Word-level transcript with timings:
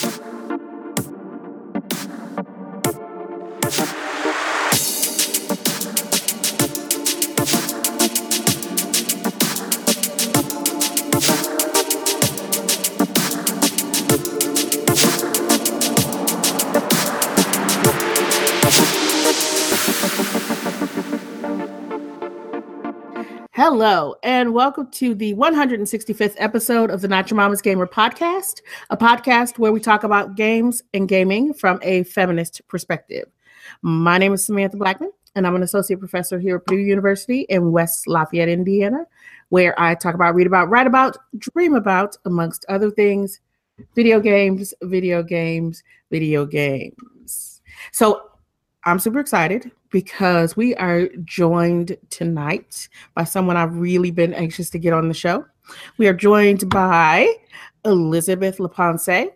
Thank 0.00 0.22
you. 0.22 0.37
Hello, 23.80 24.16
and 24.24 24.54
welcome 24.54 24.90
to 24.90 25.14
the 25.14 25.34
165th 25.34 26.34
episode 26.38 26.90
of 26.90 27.00
the 27.00 27.06
Not 27.06 27.30
Your 27.30 27.36
Mama's 27.36 27.62
Gamer 27.62 27.86
podcast, 27.86 28.60
a 28.90 28.96
podcast 28.96 29.56
where 29.56 29.70
we 29.70 29.78
talk 29.78 30.02
about 30.02 30.34
games 30.34 30.82
and 30.94 31.08
gaming 31.08 31.54
from 31.54 31.78
a 31.82 32.02
feminist 32.02 32.60
perspective. 32.66 33.26
My 33.82 34.18
name 34.18 34.32
is 34.32 34.44
Samantha 34.44 34.76
Blackmon, 34.76 35.10
and 35.36 35.46
I'm 35.46 35.54
an 35.54 35.62
associate 35.62 36.00
professor 36.00 36.40
here 36.40 36.56
at 36.56 36.66
Purdue 36.66 36.80
University 36.80 37.42
in 37.42 37.70
West 37.70 38.08
Lafayette, 38.08 38.48
Indiana, 38.48 39.06
where 39.50 39.80
I 39.80 39.94
talk 39.94 40.16
about, 40.16 40.34
read 40.34 40.48
about, 40.48 40.70
write 40.70 40.88
about, 40.88 41.16
dream 41.38 41.74
about, 41.74 42.16
amongst 42.24 42.66
other 42.68 42.90
things, 42.90 43.40
video 43.94 44.18
games, 44.18 44.74
video 44.82 45.22
games, 45.22 45.84
video 46.10 46.46
games. 46.46 47.62
So 47.92 48.27
I'm 48.84 48.98
super 48.98 49.18
excited 49.18 49.70
because 49.90 50.56
we 50.56 50.74
are 50.76 51.08
joined 51.24 51.96
tonight 52.10 52.88
by 53.14 53.24
someone 53.24 53.56
I've 53.56 53.76
really 53.76 54.10
been 54.10 54.34
anxious 54.34 54.70
to 54.70 54.78
get 54.78 54.92
on 54.92 55.08
the 55.08 55.14
show. 55.14 55.44
We 55.98 56.08
are 56.08 56.14
joined 56.14 56.68
by 56.70 57.32
Elizabeth 57.84 58.58
LaPensee. 58.58 59.30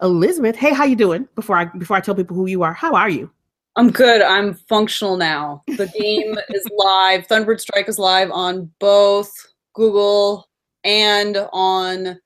Elizabeth, 0.00 0.56
hey, 0.56 0.72
how 0.72 0.84
you 0.84 0.96
doing? 0.96 1.28
Before 1.34 1.56
I 1.56 1.64
before 1.66 1.96
I 1.96 2.00
tell 2.00 2.14
people 2.14 2.36
who 2.36 2.46
you 2.46 2.62
are, 2.62 2.72
how 2.72 2.94
are 2.94 3.08
you? 3.08 3.30
I'm 3.76 3.90
good. 3.90 4.22
I'm 4.22 4.54
functional 4.54 5.16
now. 5.16 5.62
The 5.66 5.86
game 5.98 6.36
is 6.50 6.66
live. 6.76 7.26
Thunderbird 7.28 7.60
Strike 7.60 7.88
is 7.88 7.98
live 7.98 8.30
on 8.30 8.70
both 8.80 9.32
Google 9.74 10.48
and 10.84 11.36
on 11.52 12.18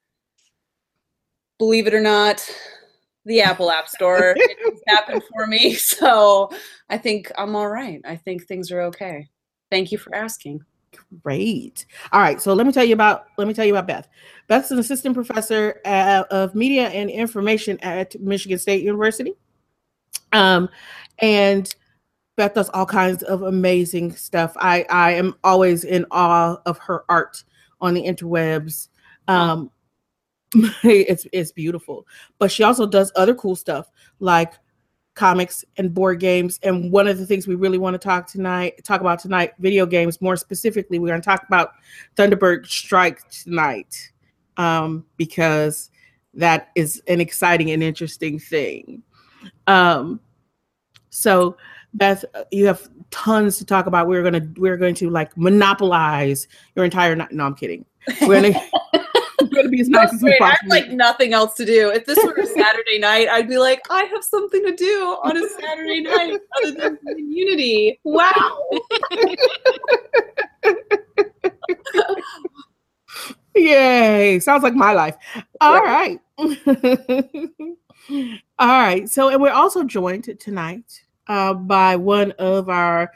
believe 1.58 1.86
it 1.86 1.94
or 1.94 2.00
not, 2.00 2.44
the 3.24 3.40
Apple 3.40 3.70
App 3.70 3.88
Store. 3.88 4.34
it 4.36 4.80
happened 4.86 5.22
for 5.32 5.46
me. 5.46 5.74
So 6.02 6.50
I 6.88 6.98
think 6.98 7.30
I'm 7.36 7.54
all 7.54 7.68
right. 7.68 8.00
I 8.04 8.16
think 8.16 8.46
things 8.46 8.70
are 8.70 8.82
okay. 8.82 9.28
Thank 9.70 9.92
you 9.92 9.98
for 9.98 10.14
asking. 10.14 10.64
Great. 11.22 11.86
All 12.12 12.20
right. 12.20 12.40
So 12.40 12.52
let 12.54 12.66
me 12.66 12.72
tell 12.72 12.84
you 12.84 12.94
about 12.94 13.26
let 13.38 13.46
me 13.48 13.54
tell 13.54 13.64
you 13.64 13.74
about 13.74 13.86
Beth. 13.86 14.08
Beth's 14.48 14.70
an 14.70 14.78
assistant 14.78 15.14
professor 15.14 15.80
uh, 15.84 16.24
of 16.30 16.54
media 16.54 16.88
and 16.88 17.08
information 17.10 17.78
at 17.80 18.18
Michigan 18.20 18.58
State 18.58 18.82
University. 18.82 19.34
Um, 20.32 20.68
and 21.18 21.74
Beth 22.36 22.54
does 22.54 22.68
all 22.70 22.86
kinds 22.86 23.22
of 23.22 23.42
amazing 23.42 24.12
stuff. 24.12 24.54
I 24.56 24.84
I 24.90 25.12
am 25.12 25.34
always 25.44 25.84
in 25.84 26.04
awe 26.10 26.56
of 26.66 26.78
her 26.78 27.04
art 27.08 27.44
on 27.80 27.94
the 27.94 28.02
interwebs. 28.02 28.88
Um, 29.28 29.70
it's 30.82 31.26
it's 31.32 31.52
beautiful. 31.52 32.06
But 32.38 32.50
she 32.50 32.62
also 32.62 32.86
does 32.86 33.12
other 33.16 33.34
cool 33.34 33.56
stuff 33.56 33.90
like 34.20 34.54
comics 35.14 35.64
and 35.76 35.92
board 35.92 36.20
games. 36.20 36.58
And 36.62 36.90
one 36.90 37.06
of 37.06 37.18
the 37.18 37.26
things 37.26 37.46
we 37.46 37.54
really 37.54 37.78
want 37.78 37.94
to 37.94 37.98
talk 37.98 38.26
tonight, 38.26 38.82
talk 38.84 39.00
about 39.00 39.18
tonight, 39.18 39.52
video 39.58 39.86
games 39.86 40.20
more 40.20 40.36
specifically. 40.36 40.98
We're 40.98 41.08
going 41.08 41.20
to 41.20 41.24
talk 41.24 41.44
about 41.46 41.72
Thunderbird 42.16 42.66
Strike 42.66 43.28
tonight 43.28 44.10
um, 44.56 45.04
because 45.16 45.90
that 46.34 46.70
is 46.74 47.02
an 47.08 47.20
exciting 47.20 47.70
and 47.70 47.82
interesting 47.82 48.38
thing. 48.38 49.02
Um, 49.66 50.20
so 51.10 51.56
Beth, 51.94 52.24
you 52.50 52.66
have 52.66 52.88
tons 53.10 53.58
to 53.58 53.66
talk 53.66 53.86
about. 53.86 54.08
We're 54.08 54.22
gonna 54.22 54.48
we're 54.56 54.78
going 54.78 54.94
to 54.96 55.10
like 55.10 55.36
monopolize 55.36 56.48
your 56.74 56.86
entire. 56.86 57.14
No, 57.14 57.44
I'm 57.44 57.54
kidding. 57.54 57.84
We're 58.22 58.40
gonna 58.40 58.60
to 59.62 59.68
be 59.68 59.80
as 59.80 59.88
nice 59.88 60.12
as 60.12 60.22
we 60.22 60.36
possibly. 60.38 60.44
I 60.44 60.50
have 60.50 60.84
like 60.84 60.90
nothing 60.90 61.32
else 61.32 61.54
to 61.54 61.64
do. 61.64 61.90
If 61.90 62.04
this 62.06 62.18
were 62.24 62.34
a 62.34 62.46
Saturday 62.58 62.98
night, 62.98 63.28
I'd 63.28 63.48
be 63.48 63.58
like, 63.58 63.80
I 63.90 64.04
have 64.04 64.24
something 64.24 64.64
to 64.64 64.74
do 64.74 65.18
on 65.22 65.36
a 65.36 65.48
Saturday 65.48 66.00
night 66.04 66.40
other 66.58 66.72
than 66.72 66.98
community. 66.98 68.00
Wow. 68.04 68.62
Yay. 73.54 74.40
Sounds 74.40 74.62
like 74.62 74.74
my 74.74 74.92
life. 74.92 75.16
All 75.60 75.82
right. 75.82 76.18
All 78.58 78.68
right. 78.68 79.08
So, 79.08 79.28
and 79.28 79.40
we're 79.40 79.50
also 79.50 79.84
joined 79.84 80.28
tonight 80.40 81.04
uh, 81.28 81.54
by 81.54 81.96
one 81.96 82.32
of 82.32 82.68
our 82.68 83.12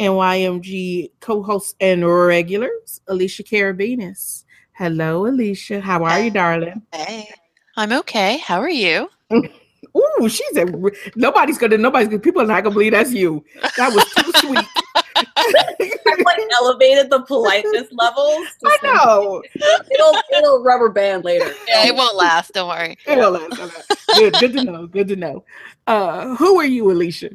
NYMG 0.00 1.12
co 1.20 1.42
hosts 1.42 1.74
and 1.80 2.06
regulars, 2.06 3.00
Alicia 3.06 3.44
Karabinus. 3.44 4.44
Hello, 4.74 5.26
Alicia. 5.26 5.80
How 5.80 6.02
are 6.04 6.20
you, 6.20 6.30
darling? 6.30 6.80
Hey, 6.92 7.28
I'm 7.76 7.92
okay. 7.92 8.38
How 8.38 8.58
are 8.58 8.70
you? 8.70 9.10
Ooh, 9.32 10.28
she's 10.28 10.56
a 10.56 10.66
nobody's 11.14 11.58
gonna 11.58 11.76
nobody's 11.76 12.08
gonna 12.08 12.20
people 12.20 12.40
are 12.40 12.46
not 12.46 12.64
gonna 12.64 12.72
believe 12.72 12.92
that's 12.92 13.12
you. 13.12 13.44
That 13.76 13.92
was 13.92 14.04
too 14.14 14.32
sweet. 14.36 14.66
I've 15.14 16.18
like 16.24 16.38
elevated 16.60 17.10
the 17.10 17.20
politeness 17.22 17.88
levels. 17.92 18.46
I 18.64 18.78
know. 18.82 19.42
It'll 19.90 20.14
it'll 20.38 20.62
rubber 20.64 20.88
band 20.88 21.24
later. 21.24 21.52
Yeah, 21.68 21.86
it 21.86 21.94
won't 21.94 22.16
last. 22.16 22.54
Don't 22.54 22.68
worry. 22.68 22.96
It 23.06 23.18
won't 23.18 23.50
last. 23.58 23.92
Good, 24.16 24.34
good 24.40 24.52
to 24.54 24.64
know. 24.64 24.86
Good 24.86 25.08
to 25.08 25.16
know. 25.16 25.44
Uh, 25.86 26.34
who 26.36 26.58
are 26.58 26.66
you, 26.66 26.90
Alicia? 26.90 27.30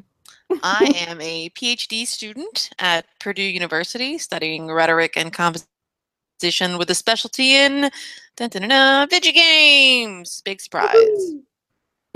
I 0.64 1.06
am 1.08 1.22
a 1.22 1.50
PhD 1.52 2.08
student 2.08 2.72
at 2.80 3.06
Purdue 3.20 3.44
University 3.44 4.18
studying 4.18 4.72
rhetoric 4.72 5.16
and 5.16 5.32
composition 5.32 5.68
position 6.38 6.78
with 6.78 6.90
a 6.90 6.96
specialty 6.96 7.56
in 7.56 7.90
dun, 8.36 8.50
dun, 8.50 8.70
dun, 8.70 9.10
video 9.10 9.32
games. 9.32 10.42
Big 10.46 10.62
surprise. 10.62 11.34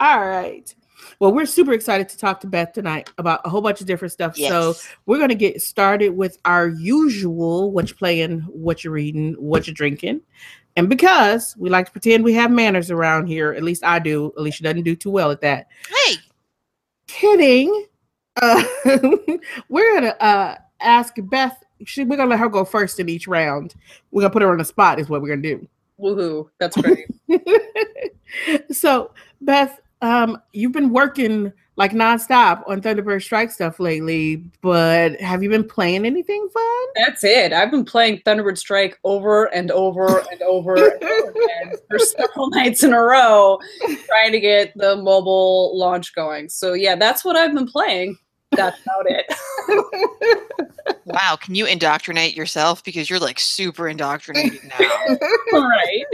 All 0.00 0.26
right. 0.26 0.74
Well, 1.18 1.32
we're 1.32 1.46
super 1.46 1.72
excited 1.72 2.08
to 2.10 2.18
talk 2.18 2.40
to 2.40 2.46
Beth 2.46 2.72
tonight 2.72 3.10
about 3.16 3.40
a 3.44 3.48
whole 3.48 3.62
bunch 3.62 3.80
of 3.80 3.86
different 3.86 4.12
stuff. 4.12 4.38
Yes. 4.38 4.50
So 4.50 4.74
we're 5.06 5.16
going 5.18 5.30
to 5.30 5.34
get 5.34 5.62
started 5.62 6.10
with 6.10 6.38
our 6.44 6.68
usual 6.68 7.70
what 7.70 7.88
you're 7.88 7.96
playing, 7.96 8.40
what 8.40 8.84
you're 8.84 8.92
reading, 8.92 9.32
what 9.34 9.66
you're 9.66 9.74
drinking. 9.74 10.20
And 10.76 10.90
because 10.90 11.56
we 11.56 11.70
like 11.70 11.86
to 11.86 11.92
pretend 11.92 12.22
we 12.22 12.34
have 12.34 12.50
manners 12.50 12.90
around 12.90 13.28
here, 13.28 13.52
at 13.52 13.62
least 13.62 13.82
I 13.82 13.98
do. 13.98 14.32
Alicia 14.36 14.62
doesn't 14.62 14.82
do 14.82 14.94
too 14.94 15.10
well 15.10 15.30
at 15.30 15.40
that. 15.40 15.68
Hey. 15.88 16.16
Kidding. 17.06 17.86
Uh, 18.42 18.62
we're 19.70 19.92
going 19.92 20.02
to 20.02 20.22
uh, 20.22 20.56
ask 20.80 21.14
Beth 21.16 21.62
she, 21.84 22.04
we're 22.04 22.16
gonna 22.16 22.30
let 22.30 22.38
her 22.38 22.48
go 22.48 22.64
first 22.64 23.00
in 23.00 23.08
each 23.08 23.26
round. 23.26 23.74
We're 24.10 24.22
gonna 24.22 24.32
put 24.32 24.42
her 24.42 24.50
on 24.50 24.58
the 24.58 24.64
spot, 24.64 24.98
is 24.98 25.08
what 25.08 25.22
we're 25.22 25.28
gonna 25.28 25.42
do. 25.42 25.68
Woohoo! 26.00 26.48
That's 26.58 26.76
great. 26.76 27.06
so, 28.70 29.12
Beth, 29.40 29.80
um, 30.02 30.40
you've 30.52 30.72
been 30.72 30.92
working 30.92 31.52
like 31.76 31.92
nonstop 31.92 32.62
on 32.66 32.80
Thunderbird 32.80 33.22
Strike 33.22 33.50
stuff 33.50 33.78
lately, 33.78 34.44
but 34.62 35.20
have 35.20 35.42
you 35.42 35.50
been 35.50 35.66
playing 35.66 36.06
anything 36.06 36.48
fun? 36.52 36.86
That's 36.94 37.22
it. 37.22 37.52
I've 37.52 37.70
been 37.70 37.84
playing 37.84 38.22
Thunderbird 38.24 38.56
Strike 38.56 38.98
over 39.04 39.44
and 39.54 39.70
over 39.70 40.24
and 40.30 40.42
over, 40.42 40.74
and 40.74 41.02
over 41.02 41.28
again 41.28 41.74
for 41.90 41.98
several 41.98 42.48
nights 42.50 42.82
in 42.82 42.94
a 42.94 43.00
row, 43.00 43.58
trying 44.06 44.32
to 44.32 44.40
get 44.40 44.72
the 44.76 44.96
mobile 44.96 45.78
launch 45.78 46.14
going. 46.14 46.48
So 46.48 46.72
yeah, 46.72 46.96
that's 46.96 47.24
what 47.24 47.36
I've 47.36 47.54
been 47.54 47.68
playing 47.68 48.16
that's 48.56 48.80
about 48.82 49.06
it. 49.06 49.26
wow, 51.06 51.36
can 51.40 51.54
you 51.54 51.66
indoctrinate 51.66 52.36
yourself 52.36 52.82
because 52.84 53.08
you're 53.08 53.18
like 53.18 53.38
super 53.38 53.88
indoctrinated 53.88 54.60
now? 54.64 54.78
right. 55.52 56.04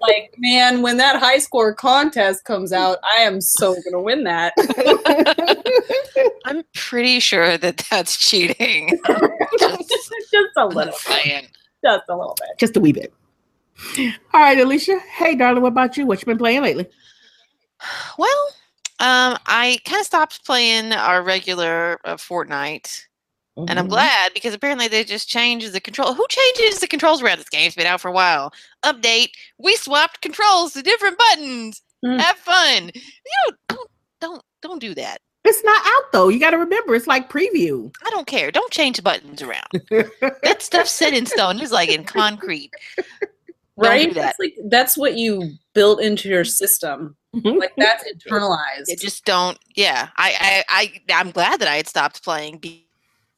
Like, 0.00 0.34
man, 0.38 0.82
when 0.82 0.96
that 0.98 1.18
high 1.18 1.38
score 1.38 1.74
contest 1.74 2.44
comes 2.44 2.72
out, 2.72 2.98
I 3.16 3.20
am 3.20 3.40
so 3.40 3.74
going 3.74 3.92
to 3.92 4.00
win 4.00 4.24
that. 4.24 4.52
I'm 6.46 6.62
pretty 6.74 7.20
sure 7.20 7.56
that 7.58 7.78
that's 7.90 8.16
cheating. 8.16 8.98
just, 9.58 10.12
just 10.30 10.50
a 10.56 10.66
little 10.66 10.94
bit. 11.08 11.48
Just 11.84 12.04
a 12.08 12.16
little 12.16 12.36
bit. 12.38 12.58
Just 12.58 12.76
a 12.76 12.80
wee 12.80 12.92
bit. 12.92 13.12
All 14.34 14.40
right, 14.40 14.58
Alicia. 14.58 14.98
Hey, 15.16 15.34
darling, 15.34 15.62
what 15.62 15.72
about 15.72 15.96
you? 15.96 16.06
What 16.06 16.20
you 16.20 16.26
been 16.26 16.38
playing 16.38 16.62
lately? 16.62 16.86
Well, 18.18 18.48
um, 19.00 19.38
I 19.46 19.78
kind 19.86 19.98
of 20.00 20.06
stopped 20.06 20.44
playing 20.44 20.92
our 20.92 21.22
regular 21.22 21.98
uh, 22.04 22.16
Fortnite, 22.16 23.06
mm-hmm. 23.58 23.64
and 23.68 23.78
I'm 23.78 23.86
mm-hmm. 23.86 23.92
glad 23.92 24.34
because 24.34 24.52
apparently 24.52 24.88
they 24.88 25.04
just 25.04 25.28
changed 25.28 25.72
the 25.72 25.80
control. 25.80 26.12
Who 26.12 26.26
changes 26.28 26.80
the 26.80 26.86
controls 26.86 27.22
around 27.22 27.38
this 27.38 27.48
game? 27.48 27.66
It's 27.66 27.74
been 27.74 27.86
out 27.86 28.02
for 28.02 28.08
a 28.08 28.12
while. 28.12 28.52
Update: 28.84 29.30
We 29.58 29.74
swapped 29.76 30.20
controls 30.20 30.74
to 30.74 30.82
different 30.82 31.18
buttons. 31.18 31.80
Mm. 32.04 32.20
Have 32.20 32.36
fun. 32.36 32.90
You 32.94 33.02
know, 33.48 33.56
don't 33.68 33.90
don't 34.20 34.42
don't 34.60 34.80
do 34.80 34.94
that. 34.94 35.18
It's 35.44 35.64
not 35.64 35.82
out 35.86 36.12
though. 36.12 36.28
You 36.28 36.38
got 36.38 36.50
to 36.50 36.58
remember, 36.58 36.94
it's 36.94 37.06
like 37.06 37.30
preview. 37.30 37.90
I 38.04 38.10
don't 38.10 38.26
care. 38.26 38.50
Don't 38.50 38.70
change 38.70 38.98
the 38.98 39.02
buttons 39.02 39.40
around. 39.40 39.68
that 40.42 40.58
stuff's 40.60 40.90
set 40.90 41.14
in 41.14 41.24
stone. 41.24 41.58
It's 41.60 41.72
like 41.72 41.88
in 41.88 42.04
concrete. 42.04 42.70
Right? 43.88 44.08
do 44.08 44.14
that. 44.14 44.22
That's 44.22 44.38
like 44.38 44.54
that's 44.68 44.96
what 44.96 45.14
you 45.16 45.52
built 45.74 46.00
into 46.00 46.28
your 46.28 46.44
system. 46.44 47.16
Like 47.32 47.72
that's 47.76 48.04
internalized. 48.04 48.88
It 48.88 49.00
just 49.00 49.24
don't. 49.24 49.58
Yeah, 49.76 50.08
I, 50.16 50.64
I, 50.68 50.92
I, 51.08 51.14
I'm 51.20 51.30
glad 51.30 51.60
that 51.60 51.68
I 51.68 51.76
had 51.76 51.86
stopped 51.86 52.24
playing 52.24 52.60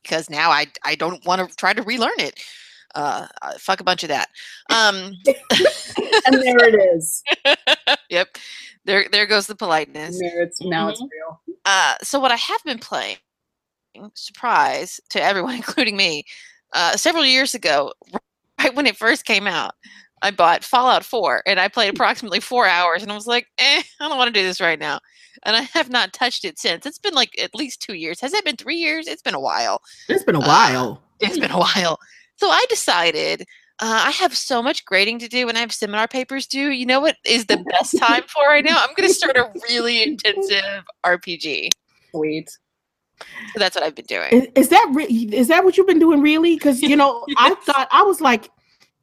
because 0.02 0.30
now 0.30 0.50
I, 0.50 0.66
I 0.84 0.94
don't 0.94 1.24
want 1.26 1.48
to 1.48 1.56
try 1.56 1.72
to 1.74 1.82
relearn 1.82 2.18
it. 2.18 2.40
Uh, 2.94 3.26
uh, 3.42 3.52
fuck 3.58 3.80
a 3.80 3.84
bunch 3.84 4.02
of 4.02 4.08
that. 4.08 4.28
Um, 4.70 5.12
and 6.26 6.42
there 6.42 6.68
it 6.68 6.94
is. 6.94 7.22
yep. 8.10 8.36
There, 8.84 9.06
there 9.12 9.26
goes 9.26 9.46
the 9.46 9.54
politeness. 9.54 10.18
There 10.18 10.42
it's 10.42 10.60
now 10.60 10.88
it's 10.88 11.00
Mm-hmm. 11.00 11.08
real. 11.12 11.56
Uh, 11.64 11.94
so 12.02 12.18
what 12.18 12.32
I 12.32 12.36
have 12.36 12.62
been 12.64 12.78
playing, 12.78 13.16
surprise 14.14 15.00
to 15.10 15.22
everyone, 15.22 15.54
including 15.56 15.96
me, 15.96 16.24
uh, 16.72 16.96
several 16.96 17.24
years 17.24 17.54
ago, 17.54 17.92
right 18.58 18.74
when 18.74 18.86
it 18.86 18.96
first 18.96 19.24
came 19.24 19.46
out, 19.46 19.74
I 20.22 20.30
bought 20.30 20.64
Fallout 20.64 21.04
4 21.04 21.42
and 21.46 21.58
I 21.58 21.68
played 21.68 21.90
approximately 21.92 22.40
four 22.40 22.66
hours 22.66 23.02
and 23.02 23.10
I 23.10 23.14
was 23.14 23.26
like, 23.26 23.46
eh, 23.58 23.82
I 24.00 24.08
don't 24.08 24.16
want 24.18 24.32
to 24.32 24.40
do 24.40 24.46
this 24.46 24.60
right 24.60 24.78
now. 24.78 25.00
And 25.44 25.56
I 25.56 25.62
have 25.62 25.90
not 25.90 26.12
touched 26.12 26.44
it 26.44 26.58
since. 26.58 26.86
It's 26.86 26.98
been 26.98 27.14
like 27.14 27.36
at 27.40 27.54
least 27.54 27.82
two 27.82 27.94
years. 27.94 28.20
Has 28.20 28.32
it 28.32 28.44
been 28.44 28.56
three 28.56 28.76
years? 28.76 29.08
It's 29.08 29.22
been 29.22 29.34
a 29.34 29.40
while. 29.40 29.80
It's 30.08 30.22
been 30.24 30.36
a 30.36 30.40
Uh, 30.40 30.46
while. 30.46 31.02
It's 31.20 31.38
been 31.38 31.50
a 31.50 31.58
while. 31.58 31.98
So 32.36 32.48
I 32.48 32.64
decided 32.68 33.42
uh, 33.80 34.02
I 34.06 34.10
have 34.12 34.36
so 34.36 34.62
much 34.62 34.84
grading 34.84 35.18
to 35.20 35.28
do 35.28 35.48
and 35.48 35.58
I 35.58 35.60
have 35.62 35.72
seminar 35.72 36.06
papers 36.06 36.46
due. 36.46 36.70
You 36.70 36.86
know 36.86 37.00
what 37.00 37.16
is 37.24 37.46
the 37.46 37.56
best 37.80 37.98
time 37.98 38.22
for 38.28 38.44
right 38.46 38.64
now? 38.64 38.78
I'm 38.80 38.94
going 38.96 39.08
to 39.08 39.14
start 39.14 39.36
a 39.36 39.50
really 39.68 40.02
intensive 40.02 40.84
RPG. 41.04 41.70
Sweet. 42.14 42.50
So 43.20 43.58
that's 43.58 43.74
what 43.74 43.84
I've 43.84 43.94
been 43.94 44.04
doing. 44.06 44.28
Is, 44.32 44.48
is 44.54 44.68
that 44.68 44.88
re- 44.92 45.04
is 45.06 45.48
that 45.48 45.64
what 45.64 45.76
you've 45.76 45.86
been 45.86 45.98
doing 46.00 46.20
really? 46.20 46.54
Because 46.54 46.82
you 46.82 46.96
know, 46.96 47.24
I 47.38 47.54
thought 47.56 47.88
I 47.90 48.02
was 48.02 48.20
like, 48.20 48.50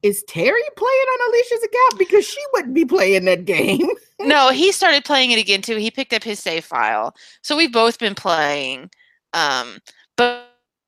is 0.04 0.24
Terry 0.28 0.62
playing 0.78 1.07
on 1.13 1.30
Alicia's 1.30 1.63
account 1.63 2.00
because 2.00 2.25
she 2.28 2.40
wouldn't 2.54 2.74
be 2.74 2.86
playing 2.86 3.25
that 3.25 3.46
game. 3.46 3.88
no, 4.22 4.50
he 4.51 4.72
started 4.72 5.06
playing 5.06 5.31
it 5.31 5.40
again 5.40 5.62
too. 5.62 5.78
He 5.78 5.92
picked 5.92 6.13
up 6.13 6.24
his 6.24 6.40
save 6.40 6.66
file, 6.66 7.16
so 7.42 7.56
we've 7.57 7.72
both 7.74 8.00
been 8.00 8.16
playing. 8.16 8.90
Um, 9.34 9.80
but, 10.18 10.46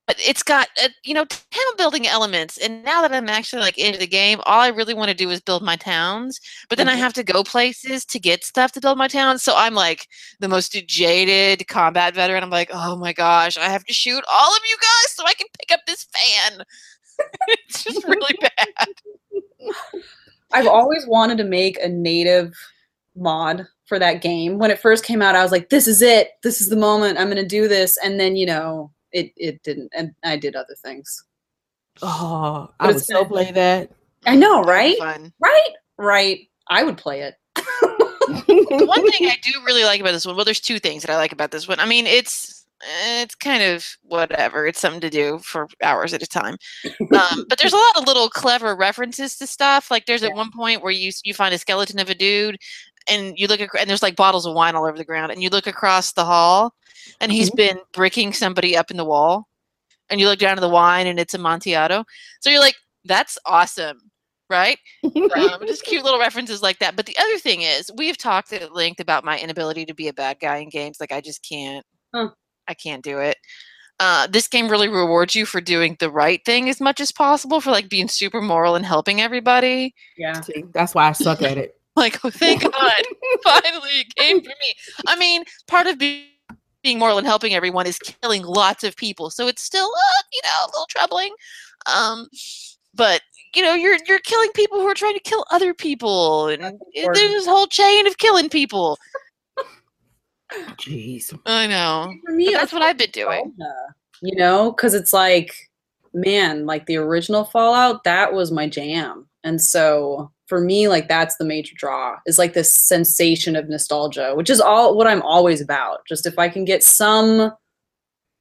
but 0.07 0.17
it's 0.19 0.43
got 0.43 0.67
uh, 0.83 0.89
you 1.03 1.13
know 1.13 1.25
town 1.25 1.75
building 1.77 2.07
elements, 2.07 2.57
and 2.57 2.83
now 2.83 3.01
that 3.01 3.13
I'm 3.13 3.29
actually 3.29 3.61
like 3.61 3.77
into 3.77 3.99
the 3.99 4.07
game, 4.07 4.39
all 4.45 4.59
I 4.61 4.67
really 4.69 4.93
want 4.93 5.09
to 5.09 5.15
do 5.15 5.29
is 5.29 5.41
build 5.41 5.63
my 5.63 5.75
towns. 5.75 6.39
But 6.69 6.77
then 6.77 6.89
I 6.89 6.95
Mhm. 6.95 6.99
have 6.99 7.13
to 7.13 7.23
go 7.23 7.43
places 7.43 8.05
to 8.05 8.19
get 8.19 8.43
stuff 8.43 8.71
to 8.73 8.81
build 8.81 8.97
my 8.97 9.07
towns. 9.07 9.43
So 9.43 9.53
I'm 9.55 9.73
like 9.75 10.07
the 10.39 10.49
most 10.49 10.71
jaded 10.87 11.67
combat 11.67 12.15
veteran. 12.15 12.43
I'm 12.43 12.49
like, 12.49 12.69
oh 12.73 12.97
my 12.97 13.13
gosh, 13.13 13.57
I 13.57 13.69
have 13.69 13.85
to 13.85 13.93
shoot 13.93 14.23
all 14.31 14.53
of 14.53 14.61
you 14.69 14.75
guys 14.77 15.11
so 15.15 15.23
I 15.25 15.33
can 15.33 15.47
pick 15.59 15.71
up 15.73 15.81
this 15.87 16.05
fan. 16.05 16.63
it's 17.47 17.83
just 17.83 18.03
really 18.05 18.37
bad. 18.39 18.67
I've 20.53 20.67
always 20.67 21.05
wanted 21.07 21.37
to 21.39 21.43
make 21.43 21.79
a 21.81 21.87
native 21.87 22.53
mod 23.15 23.65
for 23.85 23.99
that 23.99 24.21
game. 24.21 24.57
When 24.57 24.71
it 24.71 24.79
first 24.79 25.03
came 25.05 25.21
out, 25.21 25.35
I 25.35 25.43
was 25.43 25.51
like, 25.51 25.69
this 25.69 25.87
is 25.87 26.01
it. 26.01 26.31
This 26.43 26.61
is 26.61 26.69
the 26.69 26.75
moment. 26.75 27.17
I'm 27.19 27.27
gonna 27.29 27.45
do 27.45 27.67
this. 27.67 27.97
And 28.03 28.19
then, 28.19 28.35
you 28.35 28.45
know, 28.45 28.91
it 29.11 29.31
it 29.37 29.61
didn't 29.63 29.91
and 29.95 30.13
I 30.23 30.37
did 30.37 30.55
other 30.55 30.75
things. 30.83 31.23
Oh, 32.01 32.69
But 32.79 32.85
I 32.85 32.89
it's 32.91 32.95
would 32.95 33.05
so 33.05 33.19
been- 33.23 33.29
play 33.29 33.51
that. 33.51 33.91
I 34.25 34.35
know, 34.35 34.63
right? 34.63 34.97
Fun. 34.97 35.33
Right? 35.39 35.69
Right. 35.97 36.47
I 36.69 36.83
would 36.83 36.97
play 36.97 37.21
it. 37.21 37.35
one 38.69 39.11
thing 39.11 39.27
I 39.29 39.37
do 39.41 39.51
really 39.65 39.83
like 39.83 39.99
about 39.99 40.11
this 40.11 40.25
one, 40.25 40.35
well, 40.35 40.45
there's 40.45 40.59
two 40.61 40.79
things 40.79 41.01
that 41.03 41.11
I 41.11 41.17
like 41.17 41.31
about 41.31 41.51
this 41.51 41.67
one. 41.67 41.79
I 41.79 41.85
mean, 41.85 42.05
it's 42.07 42.60
it's 43.05 43.35
kind 43.35 43.61
of 43.63 43.85
whatever. 44.03 44.65
It's 44.67 44.79
something 44.79 45.01
to 45.01 45.09
do 45.09 45.39
for 45.39 45.67
hours 45.83 46.13
at 46.13 46.23
a 46.23 46.27
time. 46.27 46.57
Um, 46.99 47.45
but 47.47 47.57
there's 47.59 47.73
a 47.73 47.77
lot 47.77 47.97
of 47.97 48.07
little 48.07 48.29
clever 48.29 48.75
references 48.75 49.37
to 49.37 49.47
stuff. 49.47 49.91
Like 49.91 50.05
there's 50.05 50.23
at 50.23 50.33
one 50.33 50.51
point 50.51 50.81
where 50.81 50.91
you 50.91 51.11
you 51.23 51.33
find 51.33 51.53
a 51.53 51.57
skeleton 51.57 51.99
of 51.99 52.09
a 52.09 52.15
dude, 52.15 52.57
and 53.09 53.33
you 53.37 53.47
look 53.47 53.59
ac- 53.61 53.69
and 53.79 53.89
there's 53.89 54.01
like 54.03 54.15
bottles 54.15 54.45
of 54.45 54.53
wine 54.55 54.75
all 54.75 54.85
over 54.85 54.97
the 54.97 55.05
ground, 55.05 55.31
and 55.31 55.41
you 55.43 55.49
look 55.49 55.67
across 55.67 56.13
the 56.13 56.25
hall, 56.25 56.73
and 57.19 57.31
he's 57.31 57.49
Mhm. 57.51 57.55
been 57.55 57.79
bricking 57.93 58.33
somebody 58.33 58.75
up 58.77 58.91
in 58.91 58.97
the 58.97 59.05
wall, 59.05 59.47
and 60.09 60.19
you 60.19 60.27
look 60.27 60.39
down 60.39 60.57
at 60.57 60.61
the 60.61 60.69
wine, 60.69 61.07
and 61.07 61.19
it's 61.19 61.33
Amontillado. 61.33 62.03
So 62.41 62.49
you're 62.49 62.59
like, 62.59 62.75
that's 63.05 63.37
awesome. 63.45 63.99
Right? 64.49 64.77
um, 65.05 65.11
just 65.65 65.85
cute 65.85 66.03
little 66.03 66.19
references 66.19 66.61
like 66.61 66.79
that. 66.79 66.97
But 66.97 67.05
the 67.05 67.17
other 67.17 67.37
thing 67.37 67.61
is, 67.61 67.89
we've 67.95 68.17
talked 68.17 68.51
at 68.51 68.73
length 68.75 68.99
about 68.99 69.23
my 69.23 69.39
inability 69.39 69.85
to 69.85 69.93
be 69.93 70.09
a 70.09 70.13
bad 70.13 70.39
guy 70.41 70.57
in 70.57 70.67
games. 70.67 70.97
Like 70.99 71.13
I 71.13 71.21
just 71.21 71.41
can't. 71.47 71.85
Huh. 72.13 72.31
I 72.67 72.73
can't 72.73 73.03
do 73.03 73.19
it. 73.19 73.37
Uh, 73.99 74.25
this 74.27 74.47
game 74.47 74.67
really 74.67 74.87
rewards 74.87 75.35
you 75.35 75.45
for 75.45 75.61
doing 75.61 75.95
the 75.99 76.09
right 76.09 76.43
thing 76.45 76.69
as 76.69 76.81
much 76.81 76.99
as 76.99 77.11
possible, 77.11 77.61
for 77.61 77.69
like 77.69 77.87
being 77.87 78.07
super 78.07 78.41
moral 78.41 78.75
and 78.75 78.83
helping 78.85 79.21
everybody. 79.21 79.93
Yeah. 80.17 80.41
See, 80.41 80.63
that's 80.73 80.95
why 80.95 81.07
I 81.09 81.11
suck 81.11 81.41
at 81.41 81.57
it. 81.57 81.75
Like, 81.97 82.23
oh, 82.23 82.29
thank 82.29 82.61
God, 82.71 83.03
finally 83.43 83.99
a 83.99 84.05
game 84.21 84.39
for 84.41 84.47
me. 84.49 84.73
I 85.07 85.17
mean, 85.17 85.43
part 85.67 85.87
of 85.87 85.97
being 85.99 86.23
being 86.83 86.97
moral 86.97 87.17
and 87.17 87.27
helping 87.27 87.53
everyone 87.53 87.85
is 87.85 87.99
killing 87.99 88.43
lots 88.43 88.85
of 88.85 88.95
people, 88.95 89.29
so 89.29 89.45
it's 89.45 89.61
still, 89.61 89.87
uh, 89.93 90.23
you 90.31 90.39
know, 90.45 90.49
a 90.63 90.67
little 90.67 90.85
troubling. 90.89 91.33
Um, 91.93 92.29
but 92.95 93.21
you 93.53 93.61
know, 93.61 93.73
you're 93.73 93.97
you're 94.07 94.19
killing 94.19 94.49
people 94.55 94.79
who 94.79 94.87
are 94.87 94.93
trying 94.93 95.15
to 95.15 95.19
kill 95.19 95.43
other 95.51 95.73
people, 95.73 96.47
and 96.47 96.63
That's 96.63 96.75
it- 96.93 96.99
important. 96.99 97.15
there's 97.17 97.31
this 97.43 97.45
whole 97.45 97.67
chain 97.67 98.07
of 98.07 98.17
killing 98.17 98.47
people. 98.47 98.97
Jeez. 100.77 101.37
I 101.45 101.67
know. 101.67 102.13
For 102.25 102.31
me, 102.33 102.49
that's 102.53 102.73
what 102.73 102.81
I've 102.81 102.97
been 102.97 103.11
doing. 103.11 103.53
nostalgia, 103.57 103.93
You 104.21 104.35
know, 104.35 104.71
because 104.71 104.93
it's 104.93 105.13
like, 105.13 105.53
man, 106.13 106.65
like 106.65 106.85
the 106.85 106.97
original 106.97 107.45
Fallout, 107.45 108.03
that 108.03 108.33
was 108.33 108.51
my 108.51 108.67
jam. 108.67 109.27
And 109.43 109.61
so 109.61 110.31
for 110.47 110.59
me, 110.59 110.87
like 110.87 111.07
that's 111.07 111.37
the 111.37 111.45
major 111.45 111.73
draw 111.77 112.17
is 112.25 112.37
like 112.37 112.53
this 112.53 112.73
sensation 112.73 113.55
of 113.55 113.69
nostalgia, 113.69 114.33
which 114.35 114.49
is 114.49 114.61
all 114.61 114.95
what 114.97 115.07
I'm 115.07 115.21
always 115.21 115.61
about. 115.61 116.05
Just 116.07 116.25
if 116.25 116.37
I 116.37 116.49
can 116.49 116.65
get 116.65 116.83
some 116.83 117.53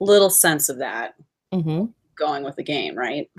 little 0.00 0.30
sense 0.30 0.68
of 0.68 0.78
that 0.78 1.14
hmm 1.52 1.84
going 2.16 2.44
with 2.44 2.56
the 2.56 2.62
game, 2.62 2.96
right? 2.96 3.30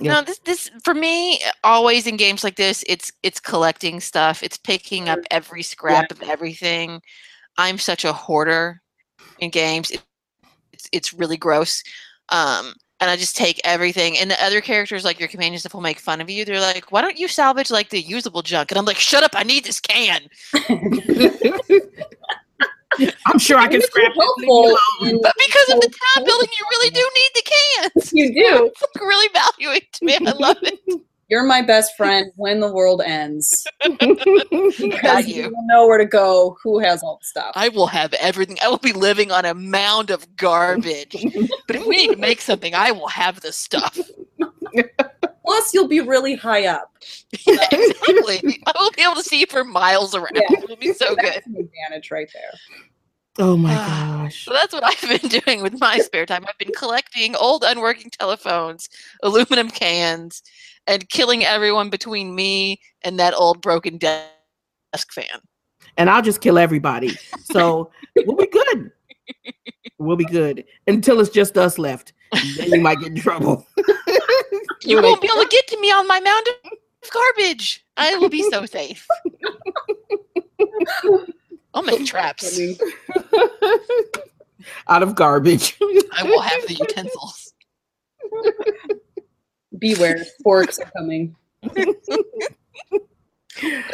Yeah. 0.00 0.14
No, 0.14 0.22
this 0.22 0.38
this 0.40 0.70
for 0.82 0.92
me 0.92 1.40
always 1.64 2.06
in 2.06 2.16
games 2.16 2.44
like 2.44 2.56
this, 2.56 2.84
it's 2.86 3.12
it's 3.22 3.40
collecting 3.40 4.00
stuff. 4.00 4.42
It's 4.42 4.58
picking 4.58 5.08
up 5.08 5.20
every 5.30 5.62
scrap 5.62 6.10
of 6.10 6.22
everything. 6.22 7.00
I'm 7.58 7.78
such 7.78 8.04
a 8.06 8.14
hoarder 8.14 8.82
in 9.40 9.50
games. 9.50 9.90
It, 9.92 10.02
it's 10.72 10.88
it's 10.92 11.14
really 11.14 11.38
gross. 11.38 11.82
Um 12.30 12.74
and 13.00 13.10
I 13.10 13.16
just 13.16 13.36
take 13.36 13.60
everything. 13.64 14.18
And 14.18 14.30
the 14.30 14.42
other 14.44 14.60
characters, 14.62 15.04
like 15.04 15.20
your 15.20 15.28
companions, 15.28 15.62
stuff, 15.62 15.74
will 15.74 15.82
make 15.82 16.00
fun 16.00 16.20
of 16.20 16.30
you. 16.30 16.44
They're 16.44 16.60
like, 16.60 16.92
"Why 16.92 17.02
don't 17.02 17.18
you 17.18 17.28
salvage 17.28 17.70
like 17.70 17.90
the 17.90 18.00
usable 18.00 18.42
junk?" 18.42 18.72
And 18.72 18.78
I'm 18.78 18.86
like, 18.86 18.98
"Shut 18.98 19.24
up! 19.24 19.32
I 19.34 19.44
need 19.44 19.64
this 19.64 19.80
can." 19.80 20.22
I'm 23.26 23.38
sure 23.38 23.58
I 23.58 23.68
can 23.68 23.82
scrap 23.82 24.12
it. 24.16 24.24
Leave 24.38 24.38
me 24.38 24.48
helpful 24.48 24.64
alone. 25.00 25.10
in- 25.16 25.20
But 25.22 25.34
because 25.38 25.70
of 25.70 25.80
the 25.80 25.88
town 25.88 26.24
building, 26.24 26.48
you 26.58 26.66
really 26.72 26.90
do 26.90 27.10
need 27.16 27.30
the 27.34 27.42
cans. 27.44 28.12
You 28.12 28.34
do. 28.34 28.66
It's 28.66 28.82
like 28.96 29.02
really 29.02 29.28
valuing 29.34 29.82
to 29.92 30.04
me. 30.04 30.16
I 30.16 30.32
love 30.32 30.58
it. 30.62 30.80
You're 31.28 31.44
my 31.44 31.60
best 31.62 31.94
friend 31.96 32.32
when 32.36 32.60
the 32.60 32.72
world 32.72 33.02
ends. 33.04 33.66
Got 33.82 33.98
Because 34.00 35.26
you. 35.26 35.42
you 35.44 35.50
will 35.50 35.66
know 35.66 35.86
where 35.86 35.98
to 35.98 36.06
go, 36.06 36.56
who 36.62 36.78
has 36.78 37.02
all 37.02 37.18
the 37.20 37.26
stuff. 37.26 37.52
I 37.54 37.68
will 37.68 37.86
have 37.88 38.14
everything. 38.14 38.56
I 38.62 38.68
will 38.68 38.78
be 38.78 38.92
living 38.94 39.30
on 39.30 39.44
a 39.44 39.52
mound 39.54 40.10
of 40.10 40.36
garbage. 40.36 41.12
but 41.66 41.76
if 41.76 41.86
we 41.86 41.96
need 41.98 42.10
to 42.12 42.16
make 42.16 42.40
something, 42.40 42.74
I 42.74 42.92
will 42.92 43.08
have 43.08 43.40
the 43.42 43.52
stuff. 43.52 43.98
Plus, 45.44 45.72
you'll 45.74 45.88
be 45.88 46.00
really 46.00 46.34
high 46.34 46.66
up. 46.66 46.92
exactly. 47.46 48.62
I 48.66 48.72
will 48.78 48.90
be 48.92 49.02
able 49.02 49.14
to 49.16 49.22
see 49.22 49.44
for 49.46 49.64
miles 49.64 50.14
around. 50.14 50.34
Yeah. 50.34 50.42
It 50.50 50.68
will 50.68 50.76
be 50.76 50.92
so 50.92 51.14
good. 51.14 51.24
That's 51.34 51.46
an 51.46 51.56
advantage 51.56 52.10
right 52.10 52.28
there. 52.32 52.52
oh 53.38 53.56
my 53.56 53.74
Ah. 53.74 54.20
gosh. 54.24 54.44
So 54.44 54.52
that's 54.52 54.72
what 54.74 54.84
I've 54.84 55.20
been 55.22 55.40
doing 55.44 55.62
with 55.62 55.78
my 55.80 55.98
spare 55.98 56.26
time. 56.26 56.44
I've 56.48 56.58
been 56.58 56.72
collecting 56.76 57.34
old 57.36 57.64
unworking 57.64 58.10
telephones, 58.10 58.88
aluminum 59.22 59.70
cans, 59.70 60.42
and 60.88 61.08
killing 61.08 61.44
everyone 61.44 61.90
between 61.90 62.34
me 62.34 62.80
and 63.02 63.20
that 63.20 63.34
old 63.34 63.60
broken 63.60 63.98
desk 63.98 65.12
fan. 65.12 65.26
And 65.96 66.10
I'll 66.10 66.22
just 66.22 66.40
kill 66.40 66.58
everybody. 66.58 67.16
So 67.44 67.90
we'll 68.16 68.36
be 68.36 68.46
good. 68.46 68.90
We'll 69.98 70.16
be 70.16 70.24
good 70.24 70.64
until 70.86 71.20
it's 71.20 71.30
just 71.30 71.56
us 71.58 71.78
left. 71.78 72.12
Then 72.56 72.72
you 72.72 72.80
might 72.80 72.98
get 72.98 73.08
in 73.08 73.16
trouble. 73.16 73.66
You 74.84 75.02
won't 75.02 75.20
be 75.20 75.28
able 75.30 75.42
to 75.42 75.48
get 75.48 75.66
to 75.68 75.80
me 75.80 75.90
on 75.90 76.06
my 76.06 76.20
mound 76.20 76.46
of 76.48 77.10
garbage. 77.10 77.84
I 77.96 78.16
will 78.16 78.28
be 78.28 78.48
so 78.48 78.64
safe. 78.64 79.06
I'll 81.74 81.82
make 81.82 82.06
traps. 82.06 82.58
out 84.88 85.02
of 85.02 85.16
garbage. 85.16 85.76
I 86.12 86.22
will 86.22 86.40
have 86.40 86.66
the 86.68 86.74
utensils. 86.74 87.52
Beware, 89.78 90.24
forks 90.42 90.78
are 90.78 90.90
coming. 90.96 91.34
What 91.70 91.96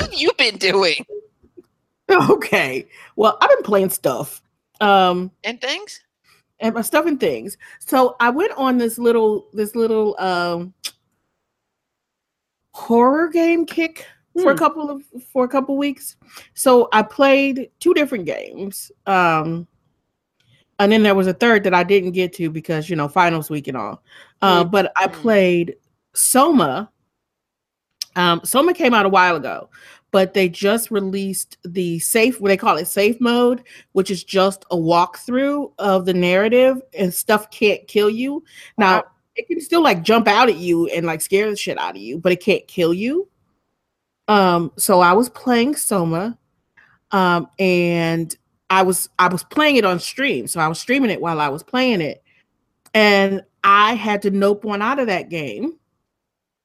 have 0.00 0.12
you 0.12 0.30
been 0.38 0.56
doing? 0.58 1.04
okay. 2.10 2.86
Well, 3.16 3.36
I've 3.40 3.50
been 3.50 3.62
playing 3.62 3.90
stuff. 3.90 4.42
Um 4.80 5.30
And 5.44 5.60
things? 5.60 6.00
and 6.60 6.74
my 6.74 6.82
stuff 6.82 7.06
and 7.06 7.18
things. 7.18 7.56
So 7.78 8.16
I 8.20 8.30
went 8.30 8.52
on 8.56 8.78
this 8.78 8.98
little 8.98 9.48
this 9.52 9.74
little 9.74 10.16
um 10.18 10.74
horror 12.72 13.28
game 13.28 13.64
kick 13.66 14.06
for 14.42 14.50
a 14.50 14.54
Hmm. 14.54 14.58
couple 14.58 14.90
of 14.90 15.02
for 15.32 15.44
a 15.44 15.48
couple 15.48 15.76
weeks. 15.76 16.16
So 16.54 16.88
I 16.92 17.02
played 17.02 17.70
two 17.80 17.94
different 17.94 18.26
games. 18.26 18.90
Um 19.06 19.66
and 20.78 20.90
then 20.92 21.02
there 21.02 21.14
was 21.14 21.26
a 21.26 21.34
third 21.34 21.64
that 21.64 21.74
I 21.74 21.82
didn't 21.84 22.12
get 22.12 22.32
to 22.34 22.50
because 22.50 22.88
you 22.90 22.96
know 22.96 23.08
finals 23.08 23.50
week 23.50 23.68
and 23.68 23.76
all. 23.76 24.02
Uh, 24.42 24.64
Mm. 24.64 24.70
but 24.70 24.92
I 24.96 25.06
played 25.06 25.76
Soma. 26.14 26.90
Um, 28.16 28.40
Soma 28.44 28.74
came 28.74 28.94
out 28.94 29.06
a 29.06 29.08
while 29.08 29.34
ago, 29.36 29.68
but 30.12 30.34
they 30.34 30.48
just 30.48 30.90
released 30.90 31.56
the 31.64 31.98
safe. 31.98 32.40
What 32.40 32.48
they 32.48 32.56
call 32.56 32.76
it, 32.76 32.86
safe 32.86 33.20
mode, 33.20 33.64
which 33.92 34.10
is 34.10 34.22
just 34.22 34.64
a 34.70 34.76
walkthrough 34.76 35.72
of 35.78 36.06
the 36.06 36.14
narrative, 36.14 36.80
and 36.96 37.12
stuff 37.12 37.50
can't 37.50 37.86
kill 37.88 38.08
you. 38.10 38.44
Now 38.78 38.96
Wow. 38.98 39.04
it 39.36 39.48
can 39.48 39.60
still 39.60 39.82
like 39.82 40.02
jump 40.02 40.28
out 40.28 40.48
at 40.48 40.56
you 40.56 40.86
and 40.88 41.06
like 41.06 41.20
scare 41.20 41.50
the 41.50 41.56
shit 41.56 41.78
out 41.78 41.96
of 41.96 42.02
you, 42.02 42.18
but 42.18 42.30
it 42.32 42.40
can't 42.40 42.66
kill 42.68 42.94
you. 42.94 43.28
Um, 44.28 44.72
so 44.76 45.00
I 45.00 45.12
was 45.12 45.28
playing 45.28 45.74
Soma, 45.76 46.38
um, 47.10 47.48
and 47.58 48.34
I 48.74 48.82
was 48.82 49.08
I 49.20 49.28
was 49.28 49.44
playing 49.44 49.76
it 49.76 49.84
on 49.84 50.00
stream, 50.00 50.48
so 50.48 50.58
I 50.58 50.66
was 50.66 50.80
streaming 50.80 51.12
it 51.12 51.20
while 51.20 51.40
I 51.40 51.48
was 51.48 51.62
playing 51.62 52.00
it, 52.00 52.24
and 52.92 53.40
I 53.62 53.94
had 53.94 54.22
to 54.22 54.32
nope 54.32 54.64
one 54.64 54.82
out 54.82 54.98
of 54.98 55.06
that 55.06 55.30
game 55.30 55.78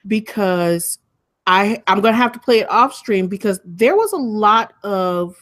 because 0.07 0.97
I 1.45 1.83
I'm 1.85 2.01
gonna 2.01 2.17
have 2.17 2.31
to 2.31 2.39
play 2.39 2.61
it 2.61 2.69
off 2.71 2.95
stream 2.95 3.27
because 3.27 3.59
there 3.63 3.95
was 3.95 4.11
a 4.11 4.17
lot 4.17 4.73
of 4.83 5.35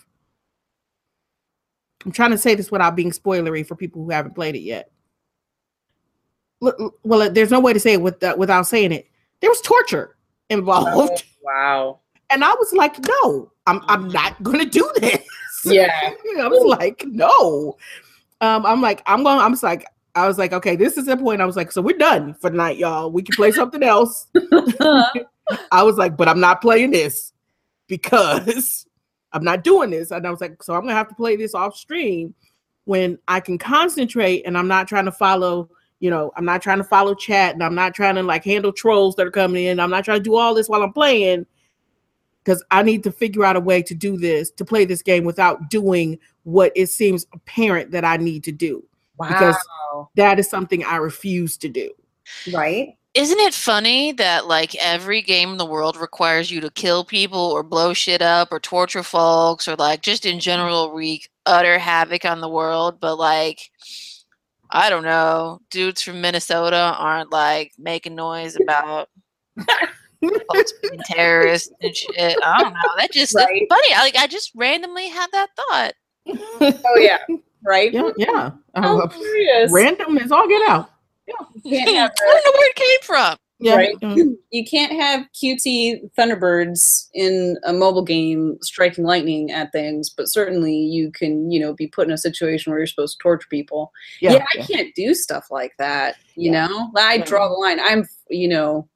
I'm 2.03 2.12
trying 2.12 2.31
to 2.31 2.38
say 2.38 2.53
this 2.53 2.69
without 2.69 2.97
being 2.97 3.12
spoilery 3.12 3.65
for 3.65 3.77
people 3.77 4.03
who 4.03 4.09
haven't 4.09 4.36
played 4.36 4.55
it 4.55 4.59
yet. 4.59 4.91
Well, 6.59 7.31
there's 7.31 7.51
no 7.51 7.62
way 7.62 7.71
to 7.71 7.79
say 7.79 7.93
it 7.93 8.01
with, 8.01 8.21
without 8.38 8.67
saying 8.67 8.91
it. 8.91 9.07
There 9.39 9.50
was 9.50 9.62
torture 9.62 10.17
involved, 10.50 11.24
oh, 11.24 11.39
wow. 11.43 12.00
and 12.29 12.43
I 12.43 12.53
was 12.55 12.74
like, 12.74 12.97
"No, 13.07 13.53
I'm 13.67 13.81
I'm 13.88 14.09
not 14.09 14.43
gonna 14.43 14.65
do 14.65 14.91
this." 14.97 15.25
Yeah. 15.65 16.11
I 16.39 16.47
was 16.47 16.63
like, 16.65 17.03
"No." 17.07 17.77
Um, 18.41 18.65
I'm 18.65 18.81
like, 18.81 19.01
I'm 19.05 19.23
going. 19.23 19.39
I'm 19.39 19.51
just 19.51 19.63
like, 19.63 19.85
I 20.17 20.27
was 20.27 20.39
like, 20.39 20.51
okay, 20.51 20.75
this 20.75 20.97
is 20.97 21.05
the 21.05 21.15
point. 21.15 21.41
I 21.41 21.45
was 21.45 21.55
like, 21.55 21.71
so 21.71 21.81
we're 21.81 21.97
done 21.97 22.33
for 22.33 22.49
the 22.49 22.57
night, 22.57 22.77
y'all. 22.77 23.11
We 23.11 23.21
can 23.21 23.35
play 23.35 23.51
something 23.51 23.83
else. 23.83 24.27
I 25.71 25.83
was 25.83 25.97
like, 25.97 26.17
but 26.17 26.27
I'm 26.27 26.39
not 26.39 26.59
playing 26.59 26.91
this 26.91 27.33
because 27.87 28.87
I'm 29.31 29.43
not 29.43 29.63
doing 29.63 29.91
this. 29.91 30.09
And 30.09 30.25
I 30.25 30.31
was 30.31 30.41
like, 30.41 30.63
so 30.63 30.73
I'm 30.73 30.81
gonna 30.81 30.93
have 30.93 31.09
to 31.09 31.15
play 31.15 31.35
this 31.35 31.53
off 31.53 31.75
stream 31.75 32.33
when 32.85 33.19
I 33.27 33.39
can 33.39 33.59
concentrate 33.59 34.43
and 34.45 34.57
I'm 34.57 34.67
not 34.67 34.87
trying 34.87 35.05
to 35.05 35.11
follow, 35.11 35.69
you 35.99 36.09
know, 36.09 36.31
I'm 36.35 36.45
not 36.45 36.63
trying 36.63 36.79
to 36.79 36.83
follow 36.83 37.13
chat 37.13 37.53
and 37.53 37.63
I'm 37.63 37.75
not 37.75 37.93
trying 37.93 38.15
to 38.15 38.23
like 38.23 38.43
handle 38.43 38.73
trolls 38.73 39.15
that 39.15 39.27
are 39.27 39.31
coming 39.31 39.65
in. 39.65 39.79
I'm 39.79 39.91
not 39.91 40.03
trying 40.03 40.19
to 40.19 40.23
do 40.23 40.35
all 40.35 40.55
this 40.55 40.67
while 40.67 40.81
I'm 40.81 40.93
playing 40.93 41.45
because 42.47 42.63
I 42.71 42.81
need 42.81 43.03
to 43.03 43.11
figure 43.11 43.43
out 43.43 43.57
a 43.57 43.59
way 43.59 43.81
to 43.81 43.93
do 43.93 44.15
this, 44.15 44.49
to 44.51 44.63
play 44.63 44.85
this 44.85 45.01
game 45.01 45.25
without 45.25 45.69
doing 45.69 46.17
what 46.43 46.71
it 46.77 46.87
seems 46.87 47.25
apparent 47.33 47.91
that 47.91 48.05
I 48.05 48.15
need 48.15 48.45
to 48.45 48.53
do. 48.53 48.85
Wow. 49.17 49.27
Because- 49.27 49.57
That 50.15 50.39
is 50.39 50.49
something 50.49 50.85
I 50.85 50.95
refuse 50.95 51.57
to 51.57 51.67
do. 51.67 51.91
Right? 52.53 52.95
Isn't 53.15 53.39
it 53.39 53.53
funny 53.53 54.13
that 54.13 54.47
like 54.47 54.75
every 54.75 55.21
game 55.21 55.49
in 55.49 55.57
the 55.57 55.65
world 55.65 55.97
requires 55.97 56.49
you 56.49 56.61
to 56.61 56.69
kill 56.69 57.03
people 57.03 57.39
or 57.39 57.63
blow 57.63 57.93
shit 57.93 58.21
up 58.21 58.49
or 58.51 58.59
torture 58.61 59.03
folks 59.03 59.67
or 59.67 59.75
like 59.75 60.01
just 60.01 60.25
in 60.25 60.39
general 60.39 60.93
wreak 60.93 61.29
utter 61.45 61.79
havoc 61.79 62.23
on 62.23 62.39
the 62.41 62.49
world, 62.49 62.99
but 63.01 63.17
like 63.17 63.71
I 64.69 64.89
don't 64.89 65.03
know, 65.03 65.59
dudes 65.69 66.01
from 66.01 66.21
Minnesota 66.21 66.95
aren't 66.97 67.31
like 67.31 67.73
making 67.77 68.15
noise 68.15 68.55
about 68.55 69.09
folks 70.21 70.74
terrorists 71.05 71.71
and 71.81 71.95
shit. 71.95 72.38
I 72.43 72.62
don't 72.63 72.74
know. 72.74 72.79
That 72.97 73.12
just 73.12 73.33
that's 73.33 73.45
Right. 73.50 73.65
funny. 73.69 73.93
I, 73.93 74.01
like 74.01 74.15
I 74.15 74.27
just 74.27 74.51
randomly 74.55 75.07
had 75.09 75.27
that 75.33 75.50
thought. 75.55 75.93
Oh 76.62 76.97
yeah. 77.00 77.19
Right? 77.63 77.91
yeah, 77.93 78.12
yeah. 78.17 78.51
How 78.75 79.00
Uh, 79.00 79.07
curious. 79.07 79.71
random 79.71 80.17
is 80.17 80.31
all 80.31 80.47
get 80.47 80.67
out. 80.69 80.89
You 81.27 81.36
can't 81.71 81.89
I 81.89 81.91
have 82.01 82.12
don't 82.15 82.45
know 82.45 82.51
where 82.59 82.69
it 82.69 82.75
came 82.75 83.00
from. 83.03 83.38
Yeah. 83.59 83.75
Right. 83.75 83.95
mm, 84.01 84.36
you 84.51 84.63
can't 84.65 84.91
have 84.93 85.25
QT 85.33 86.12
Thunderbirds 86.17 87.07
in 87.15 87.57
a 87.65 87.74
mobile 87.74 88.03
game 88.03 88.57
striking 88.62 89.03
lightning 89.03 89.51
at 89.51 89.71
things, 89.71 90.09
but 90.12 90.27
certainly 90.27 90.75
you 90.75 91.12
can, 91.12 91.50
you 91.51 91.59
know, 91.59 91.74
be 91.74 91.88
put 91.88 92.07
in 92.07 92.13
a 92.13 92.17
situation 92.19 92.69
where 92.71 92.79
you're 92.79 92.86
supposed 92.88 93.17
to 93.17 93.24
torture 93.24 93.47
people. 93.50 93.91
Yeah, 94.21 94.33
Yeah. 94.33 94.45
I 94.53 94.62
can't 94.62 94.93
do 94.95 95.13
stuff 95.15 95.47
like 95.50 95.74
that. 95.79 96.17
You 96.36 96.51
Yeah. 96.51 96.67
know, 96.67 96.91
I 96.95 97.17
draw 97.17 97.47
the 97.50 97.55
line. 97.55 97.79
I'm, 97.79 98.07
you 98.29 98.47
know. 98.47 98.88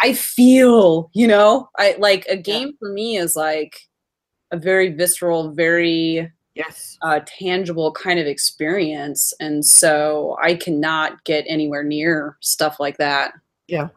I 0.00 0.12
feel, 0.14 1.10
you 1.12 1.26
know, 1.26 1.68
I 1.78 1.96
like 1.98 2.26
a 2.26 2.36
game 2.36 2.74
for 2.78 2.88
me 2.92 3.16
is 3.16 3.36
like 3.36 3.76
a 4.50 4.56
very 4.56 4.90
visceral, 4.90 5.52
very 5.52 6.30
Yes. 6.54 6.98
uh, 7.02 7.18
tangible 7.26 7.90
kind 7.92 8.20
of 8.20 8.26
experience, 8.28 9.34
and 9.40 9.64
so 9.64 10.36
I 10.40 10.54
cannot 10.54 11.24
get 11.24 11.44
anywhere 11.48 11.82
near 11.82 12.36
stuff 12.40 12.78
like 12.78 12.96
that. 12.98 13.32
Yeah. 13.66 13.88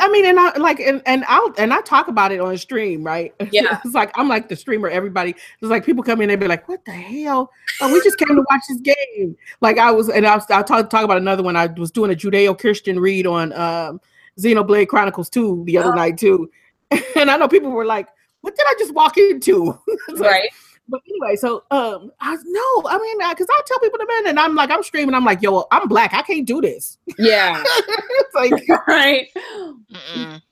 I 0.00 0.08
mean, 0.08 0.24
and 0.24 0.40
I 0.40 0.56
like, 0.56 0.80
and, 0.80 1.02
and 1.04 1.24
I'll, 1.28 1.52
and 1.58 1.74
I 1.74 1.82
talk 1.82 2.08
about 2.08 2.32
it 2.32 2.40
on 2.40 2.56
stream, 2.56 3.04
right? 3.04 3.34
Yeah. 3.52 3.80
it's 3.84 3.94
like, 3.94 4.10
I'm 4.14 4.28
like 4.28 4.48
the 4.48 4.56
streamer, 4.56 4.88
everybody, 4.88 5.30
it's 5.32 5.70
like 5.70 5.84
people 5.84 6.02
come 6.02 6.20
in, 6.22 6.30
and 6.30 6.40
they 6.40 6.42
be 6.42 6.48
like, 6.48 6.66
what 6.68 6.82
the 6.86 6.92
hell? 6.92 7.50
Oh, 7.82 7.92
we 7.92 8.00
just 8.02 8.16
came 8.16 8.28
to 8.34 8.44
watch 8.50 8.62
this 8.66 8.80
game. 8.80 9.36
Like 9.60 9.76
I 9.76 9.90
was, 9.90 10.08
and 10.08 10.26
I 10.26 10.36
was, 10.36 10.46
I'll 10.50 10.64
talk, 10.64 10.88
talk 10.88 11.04
about 11.04 11.18
another 11.18 11.42
one. 11.42 11.54
I 11.54 11.66
was 11.66 11.90
doing 11.90 12.12
a 12.12 12.14
Judeo-Christian 12.14 12.98
read 12.98 13.26
on 13.26 13.52
um, 13.52 14.00
Xenoblade 14.38 14.88
Chronicles 14.88 15.28
2 15.30 15.64
the 15.66 15.78
other 15.78 15.92
Oh. 15.92 15.94
night 15.96 16.18
too. 16.18 16.50
And 17.16 17.30
I 17.30 17.36
know 17.36 17.48
people 17.48 17.70
were 17.70 17.84
like, 17.86 18.08
what 18.42 18.54
did 18.56 18.66
I 18.66 18.74
just 18.78 18.92
walk 18.94 19.16
into? 19.18 19.78
Like, 20.08 20.20
Right? 20.20 20.48
But 20.88 21.00
anyway, 21.08 21.36
so 21.36 21.64
um, 21.70 22.12
I 22.20 22.32
was, 22.32 22.42
no, 22.44 22.90
I 22.90 22.98
mean, 22.98 23.18
because 23.30 23.46
I 23.50 23.60
tell 23.66 23.78
people 23.80 23.98
to 23.98 24.06
man, 24.06 24.26
and 24.28 24.38
I'm 24.38 24.54
like, 24.54 24.70
I'm 24.70 24.82
streaming, 24.82 25.14
I'm 25.14 25.24
like, 25.24 25.40
yo, 25.40 25.64
I'm 25.70 25.88
black, 25.88 26.12
I 26.12 26.20
can't 26.20 26.46
do 26.46 26.60
this. 26.60 26.98
Yeah. 27.18 27.62
it's 27.66 28.34
like 28.34 28.52
right. 28.86 29.28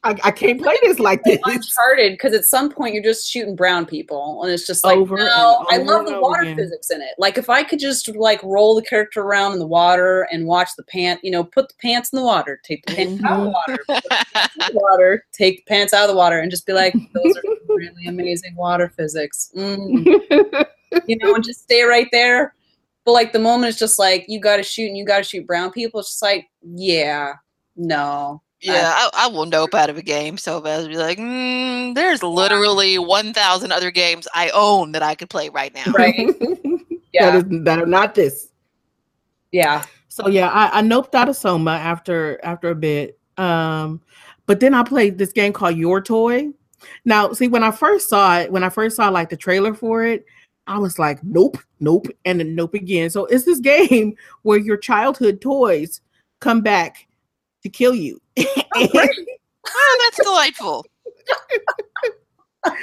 I, 0.05 0.17
I 0.25 0.31
can't 0.31 0.61
play 0.61 0.77
this 0.83 0.99
like 0.99 1.23
this. 1.25 1.39
Uncharted, 1.45 2.13
because 2.13 2.33
at 2.33 2.45
some 2.45 2.71
point 2.71 2.95
you're 2.95 3.03
just 3.03 3.31
shooting 3.31 3.55
brown 3.55 3.85
people, 3.85 4.43
and 4.43 4.51
it's 4.51 4.67
just 4.67 4.85
like, 4.85 4.97
Over 4.97 5.19
no, 5.19 5.67
I 5.69 5.77
love 5.77 6.07
the 6.07 6.19
water 6.19 6.43
again. 6.43 6.57
physics 6.57 6.91
in 6.91 7.03
it. 7.03 7.15
Like, 7.19 7.37
if 7.37 7.51
I 7.51 7.63
could 7.63 7.79
just 7.79 8.09
like 8.17 8.43
roll 8.43 8.75
the 8.75 8.83
character 8.83 9.21
around 9.21 9.53
in 9.53 9.59
the 9.59 9.67
water 9.67 10.27
and 10.33 10.47
watch 10.47 10.71
the 10.77 10.85
pant, 10.85 11.21
you 11.23 11.31
know, 11.31 11.45
put 11.45 11.69
the 11.69 11.75
pants 11.81 12.11
in 12.13 12.19
the 12.19 12.25
water, 12.25 12.59
take 12.65 12.87
the 12.87 12.95
pants 12.95 13.23
out 13.23 13.39
of 13.39 13.45
the 13.45 13.51
water, 13.51 13.79
put 13.87 14.03
the 14.03 14.27
pants 14.33 14.57
in 14.57 14.75
the 14.75 14.81
water, 14.83 15.27
take 15.33 15.57
the 15.59 15.69
pants 15.69 15.93
out 15.93 16.05
of 16.05 16.09
the 16.09 16.17
water, 16.17 16.39
and 16.41 16.51
just 16.51 16.67
be 16.67 16.73
like, 16.73 16.95
those 16.95 17.37
are 17.37 17.43
really 17.69 18.07
amazing 18.07 18.55
water 18.57 18.89
physics. 18.97 19.51
Mm. 19.55 20.22
You 20.31 21.17
know, 21.19 21.35
and 21.35 21.45
just 21.45 21.63
stay 21.63 21.83
right 21.83 22.09
there. 22.13 22.55
But 23.05 23.13
like 23.13 23.33
the 23.33 23.39
moment 23.39 23.71
it's 23.71 23.79
just 23.79 23.99
like 23.99 24.27
you 24.29 24.41
got 24.41 24.59
to 24.59 24.63
shoot 24.63 24.87
and 24.87 24.97
you 24.97 25.05
got 25.05 25.19
to 25.19 25.25
shoot 25.25 25.47
brown 25.47 25.73
people. 25.73 26.01
It's 26.01 26.11
just 26.11 26.23
like, 26.23 26.49
yeah, 26.63 27.35
no, 27.77 28.43
Yeah, 28.61 28.93
I, 28.95 29.11
I 29.15 29.27
will 29.27 29.47
nope 29.47 29.75
out 29.75 29.91
of 29.91 29.97
a 29.97 30.03
game 30.03 30.39
so 30.39 30.61
bad. 30.61 30.89
Be 30.89 30.97
like, 30.97 31.19
mm, 31.19 31.95
there's 31.95 32.23
literally 32.23 32.99
1,000 32.99 33.73
other 33.73 33.91
games 33.91 34.29
I 34.35 34.51
own 34.51 34.93
that 34.93 35.03
I 35.03 35.15
could 35.15 35.31
play 35.31 35.49
right 35.49 35.75
now. 35.75 35.91
Right. 35.93 36.15
yeah, 37.13 37.31
that, 37.31 37.35
is, 37.35 37.65
that 37.65 37.79
are 37.81 37.87
not 37.87 38.15
this. 38.15 38.51
yeah. 39.51 39.85
So 40.09 40.29
yeah, 40.29 40.51
I, 40.51 40.81
I 40.81 40.83
noped 40.83 41.15
out 41.15 41.31
of 41.31 41.37
Soma 41.37 41.71
after 41.71 42.39
after 42.45 42.69
a 42.69 42.75
bit. 42.75 43.19
Um, 43.39 44.03
but 44.45 44.61
then 44.61 44.75
I 44.75 44.83
played 44.83 45.17
this 45.17 45.33
game 45.33 45.55
called 45.55 45.75
Your 45.77 46.03
Toy. 46.03 46.51
Now, 47.05 47.33
see, 47.33 47.49
when 47.49 47.63
I 47.65 47.71
first 47.71 48.09
saw 48.09 48.39
it, 48.41 48.51
when 48.53 48.65
I 48.65 48.69
first 48.69 48.97
saw 48.97 49.09
like 49.09 49.31
the 49.31 49.37
trailer 49.37 49.75
for 49.75 50.05
it, 50.05 50.25
I 50.67 50.79
was 50.79 50.99
like, 50.99 51.23
nope, 51.25 51.59
nope, 51.81 52.07
and 52.25 52.39
then 52.41 52.55
nope 52.55 52.75
again. 52.75 53.11
So 53.11 53.27
it's 53.27 53.45
this 53.45 53.61
game 53.61 54.15
where 54.43 54.59
your 54.59 54.77
childhood 54.77 55.41
toys 55.41 56.01
come 56.41 56.61
back 56.61 57.07
to 57.63 57.69
kill 57.69 57.95
you. 57.95 58.21
Oh, 59.75 59.99
that's 60.03 60.17
delightful. 60.29 60.85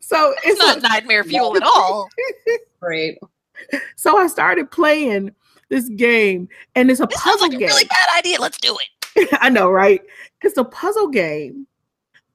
so 0.00 0.32
It's 0.38 0.46
it's 0.46 0.58
not 0.58 0.78
a- 0.78 0.80
nightmare 0.80 1.24
fuel 1.24 1.56
at 1.56 1.62
all. 1.62 2.08
Great. 2.80 3.18
so 3.96 4.18
I 4.18 4.26
started 4.26 4.70
playing 4.70 5.34
this 5.68 5.88
game, 5.90 6.48
and 6.74 6.90
it's 6.90 7.00
a 7.00 7.06
This 7.06 7.20
puzzle 7.20 7.42
like 7.48 7.54
a 7.54 7.58
game. 7.58 7.68
really 7.68 7.84
bad 7.84 8.18
idea. 8.18 8.40
Let's 8.40 8.58
do 8.58 8.76
it. 9.14 9.28
I 9.40 9.48
know, 9.48 9.70
right? 9.70 10.02
It's 10.42 10.56
a 10.58 10.64
puzzle 10.64 11.08
game. 11.08 11.66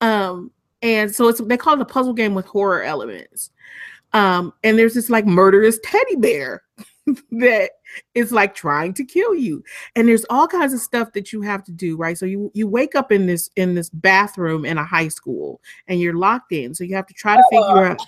Um, 0.01 0.51
and 0.81 1.13
so 1.13 1.27
it's 1.27 1.41
they 1.41 1.57
call 1.57 1.75
it 1.75 1.81
a 1.81 1.85
puzzle 1.85 2.13
game 2.13 2.35
with 2.35 2.45
horror 2.45 2.83
elements. 2.83 3.51
Um, 4.13 4.53
and 4.63 4.77
there's 4.77 4.95
this 4.95 5.09
like 5.09 5.25
murderous 5.25 5.77
teddy 5.83 6.15
bear 6.15 6.63
that 7.31 7.71
is 8.15 8.31
like 8.31 8.55
trying 8.55 8.93
to 8.95 9.03
kill 9.03 9.35
you. 9.35 9.63
And 9.95 10.07
there's 10.07 10.25
all 10.29 10.47
kinds 10.47 10.73
of 10.73 10.79
stuff 10.79 11.13
that 11.13 11.31
you 11.31 11.41
have 11.41 11.63
to 11.65 11.71
do, 11.71 11.95
right? 11.95 12.17
So 12.17 12.25
you 12.25 12.51
you 12.53 12.67
wake 12.67 12.95
up 12.95 13.11
in 13.11 13.27
this 13.27 13.49
in 13.55 13.75
this 13.75 13.89
bathroom 13.89 14.65
in 14.65 14.77
a 14.77 14.85
high 14.85 15.09
school 15.09 15.61
and 15.87 15.99
you're 15.99 16.17
locked 16.17 16.51
in. 16.51 16.73
So 16.73 16.83
you 16.83 16.95
have 16.95 17.07
to 17.07 17.13
try 17.13 17.35
to 17.35 17.43
figure 17.51 17.85
out 17.85 18.01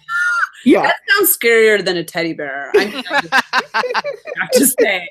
yeah. 0.66 0.84
That 0.84 0.96
sounds 1.10 1.38
scarier 1.38 1.84
than 1.84 1.98
a 1.98 2.04
teddy 2.04 2.34
bear. 2.34 2.72
I 2.76 2.84
have 2.84 4.52
to 4.54 4.68
say. 4.68 5.10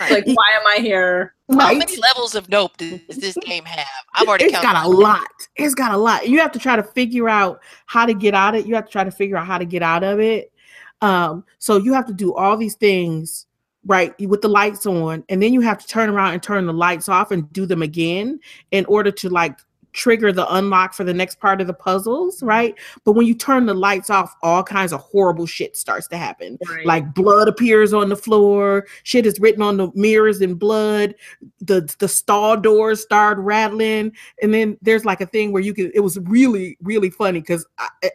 Like, 0.00 0.24
why 0.26 0.50
am 0.54 0.66
I 0.66 0.78
here? 0.80 1.34
How 1.50 1.72
many 1.72 1.96
levels 1.96 2.34
of 2.34 2.48
nope 2.48 2.76
does 2.76 3.00
this 3.16 3.36
game 3.40 3.64
have? 3.64 3.86
I've 4.14 4.28
already 4.28 4.44
It's 4.44 4.54
counted. 4.54 4.66
got 4.66 4.84
a 4.84 4.88
lot. 4.88 5.26
It's 5.56 5.74
got 5.74 5.92
a 5.92 5.96
lot. 5.96 6.28
You 6.28 6.38
have 6.40 6.52
to 6.52 6.58
try 6.58 6.76
to 6.76 6.82
figure 6.82 7.28
out 7.28 7.60
how 7.86 8.06
to 8.06 8.14
get 8.14 8.34
out 8.34 8.54
of 8.54 8.60
it. 8.60 8.66
You 8.66 8.74
have 8.74 8.84
to 8.86 8.92
try 8.92 9.04
to 9.04 9.10
figure 9.10 9.36
out 9.36 9.46
how 9.46 9.58
to 9.58 9.64
get 9.64 9.82
out 9.82 10.04
of 10.04 10.20
it. 10.20 10.52
Um, 11.00 11.44
so 11.58 11.76
you 11.76 11.92
have 11.94 12.06
to 12.06 12.12
do 12.12 12.34
all 12.34 12.56
these 12.56 12.74
things 12.74 13.46
right 13.86 14.12
with 14.20 14.42
the 14.42 14.48
lights 14.48 14.84
on, 14.86 15.24
and 15.28 15.42
then 15.42 15.52
you 15.54 15.60
have 15.62 15.78
to 15.78 15.86
turn 15.86 16.10
around 16.10 16.34
and 16.34 16.42
turn 16.42 16.66
the 16.66 16.72
lights 16.72 17.08
off 17.08 17.30
and 17.30 17.50
do 17.52 17.64
them 17.64 17.80
again 17.82 18.38
in 18.72 18.84
order 18.86 19.10
to 19.10 19.28
like 19.30 19.58
trigger 19.92 20.32
the 20.32 20.52
unlock 20.54 20.94
for 20.94 21.04
the 21.04 21.14
next 21.14 21.40
part 21.40 21.60
of 21.60 21.66
the 21.66 21.74
puzzles, 21.74 22.38
mm-hmm. 22.38 22.46
right? 22.46 22.74
But 23.04 23.12
when 23.12 23.26
you 23.26 23.34
turn 23.34 23.66
the 23.66 23.74
lights 23.74 24.10
off, 24.10 24.34
all 24.42 24.62
kinds 24.62 24.92
of 24.92 25.00
horrible 25.00 25.46
shit 25.46 25.76
starts 25.76 26.08
to 26.08 26.16
happen. 26.16 26.58
Right. 26.68 26.86
Like 26.86 27.14
blood 27.14 27.48
appears 27.48 27.92
on 27.92 28.08
the 28.08 28.16
floor, 28.16 28.86
shit 29.02 29.26
is 29.26 29.40
written 29.40 29.62
on 29.62 29.76
the 29.76 29.90
mirrors 29.94 30.40
in 30.40 30.54
blood, 30.54 31.14
the 31.60 31.92
the 31.98 32.08
stall 32.08 32.56
doors 32.56 33.02
start 33.02 33.38
rattling, 33.38 34.12
and 34.42 34.52
then 34.54 34.76
there's 34.82 35.04
like 35.04 35.20
a 35.20 35.26
thing 35.26 35.52
where 35.52 35.62
you 35.62 35.74
can. 35.74 35.90
It 35.94 36.00
was 36.00 36.18
really 36.20 36.76
really 36.82 37.10
funny 37.10 37.40
because 37.40 37.66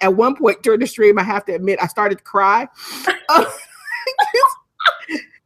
at 0.01 0.15
one 0.15 0.35
point 0.35 0.63
during 0.63 0.79
the 0.79 0.87
stream, 0.87 1.19
I 1.19 1.23
have 1.23 1.45
to 1.45 1.53
admit, 1.53 1.79
I 1.81 1.87
started 1.87 2.19
to 2.19 2.23
cry. 2.23 2.67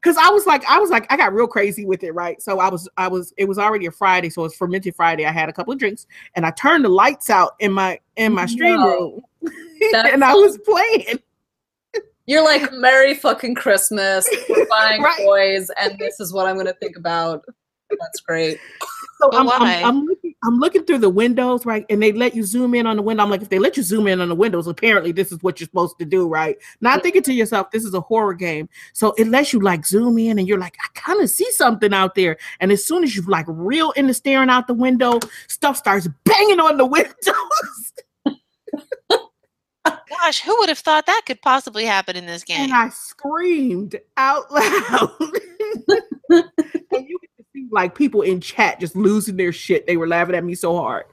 Cause 0.07 0.15
I 0.17 0.29
was 0.29 0.45
like, 0.45 0.63
I 0.65 0.79
was 0.79 0.89
like, 0.89 1.05
I 1.11 1.17
got 1.17 1.33
real 1.33 1.47
crazy 1.47 1.83
with 1.83 2.01
it, 2.01 2.13
right? 2.13 2.41
So 2.41 2.59
I 2.61 2.69
was, 2.69 2.87
I 2.95 3.09
was, 3.09 3.33
it 3.37 3.43
was 3.43 3.59
already 3.59 3.87
a 3.87 3.91
Friday, 3.91 4.29
so 4.29 4.45
it's 4.45 4.55
fermented 4.55 4.95
Friday. 4.95 5.25
I 5.25 5.31
had 5.33 5.49
a 5.49 5.53
couple 5.53 5.73
of 5.73 5.79
drinks, 5.79 6.07
and 6.35 6.45
I 6.45 6.51
turned 6.51 6.85
the 6.85 6.89
lights 6.89 7.29
out 7.29 7.55
in 7.59 7.73
my 7.73 7.99
in 8.15 8.31
my 8.31 8.45
stream 8.45 8.79
No. 8.79 8.87
room, 8.87 9.21
and 9.93 10.23
I 10.23 10.33
was 10.33 10.57
playing. 10.59 11.19
You're 12.25 12.43
like, 12.43 12.71
Merry 12.71 13.15
fucking 13.15 13.55
Christmas. 13.55 14.29
Buying 14.69 15.01
Right. 15.01 15.17
toys, 15.25 15.69
and 15.81 15.97
this 15.99 16.21
is 16.21 16.31
what 16.31 16.47
I'm 16.47 16.55
going 16.55 16.67
to 16.67 16.75
think 16.81 16.95
about. 16.95 17.43
That's 17.89 18.21
great. 18.21 18.59
So 19.19 19.29
But 19.31 19.39
I'm, 19.39 19.49
I'm. 19.49 19.85
I'm 19.85 20.05
looking, 20.05 20.35
I'm 20.43 20.59
looking 20.59 20.85
through 20.85 20.99
the 20.99 21.09
windows, 21.09 21.65
right? 21.65 21.85
And 21.89 22.01
they 22.01 22.11
let 22.11 22.35
you 22.35 22.43
zoom 22.43 22.75
in 22.75 22.85
on 22.85 22.97
the 22.97 23.01
window. 23.01 23.23
I'm 23.23 23.29
like, 23.29 23.41
if 23.41 23.49
they 23.49 23.59
let 23.59 23.75
you 23.75 23.83
zoom 23.83 24.07
in 24.07 24.21
on 24.21 24.29
the 24.29 24.35
windows, 24.35 24.67
apparently 24.67 25.11
this 25.11 25.31
is 25.31 25.41
what 25.41 25.59
you're 25.59 25.65
supposed 25.65 25.97
to 25.99 26.05
do, 26.05 26.27
right? 26.27 26.57
Not 26.81 26.99
mm. 26.99 27.03
thinking 27.03 27.23
to 27.23 27.33
yourself, 27.33 27.71
this 27.71 27.83
is 27.83 27.93
a 27.93 28.01
horror 28.01 28.33
game. 28.33 28.69
So 28.93 29.13
it 29.17 29.27
lets 29.27 29.53
you 29.53 29.59
like 29.59 29.85
zoom 29.85 30.17
in 30.19 30.37
and 30.37 30.47
you're 30.47 30.59
like, 30.59 30.77
I 30.83 30.87
kind 30.99 31.21
of 31.21 31.29
see 31.29 31.51
something 31.51 31.93
out 31.93 32.15
there. 32.15 32.37
And 32.59 32.71
as 32.71 32.85
soon 32.85 33.03
as 33.03 33.15
you 33.15 33.23
like 33.23 33.45
real 33.47 33.91
into 33.91 34.13
staring 34.13 34.49
out 34.49 34.67
the 34.67 34.73
window, 34.73 35.19
stuff 35.47 35.77
starts 35.77 36.07
banging 36.23 36.59
on 36.59 36.77
the 36.77 36.85
windows. 36.85 37.93
Gosh, 40.09 40.41
who 40.41 40.55
would 40.59 40.69
have 40.69 40.79
thought 40.79 41.05
that 41.05 41.23
could 41.25 41.41
possibly 41.41 41.85
happen 41.85 42.15
in 42.15 42.25
this 42.25 42.43
game? 42.43 42.61
and 42.61 42.73
I 42.73 42.89
screamed 42.89 43.99
out 44.15 44.51
loud. 44.51 45.11
and 46.29 47.07
you 47.07 47.19
could 47.19 47.29
see 47.57 47.67
like 47.71 47.95
people 47.95 48.21
in 48.21 48.41
chat 48.41 48.79
just 48.79 48.95
losing 48.95 49.37
their 49.37 49.51
shit. 49.51 49.87
They 49.87 49.97
were 49.97 50.07
laughing 50.07 50.35
at 50.35 50.43
me 50.43 50.55
so 50.55 50.75
hard. 50.77 51.05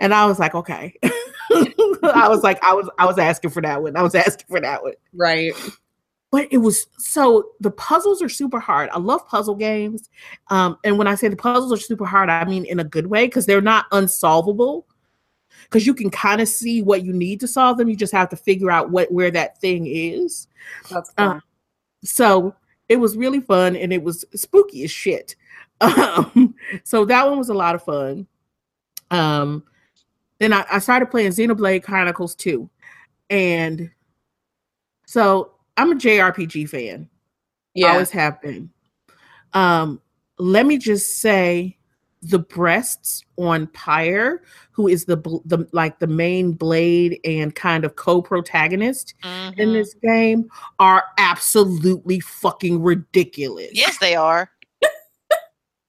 And 0.00 0.12
I 0.12 0.26
was 0.26 0.38
like, 0.38 0.54
okay. 0.54 0.94
I 1.04 2.26
was 2.28 2.42
like, 2.42 2.62
I 2.62 2.74
was 2.74 2.88
I 2.98 3.06
was 3.06 3.18
asking 3.18 3.50
for 3.50 3.62
that 3.62 3.82
one. 3.82 3.96
I 3.96 4.02
was 4.02 4.14
asking 4.14 4.46
for 4.48 4.60
that 4.60 4.82
one. 4.82 4.94
Right. 5.14 5.52
But 6.30 6.48
it 6.50 6.58
was 6.58 6.86
so 6.98 7.50
the 7.60 7.70
puzzles 7.70 8.20
are 8.22 8.28
super 8.28 8.58
hard. 8.58 8.90
I 8.90 8.98
love 8.98 9.26
puzzle 9.28 9.54
games. 9.54 10.10
Um, 10.48 10.76
and 10.84 10.98
when 10.98 11.06
I 11.06 11.14
say 11.14 11.28
the 11.28 11.36
puzzles 11.36 11.72
are 11.72 11.80
super 11.80 12.04
hard, 12.04 12.28
I 12.28 12.44
mean 12.44 12.64
in 12.64 12.80
a 12.80 12.84
good 12.84 13.06
way 13.06 13.26
because 13.26 13.46
they're 13.46 13.60
not 13.60 13.86
unsolvable. 13.92 14.86
Because 15.64 15.86
you 15.86 15.94
can 15.94 16.10
kind 16.10 16.40
of 16.40 16.48
see 16.48 16.82
what 16.82 17.04
you 17.04 17.12
need 17.12 17.40
to 17.40 17.48
solve 17.48 17.78
them. 17.78 17.88
You 17.88 17.96
just 17.96 18.12
have 18.12 18.28
to 18.30 18.36
figure 18.36 18.70
out 18.70 18.90
what 18.90 19.10
where 19.12 19.30
that 19.30 19.60
thing 19.60 19.86
is. 19.86 20.48
That's 20.90 21.10
Uh, 21.16 21.34
fun. 21.34 21.42
so 22.02 22.54
it 22.88 22.96
was 22.96 23.16
really 23.16 23.40
fun 23.40 23.76
and 23.76 23.92
it 23.92 24.02
was 24.02 24.24
spooky 24.34 24.84
as 24.84 24.90
shit 24.90 25.36
um 25.84 26.54
so 26.84 27.04
that 27.04 27.28
one 27.28 27.38
was 27.38 27.48
a 27.48 27.54
lot 27.54 27.74
of 27.74 27.82
fun 27.82 28.26
um 29.10 29.62
then 30.38 30.52
i, 30.52 30.64
I 30.70 30.78
started 30.78 31.10
playing 31.10 31.30
xenoblade 31.30 31.82
chronicles 31.82 32.34
2 32.34 32.68
and 33.30 33.90
so 35.06 35.52
i'm 35.76 35.92
a 35.92 35.96
jrpg 35.96 36.68
fan 36.68 37.08
yeah. 37.74 37.92
always 37.92 38.10
have 38.10 38.40
been 38.40 38.70
um 39.52 40.00
let 40.38 40.66
me 40.66 40.78
just 40.78 41.18
say 41.20 41.76
the 42.22 42.38
breasts 42.38 43.22
on 43.36 43.66
Pyra 43.68 44.38
who 44.70 44.88
is 44.88 45.04
the 45.04 45.16
the 45.44 45.68
like 45.72 45.98
the 45.98 46.06
main 46.06 46.52
blade 46.52 47.20
and 47.24 47.54
kind 47.54 47.84
of 47.84 47.96
co-protagonist 47.96 49.12
in 49.58 49.68
Mhm. 49.68 49.72
this 49.74 49.94
game 50.02 50.48
are 50.78 51.04
absolutely 51.18 52.20
fucking 52.20 52.82
ridiculous. 52.82 53.70
Yes, 53.72 53.98
they 53.98 54.16
are. 54.16 54.50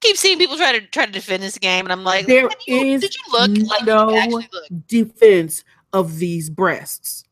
Keep 0.06 0.18
seeing 0.18 0.38
people 0.38 0.58
try 0.58 0.78
to 0.78 0.86
try 0.88 1.06
to 1.06 1.12
defend 1.12 1.42
this 1.44 1.58
game, 1.58 1.86
and 1.86 1.92
I'm 1.92 2.04
like, 2.04 2.26
There 2.28 2.50
you- 2.68 2.78
is 2.96 3.02
did 3.02 3.16
you 3.16 3.22
look? 3.32 3.70
Like, 3.70 3.86
no 3.86 4.10
you 4.10 4.30
look? 4.30 4.46
defense 4.88 5.64
of 5.94 6.18
these 6.18 6.50
breasts. 6.50 7.24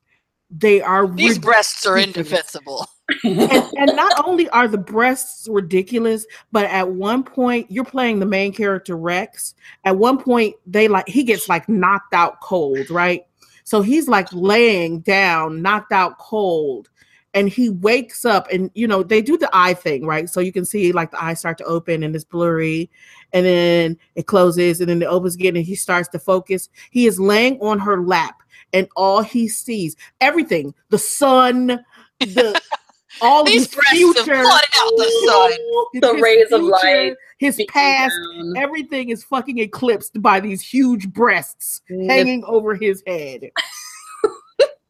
They 0.50 0.82
are 0.82 1.08
These 1.08 1.40
breasts 1.40 1.86
are 1.86 1.98
indefensible. 1.98 2.88
and, 3.24 3.40
and 3.42 3.96
not 3.96 4.28
only 4.28 4.48
are 4.50 4.68
the 4.68 4.78
breasts 4.78 5.48
ridiculous, 5.50 6.26
but 6.52 6.66
at 6.66 6.88
one 6.90 7.24
point 7.24 7.70
you're 7.72 7.84
playing 7.86 8.20
the 8.20 8.26
main 8.26 8.54
character 8.54 8.96
Rex. 8.96 9.56
At 9.84 9.98
one 9.98 10.18
point, 10.20 10.56
they 10.68 10.88
like 10.88 11.08
he 11.08 11.24
gets 11.24 11.50
like 11.50 11.68
knocked 11.68 12.14
out 12.14 12.40
cold, 12.42 12.90
right? 12.90 13.26
So 13.64 13.82
he's 13.82 14.08
like 14.08 14.28
laying 14.32 15.00
down, 15.00 15.62
knocked 15.62 15.92
out 15.92 16.18
cold, 16.20 16.90
and 17.34 17.50
he 17.50 17.70
wakes 17.70 18.26
up, 18.26 18.48
and 18.52 18.70
you 18.74 18.88
know 18.88 19.04
they 19.04 19.22
do 19.22 19.38
the 19.38 19.50
eye 19.54 19.74
thing, 19.74 20.06
right? 20.06 20.30
So 20.30 20.40
you 20.40 20.52
can 20.52 20.66
see 20.66 20.92
like 20.92 21.12
the 21.12 21.24
eyes 21.24 21.40
start 21.40 21.58
to 21.60 21.64
open 21.66 22.04
and 22.04 22.16
it's 22.16 22.24
blurry, 22.24 22.90
and 23.32 23.46
then 23.46 23.98
it 24.16 24.28
closes, 24.28 24.80
and 24.80 24.90
then 24.90 25.02
it 25.02 25.06
opens 25.06 25.36
again, 25.36 25.56
and 25.56 25.66
he 25.66 25.76
starts 25.76 26.10
to 26.10 26.20
focus. 26.20 26.70
He 26.92 27.08
is 27.08 27.20
laying 27.20 27.60
on 27.60 27.80
her 27.80 28.02
lap, 28.02 28.42
and 28.72 28.88
all 28.96 29.22
he 29.22 29.48
sees, 29.48 29.96
everything, 30.22 30.74
the 30.90 31.00
sun, 31.00 31.84
the 32.20 32.62
all 33.22 33.44
These 33.44 33.66
his 33.66 33.76
breasts 33.76 34.18
have 34.18 34.26
future, 34.26 34.46
out 34.46 34.92
the 34.98 35.24
sun. 35.26 36.02
The 36.02 36.14
his 36.14 36.22
rays 36.22 36.52
of 36.52 36.62
light 36.62 37.16
his 37.44 37.62
past, 37.68 38.16
down. 38.36 38.54
everything 38.58 39.10
is 39.10 39.24
fucking 39.24 39.60
eclipsed 39.60 40.22
by 40.22 40.40
these 40.40 40.62
huge 40.62 41.10
breasts 41.10 41.82
hanging 41.90 42.44
over 42.46 42.74
his 42.76 43.04
head. 43.06 43.52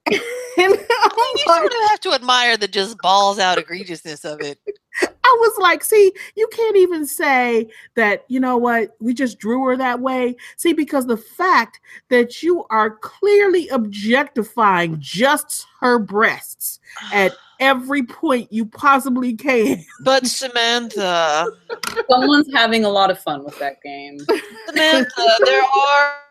and 0.11 0.19
I'm 0.57 1.11
You 1.35 1.43
like, 1.47 1.59
sort 1.59 1.73
of 1.73 1.89
have 1.89 1.99
to 2.01 2.11
admire 2.11 2.57
the 2.57 2.67
just 2.67 2.97
balls 2.99 3.39
out 3.39 3.57
egregiousness 3.57 4.25
of 4.25 4.41
it. 4.41 4.59
I 5.01 5.37
was 5.39 5.57
like, 5.59 5.83
see, 5.83 6.11
you 6.35 6.47
can't 6.51 6.77
even 6.77 7.05
say 7.05 7.69
that, 7.95 8.25
you 8.27 8.39
know 8.39 8.57
what, 8.57 8.95
we 8.99 9.13
just 9.13 9.39
drew 9.39 9.63
her 9.65 9.77
that 9.77 9.99
way. 9.99 10.35
See, 10.57 10.73
because 10.73 11.07
the 11.07 11.17
fact 11.17 11.79
that 12.09 12.43
you 12.43 12.65
are 12.69 12.91
clearly 12.91 13.69
objectifying 13.69 14.97
just 14.99 15.65
her 15.79 15.99
breasts 15.99 16.79
at 17.13 17.33
every 17.59 18.03
point 18.03 18.51
you 18.51 18.65
possibly 18.65 19.33
can. 19.33 19.83
But 20.03 20.27
Samantha, 20.27 21.47
Someone's 22.09 22.53
having 22.53 22.83
a 22.83 22.89
lot 22.89 23.09
of 23.09 23.19
fun 23.19 23.43
with 23.43 23.57
that 23.59 23.81
game. 23.81 24.19
Samantha, 24.67 25.37
there 25.45 25.63
are 25.63 26.22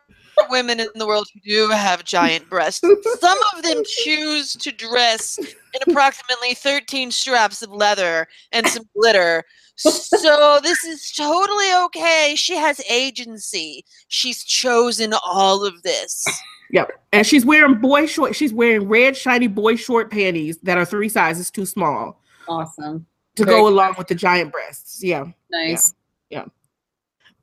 women 0.51 0.81
in 0.81 0.89
the 0.95 1.07
world 1.07 1.27
who 1.33 1.41
do 1.41 1.69
have 1.71 2.05
giant 2.05 2.49
breasts. 2.49 2.81
Some 3.21 3.39
of 3.57 3.63
them 3.63 3.83
choose 3.87 4.53
to 4.55 4.73
dress 4.73 5.39
in 5.39 5.91
approximately 5.91 6.55
13 6.55 7.11
straps 7.11 7.63
of 7.63 7.71
leather 7.71 8.27
and 8.53 8.67
some 8.67 8.85
glitter. 8.97 9.45
So 9.77 10.61
this 10.63 10.85
is 10.85 11.11
totally 11.13 11.75
okay. 11.85 12.35
She 12.37 12.55
has 12.57 12.81
agency. 12.89 13.85
She's 14.09 14.45
chosen 14.45 15.15
all 15.27 15.65
of 15.65 15.83
this. 15.83 16.25
Yep. 16.71 16.91
And 17.13 17.27
she's 17.27 17.45
wearing 17.45 17.81
boy 17.81 18.07
short, 18.07 18.35
she's 18.37 18.53
wearing 18.53 18.89
red, 18.89 19.17
shiny 19.17 19.47
boy 19.47 19.77
short 19.77 20.11
panties 20.11 20.59
that 20.63 20.79
are 20.79 20.85
three 20.85 21.09
sizes 21.09 21.51
too 21.51 21.67
small 21.67 22.21
Awesome. 22.49 23.07
to 23.37 23.45
Very 23.45 23.57
go 23.59 23.69
along 23.69 23.95
with 23.99 24.09
the 24.09 24.15
giant 24.15 24.53
breasts. 24.53 25.03
Yeah. 25.03 25.27
Nice. 25.51 25.95
Yeah. 26.31 26.45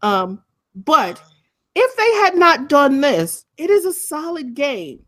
Um, 0.02 0.42
but 0.76 1.22
if 1.80 1.96
they 1.96 2.12
had 2.26 2.36
not 2.36 2.70
done 2.70 3.02
this, 3.02 3.46
it 3.58 3.70
is 3.70 3.86
a 3.86 3.94
solid 3.94 4.54
game. 4.54 5.04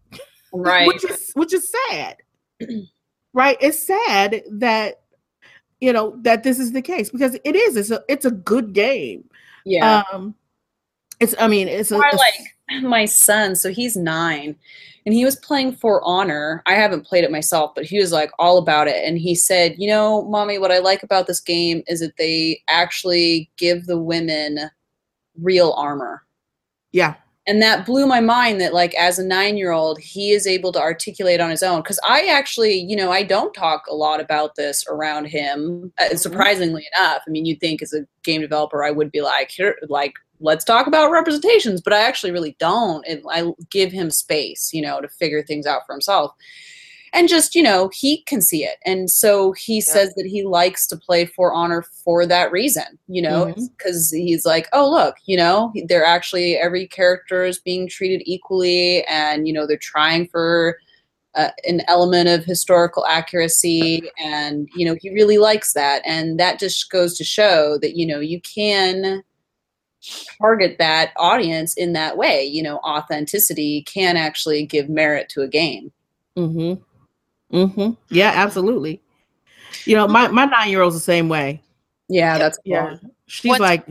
Right. 0.54 0.88
Which 0.88 1.04
is 1.10 1.32
which 1.34 1.54
is 1.54 1.74
sad. 1.90 2.18
right? 3.34 3.58
It's 3.62 3.86
sad 3.86 4.44
that 4.52 5.02
you 5.80 5.94
know 5.94 6.18
that 6.22 6.44
this 6.44 6.60
is 6.60 6.72
the 6.72 6.82
case 6.82 7.10
because 7.10 7.38
it 7.44 7.56
is. 7.56 7.76
It's 7.76 7.92
a 7.92 8.04
it's 8.10 8.26
a 8.26 8.32
good 8.32 8.74
game. 8.74 9.30
yeah. 9.66 10.04
Um 10.12 10.36
it's 11.20 11.36
I 11.40 11.48
mean 11.48 11.68
it's 11.68 11.92
a, 11.92 11.98
a- 11.98 12.00
like 12.00 12.56
my 12.82 13.06
son, 13.06 13.56
so 13.56 13.70
he's 13.70 13.96
nine, 13.98 14.56
and 15.06 15.14
he 15.14 15.26
was 15.26 15.36
playing 15.38 15.74
For 15.74 16.02
Honor. 16.04 16.64
I 16.66 16.74
haven't 16.74 17.06
played 17.06 17.24
it 17.24 17.32
myself, 17.32 17.74
but 17.76 17.86
he 17.86 18.00
was 18.00 18.12
like 18.12 18.32
all 18.40 18.58
about 18.58 18.88
it. 18.88 19.04
And 19.06 19.18
he 19.18 19.36
said, 19.36 19.76
You 19.78 19.88
know, 19.90 20.24
mommy, 20.24 20.58
what 20.58 20.72
I 20.72 20.80
like 20.80 21.04
about 21.04 21.28
this 21.28 21.40
game 21.40 21.84
is 21.88 22.00
that 22.00 22.18
they 22.18 22.62
actually 22.70 23.52
give 23.58 23.86
the 23.88 23.98
women 24.00 24.60
real 25.40 25.74
armor. 25.74 26.24
Yeah. 26.92 27.16
and 27.48 27.62
that 27.62 27.86
blew 27.86 28.06
my 28.06 28.20
mind 28.20 28.62
that 28.62 28.74
like 28.74 28.94
as 28.96 29.18
a 29.20 29.26
nine 29.26 29.58
year 29.58 29.72
old 29.72 30.00
he 30.00 30.32
is 30.32 30.46
able 30.46 30.72
to 30.72 30.82
articulate 30.82 31.40
on 31.40 31.50
his 31.50 31.64
own. 31.64 31.82
Because 31.82 32.00
i 32.08 32.26
actually 32.28 32.76
you 32.76 32.96
know 32.96 33.12
i 33.12 33.24
don't 33.24 33.54
talk 33.54 33.86
a 33.90 33.96
lot 33.96 34.20
about 34.20 34.56
this 34.56 34.86
around 34.90 35.26
him 35.26 35.92
uh, 36.00 36.16
surprisingly 36.16 36.86
enough. 36.98 37.22
I 37.28 37.30
mean 37.30 37.46
you'd 37.46 37.60
think 37.60 37.82
as 37.82 37.94
a 37.94 38.06
game 38.24 38.42
developer 38.42 38.84
i 38.84 38.92
would 38.92 39.12
be 39.12 39.22
like 39.22 39.52
here 39.52 39.78
like 39.90 40.14
let's 40.40 40.66
talk 40.66 40.88
about 40.88 41.12
representations 41.12 41.82
but 41.82 41.94
i 41.94 42.02
actually 42.02 42.32
really 42.32 42.56
don't 42.60 43.06
and 43.08 43.22
i 43.30 43.52
give 43.70 43.92
him 43.92 44.10
space 44.10 44.72
you 44.74 44.82
know 44.82 45.00
to 45.00 45.08
figure 45.08 45.44
things 45.44 45.66
out 45.66 45.82
for 45.86 45.94
himself 45.94 46.34
and 47.14 47.28
just 47.28 47.56
you 47.56 47.64
know 47.64 47.90
he 47.94 48.24
can 48.24 48.42
see 48.42 48.64
it 48.64 48.78
and 48.86 49.10
so 49.10 49.52
he 49.54 49.76
yeah. 49.76 49.82
says 49.82 50.14
that 50.16 50.26
he 50.26 50.44
likes 50.44 50.88
to 50.88 50.96
play 50.96 51.26
for 51.26 51.54
honor 51.54 51.84
for 52.04 52.26
that 52.26 52.52
reason 52.52 52.98
you 53.08 53.22
know 53.22 53.54
because 53.78 54.12
mm-hmm. 54.12 54.26
he's 54.26 54.46
like 54.46 54.68
oh 54.74 54.90
look 54.90 55.16
you 55.26 55.38
know 55.38 55.72
they're 55.88 56.06
actually 56.06 56.56
every 56.56 56.88
character 56.88 57.44
is 57.44 57.60
being 57.60 57.88
treated 57.88 58.22
equally 58.26 59.04
and 59.06 59.48
you 59.48 59.54
know 59.54 59.68
they're 59.68 59.78
trying 59.78 60.28
for 60.28 60.78
uh, 61.36 61.50
an 61.66 61.82
element 61.88 62.28
of 62.28 62.44
historical 62.44 63.06
accuracy 63.06 64.02
and 64.22 64.68
you 64.76 64.86
know 64.86 64.96
he 65.00 65.10
really 65.10 65.38
likes 65.38 65.74
that 65.74 66.02
and 66.06 66.40
that 66.40 66.60
just 66.60 66.90
goes 66.92 67.18
to 67.18 67.24
show 67.24 67.78
that 67.82 67.96
you 67.96 68.06
know 68.06 68.20
you 68.20 68.42
can 68.42 69.24
target 70.42 70.78
that 70.78 71.12
audience 71.16 71.74
in 71.76 71.94
that 71.94 72.18
way 72.18 72.44
you 72.44 72.62
know 72.62 72.78
authenticity 72.80 73.84
can 73.84 74.18
actually 74.18 74.66
give 74.66 74.90
merit 74.90 75.30
to 75.30 75.42
a 75.42 75.48
game 75.48 75.92
mm-hmm 76.36 76.82
Mm-hmm. 77.52 77.92
Yeah, 78.10 78.32
absolutely. 78.34 79.02
You 79.86 79.96
know, 79.96 80.08
my, 80.08 80.28
my 80.28 80.46
nine 80.46 80.70
year 80.70 80.82
old's 80.82 80.96
the 80.96 81.02
same 81.02 81.30
way. 81.30 81.62
Yeah, 82.08 82.38
that's 82.38 82.58
cool. 82.58 82.64
yeah. 82.66 82.98
She's 83.28 83.50
What's, 83.50 83.62
like 83.62 83.88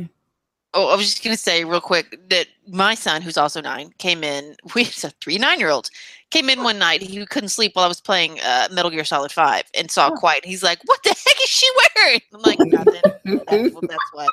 Oh, 0.72 0.88
I 0.88 0.94
was 0.94 1.06
just 1.06 1.24
gonna 1.24 1.36
say 1.36 1.64
real 1.64 1.80
quick 1.80 2.16
that 2.28 2.46
my 2.68 2.94
son, 2.94 3.22
who's 3.22 3.36
also 3.36 3.60
nine, 3.60 3.92
came 3.98 4.22
in. 4.22 4.56
We 4.74 4.84
have 4.84 5.14
three 5.20 5.36
nine-year-olds. 5.36 5.90
Came 6.30 6.48
in 6.48 6.62
one 6.62 6.78
night. 6.78 7.02
He 7.02 7.26
couldn't 7.26 7.48
sleep 7.48 7.74
while 7.74 7.84
I 7.84 7.88
was 7.88 8.00
playing 8.00 8.38
uh, 8.40 8.68
Metal 8.70 8.90
Gear 8.90 9.04
Solid 9.04 9.32
Five, 9.32 9.64
and 9.76 9.90
saw 9.90 10.10
oh. 10.12 10.16
Quiet. 10.16 10.44
He's 10.44 10.62
like, 10.62 10.78
"What 10.84 11.02
the 11.02 11.08
heck 11.08 11.42
is 11.42 11.48
she 11.48 11.68
wearing?" 11.96 12.20
I'm 12.32 12.42
like, 12.42 12.58
"Nothing. 12.60 13.00
that's, 13.24 13.80
that's 13.88 14.12
what." 14.12 14.30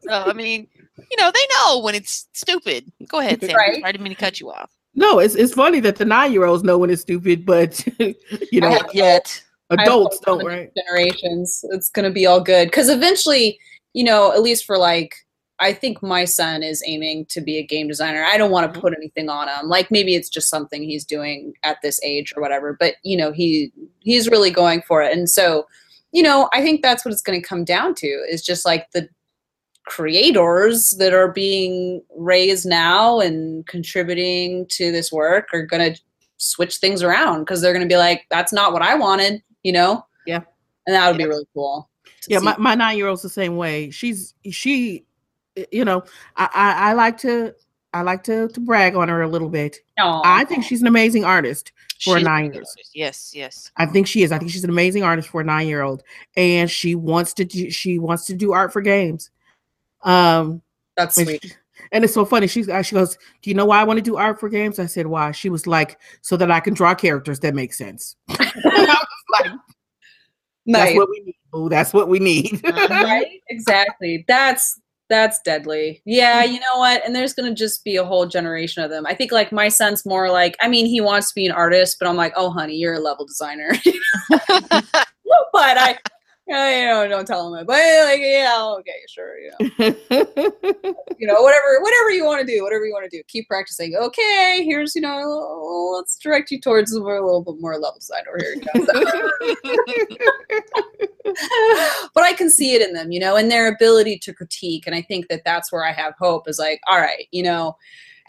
So 0.00 0.10
I 0.10 0.32
mean, 0.32 0.66
you 0.98 1.16
know, 1.16 1.30
they 1.30 1.46
know 1.56 1.78
when 1.78 1.94
it's 1.94 2.26
stupid. 2.32 2.90
Go 3.06 3.20
ahead, 3.20 3.40
Sam. 3.40 3.54
Right? 3.54 3.82
I 3.84 3.92
didn't 3.92 4.02
mean 4.02 4.14
to 4.14 4.20
cut 4.20 4.40
you 4.40 4.50
off. 4.50 4.70
No, 4.94 5.18
it's 5.18 5.34
it's 5.34 5.54
funny 5.54 5.80
that 5.80 5.96
the 5.96 6.04
nine 6.04 6.32
year 6.32 6.44
olds 6.44 6.62
know 6.62 6.78
when 6.78 6.90
it's 6.90 7.02
stupid, 7.02 7.44
but 7.44 7.84
you 7.98 8.60
know, 8.60 8.78
yet 8.92 9.42
adults 9.70 10.20
don't. 10.20 10.44
Right? 10.44 10.70
Generations, 10.76 11.64
it's 11.70 11.90
gonna 11.90 12.10
be 12.10 12.26
all 12.26 12.40
good 12.40 12.68
because 12.68 12.88
eventually, 12.88 13.58
you 13.92 14.04
know, 14.04 14.32
at 14.32 14.42
least 14.42 14.64
for 14.64 14.78
like, 14.78 15.14
I 15.58 15.72
think 15.72 16.02
my 16.02 16.24
son 16.24 16.62
is 16.62 16.82
aiming 16.86 17.26
to 17.26 17.40
be 17.40 17.58
a 17.58 17.66
game 17.66 17.88
designer. 17.88 18.24
I 18.24 18.36
don't 18.36 18.50
want 18.50 18.66
to 18.66 18.72
mm-hmm. 18.72 18.80
put 18.80 18.94
anything 18.96 19.28
on 19.28 19.48
him. 19.48 19.68
Like 19.68 19.90
maybe 19.90 20.14
it's 20.14 20.28
just 20.28 20.48
something 20.48 20.82
he's 20.82 21.04
doing 21.04 21.54
at 21.64 21.78
this 21.82 22.00
age 22.02 22.32
or 22.36 22.42
whatever. 22.42 22.76
But 22.78 22.94
you 23.02 23.16
know, 23.16 23.32
he 23.32 23.72
he's 24.00 24.30
really 24.30 24.50
going 24.50 24.82
for 24.82 25.02
it, 25.02 25.16
and 25.16 25.28
so 25.28 25.66
you 26.12 26.22
know, 26.22 26.48
I 26.52 26.62
think 26.62 26.80
that's 26.80 27.04
what 27.04 27.10
it's 27.10 27.22
going 27.22 27.42
to 27.42 27.46
come 27.46 27.64
down 27.64 27.96
to 27.96 28.06
is 28.06 28.40
just 28.40 28.64
like 28.64 28.88
the 28.92 29.08
creators 29.84 30.92
that 30.92 31.12
are 31.12 31.28
being 31.28 32.02
raised 32.16 32.66
now 32.66 33.20
and 33.20 33.66
contributing 33.66 34.66
to 34.68 34.90
this 34.90 35.12
work 35.12 35.48
are 35.52 35.64
going 35.64 35.94
to 35.94 36.00
switch 36.38 36.76
things 36.76 37.02
around 37.02 37.40
because 37.40 37.60
they're 37.60 37.72
going 37.72 37.86
to 37.86 37.92
be 37.92 37.98
like, 37.98 38.26
that's 38.30 38.52
not 38.52 38.72
what 38.72 38.82
I 38.82 38.94
wanted, 38.94 39.42
you 39.62 39.72
know? 39.72 40.04
Yeah. 40.26 40.40
And 40.86 40.94
that 40.94 41.06
would 41.08 41.20
yeah. 41.20 41.26
be 41.26 41.28
really 41.28 41.46
cool. 41.54 41.88
Yeah, 42.28 42.38
my, 42.38 42.56
my 42.58 42.74
nine 42.74 42.96
year 42.96 43.08
old's 43.08 43.22
the 43.22 43.28
same 43.28 43.56
way. 43.56 43.90
She's, 43.90 44.34
she, 44.50 45.04
you 45.70 45.84
know, 45.84 46.04
I, 46.36 46.48
I, 46.54 46.90
I 46.90 46.92
like 46.94 47.18
to, 47.18 47.54
I 47.92 48.02
like 48.02 48.24
to, 48.24 48.48
to 48.48 48.60
brag 48.60 48.96
on 48.96 49.08
her 49.08 49.22
a 49.22 49.28
little 49.28 49.48
bit. 49.48 49.78
Aww. 50.00 50.22
I 50.24 50.44
think 50.44 50.64
she's 50.64 50.80
an 50.80 50.88
amazing 50.88 51.24
artist 51.24 51.72
for 52.02 52.16
she's 52.16 52.22
a 52.22 52.24
nine 52.24 52.52
years. 52.52 52.74
Yes, 52.92 53.32
yes. 53.34 53.70
I 53.76 53.86
think 53.86 54.06
she 54.06 54.22
is. 54.22 54.32
I 54.32 54.38
think 54.38 54.50
she's 54.50 54.64
an 54.64 54.70
amazing 54.70 55.04
artist 55.04 55.28
for 55.28 55.42
a 55.42 55.44
nine 55.44 55.68
year 55.68 55.82
old, 55.82 56.02
and 56.36 56.68
she 56.68 56.96
wants 56.96 57.32
to 57.34 57.44
do. 57.44 57.70
She 57.70 58.00
wants 58.00 58.26
to 58.26 58.34
do 58.34 58.52
art 58.52 58.72
for 58.72 58.82
games. 58.82 59.30
Um, 60.04 60.62
That's 60.96 61.16
sweet. 61.16 61.58
And 61.92 62.04
it's 62.04 62.14
so 62.14 62.24
funny. 62.24 62.46
She's 62.46 62.68
uh, 62.68 62.82
she 62.82 62.94
goes, 62.94 63.16
"Do 63.42 63.50
you 63.50 63.54
know 63.54 63.66
why 63.66 63.80
I 63.80 63.84
want 63.84 63.98
to 63.98 64.02
do 64.02 64.16
art 64.16 64.38
for 64.38 64.48
games?" 64.48 64.78
I 64.78 64.86
said, 64.86 65.06
"Why?" 65.06 65.32
She 65.32 65.48
was 65.48 65.66
like, 65.66 65.98
"So 66.22 66.36
that 66.36 66.50
I 66.50 66.60
can 66.60 66.74
draw 66.74 66.94
characters 66.94 67.40
that 67.40 67.54
make 67.54 67.72
sense." 67.72 68.16
like, 68.28 68.40
nice. 70.66 70.94
"That's 70.94 70.96
what 70.96 71.08
we 71.10 71.20
need. 71.20 71.36
Oh, 71.52 71.68
that's 71.68 71.92
what 71.92 72.08
we 72.08 72.18
need." 72.18 72.60
right? 72.64 73.40
Exactly. 73.48 74.24
That's 74.28 74.80
that's 75.10 75.40
deadly. 75.42 76.02
Yeah, 76.04 76.44
you 76.44 76.58
know 76.58 76.78
what? 76.78 77.04
And 77.04 77.14
there's 77.14 77.34
gonna 77.34 77.54
just 77.54 77.84
be 77.84 77.96
a 77.96 78.04
whole 78.04 78.26
generation 78.26 78.82
of 78.82 78.90
them. 78.90 79.06
I 79.06 79.14
think 79.14 79.32
like 79.32 79.52
my 79.52 79.68
son's 79.68 80.06
more 80.06 80.30
like, 80.30 80.56
I 80.60 80.68
mean, 80.68 80.86
he 80.86 81.00
wants 81.00 81.28
to 81.28 81.34
be 81.34 81.46
an 81.46 81.52
artist, 81.52 81.98
but 82.00 82.08
I'm 82.08 82.16
like, 82.16 82.32
oh 82.36 82.50
honey, 82.50 82.74
you're 82.74 82.94
a 82.94 83.00
level 83.00 83.26
designer. 83.26 83.70
but 84.30 84.98
I 85.54 85.98
you 86.46 86.54
know, 86.54 87.08
don't 87.08 87.26
tell 87.26 87.52
him 87.52 87.60
it. 87.60 87.66
But 87.66 87.80
like, 88.04 88.20
yeah, 88.20 88.62
okay, 88.78 88.92
sure, 89.08 89.38
you 89.38 89.50
know. 89.60 89.94
you 91.18 91.26
know, 91.26 91.40
whatever, 91.40 91.80
whatever 91.80 92.10
you 92.10 92.24
want 92.24 92.46
to 92.46 92.46
do, 92.46 92.62
whatever 92.62 92.84
you 92.84 92.92
want 92.92 93.10
to 93.10 93.16
do, 93.16 93.22
keep 93.28 93.48
practicing. 93.48 93.96
Okay, 93.96 94.62
here's, 94.64 94.94
you 94.94 95.00
know, 95.00 95.92
let's 95.96 96.16
direct 96.18 96.50
you 96.50 96.60
towards 96.60 96.92
a 96.92 97.00
little 97.00 97.42
bit 97.42 97.60
more 97.60 97.78
level 97.78 98.00
side 98.00 98.24
over 98.28 98.38
here. 98.38 98.56
but 102.14 102.22
I 102.22 102.34
can 102.34 102.50
see 102.50 102.74
it 102.74 102.82
in 102.82 102.92
them, 102.92 103.10
you 103.10 103.20
know, 103.20 103.36
and 103.36 103.50
their 103.50 103.68
ability 103.68 104.18
to 104.18 104.34
critique, 104.34 104.86
and 104.86 104.94
I 104.94 105.02
think 105.02 105.28
that 105.28 105.44
that's 105.44 105.72
where 105.72 105.84
I 105.84 105.92
have 105.92 106.14
hope. 106.18 106.48
Is 106.48 106.58
like, 106.58 106.80
all 106.86 107.00
right, 107.00 107.26
you 107.30 107.42
know, 107.42 107.76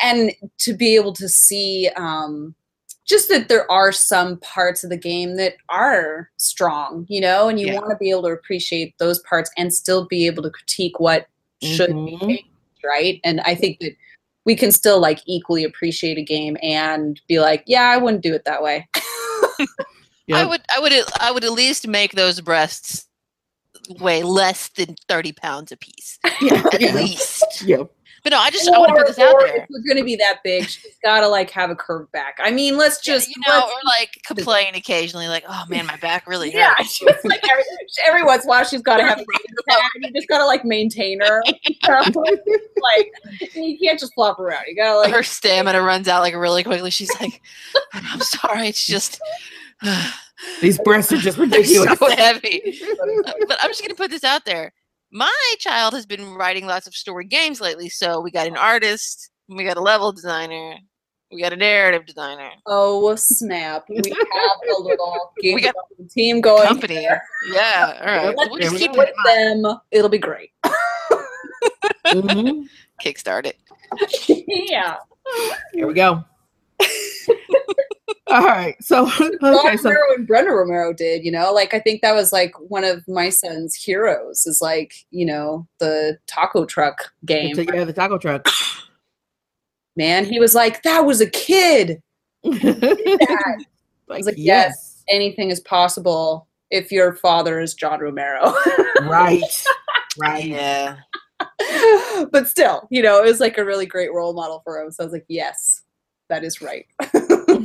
and 0.02 0.32
to 0.60 0.74
be 0.74 0.96
able 0.96 1.14
to 1.14 1.28
see. 1.28 1.90
um 1.98 2.56
just 3.06 3.30
that 3.30 3.48
there 3.48 3.70
are 3.72 3.92
some 3.92 4.38
parts 4.38 4.84
of 4.84 4.90
the 4.90 4.98
game 4.98 5.38
that 5.38 5.54
are 5.70 6.30
strong, 6.38 7.06
you 7.08 7.22
know, 7.22 7.48
and 7.48 7.60
you 7.60 7.68
yeah. 7.68 7.76
want 7.76 7.90
to 7.90 7.98
be 7.98 8.10
able 8.10 8.24
to 8.24 8.30
appreciate 8.30 8.98
those 8.98 9.20
parts 9.20 9.50
and 9.58 9.74
still 9.74 10.08
be 10.08 10.26
able 10.26 10.44
to 10.44 10.50
critique 10.50 11.00
what 11.00 11.28
should 11.62 11.92
mm-hmm. 11.92 12.06
be 12.06 12.38
changed, 12.38 12.84
right? 12.84 13.22
And 13.24 13.42
I 13.42 13.56
think 13.56 13.80
that 13.80 13.96
we 14.46 14.56
can 14.56 14.72
still 14.72 15.00
like 15.00 15.22
equally 15.26 15.64
appreciate 15.64 16.18
a 16.18 16.24
game 16.24 16.58
and 16.62 17.20
be 17.28 17.40
like, 17.40 17.64
yeah, 17.68 17.90
I 17.90 17.98
wouldn't 17.98 18.24
do 18.24 18.34
it 18.34 18.46
that 18.46 18.64
way. 18.64 18.88
yep. 19.60 19.70
I 20.32 20.46
would, 20.46 20.62
I 20.76 20.80
would, 20.80 20.94
I 21.20 21.32
would 21.32 21.44
at 21.44 21.54
least 21.54 21.88
make 21.88 22.14
those 22.14 22.42
breasts 22.42 23.08
weigh 24.00 24.24
less 24.24 24.70
than 24.70 24.96
thirty 25.08 25.32
pounds 25.32 25.72
a 25.72 25.78
piece, 25.78 26.18
yeah. 26.42 26.64
at 26.74 26.82
least. 26.82 27.64
Yep. 27.64 27.92
But 28.26 28.32
no, 28.32 28.40
I 28.40 28.50
just 28.50 28.68
or, 28.68 28.74
I 28.74 28.80
want 28.80 28.90
to 28.90 28.96
put 28.96 29.06
this 29.06 29.20
out 29.20 29.36
there. 29.38 29.56
If 29.56 29.68
we're 29.70 29.84
going 29.88 29.98
to 29.98 30.04
be 30.04 30.16
that 30.16 30.40
big, 30.44 30.68
she's 30.68 30.98
got 31.04 31.20
to 31.20 31.28
like 31.28 31.52
have 31.52 31.70
a 31.70 31.76
curved 31.76 32.12
back. 32.12 32.40
I 32.44 32.50
mean, 32.50 32.76
let's 32.76 33.00
just 33.00 33.28
yeah, 33.28 33.36
you 33.38 33.54
know, 33.54 33.68
or 33.68 33.80
like 33.86 34.18
complain 34.26 34.74
occasionally, 34.74 35.28
like, 35.28 35.44
"Oh 35.48 35.64
man, 35.70 35.86
my 35.86 35.96
back 35.98 36.26
really 36.26 36.50
hurts." 36.50 36.56
Yeah, 36.66 36.74
she's 37.14 37.24
like 37.24 37.48
every, 37.48 37.64
every 38.08 38.24
once 38.24 38.44
in 38.44 38.48
a 38.48 38.50
while, 38.50 38.64
she's 38.64 38.82
got 38.82 38.98
to 38.98 39.04
have 39.04 39.20
a 39.20 39.24
back. 39.68 39.92
You 40.02 40.12
just 40.12 40.28
got 40.28 40.40
to 40.40 40.48
like 40.48 40.66
maintain 40.66 41.22
her. 41.22 41.44
like 41.88 43.12
you 43.54 43.78
can't 43.78 44.00
just 44.00 44.16
flop 44.16 44.40
around. 44.40 44.64
You 44.70 44.76
got 44.76 44.94
to 44.94 44.98
like 44.98 45.12
her 45.14 45.22
stamina 45.22 45.84
runs 45.84 46.08
out 46.08 46.22
like 46.22 46.34
really 46.34 46.64
quickly. 46.64 46.90
She's 46.90 47.12
like, 47.22 47.44
"I'm 47.94 48.22
sorry, 48.22 48.70
it's 48.70 48.88
just." 48.88 49.22
These 50.62 50.80
breasts 50.80 51.12
are 51.12 51.18
just 51.18 51.38
ridiculous. 51.38 52.00
so 52.00 52.10
heavy. 52.10 52.80
but 53.48 53.58
I'm 53.62 53.70
just 53.70 53.84
gonna 53.84 53.94
put 53.94 54.10
this 54.10 54.24
out 54.24 54.46
there 54.46 54.74
my 55.16 55.56
child 55.60 55.94
has 55.94 56.06
been 56.06 56.34
writing 56.34 56.66
lots 56.66 56.88
of 56.88 56.94
story 56.94 57.24
games 57.24 57.62
lately. 57.62 57.88
So 57.88 58.20
we 58.20 58.32
got 58.32 58.48
an 58.48 58.58
artist, 58.58 59.32
we 59.48 59.64
got 59.64 59.78
a 59.78 59.82
level 59.82 60.12
designer, 60.12 60.76
we 61.32 61.42
got 61.42 61.54
a 61.54 61.56
narrative 61.56 62.06
designer. 62.06 62.50
Oh 62.66 63.16
snap! 63.16 63.86
We 63.88 63.96
have 63.96 64.78
a 64.78 64.82
little 64.82 65.32
game 65.42 65.56
we 65.56 65.62
got 65.62 65.74
team 66.12 66.42
going. 66.42 66.68
Company, 66.68 66.96
here. 66.96 67.22
yeah. 67.50 67.98
All 68.02 68.06
right, 68.06 68.38
Let's 68.38 68.50
we'll 68.50 68.60
just 68.60 68.76
keep 68.76 68.92
with 68.92 69.10
them. 69.26 69.80
It'll 69.92 70.10
be 70.10 70.18
great. 70.18 70.50
mm-hmm. 72.06 72.64
Kickstart 73.02 73.46
it. 73.46 73.58
yeah. 74.70 74.98
Here 75.74 75.88
we 75.88 75.94
go. 75.94 76.26
All 78.28 78.44
right. 78.44 78.76
So 78.84 79.04
okay, 79.44 79.78
so 79.78 79.90
Romero 79.90 80.16
and 80.16 80.28
Brenda 80.28 80.52
Romero 80.52 80.94
did, 80.94 81.24
you 81.24 81.32
know, 81.32 81.54
like 81.54 81.74
I 81.74 81.80
think 81.80 82.02
that 82.02 82.16
was 82.16 82.34
like 82.34 82.54
one 82.60 82.84
of 82.84 83.08
my 83.08 83.30
son's 83.30 83.76
heroes 83.76 84.46
is 84.46 84.62
like, 84.62 84.94
you 85.12 85.26
know, 85.26 85.68
the 85.80 86.18
taco 86.28 86.66
truck 86.66 87.14
game. 87.26 87.56
Yeah, 87.58 87.84
the 87.84 87.94
taco 87.94 88.18
truck. 88.18 88.48
Man, 89.96 90.26
he 90.26 90.40
was 90.40 90.56
like, 90.56 90.84
that 90.84 91.06
was 91.06 91.22
a 91.22 91.30
kid. 91.30 92.02
I 92.46 93.58
was 94.08 94.26
like, 94.26 94.36
yes. 94.38 94.38
yes, 94.38 95.04
anything 95.10 95.52
is 95.52 95.62
possible 95.62 96.48
if 96.72 96.92
your 96.92 97.14
father 97.14 97.60
is 97.60 97.74
John 97.74 98.00
Romero. 98.00 98.54
right. 99.04 99.66
Right. 100.18 100.46
Yeah. 100.46 100.98
but 102.32 102.48
still, 102.48 102.88
you 102.90 103.02
know, 103.02 103.24
it 103.24 103.26
was 103.26 103.40
like 103.40 103.58
a 103.58 103.66
really 103.66 103.86
great 103.86 104.14
role 104.14 104.34
model 104.34 104.62
for 104.64 104.82
him. 104.82 104.92
So 104.92 105.04
I 105.04 105.06
was 105.06 105.14
like, 105.14 105.26
yes, 105.30 105.84
that 106.30 106.44
is 106.44 106.62
right. 106.62 106.86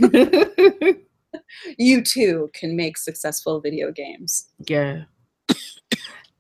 you 1.78 2.02
too 2.02 2.50
can 2.54 2.76
make 2.76 2.96
successful 2.98 3.60
video 3.60 3.92
games. 3.92 4.48
Yeah. 4.66 5.04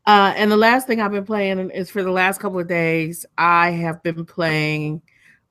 Uh, 0.06 0.32
and 0.36 0.50
the 0.50 0.56
last 0.56 0.86
thing 0.86 1.00
I've 1.00 1.12
been 1.12 1.26
playing 1.26 1.70
is 1.70 1.90
for 1.90 2.02
the 2.02 2.10
last 2.10 2.40
couple 2.40 2.58
of 2.58 2.66
days, 2.66 3.26
I 3.38 3.70
have 3.70 4.02
been 4.02 4.24
playing 4.24 5.02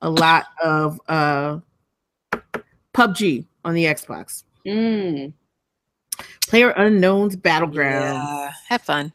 a 0.01 0.09
lot 0.09 0.47
of 0.61 0.99
uh 1.07 1.59
PUBG 2.95 3.45
on 3.63 3.73
the 3.73 3.85
Xbox. 3.85 4.43
Mm. 4.65 5.33
Player 6.47 6.71
Unknown's 6.71 7.35
Battleground. 7.35 8.15
Yeah, 8.15 8.51
have 8.67 8.81
fun. 8.81 9.13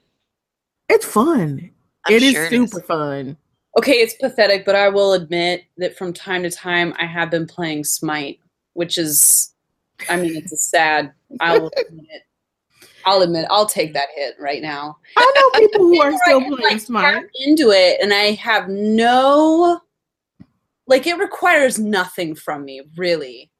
It's 0.89 1.05
fun. 1.05 1.71
I'm 2.07 2.15
It 2.15 2.23
is 2.23 2.33
sure 2.33 2.49
super 2.49 2.81
fun. 2.81 3.37
Okay, 3.77 3.95
it's 3.95 4.15
pathetic, 4.15 4.65
but 4.65 4.77
I 4.77 4.89
will 4.89 5.15
admit 5.15 5.65
that 5.79 5.99
from 5.99 6.13
time 6.13 6.45
to 6.45 6.51
time 6.51 6.95
I 6.99 7.07
have 7.07 7.31
been 7.31 7.47
playing 7.47 7.85
Smite, 7.85 8.39
which 8.75 8.99
is, 8.99 9.55
I 10.09 10.17
mean, 10.17 10.37
it's 10.37 10.53
a 10.53 10.57
sad. 10.57 11.13
I'll 11.41 11.71
admit. 11.77 12.23
I'll 13.07 13.23
admit. 13.23 13.47
I'll 13.51 13.67
take 13.67 13.93
that 13.95 14.09
hit 14.15 14.35
right 14.39 14.63
now. 14.63 14.99
I 15.17 15.33
know 15.37 15.61
people 15.69 15.87
who 15.87 16.01
are 16.01 16.13
still 16.25 16.41
playing 16.41 16.61
like, 16.61 16.87
tap 16.87 17.25
into 17.45 17.71
it, 17.71 17.99
and 18.01 18.13
I 18.13 18.33
have 18.33 18.69
no, 18.69 19.81
like, 20.87 21.07
it 21.07 21.19
requires 21.19 21.79
nothing 21.79 22.35
from 22.35 22.65
me, 22.65 22.83
really. 22.97 23.51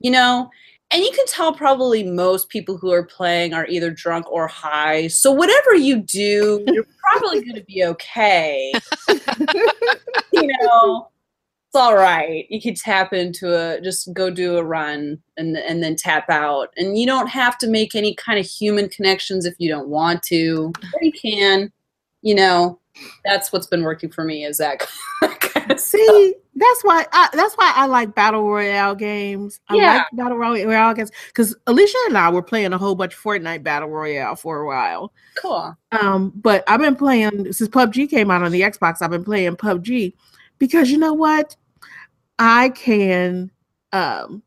You 0.00 0.12
know, 0.12 0.48
and 0.90 1.02
you 1.02 1.10
can 1.14 1.26
tell 1.26 1.52
probably 1.52 2.02
most 2.02 2.48
people 2.48 2.78
who 2.78 2.90
are 2.92 3.02
playing 3.02 3.52
are 3.52 3.66
either 3.66 3.90
drunk 3.90 4.30
or 4.30 4.46
high. 4.46 5.08
So 5.08 5.30
whatever 5.32 5.74
you 5.74 5.98
do, 5.98 6.64
you're 6.66 6.86
probably 7.00 7.42
going 7.42 7.56
to 7.56 7.64
be 7.64 7.84
okay. 7.84 8.72
you 10.32 10.50
know, 10.62 11.10
it's 11.68 11.76
all 11.76 11.94
right. 11.94 12.46
You 12.48 12.62
can 12.62 12.74
tap 12.74 13.12
into 13.12 13.54
a 13.54 13.78
just 13.82 14.12
go 14.14 14.30
do 14.30 14.56
a 14.56 14.64
run 14.64 15.20
and 15.36 15.56
and 15.56 15.82
then 15.82 15.96
tap 15.96 16.30
out, 16.30 16.70
and 16.78 16.98
you 16.98 17.06
don't 17.06 17.26
have 17.28 17.58
to 17.58 17.68
make 17.68 17.94
any 17.94 18.14
kind 18.14 18.38
of 18.38 18.46
human 18.46 18.88
connections 18.88 19.44
if 19.44 19.54
you 19.58 19.68
don't 19.68 19.88
want 19.88 20.22
to, 20.24 20.72
or 20.94 21.02
you 21.02 21.12
can. 21.12 21.70
You 22.22 22.34
know, 22.36 22.80
that's 23.24 23.52
what's 23.52 23.66
been 23.66 23.82
working 23.82 24.10
for 24.10 24.24
me. 24.24 24.44
Is 24.44 24.56
that 24.58 24.86
kind 25.40 25.70
of. 25.70 25.78
See, 25.78 26.34
that's 26.56 26.82
why 26.84 27.04
I 27.12 27.28
that's 27.34 27.54
why 27.56 27.70
I 27.76 27.84
like 27.84 28.14
battle 28.14 28.48
royale 28.50 28.94
games. 28.94 29.60
I 29.68 29.76
Yeah. 29.76 29.96
like 29.98 30.06
battle 30.14 30.38
royale 30.38 30.94
games 30.94 31.12
because 31.26 31.54
Alicia 31.66 31.98
and 32.06 32.16
I 32.16 32.30
were 32.30 32.42
playing 32.42 32.72
a 32.72 32.78
whole 32.78 32.94
bunch 32.94 33.12
of 33.14 33.20
Fortnite 33.20 33.62
battle 33.62 33.90
royale 33.90 34.36
for 34.36 34.60
a 34.62 34.66
while. 34.66 35.12
Cool. 35.36 35.76
Um, 35.92 36.32
but 36.34 36.64
I've 36.66 36.80
been 36.80 36.96
playing 36.96 37.52
since 37.52 37.68
PUBG 37.68 38.08
came 38.08 38.30
out 38.30 38.42
on 38.42 38.52
the 38.52 38.62
Xbox. 38.62 39.02
I've 39.02 39.10
been 39.10 39.22
playing 39.24 39.54
PUBG 39.56 40.14
because 40.58 40.90
you 40.90 40.98
know 40.98 41.14
what? 41.14 41.56
I 42.38 42.70
can. 42.70 43.50
Um, 43.92 44.42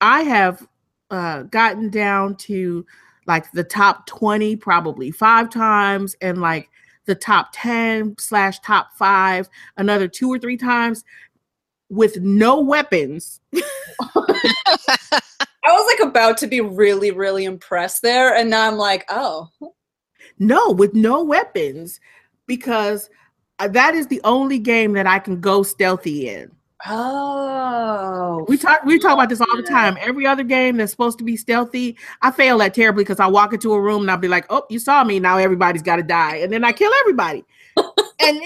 I 0.00 0.22
have 0.22 0.66
uh, 1.10 1.42
gotten 1.44 1.90
down 1.90 2.36
to 2.36 2.84
like 3.26 3.50
the 3.52 3.64
top 3.64 4.06
twenty 4.06 4.56
probably 4.56 5.10
five 5.10 5.50
times, 5.50 6.16
and 6.20 6.40
like 6.40 6.68
the 7.06 7.14
top 7.14 7.50
ten 7.52 8.14
slash 8.18 8.58
top 8.60 8.90
five 8.96 9.48
another 9.76 10.08
two 10.08 10.28
or 10.28 10.38
three 10.38 10.56
times 10.56 11.04
with 11.88 12.18
no 12.20 12.60
weapons. 12.60 13.40
I 15.66 15.72
was 15.72 15.96
like 15.98 16.08
about 16.08 16.36
to 16.38 16.46
be 16.46 16.60
really, 16.60 17.10
really 17.10 17.44
impressed 17.44 18.02
there, 18.02 18.34
and 18.34 18.50
now 18.50 18.68
I'm 18.68 18.76
like, 18.76 19.04
oh, 19.08 19.50
No, 20.38 20.70
with 20.70 20.94
no 20.94 21.22
weapons, 21.22 22.00
because 22.46 23.10
Uh, 23.58 23.68
that 23.68 23.94
is 23.94 24.06
the 24.08 24.20
only 24.24 24.58
game 24.58 24.92
that 24.92 25.06
I 25.06 25.18
can 25.18 25.40
go 25.40 25.62
stealthy 25.62 26.28
in. 26.28 26.50
oh, 26.86 28.44
We 28.48 28.58
talk 28.58 28.84
we 28.84 28.98
talk 28.98 29.14
about 29.14 29.28
this 29.30 29.40
all 29.40 29.56
the 29.56 29.62
time. 29.62 29.96
Every 30.00 30.26
other 30.26 30.42
game 30.44 30.76
that's 30.76 30.92
supposed 30.92 31.18
to 31.18 31.24
be 31.24 31.36
stealthy, 31.36 31.96
I 32.22 32.30
fail 32.30 32.58
that 32.58 32.74
terribly 32.74 33.02
because 33.04 33.20
I 33.20 33.26
walk 33.26 33.52
into 33.54 33.72
a 33.72 33.80
room 33.80 34.02
and 34.02 34.10
I'll 34.10 34.18
be 34.18 34.28
like, 34.28 34.46
"Oh, 34.50 34.64
you 34.68 34.78
saw 34.78 35.02
me. 35.04 35.18
Now 35.18 35.38
everybody's 35.38 35.82
got 35.82 35.96
to 35.96 36.02
die," 36.02 36.36
and 36.36 36.52
then 36.52 36.64
I 36.64 36.72
kill 36.72 36.92
everybody. 37.00 37.44
and 38.20 38.40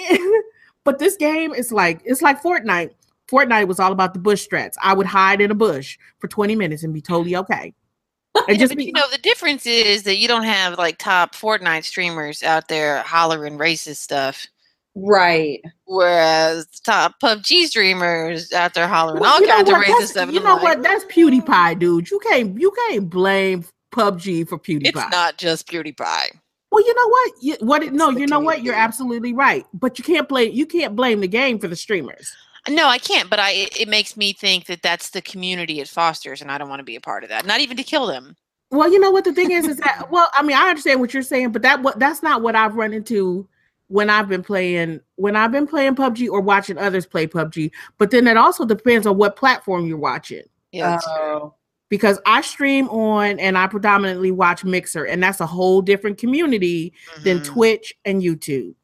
but 0.85 0.99
this 0.99 1.17
game 1.17 1.53
is 1.53 1.73
like 1.73 2.01
it's 2.05 2.23
like 2.23 2.43
Fortnite. 2.43 2.91
Fortnite 3.31 3.69
was 3.69 3.79
all 3.79 3.93
about 3.93 4.13
the 4.13 4.21
bush 4.21 4.47
strats. 4.47 4.75
I 4.83 4.93
would 4.95 5.07
hide 5.07 5.41
in 5.41 5.51
a 5.51 5.55
bush 5.55 5.99
for 6.19 6.29
twenty 6.29 6.55
minutes 6.55 6.85
and 6.85 6.95
be 6.95 7.01
totally 7.01 7.37
okay. 7.37 7.75
And 8.49 8.57
Yeah, 8.57 8.67
just 8.67 8.77
be, 8.77 8.85
you 8.85 8.93
know 8.93 9.09
the 9.11 9.19
difference 9.19 9.67
is 9.67 10.05
that 10.05 10.19
you 10.19 10.29
don't 10.29 10.45
have 10.45 10.79
like 10.79 10.99
top 10.99 11.35
Fortnite 11.35 11.85
streamers 11.85 12.45
out 12.45 12.69
there 12.69 13.03
hollering 13.03 13.59
racist 13.59 13.97
stuff, 13.97 14.47
right. 14.95 15.61
whereas 15.87 16.67
top 16.85 17.15
PUBG 17.23 17.67
streamers 17.67 18.53
out 18.53 18.75
there 18.75 18.89
hollering 18.89 19.21
Well, 19.21 19.33
all 19.33 19.47
kinds 19.47 19.69
of 19.69 19.77
racist 19.77 20.09
stuff. 20.09 20.33
You 20.33 20.41
know 20.41 20.55
like, 20.55 20.63
what? 20.63 20.83
That's 20.83 21.05
PewDiePie, 21.07 21.79
dude. 21.79 22.11
You 22.11 22.19
can't 22.21 22.61
you 22.61 22.73
can't 22.89 23.09
blame 23.09 23.65
PUBG 23.93 24.49
for 24.49 24.59
PewDiePie. 24.59 24.87
It's 24.87 25.11
not 25.11 25.37
just 25.37 25.67
PewDiePie. 25.69 26.39
Well, 26.71 26.87
you 26.87 26.95
know 26.95 27.09
what? 27.09 27.33
You, 27.41 27.57
what? 27.61 27.93
No, 27.93 28.11
you 28.11 28.27
know 28.27 28.41
what? 28.41 28.63
You're 28.63 28.75
absolutely 28.75 29.33
right. 29.33 29.67
But 29.75 29.99
you 29.99 30.05
can't 30.05 30.29
blame 30.29 30.53
you 30.53 30.67
can't 30.67 30.95
blame 30.95 31.21
the 31.21 31.29
game 31.29 31.59
for 31.59 31.69
the 31.69 31.77
streamers. 31.77 32.33
No, 32.69 32.87
I 32.87 32.99
can't. 32.99 33.29
But 33.29 33.41
I 33.41 33.51
it, 33.53 33.81
it 33.81 33.89
makes 33.89 34.17
me 34.17 34.33
think 34.33 34.67
that 34.67 34.83
that's 34.83 35.11
the 35.11 35.23
community 35.23 35.81
it 35.81 35.89
fosters, 35.89 36.41
and 36.41 36.51
I 36.51 36.59
don't 36.59 36.69
want 36.69 36.81
to 36.81 36.85
be 36.85 36.97
a 36.97 37.01
part 37.01 37.25
of 37.25 37.31
that. 37.31 37.45
Not 37.45 37.61
even 37.61 37.77
to 37.77 37.83
kill 37.83 38.07
them. 38.07 38.37
Well, 38.71 38.91
you 38.93 39.01
know 39.01 39.11
what 39.11 39.25
the 39.25 39.33
thing 39.33 39.51
is 39.51 39.67
is 39.67 39.79
that 39.79 40.11
well, 40.13 40.31
I 40.35 40.43
mean, 40.43 40.57
I 40.57 40.69
understand 40.69 41.01
what 41.01 41.13
you're 41.13 41.25
saying, 41.25 41.51
but 41.51 41.63
that 41.63 41.83
what 41.83 41.99
that's 41.99 42.23
not 42.23 42.43
what 42.43 42.55
I've 42.55 42.77
run 42.77 42.93
into 42.93 43.49
when 43.91 44.09
I've 44.09 44.29
been 44.29 44.43
playing 44.43 45.01
when 45.17 45.35
I've 45.35 45.51
been 45.51 45.67
playing 45.67 45.97
PUBG 45.97 46.31
or 46.31 46.41
watching 46.41 46.79
others 46.79 47.07
play 47.07 47.27
PUBG. 47.27 47.73
But 47.99 48.13
then 48.13 48.29
it 48.29 48.37
also 48.37 48.65
depends 48.65 49.05
on 49.07 49.17
what 49.19 49.35
platform 49.35 49.85
you're 49.87 49.99
watching. 49.99 50.45
Yeah, 50.71 50.91
that's. 50.93 51.07
Oh, 51.09 51.55
Because 51.89 52.21
I 52.25 52.41
stream 52.43 52.89
on 52.89 53.41
and 53.41 53.59
I 53.59 53.67
predominantly 53.67 54.31
watch 54.31 54.65
Mixer, 54.65 55.05
and 55.07 55.21
that's 55.21 55.41
a 55.41 55.47
whole 55.47 55.83
different 55.83 56.19
community 56.19 56.93
than 57.25 57.41
Mhm. 57.41 57.45
Twitch 57.45 57.95
and 58.05 58.23
YouTube. 58.23 58.75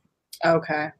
okay. 0.44 0.90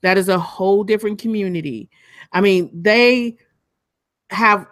That 0.00 0.16
is 0.18 0.28
a 0.28 0.38
whole 0.38 0.82
different 0.82 1.20
community. 1.20 1.88
I 2.32 2.40
mean, 2.40 2.70
they 2.74 3.36
have 4.30 4.66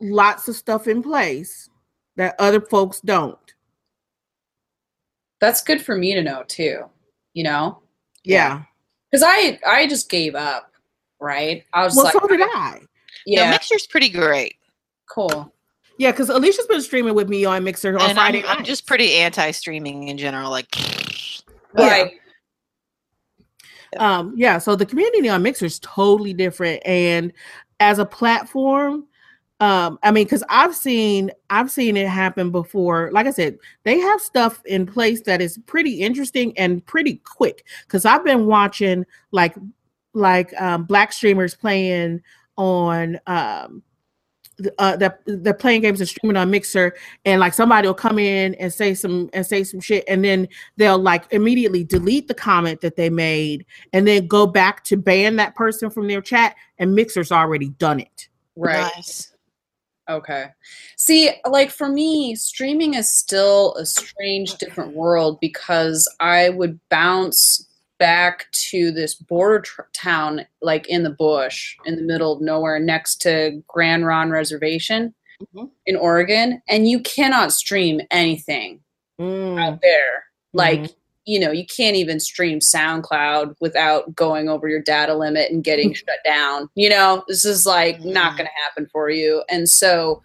lots 0.00 0.48
of 0.48 0.56
stuff 0.56 0.86
in 0.88 1.02
place 1.02 1.70
that 2.16 2.34
other 2.38 2.60
folks 2.60 3.00
don't. 3.00 3.38
That's 5.42 5.60
good 5.60 5.82
for 5.82 5.96
me 5.96 6.14
to 6.14 6.22
know 6.22 6.44
too. 6.46 6.84
You 7.34 7.42
know, 7.42 7.82
Yeah. 8.22 8.62
because 9.10 9.24
I 9.26 9.58
I 9.66 9.88
just 9.88 10.08
gave 10.08 10.36
up. 10.36 10.70
Right. 11.20 11.64
I 11.72 11.82
was 11.82 11.96
Well, 11.96 12.04
like, 12.04 12.12
so 12.12 12.26
did 12.28 12.40
I. 12.40 12.78
No, 12.78 12.86
yeah, 13.26 13.50
Mixer's 13.50 13.86
pretty 13.88 14.08
great, 14.08 14.54
cool. 15.10 15.52
Yeah, 15.98 16.12
because 16.12 16.28
Alicia's 16.30 16.66
been 16.68 16.80
streaming 16.80 17.14
with 17.14 17.28
me 17.28 17.44
on 17.44 17.64
Mixer 17.64 17.96
on 17.98 18.02
and 18.10 18.14
Friday. 18.14 18.44
I'm, 18.46 18.58
I'm 18.58 18.64
just 18.64 18.86
pretty 18.86 19.14
anti-streaming 19.14 20.08
in 20.08 20.16
general. 20.16 20.48
Like, 20.50 20.68
Yeah. 21.76 21.88
Right. 21.88 22.12
um 23.98 24.32
yeah 24.36 24.58
so 24.58 24.76
the 24.76 24.86
community 24.86 25.28
on 25.28 25.42
mixer 25.42 25.64
is 25.66 25.78
totally 25.80 26.32
different 26.34 26.80
and 26.86 27.32
as 27.80 27.98
a 27.98 28.04
platform 28.06 29.06
um 29.62 29.96
i 30.02 30.10
mean 30.10 30.24
because 30.24 30.42
i've 30.48 30.74
seen 30.74 31.30
i've 31.50 31.70
seen 31.70 31.96
it 31.96 32.08
happen 32.08 32.50
before 32.50 33.10
like 33.12 33.26
i 33.26 33.30
said 33.30 33.56
they 33.84 34.00
have 34.00 34.20
stuff 34.20 34.60
in 34.66 34.84
place 34.84 35.20
that 35.22 35.40
is 35.40 35.56
pretty 35.66 36.00
interesting 36.02 36.56
and 36.58 36.84
pretty 36.84 37.20
quick 37.24 37.64
because 37.86 38.04
i've 38.04 38.24
been 38.24 38.46
watching 38.46 39.06
like 39.30 39.54
like 40.14 40.52
um 40.60 40.84
black 40.84 41.12
streamers 41.12 41.54
playing 41.54 42.20
on 42.56 43.20
um 43.28 43.82
th- 44.58 44.74
uh, 44.78 44.96
that 44.96 45.20
they're 45.26 45.54
playing 45.54 45.80
games 45.80 46.00
and 46.00 46.08
streaming 46.08 46.36
on 46.36 46.50
Mixer, 46.50 46.94
and 47.24 47.40
like 47.40 47.54
somebody 47.54 47.86
will 47.86 47.94
come 47.94 48.18
in 48.18 48.54
and 48.56 48.70
say 48.72 48.92
some 48.92 49.30
and 49.32 49.46
say 49.46 49.64
some 49.64 49.80
shit, 49.80 50.04
and 50.08 50.22
then 50.24 50.46
they'll 50.76 50.98
like 50.98 51.24
immediately 51.32 51.84
delete 51.84 52.28
the 52.28 52.34
comment 52.34 52.82
that 52.82 52.96
they 52.96 53.08
made, 53.08 53.64
and 53.94 54.06
then 54.06 54.26
go 54.26 54.46
back 54.46 54.84
to 54.84 54.96
ban 54.96 55.36
that 55.36 55.54
person 55.54 55.88
from 55.88 56.08
their 56.08 56.20
chat, 56.20 56.54
and 56.78 56.94
Mixer's 56.94 57.32
already 57.32 57.70
done 57.70 58.00
it. 58.00 58.28
Right. 58.54 58.92
nice. 58.94 59.31
Okay. 60.12 60.46
See, 60.96 61.30
like 61.48 61.70
for 61.70 61.88
me, 61.88 62.34
streaming 62.34 62.94
is 62.94 63.10
still 63.10 63.74
a 63.74 63.86
strange, 63.86 64.56
different 64.56 64.94
world 64.94 65.38
because 65.40 66.06
I 66.20 66.50
would 66.50 66.78
bounce 66.90 67.66
back 67.98 68.46
to 68.70 68.90
this 68.90 69.14
border 69.14 69.60
tr- 69.60 69.82
town, 69.94 70.44
like 70.60 70.88
in 70.88 71.02
the 71.02 71.10
bush, 71.10 71.76
in 71.86 71.96
the 71.96 72.02
middle 72.02 72.32
of 72.32 72.40
nowhere, 72.42 72.78
next 72.78 73.22
to 73.22 73.62
Grand 73.68 74.04
Ronde 74.04 74.32
Reservation 74.32 75.14
Mhm. 75.54 75.70
in 75.86 75.96
Oregon, 75.96 76.62
and 76.68 76.88
you 76.88 77.00
cannot 77.00 77.52
stream 77.52 78.00
anything 78.10 78.80
Mm, 79.20 79.60
out 79.60 79.80
there. 79.82 80.24
Like, 80.52 80.80
mhm. 80.80 80.94
You 81.24 81.38
know, 81.38 81.52
you 81.52 81.64
can't 81.66 81.96
even 81.96 82.18
stream 82.18 82.58
SoundCloud 82.58 83.54
without 83.60 84.14
going 84.14 84.48
over 84.48 84.68
your 84.68 84.82
data 84.82 85.14
limit 85.14 85.50
and 85.50 85.62
getting 85.64 85.92
shut 85.94 86.18
down. 86.24 86.68
You 86.74 86.90
know, 86.90 87.24
this 87.28 87.44
is 87.44 87.66
like 87.66 88.00
not 88.04 88.36
going 88.36 88.48
to 88.48 88.62
happen 88.64 88.88
for 88.92 89.10
you. 89.10 89.44
And 89.48 89.68
so 89.68 90.22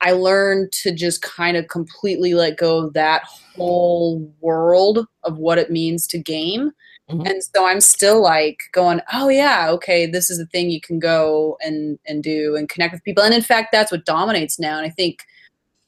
I 0.00 0.12
learned 0.12 0.72
to 0.82 0.92
just 0.92 1.22
kind 1.22 1.56
of 1.56 1.68
completely 1.68 2.34
let 2.34 2.56
go 2.56 2.78
of 2.78 2.94
that 2.94 3.24
whole 3.54 4.32
world 4.40 5.06
of 5.24 5.38
what 5.38 5.58
it 5.58 5.70
means 5.70 6.06
to 6.08 6.18
game. 6.18 6.70
Mhm. 7.10 7.28
And 7.28 7.42
so 7.42 7.66
I'm 7.66 7.80
still 7.80 8.22
like 8.22 8.60
going, 8.72 9.00
oh 9.12 9.28
yeah, 9.28 9.68
okay, 9.70 10.06
this 10.06 10.30
is 10.30 10.38
the 10.38 10.46
thing 10.46 10.70
you 10.70 10.80
can 10.80 10.98
go 10.98 11.58
and 11.60 11.98
and 12.06 12.22
do 12.22 12.56
and 12.56 12.68
connect 12.68 12.92
with 12.92 13.04
people. 13.04 13.22
And 13.22 13.34
in 13.34 13.42
fact, 13.42 13.72
that's 13.72 13.92
what 13.92 14.06
dominates 14.06 14.58
now. 14.58 14.78
And 14.78 14.86
I 14.86 14.90
think 14.90 15.24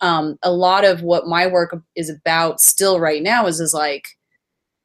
um, 0.00 0.36
a 0.42 0.52
lot 0.52 0.84
of 0.84 1.02
what 1.02 1.28
my 1.28 1.46
work 1.46 1.74
is 1.94 2.10
about 2.10 2.60
still 2.60 2.98
right 2.98 3.22
now 3.22 3.46
is 3.46 3.60
is 3.60 3.72
like 3.72 4.08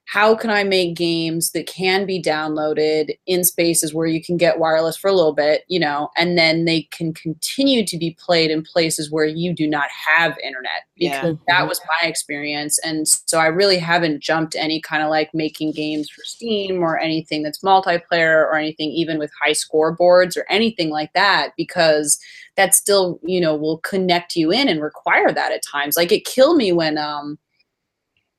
how 0.09 0.35
can 0.35 0.49
I 0.49 0.63
make 0.63 0.95
games 0.95 1.51
that 1.51 1.67
can 1.67 2.05
be 2.05 2.21
downloaded 2.21 3.17
in 3.25 3.43
spaces 3.43 3.93
where 3.93 4.07
you 4.07 4.23
can 4.23 4.37
get 4.37 4.57
wireless 4.57 4.95
for 4.95 5.09
a 5.09 5.13
little 5.13 5.33
bit, 5.33 5.63
you 5.67 5.81
know, 5.81 6.09
and 6.15 6.37
then 6.37 6.63
they 6.63 6.83
can 6.91 7.13
continue 7.13 7.85
to 7.85 7.97
be 7.97 8.15
played 8.17 8.49
in 8.49 8.63
places 8.63 9.11
where 9.11 9.25
you 9.25 9.53
do 9.53 9.67
not 9.67 9.89
have 9.89 10.37
internet 10.39 10.83
because 10.97 11.35
Yeah. 11.35 11.59
that 11.59 11.67
was 11.67 11.81
my 12.01 12.07
experience. 12.07 12.79
And 12.85 13.05
so 13.05 13.37
I 13.37 13.47
really 13.47 13.77
haven't 13.77 14.23
jumped 14.23 14.55
any 14.55 14.79
kind 14.79 15.03
of 15.03 15.09
like 15.09 15.29
making 15.33 15.73
games 15.73 16.09
for 16.09 16.23
Steam 16.23 16.81
or 16.81 16.97
anything 16.97 17.43
that's 17.43 17.59
multiplayer 17.61 18.45
or 18.45 18.55
anything 18.55 18.89
even 18.91 19.19
with 19.19 19.29
high 19.43 19.51
scoreboards 19.51 20.37
or 20.37 20.45
anything 20.49 20.89
like 20.89 21.11
that 21.15 21.49
because 21.57 22.17
that 22.55 22.73
still, 22.73 23.19
you 23.23 23.41
know, 23.41 23.57
will 23.57 23.79
connect 23.79 24.37
you 24.37 24.53
in 24.53 24.69
and 24.69 24.81
require 24.81 25.33
that 25.33 25.51
at 25.51 25.63
times. 25.63 25.97
Like 25.97 26.13
it 26.13 26.23
killed 26.23 26.55
me 26.55 26.71
when 26.71 26.97
um 26.97 27.37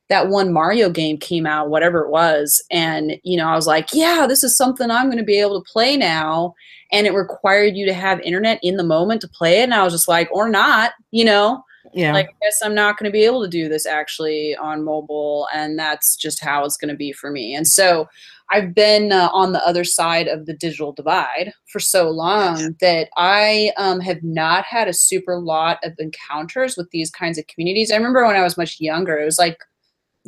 that 0.08 0.28
one 0.28 0.52
Mario 0.52 0.88
game 0.90 1.18
came 1.18 1.46
out, 1.46 1.70
whatever 1.70 2.00
it 2.02 2.10
was, 2.10 2.62
and 2.70 3.18
you 3.24 3.36
know, 3.36 3.48
I 3.48 3.54
was 3.54 3.66
like, 3.66 3.88
yeah, 3.92 4.26
this 4.28 4.42
is 4.42 4.56
something 4.56 4.90
I'm 4.90 5.06
going 5.06 5.18
to 5.18 5.24
be 5.24 5.38
able 5.40 5.62
to 5.62 5.70
play 5.72 5.96
now, 5.96 6.54
and 6.92 7.06
it 7.06 7.12
required 7.14 7.76
you 7.76 7.86
to 7.86 7.94
have 7.94 8.20
internet 8.20 8.58
in 8.62 8.76
the 8.76 8.84
moment 8.84 9.20
to 9.22 9.28
play 9.28 9.60
it, 9.60 9.64
and 9.64 9.74
I 9.74 9.84
was 9.84 9.92
just 9.92 10.08
like, 10.08 10.28
or 10.32 10.48
not, 10.48 10.92
you 11.10 11.24
know, 11.24 11.62
Yeah. 11.92 12.12
like 12.12 12.28
I 12.28 12.46
guess 12.46 12.60
I'm 12.62 12.74
not 12.74 12.96
going 12.98 13.10
to 13.10 13.12
be 13.12 13.24
able 13.24 13.42
to 13.42 13.48
do 13.48 13.68
this 13.68 13.86
actually 13.86 14.56
on 14.56 14.84
mobile, 14.84 15.46
and 15.54 15.78
that's 15.78 16.16
just 16.16 16.40
how 16.42 16.64
it's 16.64 16.76
going 16.76 16.90
to 16.90 16.96
be 16.96 17.12
for 17.12 17.30
me. 17.30 17.54
And 17.54 17.66
so 17.68 18.08
I've 18.50 18.74
been 18.74 19.12
uh, 19.12 19.28
on 19.34 19.52
the 19.52 19.62
other 19.66 19.84
side 19.84 20.26
of 20.26 20.46
the 20.46 20.54
digital 20.54 20.92
divide 20.92 21.52
for 21.66 21.80
so 21.80 22.08
long 22.08 22.74
that 22.80 23.08
I 23.18 23.72
um, 23.76 24.00
have 24.00 24.22
not 24.22 24.64
had 24.64 24.88
a 24.88 24.94
super 24.94 25.38
lot 25.38 25.78
of 25.82 25.92
encounters 25.98 26.74
with 26.74 26.90
these 26.90 27.10
kinds 27.10 27.36
of 27.36 27.46
communities. 27.46 27.90
I 27.92 27.96
remember 27.96 28.24
when 28.26 28.36
I 28.36 28.42
was 28.42 28.56
much 28.56 28.80
younger, 28.80 29.18
it 29.18 29.26
was 29.26 29.38
like 29.38 29.58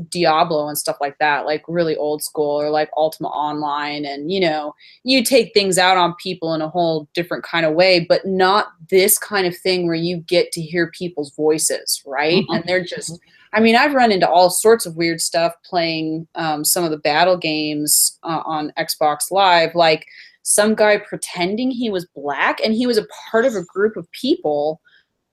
Diablo 0.08 0.68
and 0.68 0.78
stuff 0.78 0.96
like 1.00 1.18
that, 1.18 1.46
like 1.46 1.62
really 1.68 1.96
old 1.96 2.22
school 2.22 2.60
or 2.60 2.70
like 2.70 2.90
Ultima 2.96 3.28
Online. 3.28 4.04
And, 4.04 4.30
you 4.30 4.40
know, 4.40 4.74
you 5.04 5.24
take 5.24 5.52
things 5.52 5.78
out 5.78 5.96
on 5.96 6.14
people 6.22 6.54
in 6.54 6.62
a 6.62 6.68
whole 6.68 7.08
different 7.14 7.44
kind 7.44 7.66
of 7.66 7.74
way, 7.74 8.04
but 8.08 8.24
not 8.24 8.68
this 8.88 9.18
kind 9.18 9.46
of 9.46 9.56
thing 9.56 9.86
where 9.86 9.94
you 9.94 10.18
get 10.18 10.52
to 10.52 10.62
hear 10.62 10.90
people's 10.90 11.34
voices, 11.34 12.02
right? 12.06 12.44
Mhm. 12.48 12.56
And 12.56 12.64
they're 12.66 12.84
just, 12.84 13.18
I 13.52 13.60
mean, 13.60 13.76
I've 13.76 13.94
run 13.94 14.12
into 14.12 14.28
all 14.28 14.50
sorts 14.50 14.86
of 14.86 14.96
weird 14.96 15.20
stuff 15.20 15.54
playing 15.64 16.26
um, 16.34 16.64
some 16.64 16.84
of 16.84 16.90
the 16.90 16.98
battle 16.98 17.36
games 17.36 18.18
uh, 18.22 18.42
on 18.44 18.72
Xbox 18.78 19.30
Live, 19.30 19.74
like 19.74 20.06
some 20.42 20.74
guy 20.74 20.98
pretending 20.98 21.70
he 21.70 21.90
was 21.90 22.06
black 22.14 22.60
and 22.64 22.74
he 22.74 22.86
was 22.86 22.98
a 22.98 23.06
part 23.30 23.44
of 23.44 23.54
a 23.54 23.64
group 23.64 23.96
of 23.96 24.10
people 24.12 24.80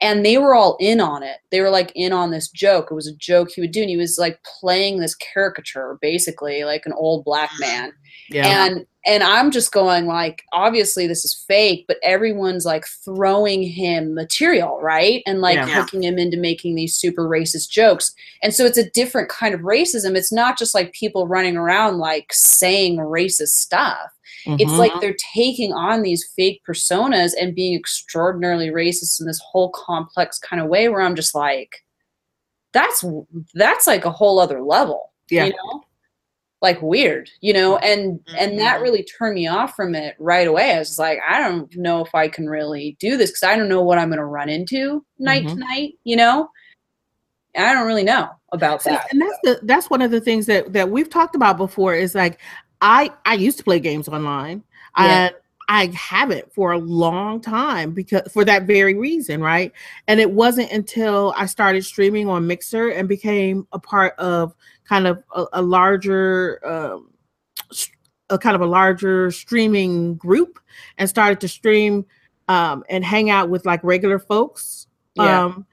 and 0.02 0.26
they 0.26 0.38
were 0.38 0.54
all 0.54 0.78
in 0.80 1.00
on 1.02 1.24
it. 1.24 1.38
They 1.52 1.62
were 1.62 1.70
like 1.72 1.92
in 1.96 2.14
on 2.14 2.32
this 2.32 2.50
joke. 2.50 2.90
It 2.92 2.96
was 2.96 3.08
a 3.08 3.16
joke 3.16 3.50
he 3.52 3.62
would 3.62 3.72
do, 3.72 3.82
and 3.82 3.90
he 3.90 3.98
was 3.98 4.18
like 4.20 4.40
playing 4.60 5.00
this 5.00 5.16
caricature, 5.16 5.98
basically 6.02 6.64
like 6.64 6.86
an 6.86 6.94
old 6.94 7.24
black 7.26 7.50
man. 7.60 7.94
yeah. 8.30 8.66
And 8.66 8.86
and 9.06 9.24
I'm 9.24 9.52
just 9.52 9.72
going 9.72 10.06
like, 10.06 10.44
obviously 10.52 11.08
this 11.08 11.24
is 11.24 11.46
fake, 11.48 11.86
but 11.88 11.96
everyone's 12.04 12.66
like 12.66 12.86
throwing 13.06 13.64
him 13.64 14.14
material, 14.14 14.82
right? 14.82 15.24
And 15.26 15.40
like 15.40 15.56
Yeah. 15.56 15.68
hooking 15.68 16.04
him 16.04 16.20
into 16.20 16.36
making 16.36 16.76
these 16.76 16.94
super 16.94 17.24
racist 17.24 17.70
jokes. 17.70 18.14
And 18.44 18.54
so 18.54 18.66
it's 18.66 18.78
a 18.78 18.90
different 18.90 19.30
kind 19.30 19.56
of 19.56 19.62
racism. 19.62 20.18
It's 20.18 20.34
not 20.34 20.58
just 20.58 20.76
like 20.76 20.92
people 20.92 21.26
running 21.26 21.56
around 21.56 22.00
like 22.00 22.34
saying 22.34 22.98
racist 22.98 23.56
stuff 23.60 24.12
it's 24.60 24.72
Mhm. 24.72 24.78
like 24.78 24.92
they're 25.02 25.16
taking 25.34 25.74
on 25.74 26.02
these 26.02 26.26
fake 26.36 26.62
personas 26.68 27.32
and 27.40 27.56
being 27.56 27.74
extraordinarily 27.78 28.70
racist 28.70 29.20
in 29.20 29.28
this 29.28 29.40
whole 29.40 29.70
complex 29.70 30.40
kind 30.40 30.62
of 30.62 30.68
way 30.68 30.88
where 30.90 31.02
i'm 31.02 31.16
just 31.16 31.34
like 31.36 31.84
that's 32.74 33.04
that's 33.54 33.88
like 33.88 34.06
a 34.06 34.12
whole 34.12 34.40
other 34.40 34.62
level 34.62 35.12
Yeah. 35.30 35.46
you 35.46 35.52
know 35.52 35.84
like 36.62 36.82
weird 36.82 37.30
you 37.42 37.54
know 37.54 37.78
and 37.78 38.20
and 38.38 38.58
that 38.60 38.80
Mhm. 38.80 38.84
really 38.84 39.04
turned 39.04 39.36
me 39.36 39.48
off 39.48 39.76
from 39.76 39.94
it 39.96 40.16
right 40.20 40.48
away 40.48 40.74
i 40.74 40.80
was 40.80 40.98
like 40.98 41.20
i 41.28 41.40
don't 41.40 41.76
know 41.76 42.04
if 42.04 42.14
i 42.16 42.28
can 42.28 42.48
really 42.50 42.98
do 43.00 43.16
this 43.18 43.30
because 43.32 43.44
i 43.44 43.56
don't 43.56 43.70
know 43.70 43.84
what 43.84 44.00
i'm 44.00 44.10
going 44.10 44.18
to 44.18 44.26
run 44.26 44.50
into 44.50 45.06
night 45.20 45.48
to 45.48 45.54
Mhm. 45.56 45.60
night 45.60 45.94
you 46.04 46.16
know 46.16 46.50
i 47.56 47.74
don't 47.74 47.86
really 47.88 48.04
know 48.04 48.30
about 48.54 48.82
See, 48.82 48.90
that 48.92 49.06
and 49.12 49.22
that's 49.22 49.38
the 49.44 49.60
that's 49.64 49.90
one 49.90 50.02
of 50.02 50.10
the 50.12 50.22
things 50.22 50.46
that 50.48 50.74
that 50.74 50.90
we've 50.90 51.10
talked 51.10 51.36
about 51.36 51.58
before 51.58 51.94
is 51.94 52.16
like 52.16 52.40
I 52.82 53.12
I 53.26 53.36
used 53.36 53.58
to 53.58 53.64
play 53.64 53.80
games 53.80 54.08
online. 54.08 54.64
Yeah. 54.98 55.26
And 55.28 55.36
I 55.70 55.88
haven't 55.94 56.52
for 56.54 56.72
a 56.72 56.78
long 56.78 57.42
time 57.42 57.92
because 57.92 58.22
for 58.32 58.46
that 58.46 58.64
very 58.64 58.94
reason, 58.96 59.42
right? 59.42 59.74
And 60.08 60.20
it 60.20 60.32
wasn't 60.32 60.72
until 60.72 61.34
I 61.36 61.46
started 61.46 61.84
streaming 61.84 62.30
on 62.30 62.48
Mixer 62.48 62.90
and 62.90 63.08
became 63.10 63.68
a 63.74 63.80
part 63.80 64.18
of 64.18 64.56
kind 64.88 65.08
of 65.08 65.22
a, 65.36 65.46
a 65.54 65.62
larger 65.62 66.60
um 66.66 67.10
a 68.30 68.38
kind 68.38 68.56
of 68.56 68.62
a 68.62 68.66
larger 68.66 69.32
streaming 69.32 70.16
group 70.16 70.60
and 70.98 71.10
started 71.10 71.40
to 71.42 71.48
stream 71.48 72.06
um 72.48 72.84
and 72.90 73.04
hang 73.04 73.30
out 73.30 73.50
with 73.50 73.66
like 73.66 73.84
regular 73.84 74.20
folks 74.20 74.88
Yeah. 75.16 75.44
um 75.46 75.66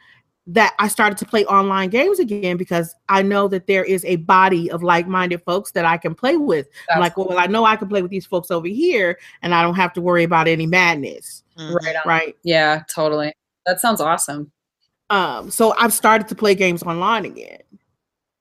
that 0.47 0.75
I 0.79 0.89
started 0.89 1.17
to 1.19 1.25
play 1.25 1.45
online 1.47 1.89
games 1.89 2.19
again 2.19 2.57
because 2.59 2.95
I 3.09 3.23
know 3.23 3.49
that 3.49 3.67
there 3.67 3.83
is 3.85 4.05
a 4.05 4.17
body 4.17 4.71
of 4.71 4.83
like-minded 4.83 5.43
folks 5.45 5.71
that 5.73 5.87
I 5.87 5.97
can 5.97 6.15
play 6.15 6.37
with. 6.37 6.69
I'm 6.91 7.01
like, 7.01 7.17
well, 7.17 7.39
I 7.39 7.47
know 7.47 7.65
I 7.65 7.77
can 7.77 7.89
play 7.89 8.03
with 8.03 8.11
these 8.11 8.27
folks 8.27 8.51
over 8.51 8.67
here, 8.69 9.19
and 9.41 9.55
I 9.55 9.63
don't 9.63 9.75
have 9.77 9.93
to 9.95 10.03
worry 10.03 10.23
about 10.25 10.47
any 10.47 10.67
madness, 10.67 11.43
Mhm. 11.59 11.75
right 11.77 11.97
on. 11.97 12.03
right? 12.05 12.37
yeah 12.43 12.83
totally 12.95 13.33
that 13.67 13.81
sounds 13.81 14.01
awesome 14.01 14.51
Um, 15.11 15.51
so 15.51 15.75
I've 15.79 15.93
started 15.93 16.29
to 16.29 16.35
play 16.35 16.55
games 16.55 16.83
online 16.83 17.25
again. 17.25 17.61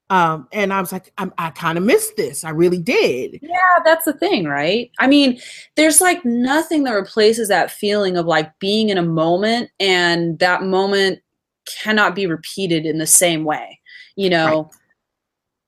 Um, 0.09 0.47
and 0.51 0.71
I 0.73 0.79
was 0.81 0.91
like, 0.91 1.11
I'm, 1.17 1.33
I 1.37 1.49
kind 1.49 1.77
of 1.77 1.83
missed 1.83 2.15
this. 2.17 2.43
I 2.43 2.49
really 2.51 2.77
did. 2.77 3.39
Yeah, 3.41 3.79
that's 3.83 4.05
the 4.05 4.13
thing, 4.13 4.45
right? 4.45 4.91
I 4.99 5.07
mean, 5.07 5.39
there's 5.75 6.01
like 6.01 6.23
nothing 6.23 6.83
that 6.83 6.91
replaces 6.93 7.47
that 7.47 7.71
feeling 7.71 8.15
of 8.17 8.25
like 8.27 8.51
being 8.59 8.89
in 8.89 8.97
a 8.97 9.03
moment 9.03 9.71
and 9.79 10.37
that 10.39 10.61
moment 10.63 11.19
cannot 11.65 12.15
be 12.15 12.27
repeated 12.27 12.85
in 12.85 12.97
the 12.97 13.07
same 13.07 13.43
way. 13.43 13.79
You 14.15 14.29
know, 14.29 14.69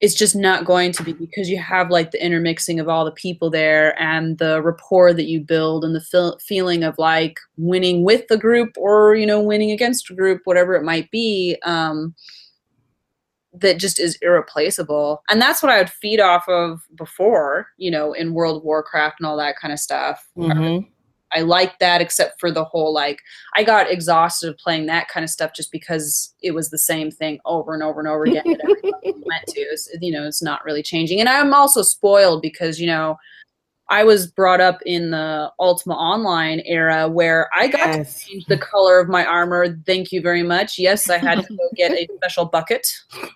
it's 0.01 0.13
just 0.13 0.35
not 0.35 0.65
going 0.65 0.91
to 0.91 1.03
be 1.03 1.13
because 1.13 1.49
you 1.49 1.57
have 1.57 1.89
like 1.89 2.11
the 2.11 2.23
intermixing 2.23 2.79
of 2.79 2.89
all 2.89 3.05
the 3.05 3.11
people 3.11 3.49
there 3.49 3.99
and 3.99 4.37
the 4.37 4.61
rapport 4.61 5.13
that 5.13 5.25
you 5.25 5.39
build 5.39 5.83
and 5.83 5.95
the 5.95 6.01
feel- 6.01 6.37
feeling 6.39 6.83
of 6.83 6.97
like 6.97 7.39
winning 7.57 8.03
with 8.03 8.27
the 8.27 8.37
group 8.37 8.73
or, 8.77 9.15
you 9.15 9.25
know, 9.25 9.41
winning 9.41 9.71
against 9.71 10.09
a 10.09 10.13
group, 10.13 10.41
whatever 10.43 10.75
it 10.75 10.83
might 10.83 11.09
be. 11.11 11.57
Um, 11.63 12.13
that 13.53 13.79
just 13.79 13.99
is 14.01 14.17
irreplaceable. 14.21 15.23
And 15.29 15.41
that's 15.41 15.63
what 15.63 15.71
I 15.71 15.77
would 15.77 15.89
feed 15.89 16.19
off 16.19 16.47
of 16.49 16.81
before, 16.95 17.67
you 17.77 17.89
know, 17.89 18.11
in 18.11 18.33
World 18.33 18.57
of 18.57 18.63
Warcraft 18.63 19.21
and 19.21 19.27
all 19.27 19.37
that 19.37 19.57
kind 19.57 19.71
of 19.71 19.79
stuff. 19.79 20.27
Mhm. 20.37 20.87
I 21.33 21.41
like 21.41 21.79
that, 21.79 22.01
except 22.01 22.39
for 22.39 22.51
the 22.51 22.63
whole 22.63 22.93
like, 22.93 23.19
I 23.55 23.63
got 23.63 23.89
exhausted 23.91 24.49
of 24.49 24.57
playing 24.57 24.85
that 24.85 25.07
kind 25.09 25.23
of 25.23 25.29
stuff 25.29 25.51
just 25.53 25.71
because 25.71 26.33
it 26.41 26.51
was 26.51 26.69
the 26.69 26.77
same 26.77 27.11
thing 27.11 27.39
over 27.45 27.73
and 27.73 27.83
over 27.83 27.99
and 27.99 28.07
over 28.07 28.23
again. 28.23 28.43
that 28.45 28.61
everybody 28.61 28.91
went 29.25 29.45
to, 29.47 29.61
It's- 29.61 29.89
you 30.01 30.11
know, 30.11 30.25
it's 30.25 30.41
not 30.41 30.63
really 30.63 30.83
changing. 30.83 31.19
And 31.19 31.27
I'm 31.29 31.53
also 31.53 31.81
spoiled 31.81 32.41
because, 32.41 32.79
you 32.79 32.87
know, 32.87 33.17
I 33.87 34.03
was 34.03 34.25
brought 34.25 34.61
up 34.61 34.79
in 34.87 35.11
the 35.11 35.51
Ultima 35.59 35.93
Online 35.93 36.59
era 36.65 37.07
where 37.07 37.49
I 37.55 37.67
got 37.67 37.91
to 37.93 38.03
change 38.03 38.45
the 38.47 38.57
color 38.57 38.99
of 38.99 39.09
my 39.09 39.23
armor. 39.23 39.77
Thank 39.85 40.11
you 40.11 40.21
very 40.21 40.41
much. 40.41 40.79
Yes, 40.79 41.07
I 41.07 41.19
had 41.19 41.43
to 41.43 41.55
go 41.55 41.69
get 41.75 41.91
a 41.91 42.07
special 42.15 42.45
bucket 42.45 42.87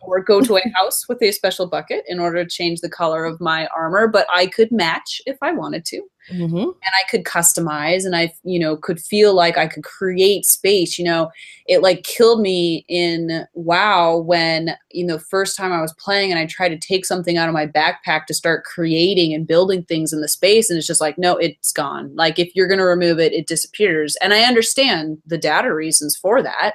or 0.02 0.24
go 0.24 0.42
to 0.42 0.58
a 0.58 0.62
house 0.74 1.08
with 1.08 1.22
a 1.22 1.32
special 1.32 1.68
bucket 1.68 2.04
in 2.08 2.20
order 2.20 2.44
to 2.44 2.50
change 2.50 2.82
the 2.82 2.90
color 2.90 3.26
of 3.26 3.40
my 3.40 3.68
armor, 3.68 4.08
but 4.08 4.26
I 4.34 4.48
could 4.48 4.72
match 4.72 5.22
if 5.28 5.38
I 5.44 5.52
wanted 5.52 5.86
to 5.86 6.02
Mhm. 6.32 6.64
and 6.64 6.76
I 6.84 7.04
could 7.10 7.24
customize 7.24 8.06
and 8.06 8.16
I, 8.16 8.34
you 8.44 8.60
know, 8.60 8.78
could 8.78 9.00
feel 9.02 9.34
like 9.34 9.58
I 9.58 9.68
could 9.68 9.84
create 9.84 10.46
space. 10.46 11.00
You 11.00 11.06
know, 11.06 11.32
it 11.68 11.82
like 11.82 12.04
killed 12.04 12.42
me 12.42 12.86
in 12.88 13.46
WoW 13.54 14.18
when, 14.18 14.76
you 14.92 15.06
know, 15.06 15.18
first 15.18 15.56
time 15.58 15.72
I 15.72 15.82
was 15.82 15.94
playing 15.94 16.32
and 16.32 16.40
I 16.40 16.46
tried 16.46 16.70
to 16.70 16.78
take 16.78 17.06
something 17.06 17.38
out 17.38 17.50
of 17.50 17.54
my 17.54 17.66
backpack 17.68 18.26
to 18.28 18.34
start 18.34 18.64
creating 18.64 19.34
and 19.34 19.48
building 19.48 19.84
things 19.84 20.14
in 20.14 20.22
the 20.22 20.28
space. 20.28 20.70
And 20.70 20.78
it's 20.78 20.88
just 20.88 21.02
like, 21.02 21.18
no, 21.18 21.38
it's 21.38 21.72
gone. 21.72 22.16
Like 22.16 22.40
if 22.40 22.56
you're 22.56 22.68
going 22.68 22.80
to 22.80 22.86
remove 22.86 23.20
it, 23.20 23.34
it 23.34 23.48
disappears. 23.48 24.16
And 24.22 24.34
I 24.34 24.42
understand 24.44 25.18
the 25.26 25.38
data 25.38 25.74
reasons 25.74 26.16
for 26.16 26.42
that. 26.44 26.74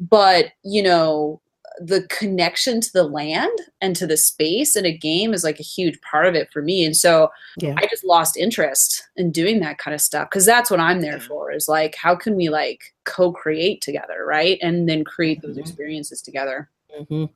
But, 0.00 0.52
you 0.64 0.82
know, 0.82 1.40
the 1.80 2.02
connection 2.08 2.80
to 2.80 2.92
the 2.92 3.04
land 3.04 3.56
and 3.80 3.94
to 3.96 4.06
the 4.06 4.16
space 4.16 4.76
in 4.76 4.84
a 4.84 4.96
game 4.96 5.32
is 5.32 5.44
like 5.44 5.60
a 5.60 5.64
huge 5.64 6.00
part 6.02 6.26
of 6.26 6.34
it 6.34 6.50
for 6.52 6.62
me. 6.62 6.84
And 6.84 6.96
so, 6.96 7.30
Yeah. 7.56 7.74
I 7.76 7.86
just 7.86 8.04
lost 8.04 8.36
interest 8.36 9.06
in 9.16 9.30
doing 9.30 9.60
that 9.60 9.78
kind 9.78 9.94
of 9.94 10.00
stuff 10.00 10.28
because 10.30 10.44
that's 10.44 10.70
what 10.70 10.80
I'm 10.80 11.00
there 11.00 11.20
for 11.20 11.52
is 11.52 11.68
like, 11.68 11.94
how 11.94 12.16
can 12.16 12.36
we 12.36 12.48
like 12.48 12.94
co 13.04 13.32
create 13.32 13.80
together, 13.80 14.24
right? 14.26 14.58
And 14.62 14.88
then 14.88 15.04
create 15.04 15.40
those 15.42 15.56
Mhm. 15.56 15.60
experiences 15.60 16.22
together. 16.22 16.68
hmm 17.08 17.26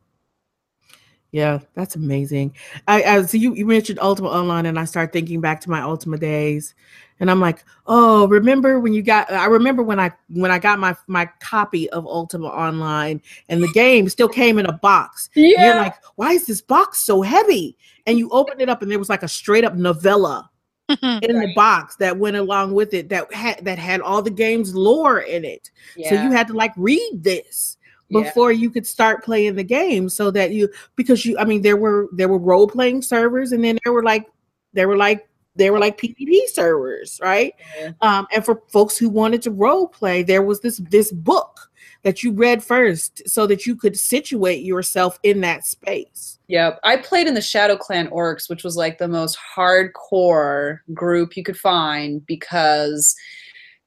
Yeah, 1.30 1.60
that's 1.74 1.96
amazing. 1.96 2.54
I, 2.86 3.02
I 3.02 3.22
so 3.22 3.38
you, 3.38 3.54
you 3.54 3.64
mentioned 3.64 3.98
Ultima 4.00 4.28
Online, 4.28 4.66
and 4.66 4.78
I 4.78 4.84
start 4.84 5.12
thinking 5.12 5.40
back 5.40 5.60
to 5.62 5.70
my 5.70 5.80
Ultima 5.80 6.18
days, 6.18 6.74
and 7.22 7.30
I'm 7.30 7.38
like, 7.38 7.64
oh, 7.86 8.26
remember 8.26 8.80
when 8.80 8.92
you 8.92 9.00
got? 9.00 9.30
I 9.30 9.46
remember 9.46 9.84
when 9.84 10.00
I 10.00 10.10
when 10.28 10.50
I 10.50 10.58
got 10.58 10.80
my 10.80 10.96
my 11.06 11.30
copy 11.38 11.88
of 11.90 12.04
Ultima 12.04 12.48
Online, 12.48 13.22
and 13.48 13.62
the 13.62 13.70
game 13.72 14.08
still 14.08 14.28
came 14.28 14.58
in 14.58 14.66
a 14.66 14.72
box. 14.72 15.30
Yeah. 15.36 15.66
You're 15.66 15.76
like, 15.76 15.94
why 16.16 16.32
is 16.32 16.46
this 16.46 16.60
box 16.60 16.98
so 16.98 17.22
heavy? 17.22 17.78
And 18.08 18.18
you 18.18 18.28
opened 18.30 18.60
it 18.60 18.68
up, 18.68 18.82
and 18.82 18.90
there 18.90 18.98
was 18.98 19.08
like 19.08 19.22
a 19.22 19.28
straight 19.28 19.62
up 19.64 19.76
novella 19.76 20.50
in 20.88 21.38
the 21.38 21.52
box 21.54 21.94
that 21.96 22.18
went 22.18 22.36
along 22.36 22.74
with 22.74 22.92
it 22.92 23.08
that 23.10 23.32
had 23.32 23.64
that 23.64 23.78
had 23.78 24.00
all 24.00 24.20
the 24.20 24.28
game's 24.28 24.74
lore 24.74 25.20
in 25.20 25.44
it. 25.44 25.70
Yeah. 25.96 26.08
So 26.08 26.14
you 26.24 26.32
had 26.32 26.48
to 26.48 26.54
like 26.54 26.72
read 26.76 27.22
this 27.22 27.76
Yeah. 28.08 28.22
before 28.24 28.50
you 28.50 28.68
could 28.68 28.84
start 28.86 29.22
playing 29.22 29.54
the 29.54 29.62
game 29.62 30.08
so 30.08 30.32
that 30.32 30.50
you 30.50 30.68
because 30.96 31.24
you 31.24 31.38
I 31.38 31.44
mean 31.44 31.62
there 31.62 31.76
were 31.76 32.08
there 32.12 32.28
were 32.28 32.38
role 32.38 32.66
playing 32.66 33.02
servers 33.02 33.52
and 33.52 33.62
then 33.62 33.78
there 33.84 33.92
were 33.92 34.02
like 34.02 34.26
there 34.72 34.88
were 34.88 34.96
like 34.96 35.28
there 35.56 35.72
were 35.72 35.78
like 35.78 35.98
PvP 35.98 36.46
servers, 36.52 37.18
right? 37.22 37.54
Yeah. 37.78 37.92
Um, 38.00 38.26
and 38.32 38.44
for 38.44 38.62
folks 38.68 38.96
who 38.96 39.08
wanted 39.08 39.42
to 39.42 39.50
role 39.50 39.86
play, 39.86 40.22
there 40.22 40.42
was 40.42 40.60
this 40.60 40.78
this 40.90 41.12
book 41.12 41.70
that 42.02 42.22
you 42.22 42.32
read 42.32 42.62
first 42.62 43.22
so 43.28 43.46
that 43.46 43.64
you 43.64 43.76
could 43.76 43.98
situate 43.98 44.64
yourself 44.64 45.18
in 45.22 45.40
that 45.40 45.64
space. 45.64 46.38
Yep. 46.48 46.80
I 46.82 46.96
played 46.96 47.28
in 47.28 47.34
the 47.34 47.40
Shadow 47.40 47.76
Clan 47.76 48.08
Orcs, 48.08 48.50
which 48.50 48.64
was 48.64 48.76
like 48.76 48.98
the 48.98 49.08
most 49.08 49.38
hardcore 49.56 50.80
group 50.92 51.36
you 51.36 51.44
could 51.44 51.56
find 51.56 52.24
because 52.26 53.14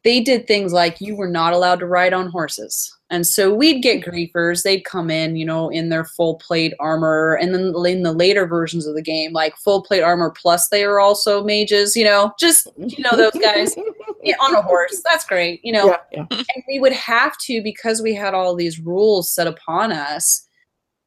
they 0.06 0.22
did 0.22 0.47
things 0.47 0.72
like 0.72 1.01
you 1.01 1.16
were 1.16 1.28
not 1.28 1.51
allowed 1.51 1.80
to 1.80 1.88
ride 1.88 2.14
on 2.14 2.30
horses. 2.30 2.95
And 3.10 3.26
so 3.26 3.53
we'd 3.53 3.82
get 3.82 4.06
griefers. 4.06 4.62
They'd 4.62 4.86
come 4.86 5.10
in, 5.10 5.36
you 5.36 5.45
know, 5.45 5.70
in 5.70 5.89
their 5.89 6.06
full 6.06 6.36
plate 6.36 6.74
armor. 6.80 7.34
And 7.41 7.53
then 7.53 7.74
in 7.86 8.03
the 8.03 8.14
later 8.14 8.45
versions 8.45 8.86
of 8.86 8.93
the 8.93 9.01
game, 9.01 9.34
like 9.34 9.58
full 9.58 9.82
plate 9.82 10.03
armor 10.03 10.30
plus 10.30 10.70
they 10.70 10.84
are 10.84 10.99
also 10.99 11.43
mages, 11.43 11.95
you 11.95 12.03
know, 12.03 12.34
just, 12.39 12.68
you 12.78 13.03
know, 13.03 13.18
those 13.18 13.34
guys 13.41 13.76
on 14.39 14.56
a 14.56 14.62
horse. 14.62 15.01
That's 15.03 15.26
great, 15.26 15.60
you 15.64 15.74
know. 15.74 15.88
Yeah, 15.88 15.97
yeah. 16.12 16.26
And 16.30 16.64
we 16.68 16.80
would 16.80 16.93
have 16.93 17.36
to, 17.45 17.62
because 17.64 18.01
we 18.01 18.14
had 18.14 18.36
all 18.36 18.56
these 18.56 18.80
rules 18.80 19.32
set 19.32 19.47
upon 19.47 19.91
us, 19.91 20.47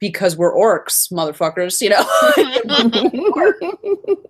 because 0.01 0.37
we're 0.37 0.55
orcs, 0.55 1.11
motherfuckers, 1.13 1.81
you 1.81 1.91
know. 1.91 2.05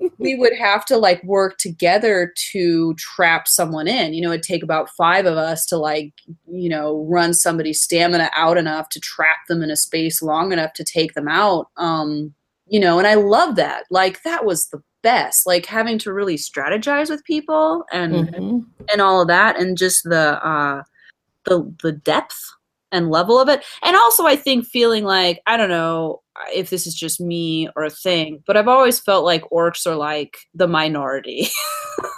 we 0.18 0.34
would 0.34 0.54
have 0.56 0.84
to 0.86 0.96
like 0.96 1.22
work 1.24 1.58
together 1.58 2.32
to 2.52 2.94
trap 2.94 3.46
someone 3.46 3.86
in. 3.86 4.14
You 4.14 4.22
know, 4.22 4.30
it'd 4.30 4.42
take 4.42 4.62
about 4.62 4.90
five 4.90 5.26
of 5.26 5.36
us 5.36 5.66
to 5.66 5.76
like, 5.76 6.12
you 6.50 6.68
know, 6.68 7.04
run 7.08 7.34
somebody's 7.34 7.82
stamina 7.82 8.30
out 8.34 8.56
enough 8.56 8.88
to 8.90 9.00
trap 9.00 9.38
them 9.48 9.62
in 9.62 9.70
a 9.70 9.76
space 9.76 10.22
long 10.22 10.52
enough 10.52 10.72
to 10.74 10.84
take 10.84 11.14
them 11.14 11.28
out. 11.28 11.68
Um, 11.76 12.34
you 12.66 12.80
know, 12.80 12.98
and 12.98 13.06
I 13.06 13.14
love 13.14 13.56
that. 13.56 13.84
Like 13.90 14.22
that 14.22 14.44
was 14.44 14.68
the 14.68 14.82
best. 15.02 15.46
Like 15.46 15.66
having 15.66 15.98
to 15.98 16.12
really 16.12 16.36
strategize 16.36 17.08
with 17.08 17.24
people 17.24 17.84
and 17.92 18.28
Mhm. 18.28 18.64
and 18.92 19.00
all 19.00 19.22
of 19.22 19.28
that 19.28 19.58
and 19.58 19.78
just 19.78 20.04
the 20.04 20.44
uh 20.44 20.82
the 21.44 21.72
the 21.82 21.92
depth 21.92 22.38
and 22.92 23.10
level 23.10 23.38
of 23.38 23.48
it 23.48 23.64
and 23.82 23.96
also 23.96 24.26
i 24.26 24.34
think 24.36 24.66
feeling 24.66 25.04
like 25.04 25.40
i 25.46 25.56
don't 25.56 25.68
know 25.68 26.20
if 26.54 26.70
this 26.70 26.86
is 26.86 26.94
just 26.94 27.20
me 27.20 27.68
or 27.76 27.84
a 27.84 27.90
thing 27.90 28.42
but 28.46 28.56
i've 28.56 28.68
always 28.68 28.98
felt 28.98 29.24
like 29.24 29.42
orcs 29.50 29.86
are 29.86 29.96
like 29.96 30.36
the 30.54 30.68
minority 30.68 31.48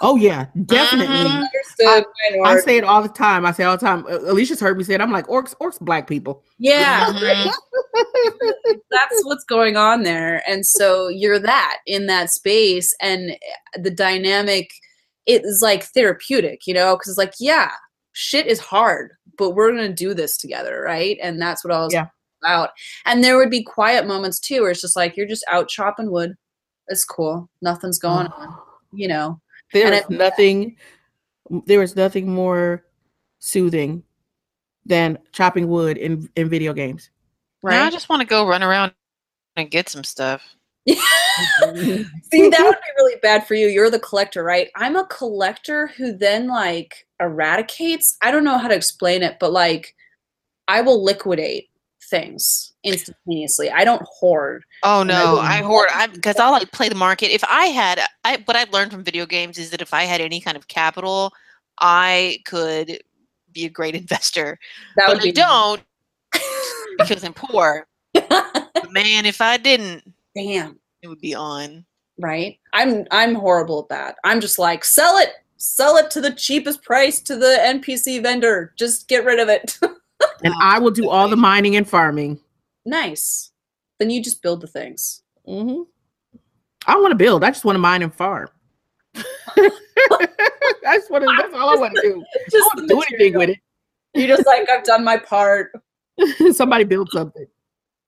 Oh 0.03 0.15
yeah, 0.15 0.45
definitely. 0.65 1.15
Mhm. 1.27 1.43
understood 1.43 2.05
I 2.43 2.59
say 2.59 2.77
it 2.77 2.83
all 2.83 3.01
the 3.01 3.09
time. 3.09 3.47
I 3.47 3.51
say 3.51 3.63
all 3.63 3.75
the 3.77 3.83
time. 3.83 4.05
Alicia's 4.07 4.59
heard 4.59 4.77
me 4.77 4.83
say 4.83 4.93
it. 4.93 5.01
I'm 5.01 5.11
like 5.11 5.25
orcs, 5.27 5.55
orcs, 5.59 5.79
black 5.79 6.07
people. 6.07 6.43
yeah 6.59 7.11
Mhm. 7.13 7.51
that's 8.91 9.23
what's 9.25 9.43
going 9.45 9.77
on 9.77 10.03
there 10.03 10.43
and 10.47 10.65
so 10.65 11.07
you're 11.07 11.39
that 11.39 11.77
in 11.87 12.05
that 12.07 12.29
space 12.29 12.95
and 13.01 13.35
the 13.75 13.89
dynamic 13.91 14.69
it 15.25 15.43
is 15.45 15.61
like 15.61 15.83
therapeutic 15.83 16.67
you 16.67 16.73
know 16.73 16.95
because 16.95 17.09
it's 17.09 17.17
like 17.17 17.33
yeah 17.39 17.71
shit 18.13 18.45
is 18.47 18.59
hard 18.59 19.11
but 19.41 19.55
we're 19.55 19.71
gonna 19.71 19.91
do 19.91 20.13
this 20.13 20.37
together 20.37 20.83
right 20.85 21.17
and 21.19 21.41
that's 21.41 21.63
what 21.65 21.73
i 21.73 21.79
was 21.79 21.91
Yeah. 21.91 22.05
about 22.43 22.69
and 23.07 23.23
there 23.23 23.37
would 23.37 23.49
be 23.49 23.63
quiet 23.63 24.05
moments 24.05 24.39
too 24.39 24.61
where 24.61 24.69
it's 24.69 24.81
just 24.81 24.95
like 24.95 25.17
you're 25.17 25.25
just 25.25 25.43
out 25.49 25.67
chopping 25.67 26.11
wood 26.11 26.35
it's 26.89 27.03
cool 27.03 27.49
nothing's 27.63 27.97
going 27.97 28.27
oh. 28.27 28.41
on 28.41 28.55
you 28.93 29.07
know 29.07 29.41
There 29.73 29.91
is 29.91 30.03
And 30.09 30.17
nothing. 30.19 30.77
There 31.65 31.81
is 31.81 31.95
nothing 31.95 32.29
more 32.29 32.85
soothing 33.39 34.03
than 34.85 35.17
chopping 35.31 35.67
wood 35.67 35.97
in 35.97 36.29
in 36.35 36.49
video 36.49 36.73
games. 36.73 37.09
Now 37.63 37.85
I 37.85 37.89
just 37.89 38.09
want 38.09 38.21
to 38.21 38.27
go 38.27 38.45
run 38.47 38.63
around 38.63 38.93
and 39.55 39.71
get 39.71 39.89
some 39.89 40.03
stuff. 40.03 40.55
see 40.87 42.49
that 42.49 42.59
would 42.59 42.75
be 42.75 42.93
really 42.97 43.19
bad 43.21 43.45
for 43.45 43.53
you 43.53 43.67
you're 43.67 43.91
the 43.91 43.99
collector 43.99 44.43
right 44.43 44.69
i'm 44.75 44.95
a 44.95 45.05
collector 45.05 45.87
who 45.95 46.11
then 46.11 46.47
like 46.47 47.05
eradicates 47.19 48.17
i 48.23 48.31
don't 48.31 48.43
know 48.43 48.57
how 48.57 48.67
to 48.67 48.75
explain 48.75 49.21
it 49.21 49.37
but 49.39 49.51
like 49.51 49.95
i 50.67 50.81
will 50.81 51.03
liquidate 51.03 51.69
things 52.09 52.73
instantaneously 52.83 53.69
i 53.69 53.85
don't 53.85 54.01
hoard 54.19 54.63
Oh 54.83 55.03
no, 55.03 55.33
would 55.33 55.41
I 55.41 55.61
hoard. 55.61 55.89
I 55.93 56.07
because 56.07 56.37
I'll 56.37 56.51
like 56.51 56.71
play 56.71 56.89
the 56.89 56.95
market. 56.95 57.31
If 57.31 57.43
I 57.47 57.65
had, 57.65 58.01
I 58.25 58.41
what 58.45 58.57
I've 58.57 58.71
learned 58.71 58.91
from 58.91 59.03
video 59.03 59.25
games 59.25 59.59
is 59.59 59.69
that 59.69 59.81
if 59.81 59.93
I 59.93 60.03
had 60.03 60.21
any 60.21 60.41
kind 60.41 60.57
of 60.57 60.67
capital, 60.67 61.33
I 61.79 62.39
could 62.45 62.99
be 63.51 63.65
a 63.65 63.69
great 63.69 63.95
investor. 64.01 64.57
that 64.95 65.05
but 65.07 65.15
would 65.15 65.21
I 65.21 65.25
be 65.25 65.31
don't 65.31 65.81
because 66.97 67.23
I'm 67.23 67.33
poor. 67.33 67.85
But 68.13 68.91
man, 68.91 69.25
if 69.25 69.39
I 69.39 69.57
didn't, 69.57 70.03
damn 70.35 70.79
it 71.01 71.07
would 71.07 71.21
be 71.21 71.33
on. 71.35 71.85
right 72.19 72.59
i'm 72.73 73.05
i'm 73.11 73.35
horrible 73.35 73.81
at 73.81 73.89
that 73.89 74.15
i'm 74.23 74.39
just 74.39 74.59
like 74.59 74.83
sell 74.85 75.17
it 75.17 75.29
sell 75.57 75.97
it 75.97 76.09
to 76.11 76.21
the 76.21 76.31
cheapest 76.33 76.81
price 76.83 77.19
to 77.19 77.35
the 77.35 77.57
npc 77.65 78.21
vendor 78.21 78.73
just 78.77 79.07
get 79.07 79.25
rid 79.25 79.39
of 79.39 79.47
it 79.49 79.77
and 80.43 80.53
I 80.61 80.79
will 80.79 80.91
do 80.91 81.09
all 81.09 81.27
the 81.27 81.35
mining 81.35 81.75
and 81.75 81.87
farming. 81.87 82.39
nice 82.85 83.51
then 83.99 84.09
you 84.09 84.21
just 84.23 84.41
build 84.41 84.61
the 84.61 84.67
things 84.67 85.21
Mm-hmm. 85.47 85.81
I 86.87 86.95
want 86.97 87.11
to 87.11 87.15
build. 87.15 87.43
I 87.43 87.51
just 87.51 87.65
want 87.65 87.75
to 87.75 87.79
mine 87.79 88.01
and 88.01 88.13
farm. 88.13 88.49
I 89.15 89.69
just 90.95 91.11
want 91.11 91.23
to. 91.23 91.35
That's 91.37 91.53
all 91.53 91.69
I 91.69 91.75
want 91.75 91.95
to 91.95 92.01
do. 92.01 92.23
I 92.35 92.49
just 92.49 92.53
don't 92.53 92.75
wanna 92.75 92.87
the 92.87 92.93
do 92.93 93.01
anything 93.01 93.33
material. 93.33 93.39
with 93.49 93.57
you're 94.13 94.27
just 94.35 94.45
like 94.45 94.69
i've 94.69 94.83
done 94.83 95.03
my 95.03 95.17
part. 95.17 95.71
Somebody 96.51 96.83
build 96.83 97.09
something. 97.11 97.45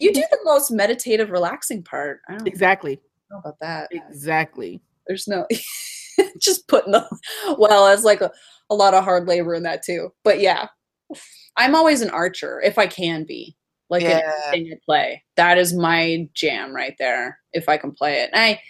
You 0.04 0.14
do 0.14 0.24
the 0.32 0.40
most 0.44 0.72
meditative 0.72 1.30
relaxing 1.32 1.82
part 1.84 2.22
i 2.30 2.34
don't 2.38 2.48
Exactly. 2.48 3.00
know 3.32 3.38
about 3.40 3.60
that 3.62 3.88
Exactly. 3.92 4.82
there's 5.08 5.28
no 5.28 5.46
just 6.40 6.68
putting 6.68 6.92
the 6.92 7.08
well 7.58 7.88
as 7.88 8.04
like 8.04 8.22
a, 8.22 8.32
a 8.70 8.76
lot 8.76 8.94
of 8.94 9.04
hard 9.04 9.28
labor 9.28 9.54
in 9.56 9.64
that 9.64 9.84
too 9.84 10.12
but 10.24 10.40
yeah 10.40 10.68
i'm 11.58 11.76
always 11.76 12.02
an 12.02 12.10
archer 12.10 12.62
if 12.62 12.78
i 12.78 12.86
can 12.88 13.24
be 13.24 13.56
like 13.90 14.04
in 14.04 14.10
Yeah. 14.10 14.34
anything 14.54 14.74
I 14.74 14.80
play 14.86 15.24
that 15.36 15.58
is 15.58 15.74
my 15.74 16.28
jam 16.34 16.74
right 16.74 16.96
there 17.00 17.40
if 17.54 17.68
i 17.70 17.78
can 17.78 17.92
play 17.92 18.22
it 18.22 18.30
and 18.34 18.42
i 18.42 18.62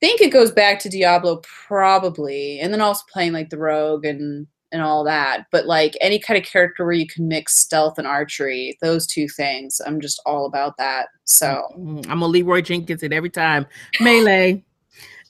think 0.00 0.20
it 0.20 0.32
goes 0.32 0.50
back 0.52 0.78
to 0.80 0.88
diablo 0.88 1.40
probably 1.42 2.60
and 2.60 2.72
then 2.72 2.80
also 2.80 3.02
playing 3.12 3.32
like 3.32 3.50
the 3.50 3.58
rogue 3.58 4.04
and 4.04 4.46
and 4.72 4.82
all 4.82 5.02
that 5.04 5.46
but 5.50 5.66
like 5.66 5.96
any 6.00 6.18
kind 6.18 6.38
of 6.38 6.44
character 6.44 6.84
where 6.84 6.92
you 6.94 7.06
can 7.06 7.26
mix 7.28 7.58
stealth 7.58 7.98
and 7.98 8.06
archery 8.06 8.76
those 8.82 9.06
two 9.06 9.26
things 9.28 9.80
i'm 9.86 10.00
just 10.00 10.20
all 10.26 10.46
about 10.46 10.76
that 10.78 11.08
so 11.24 11.62
Mhm. 11.78 12.06
I'm 12.08 12.22
a 12.22 12.26
Leroy 12.26 12.60
Jenkins 12.62 13.02
and 13.02 13.12
every 13.12 13.30
time 13.30 13.66
melee. 14.00 14.64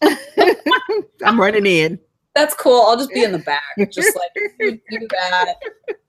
I'm 1.24 1.40
running 1.40 1.66
in. 1.66 1.98
That's 2.38 2.54
cool. 2.54 2.82
I'll 2.82 2.96
just 2.96 3.10
be 3.10 3.24
in 3.24 3.32
the 3.32 3.40
back, 3.40 3.64
just 3.90 4.16
like 4.16 4.30
you 4.60 4.80
do 4.88 5.08
that. 5.10 5.56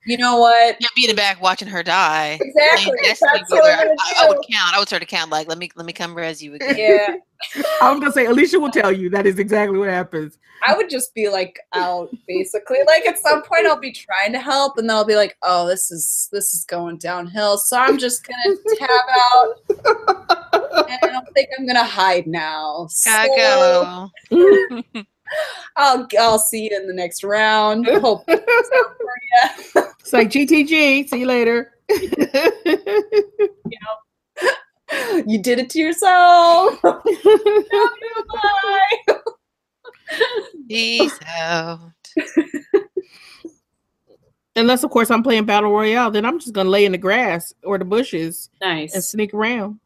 You 0.05 0.15
know 0.15 0.37
what? 0.37 0.77
Yeah, 0.79 0.87
be 0.95 1.05
in 1.05 1.09
the 1.09 1.15
back 1.15 1.41
watching 1.41 1.67
her 1.67 1.81
die. 1.81 2.37
Exactly. 2.39 2.83
Playing 2.83 3.03
That's 3.03 3.19
Destiny 3.19 3.43
what 3.49 3.79
I'm 3.79 3.87
gonna 3.87 3.95
I, 3.99 4.25
I 4.25 4.27
would 4.27 4.37
count. 4.47 4.75
I 4.75 4.77
would 4.77 4.87
start 4.87 5.01
to 5.01 5.07
count. 5.07 5.31
Like, 5.31 5.47
let 5.47 5.57
me 5.57 5.71
let 5.75 5.87
me 5.87 5.93
come 5.93 6.13
res 6.13 6.39
you 6.39 6.53
again. 6.53 6.75
Yeah, 6.77 7.63
I 7.81 7.91
was 7.91 7.99
gonna 7.99 8.11
say 8.11 8.27
Alicia 8.27 8.59
will 8.59 8.69
tell 8.69 8.91
you 8.91 9.09
that 9.09 9.25
is 9.25 9.39
exactly 9.39 9.79
what 9.79 9.89
happens. 9.89 10.37
I 10.67 10.75
would 10.77 10.87
just 10.87 11.15
be 11.15 11.29
like 11.29 11.59
out, 11.73 12.15
basically. 12.27 12.77
Like 12.85 13.07
at 13.07 13.17
some 13.17 13.41
point, 13.41 13.65
I'll 13.65 13.79
be 13.79 13.91
trying 13.91 14.31
to 14.33 14.39
help, 14.39 14.77
and 14.77 14.87
they'll 14.87 15.05
be 15.05 15.15
like, 15.15 15.35
"Oh, 15.41 15.65
this 15.67 15.89
is 15.89 16.29
this 16.31 16.53
is 16.53 16.63
going 16.65 16.99
downhill," 16.99 17.57
so 17.57 17.75
I'm 17.75 17.97
just 17.97 18.23
gonna 18.23 18.55
tab 18.77 18.89
out, 19.33 19.55
and 20.89 20.99
I 21.01 21.07
don't 21.07 21.33
think 21.33 21.49
I'm 21.57 21.65
gonna 21.65 21.83
hide 21.83 22.27
now. 22.27 22.87
Gotta 23.03 23.29
So 23.35 24.09
go. 24.29 25.03
I'll 25.75 26.07
I'll 26.19 26.39
see 26.39 26.69
you 26.69 26.77
in 26.77 26.87
the 26.87 26.93
next 26.93 27.23
round. 27.23 27.85
Hope 27.87 28.23
it 28.27 28.45
works 28.47 28.69
out 28.75 28.97
for 28.97 29.83
you. 29.83 29.93
It's 29.99 30.13
like 30.13 30.29
GTG. 30.29 31.09
See 31.09 31.19
you 31.19 31.25
later. 31.25 31.73
You 35.27 35.41
did 35.41 35.59
it 35.59 35.69
to 35.71 35.79
yourself. 35.79 36.81
Bye. 36.81 37.01
Peace 40.67 41.19
out. 41.39 41.79
Unless, 44.55 44.83
of 44.83 44.89
course, 44.89 45.11
I'm 45.11 45.23
playing 45.23 45.45
battle 45.45 45.71
royale, 45.71 46.09
then 46.11 46.25
I'm 46.25 46.39
just 46.39 46.53
gonna 46.53 46.69
lay 46.69 46.85
in 46.85 46.91
the 46.91 46.97
grass 46.97 47.53
or 47.63 47.77
the 47.77 47.85
bushes 47.85 48.49
nice, 48.61 48.93
and 48.93 49.03
sneak 49.03 49.33
around. 49.33 49.79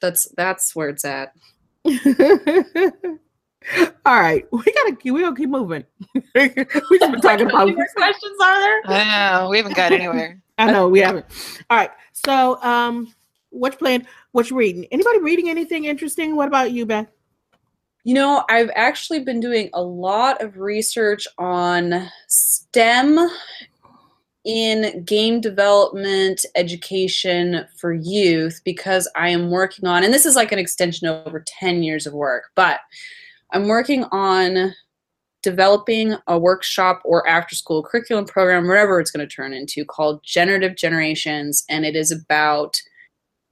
That's 0.00 0.28
that's 0.36 0.74
where 0.74 0.88
it's 0.88 1.04
at. 1.04 1.32
All 4.06 4.20
right, 4.20 4.46
we 4.52 4.62
gotta 4.62 4.96
keep, 4.96 5.14
we 5.14 5.22
gonna 5.22 5.36
keep 5.36 5.48
moving. 5.48 5.84
we 6.14 6.48
just 6.48 7.12
been 7.12 7.20
talking 7.20 7.48
about. 7.48 7.68
more 7.68 7.88
questions 7.94 8.38
are 8.42 8.60
there? 8.60 8.80
I 8.86 9.40
know 9.40 9.48
we 9.48 9.56
haven't 9.56 9.76
got 9.76 9.92
anywhere. 9.92 10.40
I 10.58 10.70
know 10.70 10.88
we 10.88 11.00
haven't. 11.00 11.26
All 11.68 11.76
right, 11.76 11.90
so 12.12 12.62
um, 12.62 13.12
what 13.50 13.72
you 13.72 13.78
playing? 13.78 14.06
What 14.32 14.50
you 14.50 14.56
reading? 14.56 14.86
Anybody 14.92 15.20
reading 15.20 15.48
anything 15.48 15.84
interesting? 15.86 16.36
What 16.36 16.48
about 16.48 16.72
you, 16.72 16.86
Beth? 16.86 17.10
You 18.04 18.14
know, 18.14 18.44
I've 18.48 18.70
actually 18.76 19.20
been 19.20 19.40
doing 19.40 19.68
a 19.74 19.82
lot 19.82 20.40
of 20.40 20.58
research 20.58 21.26
on 21.38 22.08
STEM 22.28 23.28
in 24.44 25.02
game 25.02 25.40
development 25.40 26.46
education 26.54 27.66
for 27.76 27.92
youth 27.92 28.60
because 28.64 29.10
I 29.16 29.30
am 29.30 29.50
working 29.50 29.88
on, 29.88 30.04
and 30.04 30.14
this 30.14 30.24
is 30.24 30.36
like 30.36 30.52
an 30.52 30.58
extension 30.60 31.08
of 31.08 31.26
over 31.26 31.42
10 31.44 31.82
years 31.82 32.06
of 32.06 32.12
work, 32.12 32.44
but 32.54 32.78
I'm 33.56 33.68
working 33.68 34.04
on 34.12 34.74
developing 35.42 36.14
a 36.26 36.38
workshop 36.38 37.00
or 37.06 37.26
after 37.26 37.56
school 37.56 37.82
curriculum 37.82 38.26
program, 38.26 38.68
whatever 38.68 39.00
it's 39.00 39.10
going 39.10 39.26
to 39.26 39.34
turn 39.34 39.54
into, 39.54 39.82
called 39.82 40.22
Generative 40.22 40.76
Generations. 40.76 41.64
And 41.70 41.86
it 41.86 41.96
is 41.96 42.12
about 42.12 42.76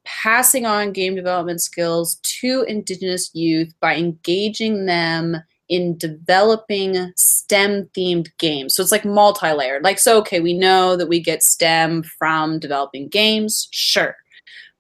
passing 0.04 0.66
on 0.66 0.92
game 0.92 1.14
development 1.14 1.62
skills 1.62 2.16
to 2.40 2.66
Indigenous 2.68 3.30
youth 3.32 3.72
by 3.80 3.96
engaging 3.96 4.84
them 4.84 5.38
in 5.70 5.96
developing 5.96 7.10
STEM 7.16 7.88
themed 7.96 8.28
games. 8.36 8.76
So 8.76 8.82
it's 8.82 8.92
like 8.92 9.06
multi 9.06 9.52
layered. 9.52 9.84
Like, 9.84 9.98
so, 9.98 10.18
okay, 10.18 10.40
we 10.40 10.52
know 10.52 10.96
that 10.96 11.08
we 11.08 11.18
get 11.18 11.42
STEM 11.42 12.02
from 12.02 12.58
developing 12.58 13.08
games, 13.08 13.68
sure. 13.70 14.16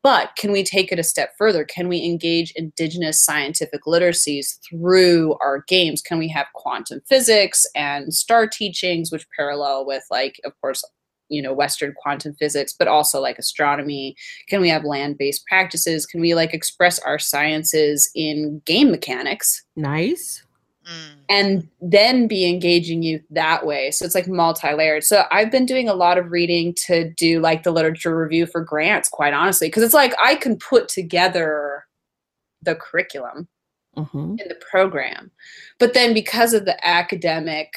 But 0.04 0.36
can 0.36 0.52
we 0.52 0.62
take 0.62 0.92
it 0.92 0.98
a 0.98 1.02
step 1.02 1.30
further? 1.38 1.64
Can 1.64 1.88
we 1.88 2.04
engage 2.04 2.52
Indigenous 2.56 3.24
scientific 3.24 3.84
literacies 3.86 4.58
through 4.68 5.34
our 5.40 5.64
games? 5.66 6.02
Can 6.02 6.18
we 6.18 6.28
have 6.28 6.46
quantum 6.54 7.00
physics 7.08 7.64
and 7.74 8.12
star 8.12 8.46
teachings, 8.46 9.10
which 9.10 9.26
parallel 9.34 9.86
with, 9.86 10.04
like, 10.10 10.36
of 10.44 10.52
course, 10.60 10.84
you 11.30 11.40
know 11.40 11.54
western 11.54 11.94
quantum 11.96 12.34
physics 12.34 12.74
but 12.78 12.86
also 12.86 13.18
like 13.18 13.38
astronomy 13.38 14.14
can 14.46 14.60
we 14.60 14.68
have 14.68 14.84
land-based 14.84 15.42
practices 15.46 16.04
can 16.04 16.20
we 16.20 16.34
like 16.34 16.52
express 16.52 16.98
our 16.98 17.18
sciences 17.18 18.10
in 18.14 18.60
game 18.66 18.90
mechanics 18.90 19.64
Nice. 19.74 20.44
Mm. 20.84 21.14
and 21.30 21.68
then 21.80 22.26
be 22.26 22.46
engaging 22.46 23.02
youth 23.02 23.22
that 23.30 23.64
way 23.64 23.90
so 23.90 24.04
it's 24.04 24.14
like 24.14 24.28
multi-layered 24.28 25.02
so 25.02 25.24
i've 25.30 25.50
been 25.50 25.64
doing 25.64 25.88
a 25.88 25.94
lot 25.94 26.18
of 26.18 26.30
reading 26.30 26.74
to 26.74 27.10
do 27.12 27.40
like 27.40 27.62
the 27.62 27.70
literature 27.70 28.14
review 28.14 28.44
for 28.44 28.60
grants 28.60 29.08
quite 29.08 29.32
honestly 29.32 29.68
because 29.68 29.82
it's 29.82 29.94
like 29.94 30.14
i 30.22 30.34
can 30.34 30.58
put 30.58 30.88
together 30.88 31.86
the 32.60 32.74
curriculum 32.74 33.48
hmm 33.96 34.34
in 34.38 34.48
the 34.48 34.60
program. 34.70 35.30
But 35.78 35.94
then 35.94 36.14
because 36.14 36.52
of 36.52 36.64
the 36.64 36.84
academic 36.86 37.74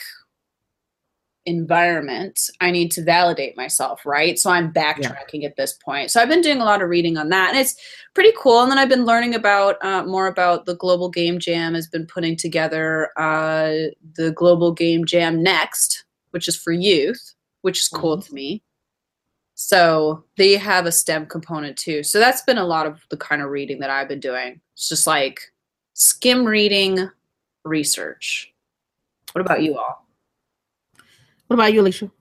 environment, 1.47 2.49
I 2.59 2.71
need 2.71 2.91
to 2.91 3.03
validate 3.03 3.55
myself, 3.55 4.05
right? 4.05 4.37
So 4.37 4.51
I'm 4.51 4.71
backtracking 4.71 5.45
at 5.45 5.55
this 5.55 5.73
point. 5.73 6.11
So 6.11 6.21
I've 6.21 6.27
been 6.27 6.41
doing 6.41 6.59
a 6.59 6.65
lot 6.65 6.81
of 6.81 6.89
reading 6.89 7.17
on 7.17 7.29
that, 7.29 7.49
and 7.49 7.57
it's 7.57 7.75
pretty 8.13 8.33
cool. 8.37 8.61
And 8.61 8.69
then 8.69 8.77
I've 8.77 8.89
been 8.89 9.05
learning 9.05 9.33
about 9.33 9.83
uh, 9.83 10.03
more 10.03 10.27
about 10.27 10.65
the 10.65 10.75
Global 10.75 11.09
Game 11.09 11.39
Jam 11.39 11.73
has 11.73 11.87
been 11.87 12.05
putting 12.05 12.35
together 12.35 13.09
uh, 13.17 13.89
the 14.15 14.33
Global 14.35 14.73
Game 14.73 15.05
Jam 15.05 15.41
Next, 15.41 16.03
which 16.31 16.47
is 16.47 16.55
for 16.55 16.73
youth, 16.73 17.33
which 17.61 17.79
is 17.79 17.87
cool 17.87 18.21
to 18.21 18.33
me. 18.33 18.61
So 19.55 20.23
they 20.35 20.53
have 20.57 20.85
a 20.85 20.91
STEM 20.91 21.25
component 21.27 21.77
too. 21.77 22.03
So 22.03 22.19
that's 22.19 22.43
been 22.43 22.59
a 22.59 22.65
lot 22.65 22.85
of 22.85 23.01
the 23.09 23.17
kind 23.17 23.41
of 23.41 23.49
reading 23.49 23.79
that 23.79 23.89
I've 23.89 24.09
been 24.09 24.19
doing. 24.19 24.61
It's 24.73 24.89
just 24.89 25.07
like 25.07 25.41
skim 25.93 26.45
reading 26.45 27.09
research. 27.63 28.53
What 29.31 29.41
about 29.41 29.63
you 29.63 29.77
all? 29.77 30.06
What 31.47 31.55
about 31.55 31.73
you, 31.73 31.81
Alicia? 31.81 32.11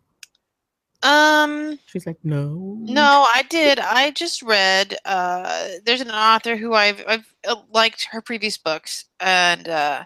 Um, 1.03 1.79
She's 1.87 2.07
like, 2.07 2.19
no. 2.25 2.77
no, 2.81 3.27
I 3.33 3.43
did. 3.49 3.79
I 3.79 4.11
just 4.13 4.43
read. 4.43 4.97
Uh, 5.05 5.69
there's 5.85 6.01
an 6.01 6.11
author 6.11 6.57
who 6.57 6.75
I've 6.75 7.03
I've 7.07 7.35
uh, 7.47 7.57
liked 7.73 8.09
her 8.11 8.21
previous 8.23 8.57
books, 8.57 9.05
and 9.21 9.69
uh, 9.69 10.05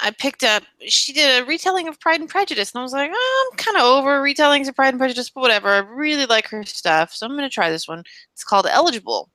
I 0.00 0.10
picked 0.12 0.44
up. 0.44 0.62
She 0.86 1.12
did 1.12 1.42
a 1.42 1.46
retelling 1.46 1.88
of 1.88 2.00
Pride 2.00 2.20
and 2.20 2.28
Prejudice, 2.30 2.72
and 2.72 2.80
I 2.80 2.82
was 2.82 2.92
like, 2.92 3.10
oh, 3.12 3.50
I'm 3.50 3.56
kind 3.58 3.76
of 3.76 3.82
over 3.82 4.22
retellings 4.22 4.68
of 4.68 4.76
Pride 4.76 4.90
and 4.90 4.98
Prejudice, 4.98 5.30
but 5.30 5.40
whatever. 5.40 5.68
I 5.68 5.78
really 5.78 6.26
like 6.26 6.46
her 6.48 6.64
stuff, 6.64 7.12
so 7.12 7.26
I'm 7.26 7.34
gonna 7.34 7.50
try 7.50 7.70
this 7.70 7.88
one. 7.88 8.04
It's 8.32 8.44
called 8.44 8.66
Eligible. 8.70 9.28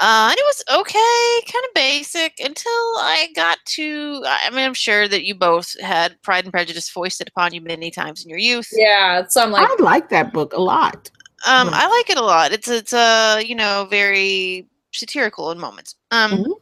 Uh, 0.00 0.28
and 0.30 0.36
it 0.38 0.44
was 0.44 0.64
okay, 0.80 1.52
kind 1.52 1.64
of 1.64 1.74
basic 1.74 2.40
until 2.40 2.72
I 2.98 3.28
got 3.36 3.58
to. 3.66 4.22
I 4.26 4.50
mean, 4.50 4.64
I'm 4.64 4.74
sure 4.74 5.06
that 5.06 5.24
you 5.24 5.34
both 5.36 5.78
had 5.80 6.20
Pride 6.22 6.44
and 6.44 6.52
Prejudice 6.52 6.88
foisted 6.88 7.28
upon 7.28 7.54
you 7.54 7.60
many 7.60 7.90
times 7.92 8.24
in 8.24 8.28
your 8.28 8.38
youth. 8.38 8.68
Yeah, 8.72 9.24
so 9.28 9.42
I'm 9.42 9.52
like, 9.52 9.68
I 9.68 9.82
like 9.82 10.08
that 10.08 10.32
book 10.32 10.52
a 10.52 10.60
lot. 10.60 11.10
Um, 11.46 11.68
Yeah. 11.68 11.74
I 11.74 11.86
like 11.88 12.10
it 12.10 12.18
a 12.18 12.24
lot. 12.24 12.52
It's 12.52 12.68
it's 12.68 12.92
uh, 12.92 13.40
you 13.44 13.54
know 13.54 13.86
very 13.88 14.66
satirical 14.92 15.50
in 15.52 15.58
moments. 15.58 15.94
Um, 16.10 16.32
Mhm. 16.32 16.54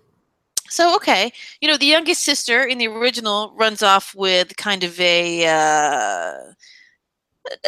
so 0.68 0.94
okay, 0.96 1.32
you 1.60 1.68
know 1.68 1.76
the 1.78 1.86
youngest 1.86 2.24
sister 2.24 2.64
in 2.64 2.76
the 2.78 2.88
original 2.88 3.54
runs 3.56 3.82
off 3.82 4.14
with 4.14 4.56
kind 4.58 4.84
of 4.84 4.98
a 5.00 5.46
uh, 5.46 6.52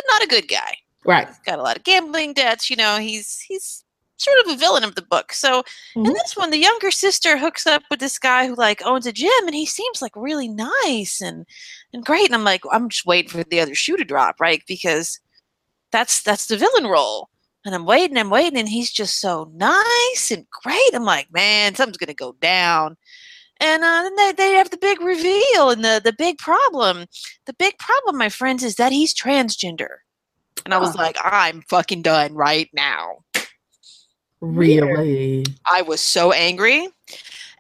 not 0.09 0.23
a 0.23 0.27
good 0.27 0.49
guy. 0.49 0.77
Right. 1.07 1.29
Got 1.47 1.59
a 1.59 1.63
lot 1.63 1.77
of 1.77 1.85
gambling 1.85 2.35
debts. 2.35 2.69
You 2.69 2.77
know 2.77 2.99
he's 2.99 3.41
he's 3.41 3.84
sort 4.19 4.39
of 4.45 4.53
a 4.53 4.57
villain 4.57 4.85
of 4.85 4.95
the 4.95 5.03
book. 5.03 5.33
So 5.33 5.63
in 6.05 6.13
Mhm. 6.13 6.15
this 6.15 6.37
one, 6.37 6.51
the 6.51 6.59
younger 6.59 6.91
sister 6.91 7.39
hooks 7.39 7.67
up 7.67 7.83
with 7.91 8.01
this 8.01 8.19
guy 8.19 8.47
who 8.47 8.55
like 8.55 8.83
owns 8.85 9.07
a 9.07 9.13
gym, 9.13 9.31
and 9.47 9.55
he 9.55 9.67
seems 9.67 10.03
like 10.03 10.13
really 10.17 10.49
nice 10.49 11.21
and 11.21 11.47
and 11.93 12.05
great. 12.05 12.27
And 12.27 12.35
I'm 12.35 12.45
like, 12.45 12.63
I'm 12.73 12.89
just 12.89 13.07
waiting 13.07 13.31
for 13.31 13.45
the 13.45 13.61
other 13.61 13.75
shoe 13.75 13.97
to 13.97 14.05
drop, 14.05 14.41
right? 14.41 14.63
Because 14.67 15.21
that's 15.93 16.23
that's 16.23 16.47
the 16.47 16.57
villain 16.57 16.87
role. 16.87 17.29
And 17.65 17.75
I'm 17.75 17.87
waiting, 17.87 18.19
I'm 18.19 18.31
waiting, 18.31 18.59
and 18.59 18.69
he's 18.69 18.93
just 18.93 19.21
so 19.21 19.51
nice 19.55 20.31
and 20.31 20.47
great. 20.63 20.91
I'm 20.95 21.05
like, 21.05 21.29
man, 21.33 21.75
something's 21.75 21.97
gonna 21.97 22.15
go 22.15 22.33
down. 22.41 22.97
And 23.61 23.85
uh, 23.85 24.03
then 24.05 24.17
they, 24.17 24.33
they 24.33 24.53
have 24.55 24.71
the 24.71 24.79
big 24.79 25.01
reveal, 25.01 25.71
and 25.71 25.85
the 25.85 26.01
the 26.05 26.13
big 26.13 26.39
problem, 26.39 27.07
the 27.47 27.55
big 27.55 27.79
problem, 27.79 28.19
my 28.19 28.29
friends, 28.29 28.63
is 28.65 28.77
that 28.77 28.93
he's 28.93 29.15
transgender. 29.15 29.99
And 30.65 30.75
I 30.75 30.79
was 30.79 30.95
Huh. 30.95 30.99
like, 30.99 31.17
I'm 31.23 31.63
fucking 31.63 32.03
done 32.03 32.35
right 32.35 32.71
now. 32.75 33.25
Really? 34.45 35.45
I 35.71 35.83
was 35.83 36.01
so 36.01 36.33
angry. 36.33 36.89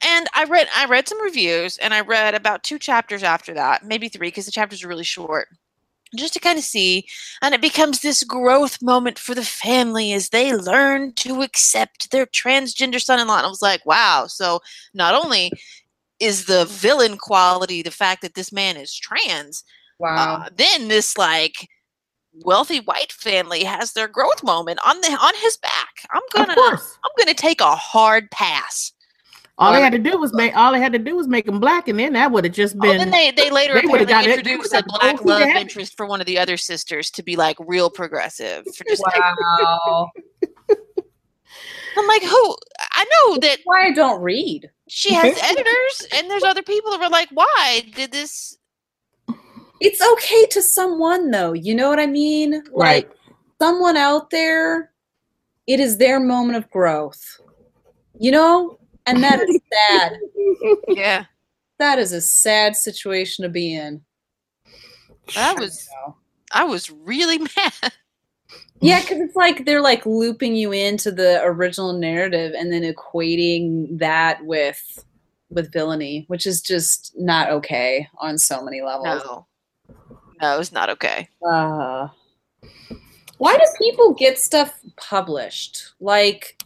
And 0.07 0.28
I 0.35 0.45
read 0.45 0.68
I 0.76 0.85
read 0.85 1.09
some 1.09 1.22
reviews 1.22 1.78
and 1.78 1.95
I 1.95 2.01
read 2.01 2.35
about 2.35 2.62
two 2.62 2.78
chapters 2.78 3.22
after 3.22 3.55
that, 3.55 3.85
maybe 3.87 4.09
three, 4.09 4.28
because 4.28 4.45
the 4.45 4.53
chapters 4.53 4.85
are 4.85 4.89
really 4.89 5.05
short. 5.05 5.49
Just 6.14 6.35
to 6.35 6.41
kind 6.41 6.59
of 6.59 6.64
see, 6.64 7.07
and 7.43 7.55
it 7.55 7.61
becomes 7.61 8.01
this 8.01 8.22
growth 8.22 8.80
moment 8.82 9.18
for 9.18 9.35
the 9.35 9.45
family 9.45 10.12
as 10.12 10.28
they 10.28 10.55
learn 10.55 11.12
to 11.14 11.43
accept 11.43 12.11
their 12.11 12.26
transgender 12.26 13.01
son-in-law. 13.01 13.39
And 13.39 13.47
I 13.47 13.49
was 13.49 13.62
like, 13.62 13.85
wow. 13.85 14.26
So 14.28 14.61
not 14.93 15.14
only 15.14 15.51
is 16.20 16.45
the 16.45 16.66
villain 16.66 17.16
quality 17.16 17.82
the 17.82 17.91
fact 17.91 18.22
that 18.22 18.35
this 18.35 18.53
man 18.53 18.76
is 18.76 18.95
trans, 18.97 19.64
wow. 19.99 20.45
uh, 20.45 20.51
then 20.55 20.89
this 20.89 21.18
like 21.18 21.68
wealthy 22.43 22.80
white 22.80 23.12
family 23.12 23.64
has 23.64 23.93
their 23.93 24.09
growth 24.09 24.43
moment 24.43 24.78
on 24.85 25.01
the 25.01 25.09
on 25.20 25.35
his 25.37 25.57
back. 25.59 26.07
I'm 26.11 26.22
gonna. 26.32 26.55
I'm 26.61 27.11
gonna 27.18 27.35
take 27.35 27.61
a 27.61 27.74
hard 27.74 28.30
pass. 28.30 28.93
All 29.57 29.72
they 29.72 29.80
had 29.80 29.93
to 29.93 30.01
do 30.01 30.18
was 30.18 30.32
make. 30.35 30.57
All 30.57 30.72
they 30.72 30.80
had 30.80 30.93
to 30.95 30.99
do 30.99 31.14
was 31.14 31.28
make 31.28 31.47
him 31.47 31.61
black, 31.61 31.87
and 31.87 31.97
then 31.99 32.14
that 32.14 32.32
would 32.32 32.43
have 32.45 32.53
just 32.53 32.74
Oh, 32.76 32.80
been. 32.80 32.99
then 32.99 33.11
they 33.11 33.30
they 33.30 33.51
later 33.51 33.74
they 33.74 33.87
would've 33.87 34.09
apparently 34.09 34.12
got 34.12 34.26
it- 34.26 34.39
introduced 34.41 34.72
would've 34.72 34.87
a 34.87 34.99
black 34.99 35.16
the 35.18 35.28
love 35.28 35.43
to 35.43 35.49
interest 35.61 35.97
for 35.97 36.07
one 36.07 36.20
of 36.20 36.26
the 36.26 36.39
other 36.39 36.57
sisters 36.57 37.09
to 37.12 37.22
be 37.22 37.37
like 37.37 37.57
real 37.61 37.89
progressive. 37.89 38.64
For 38.76 38.85
just 38.89 39.03
Wow. 39.16 40.11
I'm 41.97 42.07
like, 42.09 42.22
who? 42.24 42.57
I 42.93 43.05
know 43.05 43.35
that 43.35 43.43
That's 43.43 43.61
why 43.64 43.87
I 43.87 43.93
don't 43.93 44.20
read. 44.20 44.68
she 44.89 45.12
has 45.14 45.39
editors, 45.43 46.07
and 46.12 46.28
there's 46.28 46.43
other 46.43 46.62
people 46.62 46.91
that 46.91 46.99
were 47.01 47.09
like, 47.09 47.28
why 47.32 47.82
did 47.95 48.11
this? 48.11 48.57
It's 49.80 50.00
okay 50.00 50.46
to 50.46 50.62
someone 50.62 51.30
though. 51.30 51.52
You 51.52 51.74
know 51.74 51.88
what 51.88 52.00
I 52.00 52.06
mean? 52.06 52.62
Right. 52.72 53.06
Like 53.06 53.10
someone 53.60 53.96
out 53.96 54.30
there, 54.30 54.92
it 55.66 55.80
is 55.80 55.98
their 55.98 56.20
moment 56.20 56.56
of 56.56 56.70
growth. 56.70 57.22
You 58.18 58.30
know? 58.30 58.78
And 59.06 59.22
that 59.22 59.40
is 59.40 59.60
sad. 59.72 60.18
Yeah, 60.88 61.24
That 61.78 61.98
is 61.98 62.12
a 62.12 62.20
sad 62.20 62.76
situation 62.76 63.42
to 63.42 63.48
be 63.48 63.74
in. 63.74 64.02
i 65.36 65.52
was 65.54 65.88
I 66.52 66.64
was 66.64 66.90
really 66.90 67.38
mad. 67.56 67.92
Yeah, 68.80 69.00
because 69.00 69.18
it's 69.20 69.36
like 69.36 69.64
they're 69.64 69.80
like 69.80 70.04
looping 70.06 70.54
you 70.54 70.72
into 70.72 71.10
the 71.10 71.40
original 71.42 71.92
narrative 71.94 72.52
and 72.56 72.72
then 72.72 72.82
equating 72.82 73.98
that 73.98 74.44
with 74.44 75.04
with 75.50 75.72
villainy, 75.72 76.24
which 76.28 76.46
is 76.46 76.60
just 76.60 77.12
not 77.16 77.50
okay 77.50 78.08
on 78.18 78.38
so 78.38 78.62
many 78.62 78.82
levels. 78.82 79.22
No, 79.24 79.46
no, 80.41 80.59
it's 80.61 80.72
not 80.72 80.91
okay. 80.91 81.28
Uh, 81.47 82.09
why 83.39 83.57
do 83.57 83.64
people 83.78 84.14
get 84.14 84.39
stuff 84.39 84.78
published? 84.97 85.93
Like, 86.01 86.62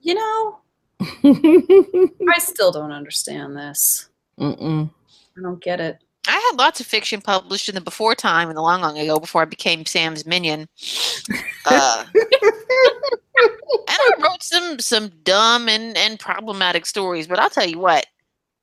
you 0.00 0.14
know, 0.14 0.58
I 1.00 2.38
still 2.38 2.72
don't 2.72 2.92
understand 2.92 3.56
this. 3.56 4.08
Mm-mm. 4.38 4.90
I 5.36 5.40
don't 5.40 5.62
get 5.62 5.80
it. 5.80 5.98
I 6.26 6.32
had 6.32 6.58
lots 6.58 6.80
of 6.80 6.86
fiction 6.86 7.20
published 7.20 7.68
in 7.68 7.74
the 7.74 7.80
before 7.80 8.14
time, 8.14 8.48
in 8.48 8.54
the 8.54 8.62
long, 8.62 8.80
long 8.80 8.98
ago, 8.98 9.20
before 9.20 9.42
I 9.42 9.46
became 9.46 9.84
Sam's 9.84 10.24
minion. 10.24 10.68
Uh, 11.66 12.04
and 12.14 12.24
I 13.88 14.10
wrote 14.22 14.42
some 14.42 14.78
some 14.78 15.10
dumb 15.22 15.68
and 15.68 15.96
and 15.96 16.18
problematic 16.18 16.86
stories. 16.86 17.26
But 17.26 17.38
I'll 17.38 17.50
tell 17.50 17.66
you 17.66 17.78
what, 17.78 18.06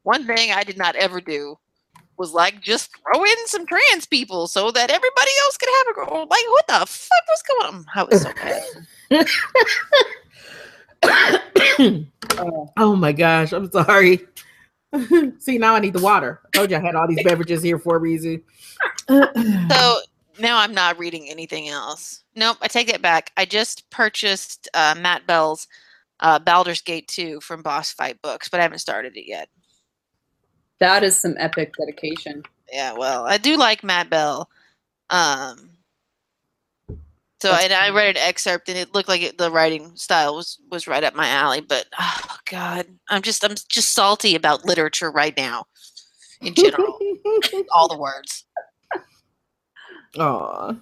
one 0.03 0.25
thing 0.25 0.51
I 0.51 0.63
did 0.63 0.77
not 0.77 0.95
ever 0.95 1.21
do 1.21 1.57
was 2.17 2.33
like 2.33 2.59
just 2.61 2.91
throw 2.91 3.23
in 3.23 3.47
some 3.47 3.65
trans 3.65 4.05
people 4.05 4.47
so 4.47 4.69
that 4.71 4.89
everybody 4.89 5.31
else 5.45 5.57
could 5.57 5.69
have 5.77 5.87
a 5.87 5.93
girl. 5.93 6.27
Like 6.29 6.45
what 6.49 6.67
the 6.67 6.85
fuck 6.85 7.23
was 7.27 7.43
going 7.47 7.75
on? 7.75 7.85
I 7.95 8.03
was 8.03 8.21
so 8.21 8.33
bad. 8.33 8.63
Oh. 12.77 12.95
my 12.95 13.11
gosh, 13.11 13.51
I'm 13.51 13.69
sorry. 13.71 14.21
See, 15.39 15.57
now 15.57 15.75
I 15.75 15.79
need 15.79 15.93
the 15.93 16.01
water. 16.01 16.41
I 16.45 16.57
told 16.57 16.69
you 16.69 16.77
I 16.77 16.79
had 16.79 16.95
all 16.95 17.07
these 17.07 17.23
beverages 17.23 17.63
here 17.63 17.79
for 17.79 17.95
a 17.95 17.99
reason. 17.99 18.43
So 19.09 19.97
now 20.39 20.57
I'm 20.57 20.73
not 20.73 20.99
reading 20.99 21.29
anything 21.29 21.69
else. 21.69 22.23
Nope, 22.35 22.57
I 22.61 22.67
take 22.67 22.87
that 22.87 23.01
back. 23.01 23.31
I 23.35 23.45
just 23.45 23.89
purchased 23.89 24.69
uh, 24.73 24.95
Matt 24.97 25.27
Bell's 25.27 25.67
uh, 26.19 26.39
Baldur's 26.39 26.81
Gate 26.81 27.07
2 27.07 27.41
from 27.41 27.61
Boss 27.61 27.91
Fight 27.91 28.21
Books, 28.21 28.47
but 28.47 28.59
I 28.59 28.63
haven't 28.63 28.79
started 28.79 29.17
it 29.17 29.27
yet. 29.27 29.49
That 30.81 31.03
is 31.03 31.17
some 31.17 31.35
epic 31.37 31.73
dedication. 31.79 32.43
Yeah, 32.73 32.93
well, 32.97 33.25
I 33.25 33.37
do 33.37 33.55
like 33.55 33.83
Matt 33.83 34.09
Bell. 34.09 34.49
Um, 35.09 35.69
so 37.41 37.49
That's 37.49 37.65
and 37.65 37.73
I 37.73 37.89
read 37.91 38.17
an 38.17 38.23
excerpt, 38.23 38.67
and 38.67 38.77
it 38.77 38.93
looked 38.93 39.07
like 39.09 39.21
it, 39.21 39.37
the 39.37 39.49
writing 39.51 39.95
style 39.95 40.35
was 40.35 40.59
was 40.71 40.87
right 40.87 41.03
up 41.03 41.15
my 41.15 41.27
alley. 41.27 41.61
But 41.61 41.85
oh 41.99 42.37
god, 42.49 42.87
I'm 43.09 43.21
just 43.21 43.43
I'm 43.45 43.55
just 43.69 43.93
salty 43.93 44.35
about 44.35 44.65
literature 44.65 45.11
right 45.11 45.35
now, 45.37 45.65
in 46.41 46.53
general. 46.55 46.97
all 47.75 47.87
the 47.87 47.97
words. 47.97 48.45
Oh, 50.17 50.77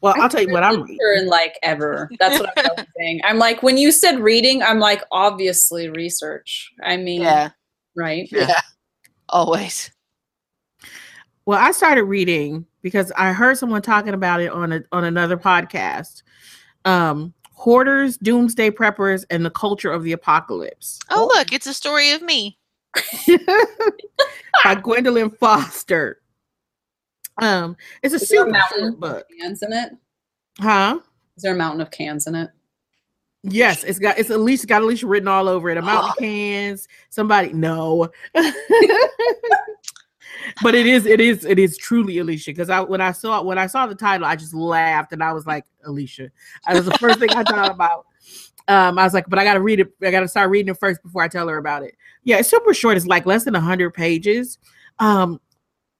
Well, 0.00 0.14
I'll 0.16 0.28
tell 0.28 0.40
you 0.42 0.50
what 0.50 0.62
I'm 0.62 0.82
reading. 0.82 0.98
in 1.18 1.26
like 1.26 1.58
ever. 1.62 2.08
That's 2.18 2.40
what 2.40 2.50
I'm 2.56 2.86
saying. 2.98 3.20
I'm 3.24 3.38
like 3.38 3.62
when 3.62 3.76
you 3.78 3.90
said 3.92 4.20
reading, 4.20 4.62
I'm 4.62 4.78
like 4.78 5.02
obviously 5.12 5.88
research. 5.88 6.72
I 6.82 6.96
mean, 6.96 7.22
Yeah, 7.22 7.50
right? 7.96 8.28
yeah, 8.32 8.60
always. 9.28 9.90
Well, 11.46 11.58
I 11.58 11.72
started 11.72 12.04
reading 12.04 12.66
because 12.82 13.12
I 13.12 13.32
heard 13.32 13.58
someone 13.58 13.82
talking 13.82 14.14
about 14.14 14.40
it 14.40 14.50
on 14.50 14.72
a 14.72 14.82
on 14.92 15.04
another 15.04 15.36
podcast. 15.36 16.22
Um, 16.84 17.34
hoarders, 17.52 18.16
doomsday 18.18 18.70
preppers, 18.70 19.24
and 19.30 19.44
the 19.44 19.50
culture 19.50 19.90
of 19.90 20.02
the 20.02 20.12
apocalypse 20.12 20.98
Oh 21.10 21.30
look, 21.34 21.52
it's 21.52 21.66
a 21.66 21.74
story 21.74 22.10
of 22.12 22.22
me. 22.22 22.58
by 24.64 24.74
Gwendolyn 24.76 25.30
Foster. 25.30 26.20
Um, 27.42 27.76
it's 28.02 28.14
a 28.14 28.16
Is 28.16 28.28
there 28.28 28.42
a 28.42 28.44
super 28.44 28.50
mountain 28.52 28.78
short 28.80 28.94
of 28.94 29.00
book, 29.00 29.26
cans 29.40 29.62
in 29.62 29.72
it? 29.72 29.92
huh? 30.60 31.00
Is 31.36 31.42
there 31.42 31.54
a 31.54 31.56
mountain 31.56 31.80
of 31.80 31.90
cans 31.90 32.26
in 32.26 32.34
it? 32.36 32.50
Yes, 33.46 33.84
it's 33.84 33.98
got 33.98 34.18
it's 34.18 34.30
at 34.30 34.40
least 34.40 34.66
got 34.66 34.80
Alicia 34.80 35.06
written 35.06 35.28
all 35.28 35.48
over 35.48 35.68
it. 35.68 35.76
A 35.76 35.82
mountain 35.82 36.10
of 36.10 36.16
cans. 36.18 36.88
Somebody 37.10 37.52
no. 37.52 38.10
but 40.62 40.74
it 40.74 40.86
is 40.86 41.04
it 41.04 41.20
is 41.20 41.44
it 41.44 41.58
is 41.58 41.76
truly 41.76 42.18
Alicia 42.18 42.52
because 42.52 42.70
I 42.70 42.80
when 42.80 43.02
I 43.02 43.12
saw 43.12 43.42
when 43.42 43.58
I 43.58 43.66
saw 43.66 43.86
the 43.86 43.94
title 43.94 44.26
I 44.26 44.34
just 44.34 44.54
laughed 44.54 45.12
and 45.12 45.22
I 45.22 45.32
was 45.32 45.46
like 45.46 45.66
Alicia. 45.84 46.30
That 46.66 46.76
was 46.76 46.86
the 46.86 46.98
first 46.98 47.18
thing 47.18 47.30
I 47.30 47.42
thought 47.42 47.70
about. 47.70 48.06
Um, 48.66 48.98
I 48.98 49.04
was 49.04 49.12
like, 49.12 49.28
but 49.28 49.38
I 49.38 49.44
gotta 49.44 49.60
read 49.60 49.80
it. 49.80 49.92
I 50.02 50.10
gotta 50.10 50.26
start 50.28 50.48
reading 50.48 50.70
it 50.70 50.80
first 50.80 51.02
before 51.02 51.22
I 51.22 51.28
tell 51.28 51.46
her 51.48 51.58
about 51.58 51.82
it. 51.82 51.96
Yeah, 52.22 52.38
it's 52.38 52.48
super 52.48 52.72
short. 52.72 52.96
It's 52.96 53.06
like 53.06 53.26
less 53.26 53.44
than 53.44 53.52
hundred 53.52 53.92
pages. 53.92 54.58
Um, 55.00 55.38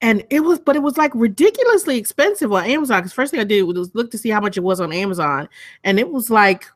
and 0.00 0.24
it 0.30 0.40
was, 0.40 0.58
but 0.60 0.76
it 0.76 0.82
was 0.82 0.96
like 0.96 1.12
ridiculously 1.14 1.98
expensive 1.98 2.52
on 2.52 2.64
Amazon. 2.64 3.00
Because 3.00 3.12
first 3.12 3.30
thing 3.30 3.40
I 3.40 3.44
did 3.44 3.62
was 3.64 3.94
look 3.94 4.10
to 4.12 4.18
see 4.18 4.30
how 4.30 4.40
much 4.40 4.56
it 4.56 4.62
was 4.62 4.80
on 4.80 4.92
Amazon, 4.92 5.48
and 5.82 5.98
it 5.98 6.10
was 6.10 6.30
like 6.30 6.66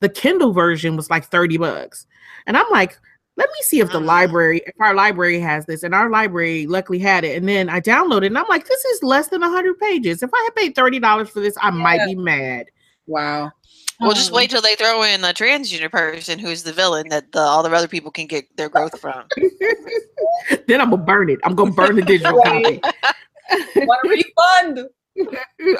the 0.00 0.08
Kindle 0.08 0.52
version 0.52 0.96
was 0.96 1.10
like 1.10 1.24
30 1.24 1.56
bucks. 1.58 2.06
And 2.46 2.56
I'm 2.56 2.68
like, 2.70 2.98
let 3.36 3.48
me 3.50 3.58
see 3.62 3.80
if 3.80 3.92
the 3.92 4.00
Mm. 4.00 4.06
library, 4.06 4.62
if 4.66 4.74
our 4.80 4.94
library 4.94 5.38
has 5.40 5.66
this. 5.66 5.82
And 5.82 5.94
our 5.94 6.10
library 6.10 6.66
luckily 6.66 6.98
had 6.98 7.24
it. 7.24 7.36
And 7.36 7.48
then 7.48 7.68
I 7.68 7.80
downloaded 7.80 8.24
it 8.24 8.26
and 8.26 8.38
I'm 8.38 8.48
like, 8.48 8.66
this 8.66 8.84
is 8.84 9.02
less 9.02 9.28
than 9.28 9.42
100 9.42 9.78
pages. 9.78 10.22
If 10.22 10.30
I 10.32 10.42
had 10.44 10.54
paid 10.56 10.74
$30 10.74 11.28
for 11.30 11.40
this, 11.40 11.56
I 11.60 11.70
might 11.70 12.04
be 12.06 12.14
mad. 12.14 12.66
Wow. 13.06 13.52
Well, 14.00 14.12
just 14.12 14.30
Um, 14.30 14.36
wait 14.36 14.50
till 14.50 14.60
they 14.62 14.74
throw 14.74 15.02
in 15.02 15.24
a 15.24 15.28
transgender 15.28 15.90
person 15.90 16.38
who's 16.38 16.62
the 16.62 16.72
villain 16.72 17.08
that 17.08 17.32
the, 17.32 17.40
all 17.40 17.62
the 17.62 17.70
other 17.70 17.88
people 17.88 18.10
can 18.10 18.26
get 18.26 18.44
their 18.56 18.68
growth 18.68 18.98
from. 19.00 19.24
then 20.66 20.80
I'm 20.80 20.90
gonna 20.90 21.02
burn 21.02 21.30
it. 21.30 21.38
I'm 21.44 21.54
gonna 21.54 21.72
burn 21.72 21.96
the 21.96 22.02
digital 22.02 22.40
copy. 22.44 22.80
want 23.76 24.00
a 24.04 24.08
refund. 24.08 24.88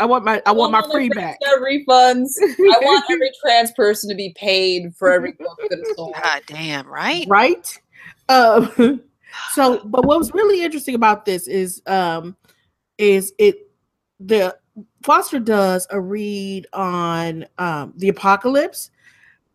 I 0.01 0.05
want 0.05 0.25
my 0.25 0.43
I 0.47 0.53
want 0.53 0.73
my 0.73 0.83
free 0.91 1.09
back. 1.09 1.39
refunds. 1.61 2.31
I 2.41 2.55
want 2.59 3.05
every 3.11 3.31
trans 3.43 3.73
person 3.73 4.09
to 4.11 4.17
be 4.17 4.33
paid 4.37 4.95
for 4.95 5.13
every 5.13 5.33
book 5.33 5.59
that 5.69 5.79
is 5.81 5.97
sold. 5.97 6.15
God 6.23 6.43
damn, 6.47 6.87
right? 6.87 7.27
right? 7.29 7.79
Um, 8.29 9.03
so, 9.53 9.83
but 9.85 10.05
what 10.05 10.19
was 10.19 10.33
really 10.33 10.63
interesting 10.63 10.95
about 10.95 11.25
this 11.25 11.47
is, 11.49 11.83
um, 11.87 12.37
is 12.99 13.33
it 13.39 13.71
the 14.21 14.57
Foster 15.03 15.39
does 15.39 15.87
a 15.91 16.01
read 16.01 16.67
on 16.73 17.47
um, 17.59 17.93
the 17.97 18.09
apocalypse 18.09 18.91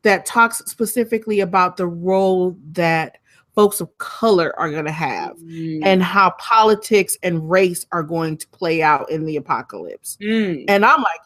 that 0.03 0.25
talks 0.25 0.59
specifically 0.59 1.41
about 1.41 1.77
the 1.77 1.87
role 1.87 2.57
that 2.71 3.17
folks 3.55 3.81
of 3.81 3.95
color 3.97 4.53
are 4.59 4.69
going 4.71 4.85
to 4.85 4.91
have 4.91 5.37
Mm. 5.37 5.81
and 5.83 6.01
how 6.03 6.31
politics 6.39 7.17
and 7.23 7.49
race 7.49 7.85
are 7.91 8.03
going 8.03 8.37
to 8.37 8.47
play 8.49 8.81
out 8.81 9.09
in 9.09 9.25
the 9.25 9.37
apocalypse. 9.37 10.17
Mm. 10.21 10.65
And 10.67 10.85
I'm 10.85 11.01
like, 11.01 11.19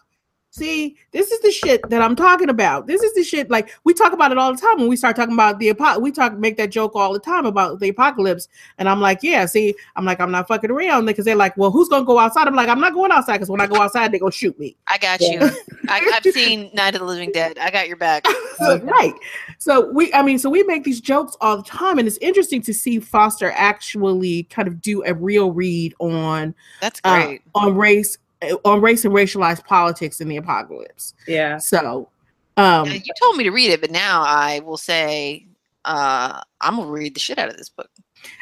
see, 0.49 0.95
this 1.11 1.31
is 1.31 1.39
the 1.41 1.51
shit 1.51 1.81
that 1.89 2.01
I'm 2.01 2.15
talking 2.15 2.47
about. 2.47 2.87
This 2.87 3.03
is 3.03 3.13
the 3.13 3.23
shit 3.23 3.51
like 3.51 3.69
we 3.83 3.93
talk 3.93 4.13
about 4.13 4.31
it 4.31 4.37
all 4.37 4.53
the 4.55 4.61
time 4.61 4.77
when 4.77 4.87
we 4.87 4.95
start 4.95 5.17
talking 5.17 5.33
about 5.33 5.59
the 5.59 5.69
apo- 5.71 5.99
we 5.99 6.11
talk 6.13 6.37
make 6.37 6.55
that 6.55 6.71
joke 6.71 6.93
all 6.95 7.11
the 7.11 7.19
time 7.19 7.45
about 7.45 7.79
the 7.81 7.89
apocalypse. 7.89 8.47
And 8.77 8.87
I'm 8.87 9.01
like, 9.01 9.19
yeah, 9.21 9.45
see, 9.47 9.75
I'm 9.97 10.05
like, 10.05 10.21
I'm 10.21 10.31
not 10.31 10.47
fucking 10.47 10.71
around 10.71 11.05
because 11.07 11.25
they're 11.25 11.35
like, 11.35 11.57
well, 11.57 11.71
who's 11.71 11.89
gonna 11.89 12.05
go 12.05 12.17
outside? 12.19 12.47
I'm 12.47 12.55
like, 12.55 12.69
I'm 12.69 12.79
not 12.79 12.93
going 12.93 13.11
outside 13.11 13.33
because 13.33 13.49
when 13.49 13.59
I 13.59 13.67
go 13.67 13.81
outside, 13.81 14.13
they're 14.13 14.19
gonna 14.21 14.31
shoot 14.31 14.57
me. 14.57 14.77
I 14.87 14.97
got 14.97 15.19
Yeah. 15.19 15.43
you. 15.51 15.57
I, 15.89 16.09
I've 16.23 16.23
seen 16.33 16.71
Night 16.73 16.95
of 16.95 17.01
the 17.01 17.05
Living 17.05 17.33
Dead. 17.33 17.57
I 17.59 17.69
got 17.69 17.87
your 17.89 17.97
back. 17.97 18.25
Right. 18.83 19.13
So 19.57 19.89
we 19.91 20.13
I 20.13 20.21
mean, 20.21 20.39
so 20.39 20.49
we 20.49 20.63
make 20.63 20.83
these 20.83 21.01
jokes 21.01 21.35
all 21.41 21.57
the 21.57 21.63
time, 21.63 21.99
and 21.99 22.07
it's 22.07 22.17
interesting 22.17 22.61
to 22.63 22.73
see 22.73 22.99
Foster 22.99 23.51
actually 23.55 24.43
kind 24.43 24.67
of 24.67 24.81
do 24.81 25.03
a 25.05 25.13
real 25.13 25.51
read 25.51 25.93
on 25.99 26.53
That's 26.81 27.01
uh, 27.03 27.25
great. 27.25 27.41
on 27.53 27.75
race 27.75 28.17
on 28.63 28.81
race 28.81 29.05
and 29.05 29.13
racialized 29.13 29.65
politics 29.65 30.21
in 30.21 30.27
the 30.27 30.37
apocalypse. 30.37 31.13
Yeah. 31.27 31.57
So 31.57 32.09
um 32.57 32.87
Yeah, 32.87 32.93
you 32.93 33.13
told 33.19 33.37
me 33.37 33.43
to 33.45 33.51
read 33.51 33.71
it, 33.71 33.81
but 33.81 33.91
now 33.91 34.23
I 34.23 34.59
will 34.59 34.77
say 34.77 35.47
uh, 35.85 36.41
I'm 36.61 36.77
gonna 36.77 36.91
read 36.91 37.15
the 37.15 37.19
shit 37.19 37.37
out 37.37 37.49
of 37.49 37.57
this 37.57 37.69
book. 37.69 37.89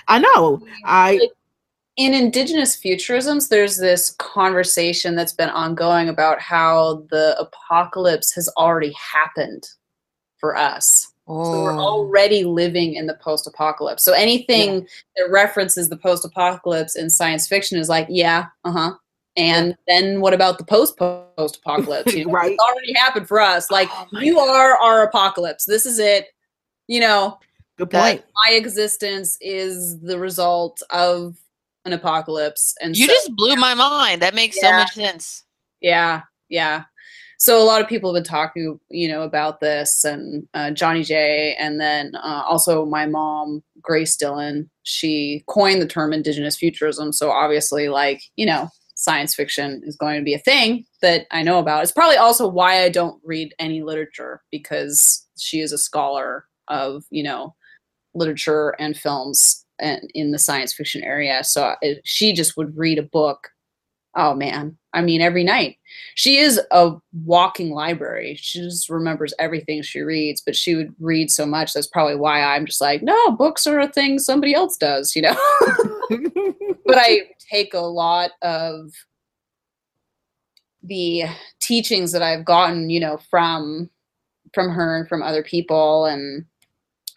I 0.07 0.19
know. 0.19 0.61
I 0.85 1.19
in 1.95 2.13
indigenous 2.15 2.75
futurisms 2.75 3.49
there's 3.49 3.77
this 3.77 4.11
conversation 4.11 5.15
that's 5.15 5.33
been 5.33 5.49
ongoing 5.49 6.09
about 6.09 6.39
how 6.41 7.05
the 7.11 7.37
apocalypse 7.39 8.33
has 8.33 8.49
already 8.57 8.91
happened 8.93 9.67
for 10.43 10.57
us. 10.57 11.07
So 11.25 11.33
we're 11.63 11.71
Oh. 11.71 11.79
already 11.79 12.43
living 12.43 12.95
in 12.95 13.07
the 13.07 13.13
post-apocalypse. 13.13 14.03
So 14.03 14.11
anything 14.11 14.85
that 15.15 15.29
references 15.31 15.87
the 15.87 15.95
post-apocalypse 15.95 16.97
in 16.97 17.09
science 17.09 17.47
fiction 17.47 17.79
is 17.79 17.87
like 17.87 18.07
yeah 18.09 18.47
uh-huh. 18.65 18.91
And 19.37 19.77
then 19.87 20.19
what 20.19 20.33
about 20.33 20.57
the 20.57 20.65
post 20.65 20.97
post-apocalypse? 20.97 22.13
You 22.13 22.25
know, 22.27 22.33
Right. 22.33 22.51
it's 22.51 22.61
already 22.61 22.93
happened 22.93 23.29
for 23.29 23.39
us. 23.39 23.71
Like 23.71 23.87
Oh 23.93 24.19
you 24.19 24.37
are 24.37 24.75
our 24.77 25.03
apocalypse. 25.03 25.63
This 25.63 25.85
is 25.85 25.97
it. 25.97 26.25
You 26.89 26.99
know 26.99 27.39
good 27.77 27.89
point. 27.89 28.21
my 28.45 28.51
existence 28.53 29.37
is 29.39 29.97
the 30.01 30.19
result 30.19 30.83
of 30.89 31.37
an 31.85 31.93
apocalypse. 31.93 32.75
And 32.81 32.97
You 32.97 33.07
so, 33.07 33.13
just 33.13 33.33
blew 33.37 33.55
my 33.55 33.73
mind. 33.75 34.21
That 34.21 34.35
makes 34.35 34.59
so 34.59 34.69
much 34.73 34.91
sense. 34.91 35.45
yeah. 35.79 36.23
Yeah 36.49 36.83
so 37.43 37.61
a 37.61 37.65
lot 37.65 37.81
of 37.81 37.89
people 37.89 38.09
have 38.09 38.23
been 38.23 38.29
talking 38.29 38.79
you 38.89 39.05
know 39.05 39.23
about 39.23 39.59
this 39.59 40.05
and 40.05 40.47
uh, 40.53 40.71
Johnnie 40.71 41.03
Jae 41.03 41.55
and 41.59 41.77
then 41.77 42.15
uh, 42.15 42.41
also 42.47 42.85
my 42.85 43.05
mom 43.05 43.61
grace 43.81 44.15
dillon. 44.15 44.69
She 44.83 45.43
coined 45.49 45.81
the 45.81 45.85
term 45.85 46.13
indigenous 46.13 46.55
futurism. 46.55 47.11
So 47.11 47.31
obviously 47.31 47.89
like 47.89 48.23
you 48.37 48.45
know 48.45 48.69
science 48.95 49.35
fiction 49.35 49.81
is 49.83 49.97
going 49.97 50.17
to 50.17 50.23
be 50.23 50.33
a 50.33 50.39
thing 50.39 50.85
that 51.01 51.25
i 51.31 51.43
know 51.43 51.59
about. 51.59 51.83
It's 51.83 51.91
probably 51.91 52.15
also 52.15 52.47
why 52.47 52.81
i 52.83 52.87
don't 52.87 53.19
read 53.25 53.53
any 53.59 53.83
literature 53.83 54.41
because 54.49 55.27
she 55.37 55.59
is 55.59 55.73
a 55.73 55.77
scholar 55.77 56.45
of 56.69 57.03
you 57.09 57.23
know 57.23 57.53
literature 58.15 58.69
and 58.79 58.95
films 58.95 59.65
and 59.79 60.09
in 60.13 60.31
the 60.31 60.39
science 60.39 60.73
fiction 60.73 61.03
area. 61.03 61.43
So 61.43 61.75
it, 61.81 61.99
she 62.05 62.31
just 62.31 62.55
would 62.55 62.77
read 62.77 62.99
a 62.99 63.03
book 63.03 63.49
Oh 64.15 64.35
man. 64.35 64.77
I 64.93 65.01
mean, 65.01 65.21
every 65.21 65.43
night. 65.43 65.77
She 66.15 66.37
is 66.37 66.61
a 66.69 66.93
walking 67.25 67.71
library. 67.71 68.35
She 68.39 68.59
just 68.59 68.89
remembers 68.89 69.33
everything 69.39 69.81
she 69.81 70.01
reads, 70.01 70.41
but 70.45 70.55
she 70.55 70.75
would 70.75 70.93
read 70.99 71.31
so 71.31 71.45
much. 71.45 71.73
That's 71.73 71.87
probably 71.87 72.15
why 72.15 72.43
I'm 72.43 72.65
just 72.67 72.81
like, 72.81 73.01
no, 73.01 73.31
books 73.31 73.65
are 73.65 73.79
a 73.79 73.87
thing 73.87 74.19
somebody 74.19 74.53
else 74.53 74.77
does, 74.77 75.15
you 75.15 75.23
know? 75.23 75.35
but 76.85 76.97
I 76.97 77.21
take 77.49 77.73
a 77.73 77.79
lot 77.79 78.31
of 78.43 78.91
the 80.83 81.23
teachings 81.59 82.11
that 82.11 82.21
I've 82.21 82.45
gotten, 82.45 82.89
you 82.89 82.99
know, 82.99 83.17
from 83.29 83.89
from 84.53 84.69
her 84.69 84.97
and 84.97 85.09
from 85.09 85.23
other 85.23 85.41
people 85.41 86.05
and 86.05 86.45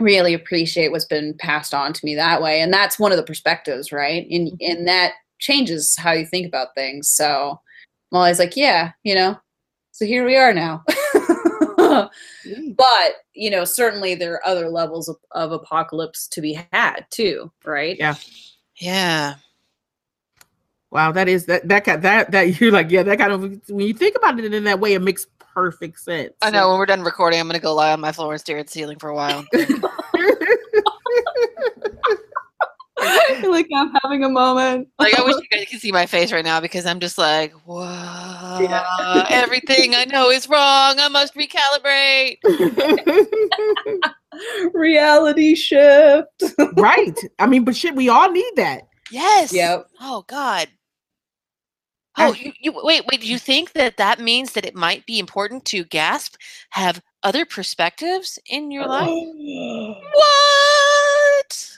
really 0.01 0.33
appreciate 0.33 0.91
what's 0.91 1.05
been 1.05 1.35
passed 1.39 1.75
on 1.75 1.93
to 1.93 2.05
me 2.05 2.15
that 2.15 2.41
way. 2.41 2.61
And 2.61 2.73
that's 2.73 2.99
one 2.99 3.13
of 3.13 3.19
the 3.19 3.25
perspectives, 3.25 3.93
right? 3.93 4.27
And 4.31 4.49
and 4.61 4.79
mm-hmm. 4.79 4.85
that 4.87 5.13
changes 5.39 5.97
how 5.97 6.13
you 6.13 6.27
think 6.27 6.47
about 6.47 6.75
things. 6.75 7.09
So 7.09 7.61
I'm 8.13 8.37
like, 8.37 8.57
yeah, 8.57 8.93
you 9.03 9.15
know, 9.15 9.37
so 9.93 10.05
here 10.05 10.25
we 10.25 10.37
are 10.37 10.53
now. 10.53 10.85
but, 12.77 13.15
you 13.35 13.51
know, 13.51 13.65
certainly 13.65 14.15
there 14.15 14.35
are 14.35 14.47
other 14.47 14.69
levels 14.69 15.09
of, 15.09 15.17
of 15.33 15.53
apocalypse 15.53 16.29
to 16.29 16.41
be 16.41 16.61
had 16.73 17.07
too, 17.11 17.51
right? 17.65 17.97
Yeah. 17.99 18.15
Yeah. 18.79 19.37
Wow, 20.91 21.13
that 21.13 21.29
is 21.29 21.47
that 21.47 21.69
that 21.69 21.85
kind 21.85 22.01
that 22.03 22.31
that 22.31 22.43
you're 22.61 22.73
like, 22.73 22.91
yeah, 22.91 23.03
that 23.03 23.19
kind 23.19 23.33
of 23.33 23.43
when 23.69 23.87
you 23.87 23.93
think 23.93 24.17
about 24.17 24.39
it 24.39 24.53
in 24.53 24.65
that 24.65 24.81
way, 24.81 24.95
it 24.95 25.03
makes 25.03 25.27
perfect 25.39 25.99
sense. 25.99 26.33
I 26.43 26.51
know. 26.51 26.69
When 26.71 26.79
we're 26.79 26.87
done 26.87 27.03
recording, 27.03 27.41
I'm 27.41 27.47
gonna 27.47 27.59
go 27.59 27.75
lie 27.75 27.93
on 27.93 28.01
my 28.01 28.13
floor 28.13 28.33
and 28.33 28.41
stare 28.41 28.59
at 28.59 28.67
the 28.67 28.73
ceiling 28.73 28.99
for 28.99 29.09
a 29.09 29.15
while. 29.15 29.45
like 33.49 33.69
I'm 33.75 33.93
having 34.03 34.25
a 34.25 34.29
moment. 34.29 34.89
like 34.99 35.19
I 35.19 35.23
wish 35.25 35.37
you 35.41 35.49
guys 35.59 35.67
could 35.71 35.81
see 35.81 35.93
my 35.93 36.07
face 36.07 36.33
right 36.33 36.45
now 36.45 36.61
because 36.61 36.87
I'm 36.87 37.01
just 37.01 37.19
like, 37.19 37.53
wow, 37.67 38.59
Yeah. 38.61 39.27
everything 39.31 39.95
I 39.95 40.05
know 40.05 40.31
is 40.31 40.49
wrong. 40.49 40.97
I 40.99 41.09
must 41.09 41.35
recalibrate. 41.35 42.39
Reality 44.75 45.55
shift. 45.55 46.43
right. 46.77 47.19
I 47.39 47.47
mean, 47.47 47.65
but 47.65 47.77
shit, 47.77 47.95
we 47.95 48.09
all 48.09 48.31
need 48.31 48.53
that. 48.57 48.83
Yes. 49.11 49.53
Yep. 49.53 49.87
Oh 50.01 50.25
God. 50.27 50.69
Oh, 52.19 52.33
you, 52.33 52.53
you 52.61 52.73
wait, 52.83 53.05
wait. 53.11 53.21
Do 53.21 53.27
you 53.27 53.39
think 53.39 53.73
that 53.75 53.99
that 53.99 54.19
means 54.21 54.53
that 54.55 54.65
it 54.65 54.75
might 54.75 55.05
be 55.05 55.19
important 55.19 55.67
to 55.67 55.85
gasp 55.85 56.37
have 56.71 57.03
other 57.23 57.45
perspectives 57.45 58.39
in 58.49 58.71
your 58.71 58.87
life? 58.87 59.09
What? 60.15 61.71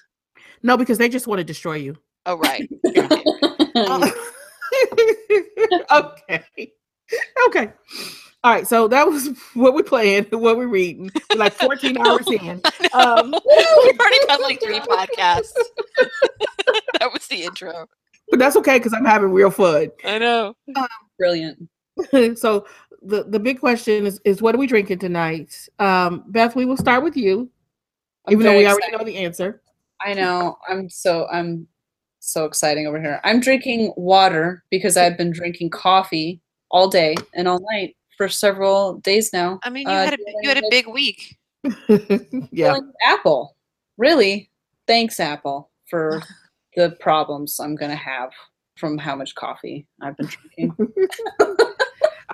No, 0.62 0.76
because 0.76 0.98
they 0.98 1.08
just 1.08 1.26
want 1.26 1.38
to 1.38 1.44
destroy 1.44 1.76
you. 1.76 1.96
Oh, 2.26 2.36
right. 2.36 2.68
okay. 5.90 6.44
Okay. 7.46 7.72
All 8.44 8.52
right. 8.52 8.66
So 8.66 8.88
that 8.88 9.06
was 9.06 9.28
what 9.54 9.74
we're 9.74 9.82
playing, 9.82 10.26
what 10.30 10.56
we're 10.56 10.68
reading. 10.68 11.10
We're 11.30 11.38
like 11.38 11.54
14 11.54 11.98
hours 11.98 12.26
in. 12.28 12.60
Um, 12.92 13.30
We've 13.32 13.98
already 13.98 14.26
done 14.26 14.42
like 14.42 14.60
three 14.60 14.80
podcasts. 14.80 15.52
that 16.98 17.10
was 17.12 17.26
the 17.28 17.44
intro. 17.44 17.86
but 18.30 18.38
that's 18.38 18.56
okay 18.56 18.78
because 18.78 18.92
I'm 18.92 19.04
having 19.04 19.30
real 19.30 19.50
fun. 19.50 19.90
I 20.04 20.18
know. 20.18 20.54
Brilliant. 21.18 21.68
so 22.38 22.66
the, 23.02 23.24
the 23.24 23.40
big 23.40 23.60
question 23.60 24.06
is, 24.06 24.20
is 24.24 24.42
what 24.42 24.54
are 24.54 24.58
we 24.58 24.66
drinking 24.66 24.98
tonight? 24.98 25.68
Um, 25.78 26.24
Beth, 26.28 26.54
we 26.54 26.64
will 26.64 26.76
start 26.76 27.02
with 27.02 27.16
you, 27.16 27.50
I'm 28.26 28.32
even 28.32 28.44
though 28.44 28.50
very 28.50 28.64
we 28.64 28.66
already 28.66 28.96
know 28.96 29.04
the 29.04 29.16
answer. 29.16 29.62
I 30.00 30.14
know. 30.14 30.56
I'm 30.68 30.88
so 30.88 31.26
I'm 31.30 31.66
so 32.20 32.44
exciting 32.44 32.86
over 32.86 33.00
here. 33.00 33.20
I'm 33.24 33.40
drinking 33.40 33.92
water 33.96 34.64
because 34.70 34.96
I've 34.96 35.16
been 35.16 35.30
drinking 35.30 35.70
coffee 35.70 36.40
all 36.70 36.88
day 36.88 37.14
and 37.34 37.48
all 37.48 37.60
night 37.70 37.96
for 38.16 38.28
several 38.28 38.94
days 38.98 39.32
now. 39.32 39.60
I 39.62 39.70
mean, 39.70 39.88
you 39.88 39.94
Uh, 39.94 40.04
had 40.04 40.14
a 40.14 40.18
you 40.42 40.48
had 40.48 40.58
a 40.58 40.68
big 40.70 40.86
week. 40.88 41.36
yeah. 41.88 42.72
dealing 42.72 42.92
Apple. 43.04 43.56
Really, 43.96 44.50
thanks 44.86 45.18
Apple 45.20 45.70
for 45.88 46.22
the 46.76 46.90
problems 47.00 47.58
I'm 47.60 47.74
gonna 47.74 47.96
have 47.96 48.30
from 48.76 48.98
how 48.98 49.16
much 49.16 49.34
coffee 49.34 49.86
I've 50.00 50.16
been 50.16 50.28
drinking. 50.56 50.76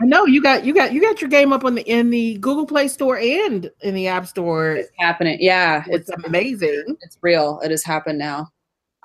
I 0.01 0.05
know 0.05 0.26
you 0.26 0.42
got 0.42 0.64
you 0.64 0.74
got 0.74 0.92
you 0.92 1.01
got 1.01 1.20
your 1.20 1.30
game 1.30 1.53
up 1.53 1.64
on 1.64 1.74
the 1.76 1.82
in 1.82 2.11
the 2.11 2.34
Google 2.38 2.66
Play 2.66 2.88
Store 2.88 3.16
and 3.18 3.70
in 3.82 3.95
the 3.95 4.09
App 4.09 4.26
Store. 4.26 4.72
it's 4.76 4.90
happening. 4.99 5.38
Yeah, 5.40 5.84
It's 5.86 6.09
it's 6.11 6.24
amazing. 6.26 6.97
it's 7.01 7.16
real. 7.22 7.61
It 7.62 7.70
has 7.70 7.84
happened 7.84 8.18
now. 8.18 8.49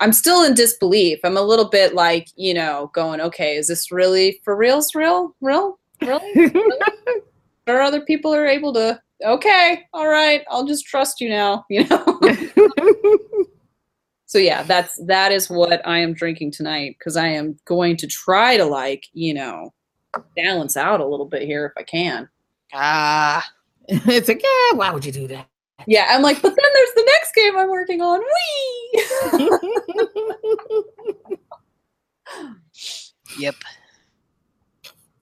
I'm 0.00 0.12
still 0.12 0.42
in 0.44 0.54
disbelief. 0.54 1.20
I'm 1.24 1.36
a 1.36 1.42
little 1.42 1.68
bit 1.68 1.94
like, 1.94 2.28
you 2.34 2.54
know, 2.54 2.90
going, 2.94 3.20
okay, 3.20 3.56
is 3.56 3.68
this 3.68 3.92
really 3.92 4.40
for 4.44 4.56
reals? 4.56 4.94
Real? 4.94 5.36
Real? 5.42 5.78
Really? 6.00 6.52
or 7.68 7.80
other 7.80 8.00
people 8.00 8.34
are 8.34 8.46
able 8.46 8.72
to 8.72 9.00
okay 9.24 9.82
all 9.92 10.08
right 10.08 10.42
i'll 10.50 10.64
just 10.66 10.86
trust 10.86 11.20
you 11.20 11.28
now 11.28 11.64
you 11.70 11.86
know 11.88 12.18
so 14.26 14.38
yeah 14.38 14.62
that's 14.62 14.98
that 15.06 15.30
is 15.30 15.48
what 15.50 15.86
i 15.86 15.98
am 15.98 16.14
drinking 16.14 16.50
tonight 16.50 16.96
because 16.98 17.16
i 17.16 17.26
am 17.26 17.56
going 17.66 17.96
to 17.96 18.06
try 18.06 18.56
to 18.56 18.64
like 18.64 19.04
you 19.12 19.34
know 19.34 19.72
balance 20.36 20.76
out 20.76 21.00
a 21.00 21.06
little 21.06 21.26
bit 21.26 21.42
here 21.42 21.66
if 21.66 21.72
i 21.80 21.82
can 21.82 22.28
Ah. 22.72 23.44
it's 23.88 24.28
like, 24.28 24.42
yeah, 24.42 24.76
why 24.76 24.90
would 24.92 25.04
you 25.04 25.12
do 25.12 25.26
that? 25.28 25.46
yeah 25.86 26.06
i'm 26.10 26.22
like 26.22 26.40
but 26.42 26.50
then 26.50 26.70
there's 26.74 26.92
the 26.94 27.04
next 27.06 27.34
game 27.34 27.56
i'm 27.56 27.70
working 27.70 28.00
on 28.02 28.20
Whee! 28.20 29.76
Yep. 33.38 33.54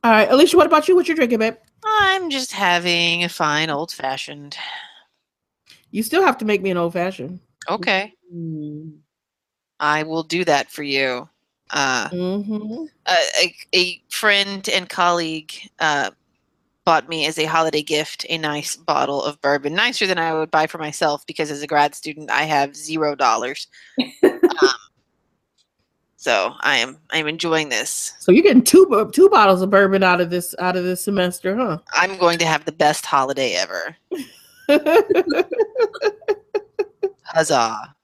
All 0.05 0.11
right, 0.13 0.31
Alicia, 0.31 0.57
what 0.57 0.67
about 0.67 0.89
you? 0.89 0.97
What 0.97 1.09
you 1.09 1.15
drinking, 1.15 1.41
babe? 1.41 1.57
I'm 1.85 2.31
just 2.31 2.53
having 2.53 3.25
a 3.25 3.29
fine 3.29 3.71
old 3.71 3.93
fashioned. 3.93 4.57
You 5.91 6.03
still 6.03 6.25
have 6.25 6.39
to 6.39 6.45
make 6.45 6.63
me 6.63 6.71
an 6.71 6.77
old 6.77 6.93
fashioned. 6.93 7.41
Okay. 7.69 8.15
Hmm. 8.33 8.91
I 9.81 10.03
will 10.03 10.23
do 10.23 10.45
that 10.45 10.71
for 10.71 10.83
you. 10.83 11.29
Uh, 11.71 12.09
Mm-hmm. 12.11 12.85
a, 13.07 13.55
a, 13.75 14.03
friend 14.09 14.69
and 14.69 14.89
colleague 14.89 15.53
uh, 15.79 16.11
bought 16.85 17.09
me 17.09 17.27
as 17.27 17.39
a 17.39 17.45
holiday 17.45 17.83
gift 17.83 18.25
a 18.31 18.39
nice 18.39 18.75
bottle 18.75 19.23
of 19.23 19.41
bourbon, 19.43 19.75
nicer 19.75 20.07
than 20.07 20.19
I 20.19 20.33
would 20.33 20.51
buy 20.51 20.67
for 20.67 20.79
myself 20.79 21.27
because 21.27 21.51
as 21.51 21.63
a 21.63 21.67
grad 21.67 21.95
student 21.95 22.31
I 22.31 22.45
have 22.45 22.75
zero 22.75 23.15
dollars. 23.15 23.67
um, 24.23 24.71
so 26.17 26.55
I 26.61 26.79
am 26.79 26.99
I 27.11 27.19
am 27.19 27.29
enjoying 27.29 27.69
this. 27.69 28.15
So 28.19 28.33
you're 28.33 28.43
getting 28.43 28.65
two 28.65 29.11
two 29.13 29.29
bottles 29.29 29.63
of 29.63 29.71
bourbon 29.71 30.03
out 30.03 30.21
of 30.21 30.31
this 30.31 30.55
out 30.59 30.77
of 30.77 30.85
this 30.85 31.05
semester, 31.05 31.55
huh? 31.55 31.79
I'm 31.93 32.17
going 32.19 32.39
to 32.39 32.47
have 32.47 32.65
the 32.65 32.73
best 32.73 33.05
holiday 33.07 33.53
ever. 33.53 33.97
Huzzah! 37.25 37.95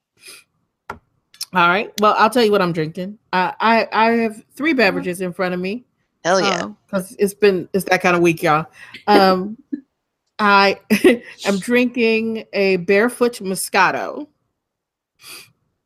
All 1.54 1.68
right. 1.68 1.92
Well, 2.00 2.14
I'll 2.18 2.30
tell 2.30 2.44
you 2.44 2.50
what 2.50 2.60
I'm 2.60 2.72
drinking. 2.72 3.18
I 3.32 3.54
I, 3.60 3.88
I 3.92 4.10
have 4.12 4.42
three 4.56 4.72
beverages 4.72 5.20
in 5.20 5.32
front 5.32 5.54
of 5.54 5.60
me. 5.60 5.84
Hell 6.24 6.40
yeah! 6.40 6.68
because 6.86 7.14
it's 7.18 7.34
been 7.34 7.68
it's 7.72 7.84
that 7.84 8.02
kind 8.02 8.16
of 8.16 8.22
week, 8.22 8.42
y'all. 8.42 8.66
Um, 9.06 9.56
I 10.38 10.80
am 11.46 11.58
drinking 11.58 12.44
a 12.52 12.76
barefoot 12.78 13.34
Moscato. 13.34 14.26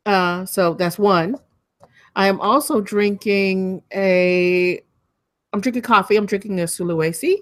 Uh, 0.05 0.45
so 0.45 0.73
that's 0.73 0.97
one. 0.97 1.35
I 2.15 2.27
am 2.27 2.41
also 2.41 2.81
drinking 2.81 3.83
a. 3.93 4.81
I'm 5.53 5.61
drinking 5.61 5.83
coffee. 5.83 6.15
I'm 6.15 6.25
drinking 6.25 6.59
a 6.59 6.63
Sulawesi. 6.63 7.37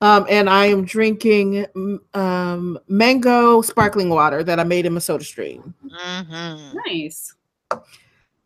Um, 0.00 0.26
and 0.28 0.50
I 0.50 0.66
am 0.66 0.84
drinking 0.84 1.66
um, 2.12 2.78
mango 2.86 3.62
sparkling 3.62 4.10
water 4.10 4.44
that 4.44 4.60
I 4.60 4.64
made 4.64 4.84
in 4.84 4.92
my 4.92 4.98
soda 4.98 5.24
stream. 5.24 5.74
hmm 5.90 6.76
nice 6.86 7.34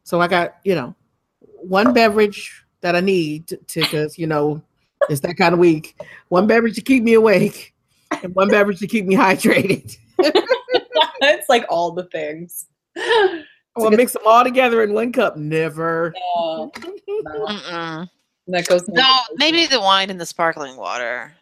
So 0.05 0.21
I 0.21 0.29
got, 0.29 0.57
you 0.65 0.77
know, 0.77 0.95
one 1.41 1.93
beverage 1.93 2.65
that 2.83 2.95
I 2.95 3.01
need 3.01 3.49
to, 3.49 3.59
because, 3.75 4.17
you 4.17 4.27
know, 4.27 4.63
it's 5.09 5.21
that 5.21 5.37
kind 5.37 5.53
of 5.53 5.59
week. 5.59 5.97
One 6.29 6.47
beverage 6.47 6.77
to 6.77 6.83
keep 6.83 7.03
me 7.03 7.15
awake 7.15 7.75
and 8.23 8.35
one 8.35 8.49
beverage 8.49 8.79
to 8.79 8.87
keep 8.87 9.07
me 9.07 9.17
hydrated. 9.17 9.97
it's 10.19 11.49
like 11.49 11.65
all 11.69 11.91
the 11.91 12.05
things 12.05 12.67
I 12.97 13.45
want 13.77 13.93
to 13.93 13.97
mix 13.97 14.13
them 14.13 14.23
all 14.27 14.45
together 14.45 14.83
in 14.83 14.93
one 14.93 15.13
cup. 15.13 15.37
Never. 15.37 16.15
Oh, 16.37 16.71
no. 17.09 18.07
That 18.47 18.67
goes 18.67 18.89
No, 18.89 19.21
maybe 19.37 19.67
the 19.67 19.79
wine 19.79 20.11
and 20.11 20.21
the 20.21 20.27
sparkling 20.27 20.77
water. 20.77 21.33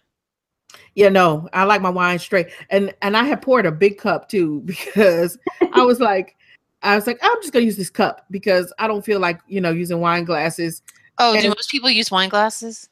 Yeah, 0.98 1.10
no, 1.10 1.48
I 1.52 1.62
like 1.62 1.80
my 1.80 1.90
wine 1.90 2.18
straight. 2.18 2.48
And 2.70 2.92
and 3.02 3.16
I 3.16 3.22
had 3.22 3.40
poured 3.40 3.66
a 3.66 3.70
big 3.70 3.98
cup 3.98 4.28
too 4.28 4.62
because 4.64 5.38
I 5.72 5.84
was 5.84 6.00
like, 6.00 6.34
I 6.82 6.96
was 6.96 7.06
like, 7.06 7.20
I'm 7.22 7.40
just 7.40 7.52
gonna 7.52 7.64
use 7.64 7.76
this 7.76 7.88
cup 7.88 8.26
because 8.32 8.72
I 8.80 8.88
don't 8.88 9.04
feel 9.04 9.20
like, 9.20 9.40
you 9.46 9.60
know, 9.60 9.70
using 9.70 10.00
wine 10.00 10.24
glasses. 10.24 10.82
Oh, 11.18 11.40
do 11.40 11.48
most 11.50 11.70
people 11.70 11.88
use 11.88 12.10
wine 12.10 12.28
glasses? 12.28 12.88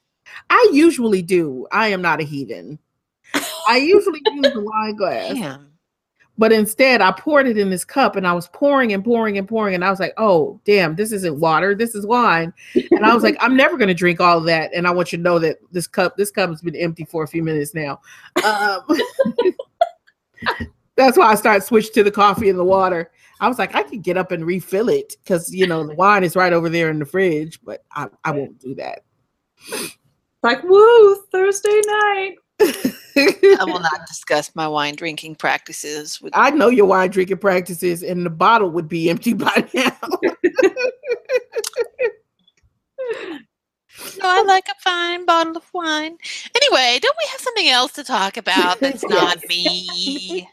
I 0.49 0.69
usually 0.71 1.21
do. 1.21 1.67
I 1.73 1.89
am 1.89 2.01
not 2.01 2.21
a 2.21 2.23
heathen. 2.23 2.79
I 3.67 3.75
usually 3.75 4.21
use 4.25 4.53
the 4.53 4.61
wine 4.61 4.95
glass. 4.95 5.33
Damn. 5.33 5.76
But 6.37 6.51
instead, 6.51 7.01
I 7.01 7.11
poured 7.11 7.47
it 7.47 7.57
in 7.57 7.69
this 7.69 7.83
cup 7.83 8.15
and 8.15 8.27
I 8.27 8.33
was 8.33 8.47
pouring 8.49 8.93
and 8.93 9.03
pouring 9.03 9.37
and 9.37 9.47
pouring. 9.47 9.73
And 9.73 9.83
I 9.83 9.89
was 9.89 9.99
like, 9.99 10.13
oh, 10.17 10.59
damn, 10.65 10.95
this 10.95 11.11
isn't 11.11 11.39
water. 11.39 11.73
This 11.73 11.95
is 11.95 12.05
wine. 12.05 12.53
And 12.91 13.05
I 13.05 13.13
was 13.13 13.23
like, 13.23 13.37
I'm 13.39 13.57
never 13.57 13.75
going 13.75 13.87
to 13.87 13.93
drink 13.93 14.19
all 14.19 14.37
of 14.37 14.45
that. 14.45 14.71
And 14.73 14.87
I 14.87 14.91
want 14.91 15.11
you 15.11 15.17
to 15.17 15.23
know 15.23 15.39
that 15.39 15.57
this 15.71 15.87
cup, 15.87 16.15
this 16.15 16.29
cup 16.29 16.49
has 16.49 16.61
been 16.61 16.75
empty 16.75 17.05
for 17.05 17.23
a 17.23 17.27
few 17.27 17.41
minutes 17.41 17.73
now. 17.73 17.99
Um, 18.43 18.81
that's 20.95 21.17
why 21.17 21.31
I 21.31 21.35
started 21.35 21.63
switch 21.63 21.91
to 21.93 22.03
the 22.03 22.11
coffee 22.11 22.49
and 22.49 22.59
the 22.59 22.63
water. 22.63 23.11
I 23.39 23.47
was 23.47 23.59
like, 23.59 23.75
I 23.75 23.83
could 23.83 24.01
get 24.03 24.17
up 24.17 24.31
and 24.31 24.45
refill 24.45 24.89
it 24.89 25.15
because, 25.23 25.53
you 25.53 25.67
know, 25.67 25.85
the 25.85 25.95
wine 25.95 26.23
is 26.23 26.35
right 26.35 26.53
over 26.53 26.69
there 26.69 26.89
in 26.89 26.99
the 26.99 27.05
fridge, 27.05 27.59
but 27.63 27.83
I, 27.91 28.07
I 28.23 28.31
won't 28.31 28.59
do 28.59 28.75
that. 28.75 29.03
Like, 30.43 30.63
woo, 30.63 31.15
Thursday 31.31 31.81
night. 31.85 32.35
I 33.17 33.63
will 33.65 33.79
not 33.79 34.05
discuss 34.07 34.55
my 34.55 34.67
wine 34.67 34.95
drinking 34.95 35.35
practices 35.35 36.21
with 36.21 36.35
I 36.35 36.51
know 36.51 36.69
your 36.69 36.85
wine 36.85 37.09
drinking 37.09 37.37
practices, 37.37 38.03
and 38.03 38.25
the 38.25 38.29
bottle 38.29 38.69
would 38.69 38.87
be 38.87 39.09
empty 39.09 39.33
by 39.33 39.67
now. 39.73 39.97
So 43.97 44.19
I 44.23 44.43
like 44.43 44.67
a 44.67 44.81
fine 44.81 45.25
bottle 45.25 45.57
of 45.57 45.63
wine. 45.73 46.17
Anyway, 46.55 46.99
don't 47.01 47.15
we 47.23 47.29
have 47.31 47.41
something 47.41 47.67
else 47.69 47.93
to 47.93 48.03
talk 48.03 48.37
about 48.37 48.79
that's 48.79 49.03
not 49.03 49.39
me? 49.47 50.49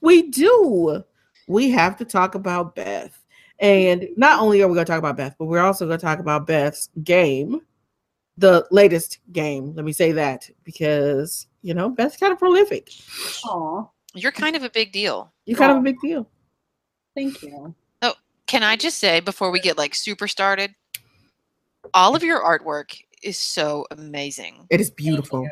we 0.00 0.22
do. 0.22 1.04
We 1.48 1.70
have 1.70 1.96
to 1.98 2.04
talk 2.04 2.34
about 2.34 2.74
Beth. 2.74 3.18
And 3.58 4.08
not 4.16 4.40
only 4.40 4.62
are 4.62 4.68
we 4.68 4.74
going 4.74 4.86
to 4.86 4.90
talk 4.90 5.00
about 5.00 5.16
Beth, 5.16 5.34
but 5.38 5.46
we're 5.46 5.58
also 5.58 5.86
going 5.86 5.98
to 5.98 6.04
talk 6.04 6.20
about 6.20 6.46
Beth's 6.46 6.90
game, 7.02 7.60
the 8.36 8.64
latest 8.70 9.18
game. 9.32 9.74
Let 9.74 9.84
me 9.84 9.92
say 9.92 10.12
that 10.12 10.48
because, 10.62 11.47
you 11.62 11.74
know, 11.74 11.88
Beth's 11.88 12.16
kind 12.16 12.32
of 12.32 12.38
prolific. 12.38 12.90
Aw, 13.44 13.84
You're 14.14 14.32
kind 14.32 14.56
of 14.56 14.62
a 14.62 14.70
big 14.70 14.92
deal. 14.92 15.32
You're 15.46 15.58
kind 15.58 15.72
of 15.72 15.78
a 15.78 15.82
big 15.82 16.00
deal. 16.00 16.28
thank 17.14 17.42
you. 17.42 17.74
Oh, 18.02 18.14
can 18.46 18.62
I 18.62 18.76
just 18.76 18.98
say 18.98 19.20
before 19.20 19.50
we 19.50 19.60
get 19.60 19.78
like 19.78 19.94
super 19.94 20.28
started, 20.28 20.74
all 21.94 22.14
of 22.14 22.22
your 22.22 22.42
artwork 22.42 22.98
is 23.22 23.38
so 23.38 23.86
amazing. 23.90 24.66
It 24.70 24.80
is 24.80 24.90
beautiful. 24.90 25.48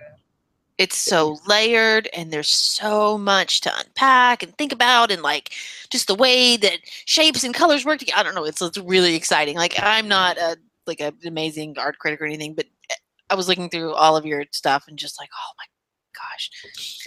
It's 0.79 0.97
so 0.97 1.39
layered 1.49 2.07
and 2.13 2.31
there's 2.31 2.51
so 2.51 3.17
much 3.17 3.63
to 3.63 3.73
unpack 3.79 4.43
and 4.43 4.57
think 4.59 4.73
about 4.73 5.11
and 5.11 5.23
like 5.23 5.53
just 5.91 6.07
the 6.07 6.15
way 6.15 6.59
that 6.59 6.79
shapes 7.07 7.45
and 7.45 7.55
colors 7.55 7.87
work 7.87 7.99
together. 7.99 8.19
I 8.19 8.23
don't 8.23 8.35
know, 8.35 8.45
it's, 8.45 8.61
it's 8.61 8.77
really 8.79 9.15
exciting. 9.15 9.57
Like 9.57 9.75
I'm 9.79 10.07
not 10.07 10.37
a 10.37 10.57
like 10.87 11.01
an 11.01 11.15
amazing 11.25 11.77
art 11.79 11.99
critic 11.99 12.21
or 12.21 12.27
anything, 12.27 12.55
but 12.55 12.67
eh, 12.91 12.95
I 13.31 13.35
was 13.35 13.49
looking 13.49 13.71
through 13.71 13.95
all 13.95 14.17
of 14.17 14.27
your 14.27 14.45
stuff 14.53 14.85
and 14.87 14.99
just 14.99 15.19
like, 15.19 15.31
oh 15.35 15.53
my 15.59 15.65
gosh. 16.17 16.51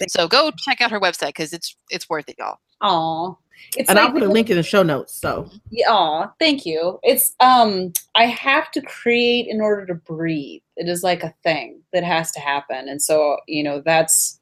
So 0.08 0.28
go 0.28 0.50
check 0.58 0.80
out 0.80 0.90
her 0.90 1.00
website 1.00 1.28
because 1.28 1.52
it's 1.52 1.76
it's 1.90 2.08
worth 2.08 2.28
it, 2.28 2.36
y'all. 2.38 2.58
Aw. 2.82 3.34
It's 3.76 3.88
And 3.88 3.96
like 3.96 4.06
I'll 4.06 4.12
put 4.12 4.22
a 4.22 4.28
link 4.28 4.50
in 4.50 4.56
the 4.56 4.62
show 4.62 4.82
notes. 4.82 5.14
So 5.14 5.50
Yeah, 5.70 5.90
aw, 5.90 6.32
thank 6.38 6.64
you. 6.64 6.98
It's 7.02 7.34
um 7.40 7.92
I 8.14 8.24
have 8.26 8.70
to 8.72 8.80
create 8.82 9.46
in 9.48 9.60
order 9.60 9.86
to 9.86 9.94
breathe. 9.94 10.62
It 10.76 10.88
is 10.88 11.02
like 11.02 11.22
a 11.22 11.34
thing 11.42 11.82
that 11.92 12.04
has 12.04 12.32
to 12.32 12.40
happen. 12.40 12.88
And 12.88 13.00
so, 13.02 13.38
you 13.46 13.62
know, 13.62 13.82
that's 13.84 14.40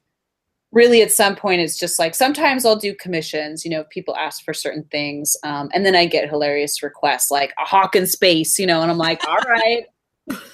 really 0.71 1.01
at 1.01 1.11
some 1.11 1.35
point 1.35 1.61
it's 1.61 1.79
just 1.79 1.97
like 1.97 2.13
sometimes 2.13 2.65
I'll 2.65 2.75
do 2.75 2.93
commissions, 2.95 3.65
you 3.65 3.71
know, 3.71 3.83
people 3.89 4.15
ask 4.15 4.43
for 4.43 4.53
certain 4.53 4.83
things. 4.91 5.35
Um, 5.43 5.69
and 5.73 5.85
then 5.85 5.95
I 5.95 6.05
get 6.05 6.29
hilarious 6.29 6.83
requests 6.83 7.31
like 7.31 7.53
a 7.59 7.65
hawk 7.65 7.95
in 7.95 8.05
space, 8.05 8.59
you 8.59 8.67
know, 8.67 8.81
and 8.81 8.91
I'm 8.91 8.97
like, 8.97 9.27
all 9.27 9.39
right, 9.47 9.85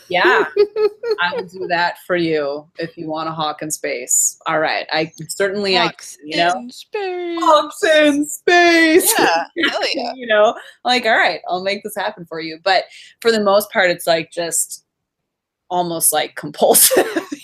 yeah, 0.07 0.45
I 1.21 1.35
will 1.35 1.45
do 1.47 1.67
that 1.67 1.97
for 2.05 2.15
you 2.15 2.67
if 2.77 2.97
you 2.97 3.07
want 3.07 3.29
a 3.29 3.31
hawk 3.31 3.61
in 3.61 3.71
space. 3.71 4.37
All 4.45 4.59
right. 4.59 4.87
I 4.91 5.11
certainly 5.27 5.77
I 5.77 5.91
you 6.23 6.37
know? 6.37 6.53
in 6.53 6.71
space. 6.71 7.39
hawks 7.41 7.83
in 7.83 8.27
space. 8.27 9.13
Yeah, 9.17 9.45
yeah. 9.55 10.13
you 10.15 10.27
know, 10.27 10.55
like, 10.83 11.05
all 11.05 11.17
right, 11.17 11.41
I'll 11.47 11.63
make 11.63 11.83
this 11.83 11.95
happen 11.95 12.25
for 12.25 12.39
you. 12.39 12.59
But 12.63 12.85
for 13.21 13.31
the 13.31 13.41
most 13.41 13.71
part, 13.71 13.89
it's 13.89 14.07
like 14.07 14.31
just 14.31 14.85
almost 15.69 16.13
like 16.13 16.35
compulsive. 16.35 17.05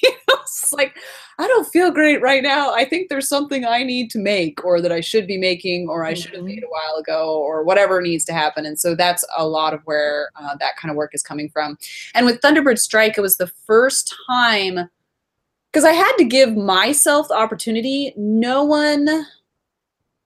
you 0.72 0.78
know, 0.78 0.82
it's 0.82 0.96
like, 0.96 1.04
I 1.38 1.48
don't 1.48 1.68
feel 1.68 1.92
great 1.92 2.22
right 2.22 2.44
now. 2.44 2.74
I 2.74 2.86
think 2.86 3.10
there's 3.10 3.28
something 3.28 3.66
I 3.66 3.84
need 3.84 4.10
to 4.12 4.20
make 4.20 4.64
or 4.64 4.82
that 4.82 4.92
I 4.92 5.02
should 5.02 5.28
be 5.28 5.38
making 5.38 5.88
or 5.90 6.06
I 6.06 6.14
should 6.14 6.34
have 6.34 6.44
made 6.44 6.64
a 6.64 6.68
while 6.68 7.00
ago 7.00 7.40
or 7.40 7.64
whatever 7.64 8.02
needs 8.02 8.26
to 8.26 8.34
happen. 8.34 8.66
And 8.66 8.80
so 8.80 8.96
that's 8.96 9.26
a 9.38 9.48
lot 9.48 9.74
of 9.74 9.82
where 9.86 10.30
uh, 10.36 10.56
that 10.60 10.76
kind 10.78 10.92
of 10.92 10.98
work 10.98 11.12
is 11.14 11.24
coming 11.24 11.50
from. 11.50 11.78
And 12.14 12.26
with 12.26 12.42
Thunderbird 12.42 12.80
Strike, 12.80 13.18
it 13.18 13.22
was 13.22 13.38
the 13.38 13.52
first 13.66 14.16
time 14.30 14.90
because 15.72 15.86
I 15.86 15.94
had 15.94 16.14
to 16.18 16.26
give 16.26 16.56
myself 16.56 17.30
the 17.30 17.36
opportunity. 17.36 18.14
No 18.18 18.64
one 18.64 19.26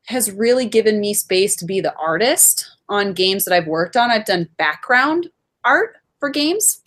has 0.08 0.32
really 0.32 0.68
given 0.68 1.00
me 1.00 1.14
space 1.14 1.56
to 1.56 1.66
be 1.66 1.82
the 1.82 1.96
artist 1.96 2.70
on 2.90 3.14
games 3.14 3.46
that 3.46 3.54
I've 3.54 3.68
worked 3.68 3.96
on. 3.96 4.12
I've 4.12 4.26
done 4.26 4.50
background 4.58 5.30
art 5.64 5.98
for 6.20 6.30
games. 6.30 6.82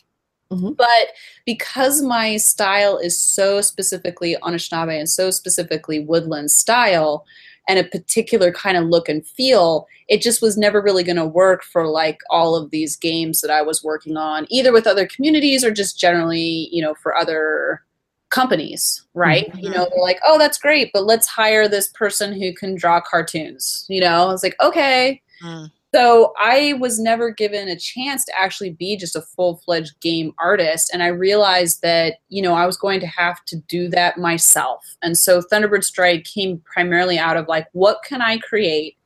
Mhm. 0.52 0.76
But 0.76 1.08
because 1.44 2.02
my 2.02 2.36
style 2.36 2.96
is 2.98 3.20
so 3.20 3.60
specifically 3.60 4.36
Anishinaabe 4.42 4.98
and 4.98 5.08
so 5.08 5.30
specifically 5.30 6.00
woodland 6.00 6.50
style 6.50 7.26
and 7.68 7.78
a 7.78 7.84
particular 7.84 8.50
kind 8.50 8.78
of 8.78 8.84
look 8.86 9.10
and 9.10 9.26
feel, 9.26 9.86
it 10.08 10.22
just 10.22 10.40
was 10.40 10.56
never 10.56 10.80
really 10.80 11.04
going 11.04 11.16
to 11.16 11.26
work 11.26 11.62
for 11.62 11.86
like 11.86 12.20
all 12.30 12.54
of 12.56 12.70
these 12.70 12.96
games 12.96 13.42
that 13.42 13.50
I 13.50 13.60
was 13.60 13.84
working 13.84 14.16
on, 14.16 14.46
either 14.48 14.72
with 14.72 14.86
other 14.86 15.06
communities 15.06 15.62
or 15.64 15.70
just 15.70 15.98
generally, 15.98 16.68
you 16.72 16.82
know, 16.82 16.94
for 16.94 17.14
other 17.14 17.82
companies, 18.30 19.04
right? 19.12 19.50
You 19.58 19.68
know, 19.70 19.86
they're 19.90 20.02
like, 20.02 20.18
oh, 20.26 20.38
that's 20.38 20.58
great, 20.58 20.90
but 20.94 21.04
let's 21.04 21.26
hire 21.26 21.68
this 21.68 21.88
person 21.88 22.32
who 22.32 22.54
can 22.54 22.74
draw 22.74 23.00
cartoons. 23.02 23.84
You 23.88 24.00
know, 24.00 24.30
it's 24.30 24.42
like, 24.42 24.56
okay. 24.62 25.20
Mm. 25.42 25.70
So 25.94 26.34
I 26.38 26.74
was 26.80 26.98
never 26.98 27.30
given 27.30 27.68
a 27.68 27.78
chance 27.78 28.24
to 28.26 28.38
actually 28.38 28.70
be 28.70 28.96
just 28.96 29.16
a 29.16 29.22
full 29.22 29.56
fledged 29.64 29.98
game 30.00 30.34
artist. 30.38 30.90
And 30.92 31.02
I 31.02 31.08
realized 31.08 31.80
that, 31.82 32.16
you 32.28 32.42
know, 32.42 32.52
I 32.52 32.66
was 32.66 32.76
going 32.76 33.00
to 33.00 33.06
have 33.06 33.42
to 33.46 33.56
do 33.56 33.88
that 33.88 34.18
myself. 34.18 34.84
And 35.02 35.16
so 35.16 35.40
Thunderbird 35.40 35.84
Strike 35.84 36.24
came 36.24 36.60
primarily 36.70 37.18
out 37.18 37.38
of 37.38 37.48
like, 37.48 37.68
what 37.72 38.02
can 38.04 38.20
I 38.20 38.38
create 38.38 38.98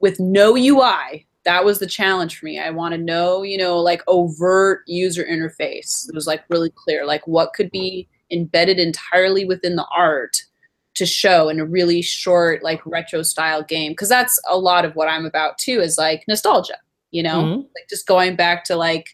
with 0.00 0.18
no 0.18 0.56
UI? 0.56 1.26
That 1.44 1.64
was 1.64 1.78
the 1.78 1.86
challenge 1.86 2.36
for 2.36 2.46
me. 2.46 2.58
I 2.58 2.70
want 2.70 2.92
to 2.92 2.98
know, 2.98 3.44
you 3.44 3.56
know, 3.56 3.78
like 3.78 4.02
overt 4.08 4.82
user 4.88 5.24
interface. 5.24 6.08
It 6.08 6.14
was 6.14 6.26
like 6.26 6.42
really 6.48 6.70
clear, 6.74 7.06
like 7.06 7.24
what 7.28 7.54
could 7.54 7.70
be 7.70 8.08
embedded 8.32 8.80
entirely 8.80 9.44
within 9.44 9.76
the 9.76 9.86
art 9.96 10.42
to 10.96 11.06
show 11.06 11.48
in 11.48 11.60
a 11.60 11.64
really 11.64 12.02
short 12.02 12.62
like 12.62 12.84
retro 12.86 13.22
style 13.22 13.62
game 13.62 13.92
because 13.92 14.08
that's 14.08 14.40
a 14.48 14.58
lot 14.58 14.84
of 14.84 14.94
what 14.96 15.08
i'm 15.08 15.24
about 15.26 15.56
too 15.58 15.80
is 15.80 15.96
like 15.98 16.24
nostalgia 16.26 16.76
you 17.10 17.22
know 17.22 17.42
Mhm. 17.42 17.56
like 17.58 17.88
just 17.88 18.06
going 18.06 18.34
back 18.36 18.64
to 18.64 18.76
like 18.76 19.06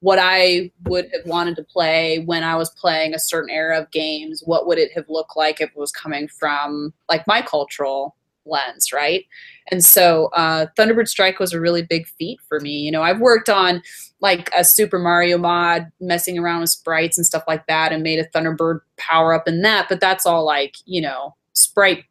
what 0.00 0.18
i 0.20 0.70
would 0.84 1.08
have 1.14 1.24
wanted 1.26 1.56
to 1.56 1.62
play 1.64 2.18
when 2.24 2.42
i 2.42 2.56
was 2.56 2.70
playing 2.70 3.14
a 3.14 3.18
certain 3.18 3.50
era 3.50 3.78
of 3.80 3.90
games 3.92 4.42
what 4.44 4.66
would 4.66 4.78
it 4.78 4.90
have 4.94 5.06
looked 5.08 5.36
like 5.36 5.60
if 5.60 5.70
it 5.70 5.76
was 5.76 5.92
coming 5.92 6.26
from 6.28 6.92
like 7.08 7.26
my 7.26 7.40
cultural 7.40 8.16
lens 8.44 8.92
right 8.92 9.26
and 9.70 9.84
so 9.84 10.26
uh, 10.34 10.66
thunderbird 10.78 11.08
strike 11.08 11.38
was 11.38 11.52
a 11.52 11.60
really 11.60 11.82
big 11.82 12.06
feat 12.06 12.40
for 12.48 12.60
me 12.60 12.70
you 12.70 12.90
know 12.90 13.02
i've 13.02 13.20
worked 13.20 13.48
on 13.48 13.82
like 14.22 14.48
a 14.56 14.64
Super 14.64 15.00
Mario 15.00 15.36
mod, 15.36 15.90
messing 16.00 16.38
around 16.38 16.60
with 16.60 16.70
sprites 16.70 17.18
and 17.18 17.26
stuff 17.26 17.42
like 17.48 17.66
that, 17.66 17.92
and 17.92 18.04
made 18.04 18.20
a 18.20 18.24
Thunderbird 18.28 18.80
power 18.96 19.34
up 19.34 19.48
in 19.48 19.62
that. 19.62 19.88
But 19.88 20.00
that's 20.00 20.24
all 20.24 20.44
like 20.44 20.76
you 20.86 21.02
know 21.02 21.34
sprites 21.52 22.04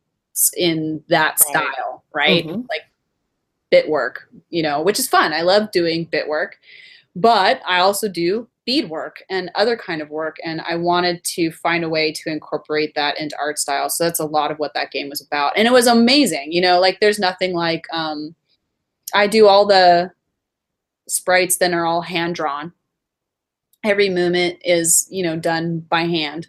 in 0.55 1.01
that 1.07 1.39
style, 1.39 2.03
right? 2.13 2.45
Mhm. 2.45 2.67
Like 2.69 2.82
bit 3.71 3.89
work, 3.89 4.27
you 4.49 4.61
know, 4.61 4.82
which 4.82 4.99
is 4.99 5.07
fun. 5.07 5.34
I 5.34 5.41
love 5.41 5.71
doing 5.71 6.03
bit 6.03 6.27
work, 6.27 6.59
but 7.15 7.61
I 7.65 7.79
also 7.79 8.09
do 8.09 8.47
bead 8.66 8.89
work 8.89 9.24
and 9.30 9.51
other 9.55 9.76
kind 9.76 10.01
of 10.01 10.09
work, 10.09 10.38
and 10.43 10.62
I 10.62 10.76
wanted 10.76 11.24
to 11.24 11.51
find 11.51 11.84
a 11.84 11.89
way 11.89 12.12
to 12.12 12.30
incorporate 12.30 12.93
that 12.95 13.20
into 13.20 13.38
art 13.39 13.59
style. 13.59 13.89
So 13.89 14.03
that's 14.03 14.20
a 14.20 14.26
lot 14.26 14.51
of 14.51 14.59
what 14.59 14.74
that 14.76 14.91
game 14.91 15.09
was 15.09 15.22
about, 15.22 15.53
and 15.57 15.68
it 15.68 15.74
was 15.74 15.88
amazing. 15.88 16.51
You 16.51 16.62
know, 16.62 16.80
like 16.80 16.99
there's 16.99 17.20
nothing 17.20 17.53
like 17.53 17.86
um, 17.91 18.36
I 19.14 19.28
do 19.28 19.47
all 19.47 19.66
the 19.66 20.12
sprites 21.07 21.57
then 21.57 21.74
are 21.74 21.86
all 21.86 22.01
hand 22.01 22.36
drawn. 22.36 22.72
Every 23.84 24.09
movement 24.09 24.59
is, 24.64 25.07
you 25.09 25.24
know, 25.24 25.36
done 25.36 25.80
by 25.80 26.03
hand. 26.03 26.47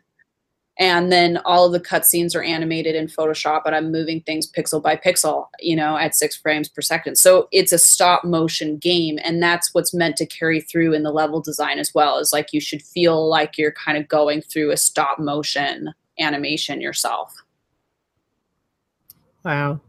And 0.78 1.12
then 1.12 1.38
all 1.44 1.66
of 1.66 1.72
the 1.72 1.80
cutscenes 1.80 2.34
are 2.34 2.42
animated 2.42 2.94
in 2.94 3.06
Photoshop, 3.06 3.62
and 3.66 3.74
I'm 3.74 3.92
moving 3.92 4.22
things 4.22 4.50
pixel 4.50 4.82
by 4.82 4.96
pixel, 4.96 5.48
you 5.60 5.76
know, 5.76 5.98
at 5.98 6.14
six 6.14 6.34
frames 6.34 6.68
per 6.68 6.80
second. 6.80 7.16
So 7.16 7.48
it's 7.52 7.72
a 7.72 7.78
stop 7.78 8.24
motion 8.24 8.78
game, 8.78 9.18
and 9.22 9.42
that's 9.42 9.74
what's 9.74 9.92
meant 9.92 10.16
to 10.16 10.26
carry 10.26 10.62
through 10.62 10.94
in 10.94 11.02
the 11.02 11.12
level 11.12 11.40
design 11.40 11.78
as 11.78 11.92
well. 11.94 12.18
Is 12.18 12.32
like 12.32 12.52
you 12.52 12.60
should 12.60 12.82
feel 12.82 13.28
like 13.28 13.58
you're 13.58 13.72
kind 13.72 13.98
of 13.98 14.08
going 14.08 14.40
through 14.40 14.70
a 14.70 14.76
stop 14.76 15.18
motion 15.18 15.92
animation 16.18 16.80
yourself. 16.80 17.34
Wow. 19.44 19.80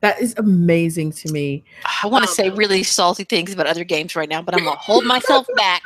That 0.00 0.20
is 0.20 0.34
amazing 0.38 1.12
to 1.12 1.32
me. 1.32 1.64
I 2.02 2.06
want 2.06 2.24
to 2.24 2.30
say 2.30 2.48
um, 2.48 2.56
really 2.56 2.82
salty 2.82 3.24
things 3.24 3.52
about 3.52 3.66
other 3.66 3.84
games 3.84 4.16
right 4.16 4.28
now, 4.28 4.40
but 4.40 4.54
I'm 4.54 4.64
gonna 4.64 4.76
hold 4.76 5.04
myself 5.04 5.46
back 5.56 5.82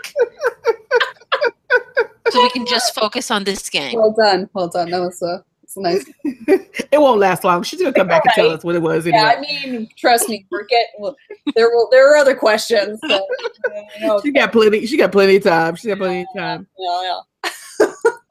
so 2.34 2.42
we 2.42 2.50
can 2.50 2.66
just 2.66 2.94
focus 2.94 3.30
on 3.30 3.44
this 3.44 3.70
game. 3.70 3.98
Well 3.98 4.12
done, 4.12 4.50
well 4.52 4.68
done. 4.68 4.90
That 4.90 5.00
was 5.00 5.22
a 5.22 5.44
It's 5.62 5.76
nice. 5.76 6.04
it 6.24 7.00
won't 7.00 7.20
last 7.20 7.44
long. 7.44 7.62
She's 7.62 7.80
gonna 7.80 7.92
come 7.92 8.08
back 8.08 8.22
and 8.24 8.32
tell 8.34 8.50
us 8.50 8.64
what 8.64 8.74
it 8.74 8.82
was. 8.82 9.06
Yeah, 9.06 9.34
I 9.36 9.40
mean, 9.40 9.88
trust 9.96 10.28
me, 10.28 10.46
we're 10.50 10.64
getting. 10.64 10.86
Well, 10.98 11.16
there 11.54 11.70
will. 11.70 11.88
There 11.90 12.12
are 12.12 12.16
other 12.16 12.34
questions. 12.34 12.98
So, 13.08 13.26
you 14.00 14.06
know, 14.06 14.20
she 14.20 14.32
got 14.32 14.52
plenty. 14.52 14.84
She 14.86 14.96
got 14.96 15.12
plenty 15.12 15.36
of 15.36 15.44
time. 15.44 15.76
She 15.76 15.88
got 15.88 15.98
plenty 15.98 16.22
of 16.22 16.28
time. 16.36 16.66
yeah, 16.78 17.02
yeah. 17.02 17.86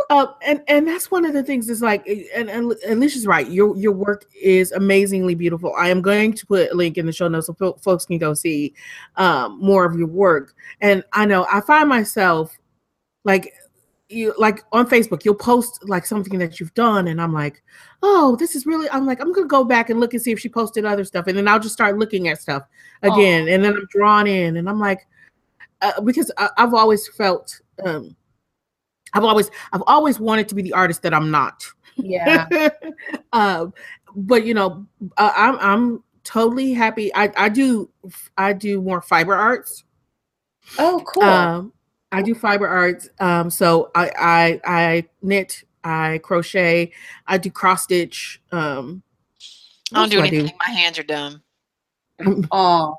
Uh, 0.10 0.28
and 0.46 0.62
and 0.68 0.86
that's 0.86 1.10
one 1.10 1.24
of 1.26 1.34
the 1.34 1.44
things 1.44 1.70
is 1.70 1.82
like 1.82 2.06
and, 2.08 2.50
and 2.50 2.74
Alicia's 2.90 3.26
right. 3.26 3.50
Your 3.50 3.76
your 3.78 3.94
work 3.94 4.26
is 4.42 4.74
amazingly 4.74 5.36
beautiful. 5.36 5.74
I 5.78 5.90
am 5.90 6.02
going 6.02 6.34
to 6.34 6.46
put 6.46 6.72
a 6.72 6.76
link 6.76 6.98
in 6.98 7.06
the 7.06 7.14
show 7.14 7.30
notes 7.30 7.48
so 7.48 7.54
fo- 7.54 7.78
folks 7.82 8.06
can 8.06 8.18
go 8.18 8.34
see 8.34 8.74
um, 9.16 9.60
more 9.62 9.86
of 9.86 9.98
your 9.98 10.08
work. 10.08 10.54
And 10.82 11.04
I 11.14 11.26
know 11.26 11.48
I 11.50 11.62
find 11.62 11.88
myself 11.88 12.58
like 13.26 13.54
you 14.14 14.34
like 14.38 14.64
on 14.72 14.88
Facebook, 14.88 15.26
you'll 15.26 15.36
post 15.36 15.88
like 15.88 16.06
something 16.06 16.40
that 16.40 16.60
you've 16.60 16.74
done, 16.74 17.08
and 17.08 17.22
I'm 17.22 17.34
like, 17.34 17.64
oh, 18.02 18.36
this 18.36 18.56
is 18.56 18.66
really. 18.66 18.90
I'm 18.90 19.06
like, 19.06 19.20
I'm 19.20 19.34
gonna 19.34 19.48
go 19.48 19.64
back 19.64 19.90
and 19.90 20.00
look 20.00 20.14
and 20.14 20.22
see 20.22 20.32
if 20.32 20.40
she 20.40 20.50
posted 20.50 20.86
other 20.86 21.04
stuff, 21.04 21.28
and 21.28 21.38
then 21.38 21.48
I'll 21.48 21.60
just 21.60 21.74
start 21.74 21.98
looking 21.98 22.28
at 22.28 22.42
stuff 22.42 22.64
again, 23.02 23.48
and 23.48 23.64
then 23.64 23.74
I'm 23.74 23.88
drawn 23.90 24.28
in, 24.28 24.58
and 24.58 24.70
I'm 24.70 24.80
like, 24.80 25.08
uh, 25.82 26.02
because 26.02 26.32
I, 26.38 26.50
I've 26.58 26.74
always 26.74 27.08
felt. 27.08 27.60
um 27.84 28.16
I've 29.14 29.24
always 29.24 29.52
I've 29.72 29.84
always 29.88 30.20
wanted 30.20 30.50
to 30.50 30.56
be 30.56 30.62
the 30.62 30.74
artist 30.74 31.04
that 31.04 31.14
I'm 31.14 31.30
not. 31.30 31.64
Yeah. 31.98 32.48
um, 33.34 33.74
but 34.16 34.46
you 34.46 34.54
know, 34.54 34.86
uh, 35.18 35.32
I'm 35.36 35.58
I'm 35.60 36.04
totally 36.24 36.74
happy. 36.74 37.14
I 37.14 37.32
I 37.38 37.50
do 37.50 37.90
I 38.38 38.54
do 38.54 38.82
more 38.82 39.02
fiber 39.02 39.36
arts. 39.36 39.84
Oh, 40.80 41.04
cool. 41.06 41.24
Um, 41.24 41.74
I 42.14 42.22
do 42.22 42.36
fiber 42.36 42.68
arts. 42.68 43.10
Um, 43.20 43.50
so 43.50 43.92
I 43.96 44.12
I 44.18 44.62
I 44.66 45.06
knit, 45.22 45.64
I 45.84 46.20
crochet, 46.24 46.92
I 47.28 47.38
do 47.38 47.50
cross 47.50 47.84
stitch. 47.84 48.42
Um, 48.52 49.04
I 49.92 50.00
don't 50.00 50.10
do 50.10 50.18
what 50.18 50.26
else 50.26 50.34
anything. 50.34 50.56
My 50.68 50.74
hands 50.74 51.00
are 51.00 51.04
dumb. 51.04 51.42
oh, 52.52 52.96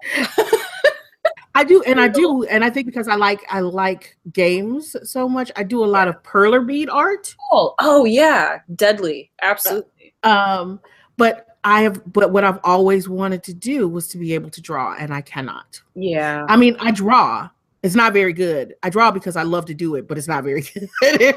I 1.54 1.62
do, 1.62 1.82
and 1.84 2.00
I 2.00 2.08
do, 2.08 2.44
and 2.50 2.64
I 2.64 2.70
think 2.70 2.86
because 2.86 3.08
I 3.08 3.14
like 3.14 3.40
I 3.48 3.60
like 3.60 4.16
games 4.32 4.96
so 5.04 5.28
much, 5.28 5.52
I 5.56 5.62
do 5.62 5.84
a 5.84 5.86
lot 5.86 6.08
of 6.08 6.22
perler 6.22 6.66
bead 6.66 6.90
art. 6.90 7.34
cool. 7.50 7.74
Oh, 7.78 8.04
yeah. 8.04 8.58
Deadly. 8.74 9.30
Absolutely. 9.42 10.14
Um, 10.24 10.80
but 11.16 11.58
I 11.62 11.82
have, 11.82 12.12
but 12.12 12.32
what 12.32 12.44
I've 12.44 12.58
always 12.64 13.08
wanted 13.08 13.42
to 13.44 13.54
do 13.54 13.88
was 13.88 14.08
to 14.08 14.18
be 14.18 14.34
able 14.34 14.50
to 14.50 14.60
draw, 14.60 14.94
and 14.98 15.14
I 15.14 15.20
cannot. 15.20 15.80
Yeah. 15.94 16.44
I 16.48 16.56
mean, 16.56 16.76
I 16.80 16.90
draw. 16.90 17.48
It's 17.84 17.94
not 17.94 18.12
very 18.12 18.32
good. 18.32 18.74
I 18.82 18.90
draw 18.90 19.12
because 19.12 19.36
I 19.36 19.42
love 19.42 19.66
to 19.66 19.74
do 19.74 19.94
it, 19.94 20.08
but 20.08 20.18
it's 20.18 20.26
not 20.26 20.42
very 20.42 20.62
good. 21.02 21.36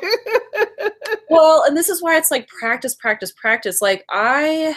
well 1.29 1.63
and 1.65 1.75
this 1.75 1.89
is 1.89 2.01
why 2.01 2.17
it's 2.17 2.31
like 2.31 2.47
practice 2.47 2.95
practice 2.95 3.31
practice 3.33 3.81
like 3.81 4.05
i 4.09 4.75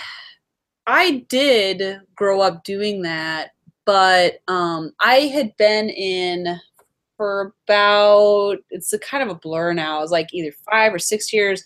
i 0.86 1.24
did 1.28 2.00
grow 2.14 2.40
up 2.40 2.64
doing 2.64 3.02
that 3.02 3.50
but 3.84 4.40
um 4.48 4.92
i 5.00 5.14
had 5.14 5.56
been 5.56 5.88
in 5.90 6.58
for 7.16 7.54
about 7.66 8.56
it's 8.70 8.92
a 8.92 8.98
kind 8.98 9.22
of 9.22 9.28
a 9.28 9.38
blur 9.38 9.72
now 9.72 9.98
it 9.98 10.02
was 10.02 10.10
like 10.10 10.32
either 10.32 10.52
five 10.70 10.92
or 10.92 10.98
six 10.98 11.32
years 11.32 11.62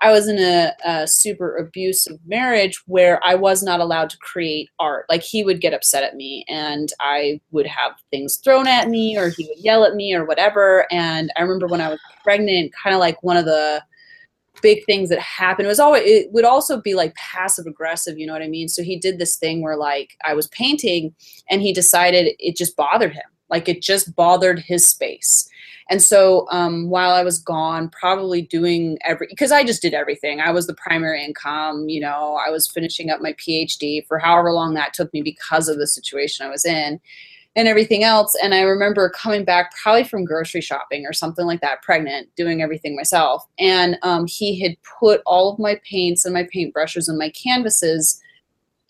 i 0.00 0.10
was 0.10 0.28
in 0.28 0.38
a, 0.38 0.72
a 0.84 1.06
super 1.06 1.56
abusive 1.56 2.18
marriage 2.26 2.82
where 2.86 3.20
i 3.24 3.34
was 3.34 3.62
not 3.62 3.80
allowed 3.80 4.10
to 4.10 4.18
create 4.18 4.68
art 4.78 5.06
like 5.08 5.22
he 5.22 5.44
would 5.44 5.60
get 5.60 5.74
upset 5.74 6.02
at 6.02 6.16
me 6.16 6.44
and 6.48 6.92
i 7.00 7.40
would 7.50 7.66
have 7.66 7.92
things 8.10 8.36
thrown 8.36 8.66
at 8.66 8.88
me 8.88 9.16
or 9.16 9.30
he 9.30 9.46
would 9.46 9.58
yell 9.58 9.84
at 9.84 9.94
me 9.94 10.14
or 10.14 10.24
whatever 10.24 10.86
and 10.90 11.32
i 11.36 11.42
remember 11.42 11.66
when 11.66 11.80
i 11.80 11.88
was 11.88 12.00
pregnant 12.22 12.72
kind 12.82 12.94
of 12.94 13.00
like 13.00 13.22
one 13.22 13.36
of 13.36 13.44
the 13.44 13.82
big 14.60 14.84
things 14.84 15.08
that 15.08 15.18
happened. 15.18 15.68
Was 15.68 15.80
always 15.80 16.02
it 16.04 16.32
would 16.32 16.44
also 16.44 16.80
be 16.80 16.94
like 16.94 17.14
passive 17.14 17.66
aggressive, 17.66 18.18
you 18.18 18.26
know 18.26 18.32
what 18.32 18.42
I 18.42 18.48
mean? 18.48 18.68
So 18.68 18.82
he 18.82 18.98
did 18.98 19.18
this 19.18 19.36
thing 19.36 19.62
where 19.62 19.76
like 19.76 20.16
I 20.24 20.34
was 20.34 20.48
painting 20.48 21.14
and 21.48 21.62
he 21.62 21.72
decided 21.72 22.34
it 22.38 22.56
just 22.56 22.76
bothered 22.76 23.12
him. 23.12 23.22
Like 23.48 23.68
it 23.68 23.82
just 23.82 24.14
bothered 24.14 24.60
his 24.60 24.86
space. 24.86 25.48
And 25.90 26.00
so 26.00 26.46
um, 26.50 26.88
while 26.88 27.10
I 27.10 27.24
was 27.24 27.40
gone, 27.40 27.88
probably 27.90 28.42
doing 28.42 28.96
every 29.04 29.26
because 29.28 29.50
I 29.50 29.64
just 29.64 29.82
did 29.82 29.92
everything. 29.92 30.40
I 30.40 30.52
was 30.52 30.68
the 30.68 30.74
primary 30.74 31.24
income, 31.24 31.88
you 31.88 32.00
know, 32.00 32.38
I 32.46 32.50
was 32.50 32.70
finishing 32.70 33.10
up 33.10 33.20
my 33.20 33.32
PhD 33.32 34.06
for 34.06 34.18
however 34.18 34.52
long 34.52 34.74
that 34.74 34.94
took 34.94 35.12
me 35.12 35.20
because 35.20 35.68
of 35.68 35.78
the 35.78 35.88
situation 35.88 36.46
I 36.46 36.50
was 36.50 36.64
in 36.64 37.00
and 37.56 37.66
everything 37.66 38.04
else. 38.04 38.36
And 38.42 38.54
I 38.54 38.60
remember 38.60 39.10
coming 39.10 39.44
back 39.44 39.72
probably 39.82 40.04
from 40.04 40.24
grocery 40.24 40.60
shopping 40.60 41.04
or 41.06 41.12
something 41.12 41.44
like 41.44 41.60
that, 41.60 41.82
pregnant, 41.82 42.28
doing 42.36 42.62
everything 42.62 42.94
myself. 42.94 43.44
And 43.58 43.98
um, 44.02 44.26
he 44.28 44.60
had 44.60 44.76
put 45.00 45.22
all 45.26 45.52
of 45.52 45.58
my 45.58 45.80
paints 45.88 46.24
and 46.24 46.32
my 46.32 46.44
paintbrushes 46.54 47.08
and 47.08 47.18
my 47.18 47.30
canvases 47.30 48.20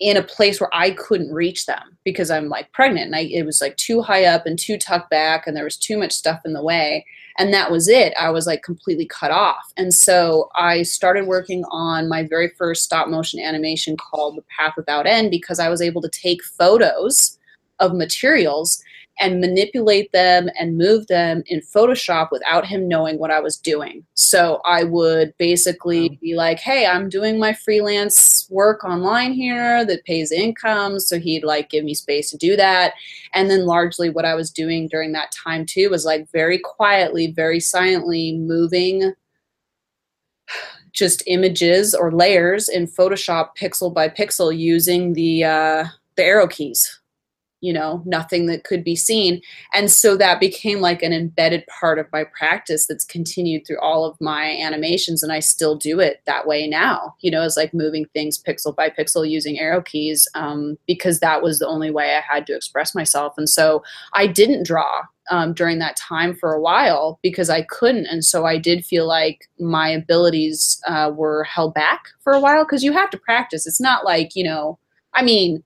in 0.01 0.17
a 0.17 0.23
place 0.23 0.61
where 0.61 0.75
I 0.75 0.93
couldn't 0.93 1.33
reach 1.33 1.67
them 1.67 1.99
because 2.05 2.31
I'm 2.31 2.49
like 2.49 2.73
pregnant 2.73 3.07
and 3.07 3.17
I, 3.17 3.21
it 3.21 3.45
was 3.45 3.61
like 3.61 3.77
too 3.77 4.01
high 4.01 4.25
up 4.25 4.47
and 4.47 4.59
too 4.59 4.79
tucked 4.79 5.11
back 5.11 5.47
and 5.47 5.55
there 5.55 5.65
was 5.65 5.77
too 5.77 5.99
much 5.99 6.13
stuff 6.13 6.41
in 6.47 6.55
the 6.55 6.63
way. 6.63 7.05
And 7.39 7.53
that 7.53 7.71
was 7.71 7.87
it. 7.87 8.15
I 8.19 8.31
was 8.31 8.47
like 8.47 8.63
completely 8.63 9.07
cut 9.07 9.31
off. 9.31 9.73
And 9.77 9.95
so 9.95 10.49
I 10.57 10.83
started 10.83 11.27
working 11.27 11.65
on 11.71 12.09
my 12.09 12.27
very 12.27 12.49
first 12.49 12.83
stop 12.83 13.09
motion 13.09 13.41
animation 13.41 13.97
called 13.97 14.37
The 14.37 14.45
Path 14.57 14.73
Without 14.77 15.07
End 15.07 15.31
because 15.31 15.59
I 15.59 15.69
was 15.69 15.83
able 15.83 16.01
to 16.01 16.09
take 16.09 16.43
photos 16.43 17.39
of 17.79 17.95
materials 17.95 18.83
and 19.19 19.41
manipulate 19.41 20.11
them 20.13 20.49
and 20.59 20.79
move 20.79 21.07
them 21.09 21.43
in 21.47 21.61
Photoshop 21.61 22.31
without 22.33 22.67
him 22.67 22.89
knowing 22.89 23.19
what 23.19 23.31
I 23.31 23.41
was 23.41 23.57
doing. 23.57 24.05
So 24.15 24.61
I 24.65 24.85
would 24.85 25.35
basically 25.39 26.19
be 26.23 26.35
like, 26.35 26.59
hey, 26.59 26.87
I'm 26.87 27.11
doing 27.11 27.39
my 27.39 27.53
freelance 27.53 28.49
work 28.51 28.83
online 28.83 29.33
here 29.33 29.85
that 29.85 30.05
pays 30.07 30.33
income. 30.33 30.99
So 30.99 31.19
he'd 31.19 31.45
like 31.45 31.69
give 31.69 31.85
me 31.85 31.93
space 31.95 32.31
to 32.31 32.39
do 32.39 32.57
that. 32.57 32.95
And 33.35 33.51
then 33.51 33.67
largely 33.67 34.09
what 34.09 34.25
I 34.25 34.35
was 34.35 34.51
doing 34.51 34.89
during 34.89 35.13
that 35.13 35.33
time 35.33 35.67
too 35.67 35.91
was 35.91 36.07
like 36.07 36.31
very 36.33 36.59
quietly, 36.59 37.31
very 37.31 37.61
silently 37.61 38.37
moving 38.39 39.13
just 40.93 41.23
images 41.27 41.95
or 41.95 42.11
layers 42.11 42.69
in 42.69 42.87
Photoshop 42.87 43.51
pixel 43.57 43.93
by 43.93 44.09
pixel 44.09 44.57
using 44.57 45.13
the 45.13 45.45
uh, 45.45 45.85
the 46.17 46.25
arrow 46.25 46.49
keys 46.49 47.00
you 47.61 47.73
know 47.73 48.03
nothing 48.05 48.47
that 48.47 48.65
could 48.65 48.83
be 48.85 48.97
seen. 48.97 49.41
And 49.75 49.91
so 49.91 50.17
that 50.17 50.41
became 50.41 50.81
like 50.81 51.03
an 51.03 51.13
embedded 51.13 51.67
part 51.67 51.99
of 51.99 52.07
my 52.13 52.25
practice 52.25 52.87
that's 52.87 53.05
continued 53.05 53.67
through 53.67 53.81
all 53.81 54.05
of 54.05 54.21
my 54.21 54.51
animations 54.51 55.23
and 55.23 55.33
i 55.33 55.41
still 55.41 55.77
do 55.77 56.01
it 56.01 56.21
that 56.27 56.47
way 56.47 56.67
now 56.67 57.15
you 57.21 57.31
know 57.31 57.43
it's 57.43 57.57
like 57.57 57.73
moving 57.75 58.07
things 58.13 58.43
pixel 58.43 58.75
by 58.75 58.89
pixel 58.91 59.29
using 59.29 59.59
arrow 59.59 59.83
keys 59.83 60.27
um, 60.35 60.77
because 60.87 61.21
that 61.21 61.43
was 61.43 61.59
the 61.59 61.67
only 61.67 61.91
way 61.91 62.17
i 62.17 62.21
had 62.21 62.47
to 62.47 62.55
express 62.55 62.95
myself. 62.95 63.35
And 63.37 63.49
so 63.49 63.83
i 64.15 64.27
didn't 64.27 64.67
draw 64.67 65.03
um, 65.31 65.53
during 65.55 65.79
that 65.79 65.97
time 65.97 66.35
for 66.35 66.53
a 66.53 66.61
while 66.61 67.19
because 67.23 67.51
i 67.51 67.63
couldn't. 67.63 68.07
And 68.07 68.25
so 68.25 68.45
i 68.47 68.59
did 68.59 68.85
feel 68.85 69.07
like 69.07 69.49
my 69.59 69.89
abilities 69.89 70.81
uh, 70.87 71.11
were 71.15 71.45
held 71.45 71.75
back 71.75 72.09
for 72.23 72.33
a 72.33 72.41
while 72.41 72.65
because 72.65 72.83
you 72.83 72.93
have 72.93 73.11
to 73.11 73.19
practice. 73.19 73.67
It's 73.67 73.81
not 73.81 74.05
like 74.05 74.35
you 74.35 74.45
know 74.45 74.79
i 75.15 75.23
mean 75.23 75.63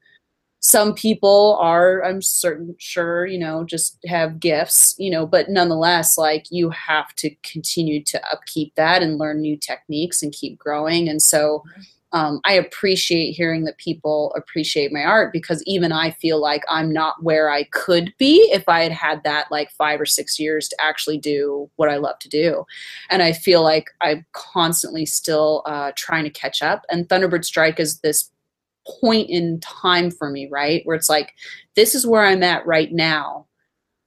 some 0.65 0.95
people 0.95 1.59
are 1.61 2.03
i'm 2.05 2.23
certain 2.23 2.75
sure 2.79 3.27
you 3.27 3.39
know 3.39 3.65
just 3.65 3.99
have 4.07 4.41
gifts 4.41 4.95
you 4.99 5.11
know 5.11 5.27
but 5.27 5.51
nonetheless 5.51 6.17
like 6.17 6.47
you 6.49 6.71
have 6.71 7.15
to 7.17 7.29
continue 7.43 8.03
to 8.03 8.19
upkeep 8.33 8.75
that 8.75 9.03
and 9.03 9.19
learn 9.19 9.43
new 9.43 9.59
techniques 9.59 10.23
and 10.23 10.33
keep 10.33 10.59
growing. 10.59 11.07
And 11.07 11.21
so 11.21 11.63
um, 12.13 12.41
i 12.45 12.53
appreciate 12.53 13.33
hearing 13.33 13.65
that 13.65 13.77
people 13.77 14.33
appreciate 14.37 14.93
my 14.93 15.03
art 15.03 15.33
because 15.33 15.63
even 15.67 15.91
i 15.91 16.13
feel 16.13 16.41
like 16.41 16.63
i'm 16.69 16.93
not 16.93 17.23
where 17.23 17.51
i 17.51 17.65
could 17.65 18.15
be 18.19 18.49
if 18.53 18.69
i 18.69 18.83
had 18.85 18.93
had 18.93 19.25
that 19.25 19.51
like 19.51 19.71
five 19.73 20.01
or 20.01 20.07
six 20.07 20.39
years 20.39 20.69
to 20.69 20.77
actually 20.81 21.19
do 21.19 21.69
what 21.77 21.89
i 21.91 21.97
love 21.97 22.19
to 22.21 22.29
do. 22.29 22.65
And 23.11 23.23
i 23.23 23.33
feel 23.33 23.63
like 23.63 23.91
i'm 24.01 24.25
constantly 24.33 25.05
still 25.05 25.63
uh, 25.67 25.93
trying 25.97 26.25
to 26.25 26.31
catch 26.31 26.63
up. 26.63 26.83
And 26.89 27.09
thunderbird 27.09 27.45
strike 27.45 27.79
is 27.81 27.99
this 28.01 28.31
point 29.01 29.31
in 29.31 29.61
time 29.61 30.11
for 30.11 30.31
me, 30.31 30.49
right? 30.51 30.83
Where 30.85 30.97
it's 30.97 31.09
like, 31.09 31.35
this 31.77 31.95
is 31.95 32.07
where 32.07 32.25
I'm 32.25 32.43
at 32.43 32.67
right 32.67 32.93
now 32.93 33.47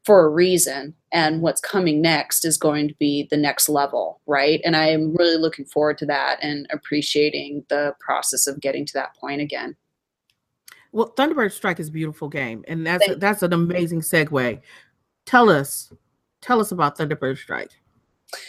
for 0.05 0.25
a 0.25 0.29
reason. 0.29 0.93
And 1.11 1.41
what's 1.41 1.61
coming 1.61 2.01
next 2.01 2.45
is 2.45 2.57
going 2.57 2.87
to 2.87 2.93
be 2.95 3.27
the 3.29 3.37
next 3.37 3.69
level, 3.69 4.21
right? 4.25 4.61
And 4.63 4.75
I 4.75 4.87
am 4.87 5.15
really 5.15 5.37
looking 5.37 5.65
forward 5.65 5.97
to 5.99 6.05
that 6.05 6.39
and 6.41 6.67
appreciating 6.71 7.65
the 7.69 7.93
process 7.99 8.47
of 8.47 8.59
getting 8.59 8.85
to 8.85 8.93
that 8.93 9.15
point 9.15 9.41
again. 9.41 9.75
Well, 10.91 11.13
Thunderbird 11.17 11.51
Strike 11.51 11.79
is 11.79 11.89
a 11.89 11.91
beautiful 11.91 12.29
game, 12.29 12.63
and 12.67 12.85
that's 12.87 13.05
Thank- 13.05 13.19
that's 13.19 13.43
an 13.43 13.53
amazing 13.53 14.01
segue. 14.01 14.61
Tell 15.25 15.49
us, 15.49 15.91
tell 16.41 16.61
us 16.61 16.71
about 16.71 16.97
Thunderbird 16.97 17.37
Strike. 17.37 17.71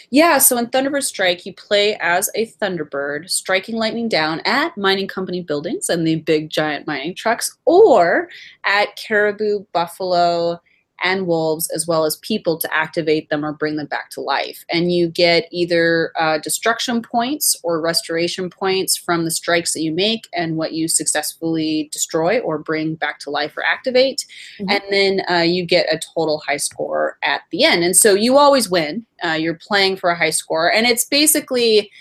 Yeah, 0.09 0.39
so 0.39 0.57
in 0.57 0.67
Thunderbird 0.67 1.03
Strike, 1.03 1.45
you 1.45 1.53
play 1.53 1.97
as 2.01 2.29
a 2.35 2.47
Thunderbird, 2.47 3.29
striking 3.29 3.75
lightning 3.75 4.09
down 4.09 4.41
at 4.45 4.77
mining 4.77 5.07
company 5.07 5.41
buildings 5.41 5.89
and 5.89 6.05
the 6.05 6.17
big 6.17 6.49
giant 6.49 6.85
mining 6.85 7.15
trucks, 7.15 7.57
or 7.65 8.29
at 8.65 8.95
Caribou, 8.97 9.65
Buffalo, 9.71 10.61
and 11.03 11.27
wolves, 11.27 11.69
as 11.71 11.87
well 11.87 12.05
as 12.05 12.17
people 12.17 12.57
to 12.57 12.73
activate 12.73 13.29
them 13.29 13.45
or 13.45 13.53
bring 13.53 13.75
them 13.75 13.87
back 13.87 14.09
to 14.11 14.21
life. 14.21 14.63
And 14.69 14.91
you 14.91 15.07
get 15.07 15.47
either 15.51 16.11
uh, 16.17 16.37
destruction 16.39 17.01
points 17.01 17.55
or 17.63 17.81
restoration 17.81 18.49
points 18.49 18.97
from 18.97 19.25
the 19.25 19.31
strikes 19.31 19.73
that 19.73 19.81
you 19.81 19.91
make 19.91 20.27
and 20.33 20.57
what 20.57 20.73
you 20.73 20.87
successfully 20.87 21.89
destroy 21.91 22.39
or 22.39 22.57
bring 22.57 22.95
back 22.95 23.19
to 23.19 23.29
life 23.29 23.55
or 23.57 23.63
activate. 23.63 24.25
Mm-hmm. 24.59 24.69
And 24.69 24.83
then 24.89 25.21
uh, 25.29 25.43
you 25.43 25.65
get 25.65 25.93
a 25.93 25.99
total 25.99 26.39
high 26.39 26.57
score 26.57 27.17
at 27.23 27.41
the 27.51 27.63
end. 27.63 27.83
And 27.83 27.95
so 27.95 28.13
you 28.13 28.37
always 28.37 28.69
win. 28.69 29.05
Uh, 29.23 29.31
you're 29.31 29.55
playing 29.55 29.97
for 29.97 30.09
a 30.09 30.17
high 30.17 30.29
score. 30.29 30.71
And 30.71 30.85
it's 30.85 31.05
basically, 31.05 31.91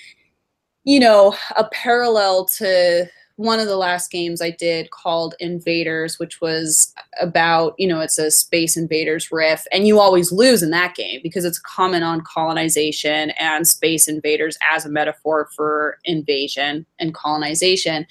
you 0.85 1.01
know, 1.01 1.35
a 1.57 1.65
parallel 1.65 2.47
to 2.47 3.09
one 3.39 3.61
of 3.61 3.69
the 3.69 3.77
last 3.77 4.11
games 4.11 4.43
I 4.43 4.51
did 4.51 4.91
called 4.91 5.37
Invaders, 5.39 6.19
which 6.19 6.41
was 6.41 6.93
about, 7.21 7.77
you 7.79 7.87
know, 7.87 8.01
it's 8.01 8.19
a 8.19 8.33
Space 8.33 8.77
Invaders 8.77 9.31
riff, 9.31 9.65
and 9.71 9.87
you 9.87 10.01
always 10.01 10.33
lose 10.33 10.61
in 10.61 10.71
that 10.71 10.97
game 10.97 11.21
because 11.23 11.45
it's 11.45 11.59
a 11.59 11.63
comment 11.63 12.03
on 12.03 12.21
colonization 12.23 13.31
and 13.39 13.69
Space 13.69 14.09
Invaders 14.09 14.59
as 14.73 14.85
a 14.85 14.91
metaphor 14.91 15.49
for 15.55 15.99
invasion 16.05 16.85
and 16.99 17.15
colonization. 17.15 18.09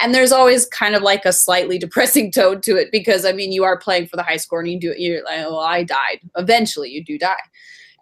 And 0.00 0.14
there's 0.14 0.32
always 0.32 0.64
kind 0.64 0.94
of 0.94 1.02
like 1.02 1.26
a 1.26 1.32
slightly 1.34 1.78
depressing 1.86 2.32
tone 2.32 2.62
to 2.62 2.76
it 2.76 2.90
because, 2.90 3.26
I 3.26 3.32
mean, 3.32 3.52
you 3.52 3.64
are 3.64 3.78
playing 3.78 4.06
for 4.06 4.16
the 4.16 4.22
high 4.22 4.38
score 4.38 4.60
and 4.60 4.68
you 4.70 4.80
do 4.80 4.92
it, 4.92 4.98
you're 4.98 5.22
like, 5.24 5.40
oh, 5.40 5.56
well, 5.56 5.60
I 5.60 5.84
died. 5.84 6.20
Eventually, 6.36 6.88
you 6.88 7.04
do 7.04 7.18
die. 7.18 7.36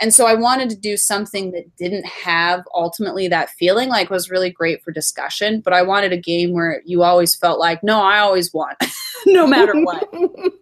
And 0.01 0.15
so 0.15 0.27
I 0.27 0.35
wanted 0.35 0.71
to 0.71 0.77
do 0.77 0.97
something 0.97 1.51
that 1.53 1.75
didn't 1.77 2.07
have 2.07 2.65
ultimately 2.75 3.27
that 3.29 3.51
feeling, 3.51 3.89
like 3.89 4.11
was 4.11 4.31
really 4.31 4.51
great 4.51 4.83
for 4.83 4.93
discussion. 4.93 5.61
But 5.61 5.73
I 5.73 5.83
wanted 5.83 6.13
a 6.13 6.17
game 6.17 6.53
where 6.53 6.83
you 6.85 7.03
always 7.03 7.35
felt 7.35 7.59
like, 7.59 7.83
no, 7.83 8.01
I 8.01 8.21
always 8.21 8.53
won, 8.55 8.75
no 9.27 9.47
matter 9.47 9.75
what. 9.75 10.09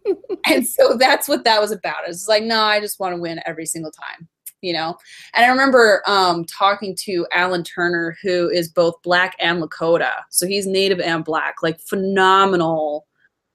and 0.47 0.67
so 0.67 0.97
that's 0.97 1.29
what 1.29 1.45
that 1.45 1.61
was 1.61 1.71
about. 1.71 2.09
It's 2.09 2.29
like, 2.29 2.45
no, 2.45 2.63
I 2.63 2.81
just 2.81 2.99
want 2.99 3.15
to 3.15 3.21
win 3.21 3.41
every 3.45 3.67
single 3.67 3.91
time. 3.91 4.29
You 4.63 4.73
know, 4.73 4.97
and 5.35 5.45
I 5.45 5.49
remember 5.51 6.03
um, 6.07 6.45
talking 6.47 6.97
to 7.01 7.27
Alan 7.33 7.63
Turner, 7.63 8.17
who 8.23 8.49
is 8.49 8.69
both 8.69 8.95
black 9.03 9.37
and 9.39 9.63
Lakota. 9.63 10.13
So 10.31 10.47
he's 10.47 10.67
native 10.67 10.99
and 10.99 11.25
black, 11.25 11.57
like 11.63 11.79
phenomenal 11.79 13.07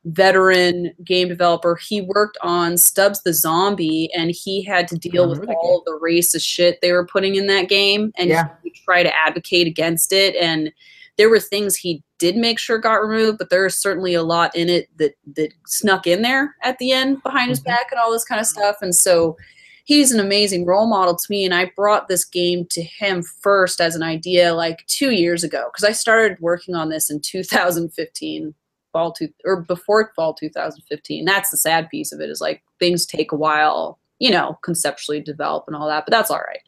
veteran 0.06 0.91
game 1.06 1.28
developer. 1.28 1.76
He 1.76 2.02
worked 2.02 2.38
on 2.41 2.78
Stubbs 2.78 3.22
the 3.24 3.34
Zombie, 3.34 4.10
and 4.16 4.32
he 4.32 4.64
had 4.64 4.88
to 4.89 4.97
deal 4.97 5.30
with 5.30 5.47
all 5.47 5.84
the 5.86 5.99
racist 6.04 6.45
shit 6.45 6.80
they 6.82 6.91
were 6.91 7.06
putting 7.06 7.36
in 7.36 7.47
that 7.47 7.70
game, 7.70 8.12
and 8.18 8.30
yeah. 8.30 8.49
he 8.64 8.72
try 8.86 9.04
to 9.04 9.16
advocate 9.16 9.68
against 9.68 10.12
it. 10.12 10.36
And 10.36 10.72
there 11.18 11.30
were 11.30 11.39
things 11.39 11.76
he 11.76 12.04
did 12.18 12.36
make 12.36 12.58
sure 12.58 12.78
got 12.78 13.06
removed, 13.06 13.38
but 13.38 13.49
there 13.49 13.66
is 13.66 13.76
certainly 13.76 14.14
a 14.14 14.24
lot 14.24 14.56
in 14.56 14.70
it 14.70 14.89
that 14.97 15.14
that 15.36 15.54
snuck 15.68 16.08
in 16.08 16.22
there 16.22 16.56
at 16.64 16.78
the 16.80 16.91
end 16.91 17.22
behind 17.24 17.49
his 17.49 17.60
mm-hmm. 17.60 17.70
back 17.70 17.91
and 17.91 17.99
all 17.99 18.12
this 18.12 18.26
kind 18.26 18.41
of 18.41 18.47
stuff. 18.47 18.78
And 18.82 18.95
so 18.95 19.38
he's 19.86 20.12
an 20.12 20.20
amazing 20.20 20.66
role 20.66 20.88
model 20.88 21.16
to 21.16 21.26
me 21.30 21.43
and 21.43 21.54
i 21.54 21.70
brought 21.76 22.08
this 22.08 22.24
game 22.24 22.66
to 22.70 22.82
him 22.82 23.22
first 23.22 23.82
as 23.82 23.95
an 23.95 24.04
idea 24.04 24.54
like 24.54 24.86
two 24.88 25.12
years 25.12 25.43
ago 25.43 25.70
because 25.72 25.84
i 25.84 25.91
started 25.91 26.39
working 26.39 26.76
on 26.76 26.89
this 26.89 27.10
in 27.10 27.20
2015 27.20 28.54
fall 28.92 29.12
two 29.12 29.30
or 29.46 29.62
before 29.62 30.12
fall 30.16 30.34
2015. 30.34 31.26
That's 31.26 31.50
the 31.50 31.58
sad 31.58 31.89
piece 31.89 32.12
of 32.12 32.20
it 32.20 32.30
is 32.30 32.42
like 32.42 32.64
things 32.80 33.06
take 33.06 33.32
a 33.32 33.38
while, 33.38 34.00
you 34.20 34.32
know, 34.32 34.58
conceptually 34.64 35.22
develop 35.22 35.66
and 35.68 35.76
all 35.76 35.88
that, 35.88 36.06
but 36.06 36.12
that's 36.12 36.32
all 36.32 36.39
right. 36.39 36.62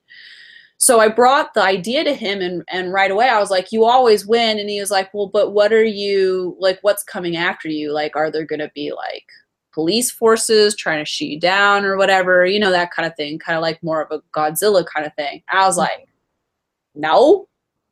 So 0.77 0.99
I 0.99 1.07
brought 1.07 1.53
the 1.53 1.63
idea 1.63 2.03
to 2.03 2.13
him 2.13 2.41
and 2.41 2.63
and 2.69 2.91
right 2.91 3.11
away 3.11 3.29
I 3.29 3.39
was 3.39 3.51
like, 3.51 3.71
you 3.71 3.85
always 3.85 4.25
win. 4.25 4.59
And 4.59 4.69
he 4.69 4.79
was 4.79 4.91
like, 4.91 5.13
well, 5.13 5.27
but 5.27 5.53
what 5.53 5.71
are 5.71 5.83
you 5.83 6.57
like 6.59 6.79
what's 6.81 7.03
coming 7.03 7.37
after 7.37 7.69
you? 7.69 7.93
Like, 7.93 8.15
are 8.15 8.29
there 8.29 8.45
gonna 8.45 8.71
be 8.75 8.91
like 8.91 9.25
police 9.73 10.11
forces 10.11 10.75
trying 10.75 10.99
to 10.99 11.09
shoot 11.09 11.25
you 11.25 11.39
down 11.39 11.83
or 11.85 11.97
whatever, 11.97 12.45
you 12.45 12.59
know, 12.59 12.71
that 12.71 12.91
kind 12.91 13.07
of 13.07 13.15
thing, 13.15 13.39
kind 13.39 13.57
of 13.57 13.61
like 13.61 13.81
more 13.83 14.01
of 14.01 14.11
a 14.11 14.21
Godzilla 14.37 14.85
kind 14.85 15.05
of 15.05 15.13
thing. 15.15 15.41
I 15.49 15.65
was 15.65 15.77
like, 15.77 16.07
no, 16.95 17.47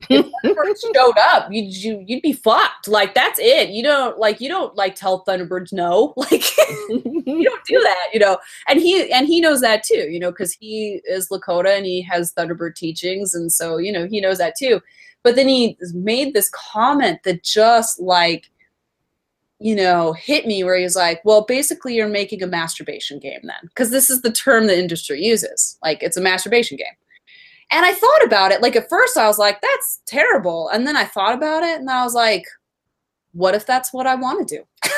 if 0.09 0.79
showed 0.95 1.17
up, 1.17 1.47
you'd 1.51 1.75
you, 1.75 2.03
you'd 2.07 2.21
be 2.21 2.33
fucked. 2.33 2.87
Like 2.87 3.13
that's 3.13 3.39
it. 3.39 3.69
You 3.69 3.83
don't 3.83 4.17
like 4.17 4.41
you 4.41 4.49
don't 4.49 4.75
like 4.75 4.95
tell 4.95 5.23
Thunderbirds 5.25 5.73
no. 5.73 6.13
Like 6.21 6.43
you 6.89 7.43
don't 7.43 7.65
do 7.65 7.79
that, 7.79 8.07
you 8.13 8.19
know. 8.19 8.37
And 8.67 8.79
he 8.79 9.11
and 9.11 9.27
he 9.27 9.41
knows 9.41 9.61
that 9.61 9.83
too, 9.83 10.09
you 10.09 10.19
know, 10.19 10.31
because 10.31 10.53
he 10.53 11.01
is 11.05 11.29
Lakota 11.29 11.75
and 11.75 11.85
he 11.85 12.01
has 12.03 12.33
Thunderbird 12.33 12.75
teachings, 12.75 13.33
and 13.33 13.51
so 13.51 13.77
you 13.77 13.91
know 13.91 14.07
he 14.07 14.21
knows 14.21 14.37
that 14.37 14.55
too. 14.57 14.81
But 15.23 15.35
then 15.35 15.47
he 15.47 15.77
made 15.93 16.33
this 16.33 16.49
comment 16.49 17.23
that 17.23 17.43
just 17.43 17.99
like 17.99 18.51
you 19.59 19.75
know 19.75 20.13
hit 20.13 20.47
me 20.47 20.63
where 20.63 20.77
he's 20.77 20.95
like 20.95 21.23
well 21.23 21.45
basically 21.45 21.93
you're 21.95 22.07
making 22.07 22.41
a 22.41 22.47
masturbation 22.47 23.19
game 23.19 23.41
then 23.43 23.59
because 23.63 23.91
this 23.91 24.09
is 24.09 24.23
the 24.23 24.31
term 24.31 24.65
the 24.65 24.77
industry 24.77 25.21
uses 25.21 25.77
like 25.83 26.01
it's 26.01 26.17
a 26.17 26.21
masturbation 26.21 26.77
game 26.77 26.95
and 27.71 27.85
I 27.85 27.93
thought 27.93 28.25
about 28.25 28.51
it. 28.51 28.61
Like 28.61 28.75
at 28.75 28.89
first, 28.89 29.17
I 29.17 29.27
was 29.27 29.37
like, 29.37 29.61
that's 29.61 30.01
terrible. 30.05 30.69
And 30.69 30.85
then 30.85 30.97
I 30.97 31.05
thought 31.05 31.33
about 31.33 31.63
it 31.63 31.79
and 31.79 31.89
I 31.89 32.03
was 32.03 32.13
like, 32.13 32.43
what 33.33 33.55
if 33.55 33.65
that's 33.65 33.93
what 33.93 34.07
I 34.07 34.15
want 34.15 34.47
to 34.47 34.57
do? 34.57 34.63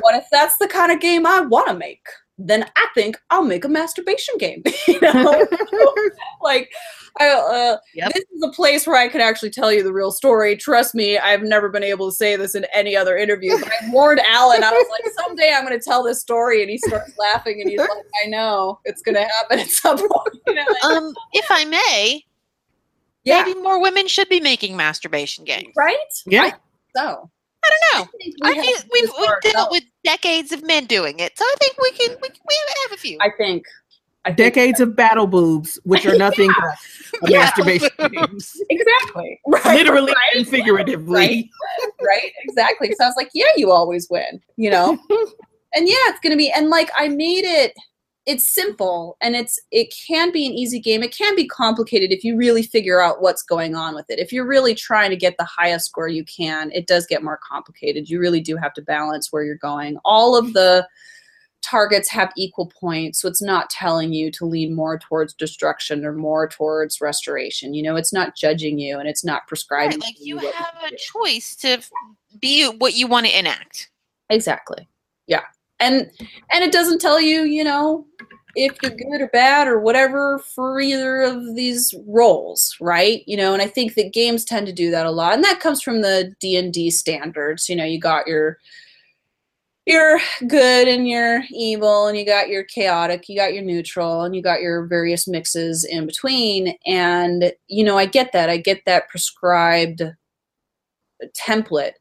what 0.00 0.14
if 0.14 0.26
that's 0.30 0.58
the 0.58 0.68
kind 0.68 0.92
of 0.92 1.00
game 1.00 1.26
I 1.26 1.40
want 1.40 1.68
to 1.68 1.74
make? 1.74 2.04
Then 2.42 2.64
I 2.76 2.86
think 2.94 3.20
I'll 3.28 3.44
make 3.44 3.64
a 3.64 3.68
masturbation 3.68 4.36
game. 4.38 4.62
you 4.88 5.00
know, 5.00 5.46
like 6.42 6.70
I, 7.18 7.28
uh, 7.28 7.76
yep. 7.94 8.12
this 8.14 8.24
is 8.32 8.42
a 8.42 8.50
place 8.52 8.86
where 8.86 8.96
I 8.96 9.08
can 9.08 9.20
actually 9.20 9.50
tell 9.50 9.72
you 9.72 9.82
the 9.82 9.92
real 9.92 10.10
story. 10.10 10.56
Trust 10.56 10.94
me, 10.94 11.18
I've 11.18 11.42
never 11.42 11.68
been 11.68 11.82
able 11.82 12.10
to 12.10 12.14
say 12.14 12.36
this 12.36 12.54
in 12.54 12.66
any 12.72 12.96
other 12.96 13.16
interview. 13.16 13.58
But 13.58 13.68
I 13.68 13.90
warned 13.90 14.20
Alan. 14.20 14.62
I 14.62 14.70
was 14.70 14.86
like, 14.90 15.12
someday 15.26 15.52
I'm 15.54 15.66
going 15.66 15.78
to 15.78 15.84
tell 15.84 16.02
this 16.02 16.20
story, 16.20 16.62
and 16.62 16.70
he 16.70 16.78
starts 16.78 17.12
laughing, 17.18 17.60
and 17.60 17.70
he's 17.70 17.80
like, 17.80 17.90
I 18.24 18.28
know 18.28 18.80
it's 18.84 19.02
going 19.02 19.16
to 19.16 19.24
happen 19.24 19.58
at 19.58 19.68
some 19.68 19.98
point. 19.98 20.42
You 20.46 20.54
know, 20.54 20.64
like, 20.68 20.84
um, 20.84 21.14
if 21.32 21.46
I 21.50 21.64
may, 21.64 22.24
yeah. 23.24 23.42
maybe 23.42 23.60
more 23.60 23.80
women 23.80 24.06
should 24.06 24.28
be 24.28 24.40
making 24.40 24.76
masturbation 24.76 25.44
games, 25.44 25.72
right? 25.76 25.96
Yeah. 26.26 26.52
so 26.96 27.30
I 27.62 27.70
don't 27.70 28.00
know. 28.00 28.10
I 28.14 28.18
think, 28.18 28.34
we 28.40 28.50
I 28.50 28.54
think 28.54 28.78
we've, 28.92 29.10
we've 29.20 29.52
dealt 29.52 29.70
with 29.70 29.84
decades 30.04 30.52
of 30.52 30.62
men 30.64 30.86
doing 30.86 31.18
it, 31.18 31.36
so 31.36 31.44
I 31.44 31.54
think 31.60 31.76
we 31.80 31.90
can 31.92 32.16
we, 32.22 32.28
we 32.28 32.56
have 32.82 32.92
a 32.92 32.96
few. 32.96 33.18
I 33.20 33.30
think 33.36 33.64
decades 34.34 34.80
of 34.80 34.94
battle 34.94 35.26
boobs, 35.26 35.78
which 35.84 36.04
are 36.06 36.16
nothing 36.18 36.50
but 37.20 37.30
masturbation 37.30 37.88
games. 38.12 38.60
Exactly. 38.68 39.40
Right. 39.46 39.64
Literally 39.64 40.12
right. 40.12 40.36
and 40.36 40.46
figuratively. 40.48 41.14
Right. 41.14 41.44
right. 42.02 42.32
Exactly. 42.44 42.92
So 42.98 43.04
I 43.04 43.08
was 43.08 43.16
like, 43.16 43.30
yeah, 43.32 43.46
you 43.56 43.70
always 43.70 44.08
win, 44.10 44.40
you 44.56 44.70
know? 44.70 44.98
and 45.74 45.88
yeah, 45.88 45.94
it's 46.06 46.20
gonna 46.20 46.36
be 46.36 46.50
and 46.50 46.68
like 46.68 46.90
I 46.98 47.08
made 47.08 47.44
it 47.44 47.72
it's 48.30 48.48
simple 48.48 49.16
and 49.20 49.34
it's 49.34 49.58
it 49.72 49.92
can 50.06 50.30
be 50.30 50.46
an 50.46 50.52
easy 50.52 50.78
game. 50.78 51.02
It 51.02 51.12
can 51.12 51.34
be 51.34 51.48
complicated 51.48 52.12
if 52.12 52.22
you 52.22 52.36
really 52.36 52.62
figure 52.62 53.02
out 53.02 53.20
what's 53.20 53.42
going 53.42 53.74
on 53.74 53.92
with 53.96 54.06
it. 54.08 54.20
If 54.20 54.32
you're 54.32 54.46
really 54.46 54.72
trying 54.72 55.10
to 55.10 55.16
get 55.16 55.36
the 55.36 55.44
highest 55.44 55.86
score 55.86 56.06
you 56.06 56.24
can, 56.24 56.70
it 56.70 56.86
does 56.86 57.06
get 57.06 57.24
more 57.24 57.40
complicated. 57.42 58.08
You 58.08 58.20
really 58.20 58.40
do 58.40 58.56
have 58.56 58.72
to 58.74 58.82
balance 58.82 59.32
where 59.32 59.42
you're 59.42 59.56
going. 59.56 59.98
All 60.04 60.36
of 60.36 60.52
the 60.52 60.86
targets 61.60 62.08
have 62.08 62.32
equal 62.36 62.72
points 62.80 63.20
so 63.20 63.28
it's 63.28 63.42
not 63.42 63.68
telling 63.68 64.14
you 64.14 64.30
to 64.30 64.46
lean 64.46 64.74
more 64.74 64.98
towards 64.98 65.34
destruction 65.34 66.06
or 66.06 66.14
more 66.14 66.48
towards 66.48 67.02
restoration 67.02 67.74
you 67.74 67.82
know 67.82 67.96
it's 67.96 68.14
not 68.14 68.34
judging 68.34 68.78
you 68.78 68.98
and 68.98 69.06
it's 69.06 69.26
not 69.26 69.46
prescribing 69.46 69.98
right, 69.98 70.06
like 70.06 70.18
you, 70.18 70.40
you 70.40 70.50
have 70.52 70.74
a 70.90 70.96
choice 70.96 71.54
to 71.54 71.78
be 72.40 72.66
what 72.78 72.94
you 72.94 73.06
want 73.06 73.26
to 73.26 73.38
enact 73.38 73.90
exactly 74.30 74.88
yeah 75.26 75.42
and 75.80 76.10
and 76.52 76.64
it 76.64 76.72
doesn't 76.72 77.00
tell 77.00 77.20
you 77.20 77.42
you 77.42 77.64
know 77.64 78.06
if 78.56 78.76
you're 78.82 78.90
good 78.90 79.20
or 79.20 79.28
bad 79.28 79.68
or 79.68 79.80
whatever 79.80 80.40
for 80.40 80.80
either 80.80 81.22
of 81.22 81.54
these 81.54 81.94
roles 82.06 82.76
right? 82.80 83.22
You 83.26 83.36
know 83.36 83.52
and 83.52 83.62
i 83.62 83.66
think 83.66 83.94
that 83.94 84.12
games 84.12 84.44
tend 84.44 84.66
to 84.66 84.72
do 84.72 84.90
that 84.90 85.06
a 85.06 85.10
lot. 85.10 85.34
And 85.34 85.44
that 85.44 85.60
comes 85.60 85.82
from 85.82 86.02
the 86.02 86.34
d&d 86.40 86.90
standards. 86.90 87.68
You 87.68 87.76
know 87.76 87.84
you 87.84 88.00
got 88.00 88.26
your 88.26 88.58
you're 89.86 90.20
good 90.46 90.88
and 90.88 91.08
you're 91.08 91.42
evil 91.50 92.06
and 92.06 92.16
you 92.16 92.24
got 92.26 92.48
your 92.48 92.64
chaotic 92.64 93.28
you 93.28 93.36
got 93.36 93.54
your 93.54 93.64
neutral 93.64 94.22
and 94.22 94.36
you 94.36 94.42
got 94.42 94.60
your 94.60 94.86
various 94.86 95.26
mixes 95.26 95.84
in 95.84 96.06
between. 96.06 96.76
And 96.86 97.52
you 97.68 97.84
know 97.84 97.98
i 97.98 98.06
get 98.06 98.32
that. 98.32 98.50
I 98.50 98.56
get 98.58 98.84
that 98.86 99.08
prescribed 99.08 100.02
template 101.36 101.92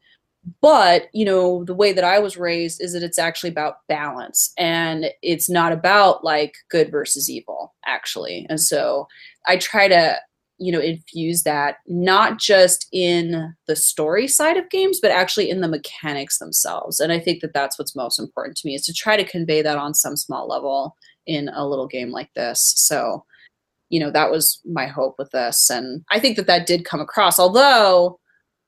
but 0.62 1.08
you 1.14 1.26
know 1.26 1.64
the 1.66 1.74
way 1.74 1.92
that 1.92 2.04
i 2.04 2.20
was 2.20 2.38
raised 2.38 2.82
is 2.82 2.94
that 2.94 3.04
it's 3.04 3.20
actually 3.20 3.50
about 3.50 3.88
balance 3.88 4.54
and 4.58 5.08
it's 5.22 5.50
not 5.50 5.72
about 5.72 6.24
like 6.24 6.56
good 6.70 6.92
versus 6.92 7.30
evil 7.30 7.74
actually. 7.86 8.46
And 8.50 8.60
so 8.60 9.08
i 9.48 9.58
try 9.58 9.88
to 9.88 10.18
you 10.58 10.72
know 10.72 10.80
infuse 10.80 11.44
that 11.44 11.78
not 11.88 12.38
just 12.38 12.88
in 12.92 13.54
the 13.68 13.76
story 13.76 14.28
side 14.28 14.58
of 14.58 14.70
games 14.70 15.00
but 15.02 15.12
actually 15.12 15.50
in 15.50 15.62
the 15.62 15.68
mechanics 15.68 16.40
themselves. 16.40 17.00
And 17.00 17.12
i 17.12 17.20
think 17.20 17.42
that 17.42 17.54
that's 17.54 17.78
what's 17.80 17.96
most 17.96 18.20
important 18.20 18.58
to 18.58 18.68
me 18.68 18.76
is 18.76 18.86
to 18.86 18.94
try 18.94 19.18
to 19.18 19.30
convey 19.30 19.62
that 19.62 19.78
on 19.78 19.94
some 19.94 20.16
small 20.18 20.48
level 20.48 20.96
in 21.26 21.50
a 21.50 21.68
little 21.68 21.88
game 21.88 22.12
like 22.12 22.34
this. 22.34 22.74
So 22.78 23.24
you 23.90 24.00
know 24.00 24.12
that 24.12 24.32
was 24.32 24.62
my 24.66 24.86
hope 24.86 25.16
with 25.18 25.32
this 25.32 25.70
and 25.70 26.04
i 26.12 26.20
think 26.20 26.38
that 26.38 26.48
that 26.48 26.68
did 26.68 26.86
come 26.86 27.02
across 27.02 27.40
although 27.40 28.20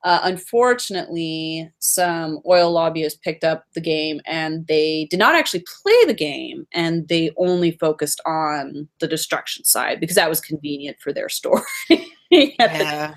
Uh, 0.03 0.19
unfortunately, 0.23 1.72
some 1.80 2.40
oil 2.48 2.72
lobbyists 2.72 3.19
picked 3.23 3.44
up 3.44 3.65
the 3.73 3.82
game 3.82 4.19
and 4.26 4.65
they 4.68 5.07
did 5.11 5.19
not 5.19 5.36
actually 5.36 5.64
play 5.82 6.06
the 6.06 6.14
game 6.14 6.65
and 6.73 7.07
they 7.07 7.32
only 7.38 7.72
focused 7.72 8.19
on 8.26 8.88
the 8.99 9.07
destruction 9.07 9.64
side 9.64 9.99
because 9.99 10.15
that 10.15 10.30
was 10.30 10.41
convenient 10.41 10.98
for 10.99 11.14
their 11.14 11.30
story. 11.30 11.61
Yeah. 12.34 13.14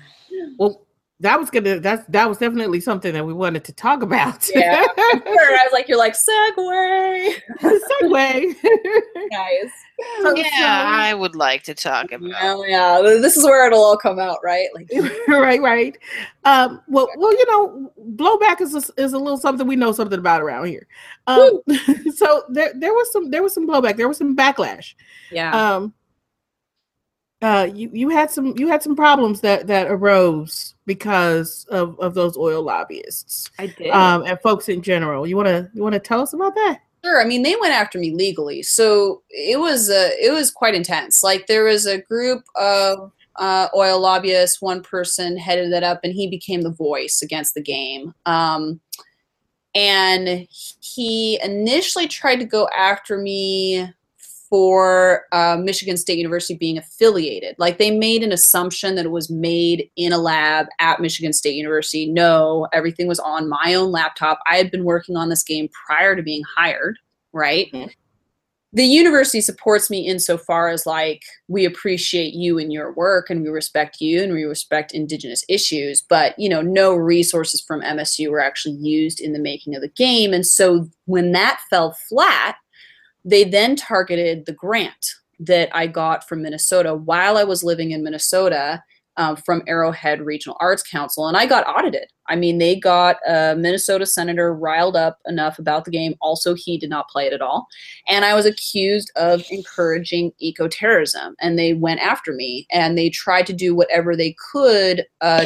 Well, 0.59 0.84
that 1.21 1.39
was 1.39 1.49
gonna 1.49 1.79
that's 1.79 2.05
that 2.09 2.27
was 2.27 2.37
definitely 2.39 2.81
something 2.81 3.13
that 3.13 3.25
we 3.25 3.31
wanted 3.33 3.63
to 3.65 3.73
talk 3.73 4.01
about. 4.03 4.47
yeah. 4.53 4.83
Sure. 4.83 4.97
I 4.97 5.63
was 5.63 5.69
like, 5.73 5.87
you're 5.87 5.97
like, 5.97 6.13
segue. 6.13 7.35
segue. 7.61 8.55
Nice. 9.31 9.71
So- 10.21 10.35
Yeah, 10.35 10.43
so- 10.43 10.65
I 10.65 11.13
would 11.13 11.35
like 11.35 11.63
to 11.63 11.73
talk 11.73 12.11
about. 12.11 12.27
Yeah, 12.27 12.61
yeah. 12.67 13.01
This 13.01 13.37
is 13.37 13.43
where 13.45 13.65
it'll 13.65 13.81
all 13.83 13.97
come 13.97 14.19
out, 14.19 14.37
right? 14.43 14.67
Like, 14.75 14.89
right, 15.27 15.61
right. 15.61 15.97
Um, 16.43 16.81
well, 16.87 17.07
well, 17.17 17.31
you 17.31 17.45
know, 17.47 17.91
blowback 18.15 18.61
is 18.61 18.75
a, 18.75 18.83
is 19.01 19.13
a 19.13 19.17
little 19.17 19.37
something 19.37 19.65
we 19.65 19.75
know 19.77 19.91
something 19.93 20.19
about 20.19 20.41
around 20.41 20.67
here. 20.67 20.85
Um, 21.27 21.61
so 22.13 22.43
there 22.49 22.73
there 22.75 22.93
was 22.93 23.11
some 23.11 23.31
there 23.31 23.41
was 23.41 23.53
some 23.53 23.67
blowback, 23.67 23.95
there 23.97 24.07
was 24.07 24.17
some 24.17 24.35
backlash. 24.35 24.93
yeah. 25.31 25.75
Um, 25.75 25.93
uh, 27.45 27.65
you 27.65 27.91
you 27.93 28.09
had 28.09 28.31
some 28.31 28.57
you 28.57 28.67
had 28.67 28.81
some 28.81 28.95
problems 28.95 29.39
that 29.41 29.67
that 29.67 29.85
arose 29.87 30.73
because 30.87 31.65
of 31.69 31.99
of 31.99 32.15
those 32.15 32.35
oil 32.37 32.63
lobbyists 32.63 33.51
I 33.59 33.67
did. 33.67 33.91
um, 33.91 34.23
and 34.23 34.39
folks 34.41 34.67
in 34.67 34.81
general. 34.81 35.27
You 35.27 35.37
wanna 35.37 35.69
you 35.75 35.83
wanna 35.83 35.99
tell 35.99 36.21
us 36.21 36.33
about 36.33 36.55
that? 36.55 36.79
Sure. 37.03 37.21
I 37.21 37.25
mean, 37.25 37.43
they 37.43 37.55
went 37.55 37.73
after 37.73 37.99
me 37.99 38.15
legally, 38.15 38.63
so 38.63 39.21
it 39.29 39.59
was 39.59 39.91
uh, 39.91 40.09
it 40.19 40.31
was 40.31 40.49
quite 40.49 40.73
intense. 40.73 41.23
Like 41.23 41.45
there 41.45 41.65
was 41.65 41.85
a 41.85 42.01
group 42.01 42.43
of 42.55 43.11
uh, 43.35 43.67
oil 43.75 43.99
lobbyists. 43.99 44.59
One 44.59 44.81
person 44.81 45.37
headed 45.37 45.71
it 45.71 45.83
up, 45.83 45.99
and 46.03 46.13
he 46.13 46.27
became 46.27 46.63
the 46.63 46.71
voice 46.71 47.21
against 47.21 47.53
the 47.53 47.61
game. 47.61 48.11
Um, 48.25 48.79
and 49.75 50.47
he 50.79 51.39
initially 51.43 52.07
tried 52.07 52.37
to 52.37 52.45
go 52.45 52.67
after 52.75 53.19
me 53.19 53.87
for 54.49 55.23
uh, 55.31 55.57
Michigan 55.61 55.97
State 55.97 56.17
University 56.17 56.55
being 56.55 56.77
affiliated. 56.77 57.55
Like 57.57 57.77
they 57.77 57.91
made 57.91 58.23
an 58.23 58.31
assumption 58.31 58.95
that 58.95 59.05
it 59.05 59.11
was 59.11 59.29
made 59.29 59.89
in 59.95 60.13
a 60.13 60.17
lab 60.17 60.67
at 60.79 60.99
Michigan 60.99 61.33
State 61.33 61.55
University. 61.55 62.05
No, 62.05 62.67
everything 62.73 63.07
was 63.07 63.19
on 63.19 63.49
my 63.49 63.73
own 63.73 63.91
laptop. 63.91 64.39
I 64.45 64.57
had 64.57 64.71
been 64.71 64.83
working 64.83 65.17
on 65.17 65.29
this 65.29 65.43
game 65.43 65.69
prior 65.87 66.15
to 66.15 66.23
being 66.23 66.43
hired, 66.57 66.97
right? 67.33 67.71
Mhm. 67.71 67.91
The 68.73 68.83
university 68.83 69.39
supports 69.39 69.89
me 69.89 70.05
insofar 70.05 70.67
as 70.67 70.85
like 70.85 71.23
we 71.47 71.63
appreciate 71.63 72.33
you 72.33 72.59
and 72.59 72.73
your 72.73 72.91
work 72.91 73.29
and 73.29 73.41
we 73.41 73.47
respect 73.47 74.01
you 74.01 74.21
and 74.21 74.33
we 74.33 74.43
respect 74.43 74.93
indigenous 74.93 75.45
issues 75.47 76.01
but 76.01 76.37
you 76.37 76.49
know 76.49 76.61
no 76.61 76.93
resources 76.93 77.61
from 77.61 77.81
MSU 77.81 78.29
were 78.29 78.41
actually 78.41 78.75
used 78.75 79.21
in 79.21 79.31
the 79.31 79.39
making 79.39 79.75
of 79.75 79.81
the 79.81 79.87
game 79.87 80.33
and 80.33 80.45
so 80.45 80.89
when 81.05 81.31
that 81.31 81.61
fell 81.69 81.93
flat 82.09 82.57
they 83.25 83.43
then 83.43 83.75
targeted 83.75 84.45
the 84.45 84.53
grant 84.53 85.05
that 85.39 85.69
I 85.75 85.87
got 85.87 86.27
from 86.27 86.43
Minnesota 86.43 86.95
while 86.95 87.37
I 87.37 87.43
was 87.43 87.63
living 87.63 87.91
in 87.91 88.03
Minnesota 88.03 88.83
um, 89.17 89.35
from 89.37 89.63
Arrowhead 89.67 90.21
Regional 90.21 90.57
Arts 90.59 90.83
Council, 90.83 91.27
and 91.27 91.37
I 91.37 91.45
got 91.45 91.67
audited. 91.67 92.09
I 92.27 92.35
mean, 92.35 92.57
they 92.57 92.75
got 92.75 93.17
a 93.27 93.55
Minnesota 93.55 94.05
senator 94.05 94.53
riled 94.53 94.95
up 94.95 95.19
enough 95.25 95.57
about 95.57 95.85
the 95.85 95.91
game. 95.91 96.15
Also, 96.21 96.53
he 96.53 96.77
did 96.77 96.89
not 96.89 97.07
play 97.09 97.25
it 97.27 97.33
at 97.33 97.41
all, 97.41 97.67
and 98.07 98.25
I 98.25 98.33
was 98.35 98.45
accused 98.45 99.11
of 99.15 99.43
encouraging 99.49 100.31
eco-terrorism, 100.39 101.35
and 101.39 101.57
they 101.57 101.73
went 101.73 102.01
after 102.01 102.33
me, 102.33 102.67
and 102.71 102.97
they 102.97 103.09
tried 103.09 103.47
to 103.47 103.53
do 103.53 103.73
whatever 103.73 104.15
they 104.15 104.35
could 104.51 105.05
uh, 105.21 105.45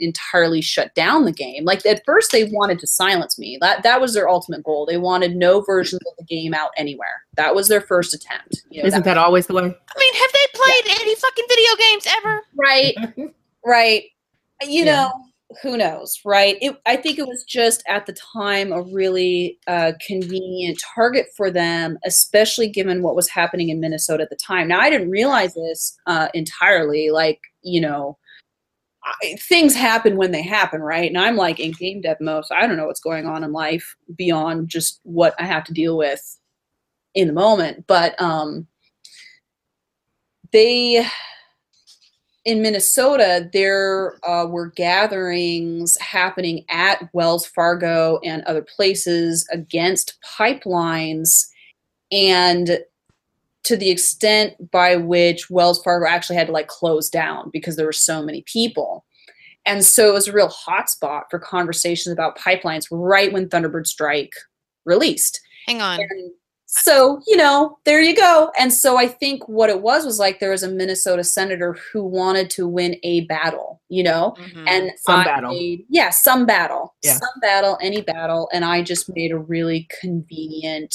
entirely 0.00 0.60
shut 0.60 0.94
down 0.94 1.24
the 1.24 1.32
game. 1.32 1.64
Like 1.64 1.84
at 1.86 2.02
first, 2.04 2.32
they 2.32 2.44
wanted 2.44 2.78
to 2.80 2.86
silence 2.86 3.38
me. 3.38 3.58
That 3.60 3.82
that 3.82 4.00
was 4.00 4.14
their 4.14 4.28
ultimate 4.28 4.62
goal. 4.64 4.86
They 4.86 4.98
wanted 4.98 5.36
no 5.36 5.60
versions 5.62 6.00
of 6.06 6.16
the 6.18 6.24
game 6.24 6.54
out 6.54 6.70
anywhere. 6.76 7.22
That 7.36 7.54
was 7.54 7.68
their 7.68 7.80
first 7.80 8.14
attempt. 8.14 8.62
You 8.70 8.82
know, 8.82 8.86
Isn't 8.88 9.04
that- 9.04 9.14
that 9.16 9.18
always 9.18 9.46
the 9.46 9.54
way? 9.54 9.62
I 9.62 9.64
mean, 9.64 10.14
have 10.14 10.32
they 10.32 10.46
played 10.54 11.00
any 11.00 11.14
fucking 11.16 11.44
video 11.48 11.76
games 11.78 12.06
ever? 12.18 12.42
right? 12.56 12.94
right 13.64 14.04
you 14.62 14.84
Yeah. 14.84 15.04
know 15.04 15.12
who 15.62 15.76
knows 15.76 16.20
right 16.24 16.56
it, 16.62 16.80
i 16.86 16.94
think 16.96 17.18
it 17.18 17.26
was 17.26 17.42
just 17.44 17.82
at 17.88 18.06
the 18.06 18.12
time 18.12 18.72
a 18.72 18.82
really 18.82 19.58
uh, 19.66 19.92
convenient 20.06 20.80
target 20.94 21.26
for 21.36 21.50
them 21.50 21.98
especially 22.04 22.68
given 22.68 23.02
what 23.02 23.16
was 23.16 23.28
happening 23.28 23.68
in 23.68 23.80
minnesota 23.80 24.22
at 24.22 24.30
the 24.30 24.36
time 24.36 24.68
now 24.68 24.78
i 24.78 24.88
didn't 24.88 25.10
realize 25.10 25.52
this 25.54 25.98
uh, 26.06 26.28
entirely 26.34 27.10
like 27.10 27.40
you 27.62 27.80
know 27.80 28.16
I, 29.04 29.36
things 29.36 29.74
happen 29.74 30.16
when 30.16 30.30
they 30.30 30.42
happen 30.42 30.80
right? 30.80 31.08
And 31.08 31.18
i'm 31.18 31.36
like 31.36 31.60
in 31.60 31.72
game 31.72 32.00
dev 32.00 32.20
mode 32.20 32.44
so 32.44 32.54
i 32.54 32.66
don't 32.66 32.76
know 32.76 32.86
what's 32.86 33.00
going 33.00 33.26
on 33.26 33.44
in 33.44 33.52
life 33.52 33.96
beyond 34.16 34.68
just 34.68 35.00
what 35.04 35.34
i 35.38 35.44
have 35.44 35.64
to 35.64 35.72
deal 35.72 35.96
with 35.96 36.38
in 37.14 37.26
the 37.26 37.32
moment 37.32 37.86
but 37.86 38.20
um 38.20 38.66
they 40.52 41.06
in 42.44 42.62
Minnesota, 42.62 43.48
there 43.52 44.18
uh, 44.26 44.46
were 44.46 44.70
gatherings 44.70 45.98
happening 45.98 46.64
at 46.70 47.08
Wells 47.12 47.46
Fargo 47.46 48.18
and 48.24 48.42
other 48.44 48.62
places 48.62 49.46
against 49.52 50.18
pipelines, 50.24 51.46
and 52.10 52.78
to 53.64 53.76
the 53.76 53.90
extent 53.90 54.70
by 54.70 54.96
which 54.96 55.50
Wells 55.50 55.82
Fargo 55.82 56.06
actually 56.08 56.36
had 56.36 56.46
to 56.46 56.52
like 56.52 56.68
close 56.68 57.08
down 57.10 57.50
because 57.52 57.76
there 57.76 57.86
were 57.86 57.92
so 57.92 58.22
many 58.22 58.42
people. 58.42 59.04
And 59.66 59.84
so 59.84 60.08
it 60.08 60.12
was 60.14 60.26
a 60.28 60.32
real 60.32 60.48
hotspot 60.48 61.24
for 61.30 61.38
conversations 61.38 62.12
about 62.12 62.38
pipelines 62.38 62.86
right 62.90 63.32
when 63.32 63.48
Thunderbird 63.48 63.86
Strike 63.86 64.32
released. 64.86 65.40
Hang 65.66 65.82
on. 65.82 66.00
And 66.00 66.30
so, 66.64 67.20
you 67.26 67.36
know, 67.36 67.78
there 67.84 68.00
you 68.00 68.16
go. 68.16 68.50
And 68.58 68.72
so 68.72 68.96
I 68.96 69.06
think 69.08 69.46
what 69.48 69.68
it 69.68 69.82
was 69.82 70.06
was 70.06 70.18
like 70.18 70.38
there 70.40 70.52
was 70.52 70.62
a 70.62 70.70
Minnesota 70.70 71.22
senator 71.24 71.76
who 71.92 72.02
wanted 72.04 72.48
to 72.50 72.66
win 72.66 72.96
a 73.02 73.22
battle, 73.26 73.82
you 73.88 74.02
know, 74.04 74.34
Mhm. 74.38 74.64
and 74.68 74.90
Some 74.98 75.20
I 75.20 75.24
battle. 75.24 75.50
made- 75.52 75.84
yeah, 75.90 76.10
some 76.10 76.46
battle, 76.46 76.94
Yeah. 77.02 77.18
some 77.18 77.40
battle, 77.42 77.76
any 77.82 78.00
battle, 78.00 78.48
and 78.52 78.64
I 78.64 78.82
just 78.82 79.14
made 79.14 79.32
a 79.32 79.38
really 79.38 79.86
convenient 80.00 80.94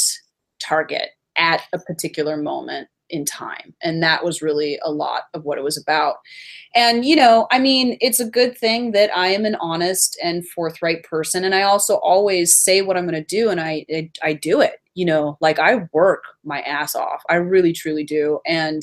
target 0.60 1.10
at 1.38 1.64
a 1.74 1.80
particular 1.80 2.38
moment 2.38 2.88
in 3.10 3.24
time, 3.24 3.76
and 3.84 4.02
that 4.02 4.24
was 4.24 4.42
really 4.42 4.80
a 4.84 4.92
lot 4.92 5.24
of 5.34 5.44
what 5.44 5.58
it 5.58 5.64
was 5.64 5.78
about. 5.78 6.16
And 6.74 7.06
you 7.06 7.16
know, 7.16 7.48
I 7.52 7.60
mean, 7.60 7.98
it's 8.02 8.20
a 8.20 8.30
good 8.30 8.58
thing 8.58 8.92
that 8.92 9.16
I 9.16 9.28
am 9.28 9.46
an 9.46 9.56
honest 9.56 10.18
and 10.24 10.48
forthright 10.50 11.04
person, 11.04 11.44
and 11.44 11.54
I 11.54 11.62
also 11.64 11.96
always 11.98 12.56
say 12.56 12.82
what 12.82 12.98
I'm 12.98 13.08
going 13.08 13.24
to 13.24 13.36
do, 13.36 13.50
and 13.50 13.62
I, 13.62 13.86
I 13.94 14.10
I 14.24 14.34
do 14.34 14.62
it. 14.62 14.82
You 14.96 15.06
know, 15.06 15.38
like 15.42 15.60
I 15.60 15.88
work 15.94 16.24
my 16.44 16.62
ass 16.62 16.96
off. 16.96 17.22
I 17.30 17.36
really 17.36 17.74
truly 17.74 18.04
do, 18.04 18.40
and 18.46 18.82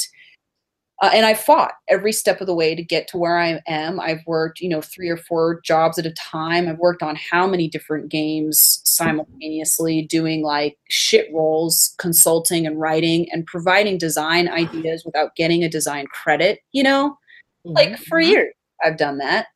uh, 1.03 1.11
and 1.13 1.27
I 1.27 1.35
fought 1.35 1.73
every 1.89 2.13
step 2.13 2.41
of 2.41 2.47
the 2.47 2.55
way 2.55 2.77
to 2.77 2.83
get 2.83 3.09
to 3.09 3.19
where 3.19 3.37
I 3.37 3.61
am. 3.67 3.99
I've 3.99 4.25
worked, 4.25 4.61
you 4.61 4.69
know, 4.69 4.81
three 4.81 5.09
or 5.09 5.17
four 5.17 5.61
jobs 5.63 5.99
at 5.99 6.07
a 6.07 6.13
time. 6.13 6.69
I've 6.69 6.79
worked 6.79 7.03
on 7.03 7.17
how 7.17 7.45
many 7.49 7.69
different 7.69 8.09
games 8.09 8.81
simultaneously, 8.85 10.03
doing 10.03 10.45
like 10.45 10.79
shit 10.89 11.29
roles, 11.35 11.97
consulting 11.99 12.69
and 12.69 12.79
writing, 12.81 13.27
and 13.33 13.45
providing 13.47 13.99
design 13.99 14.49
ideas 14.49 15.03
without 15.05 15.35
getting 15.35 15.65
a 15.65 15.69
design 15.69 16.07
credit. 16.07 16.61
You 16.71 16.85
know, 16.85 17.19
like 17.65 17.99
for 17.99 18.21
Mhm. 18.21 18.29
years 18.29 18.55
I've 18.85 18.97
done 18.97 19.19
that, 19.19 19.49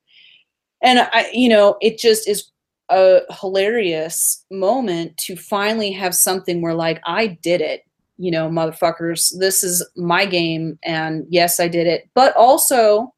and 0.82 0.98
I, 0.98 1.30
you 1.32 1.48
know, 1.48 1.76
it 1.80 1.98
just 1.98 2.28
is 2.28 2.50
a 2.90 3.20
hilarious 3.40 4.44
moment 4.50 5.16
to 5.18 5.36
finally 5.36 5.92
have 5.92 6.14
something 6.14 6.60
where 6.60 6.74
like 6.74 7.00
I 7.06 7.28
did 7.28 7.60
it 7.60 7.82
you 8.18 8.30
know, 8.30 8.48
motherfuckers, 8.48 9.38
this 9.38 9.62
is 9.62 9.86
my 9.96 10.26
game, 10.26 10.78
and 10.82 11.26
yes, 11.28 11.60
I 11.60 11.68
did 11.68 11.86
it. 11.86 12.08
But 12.14 12.34
also, 12.36 13.12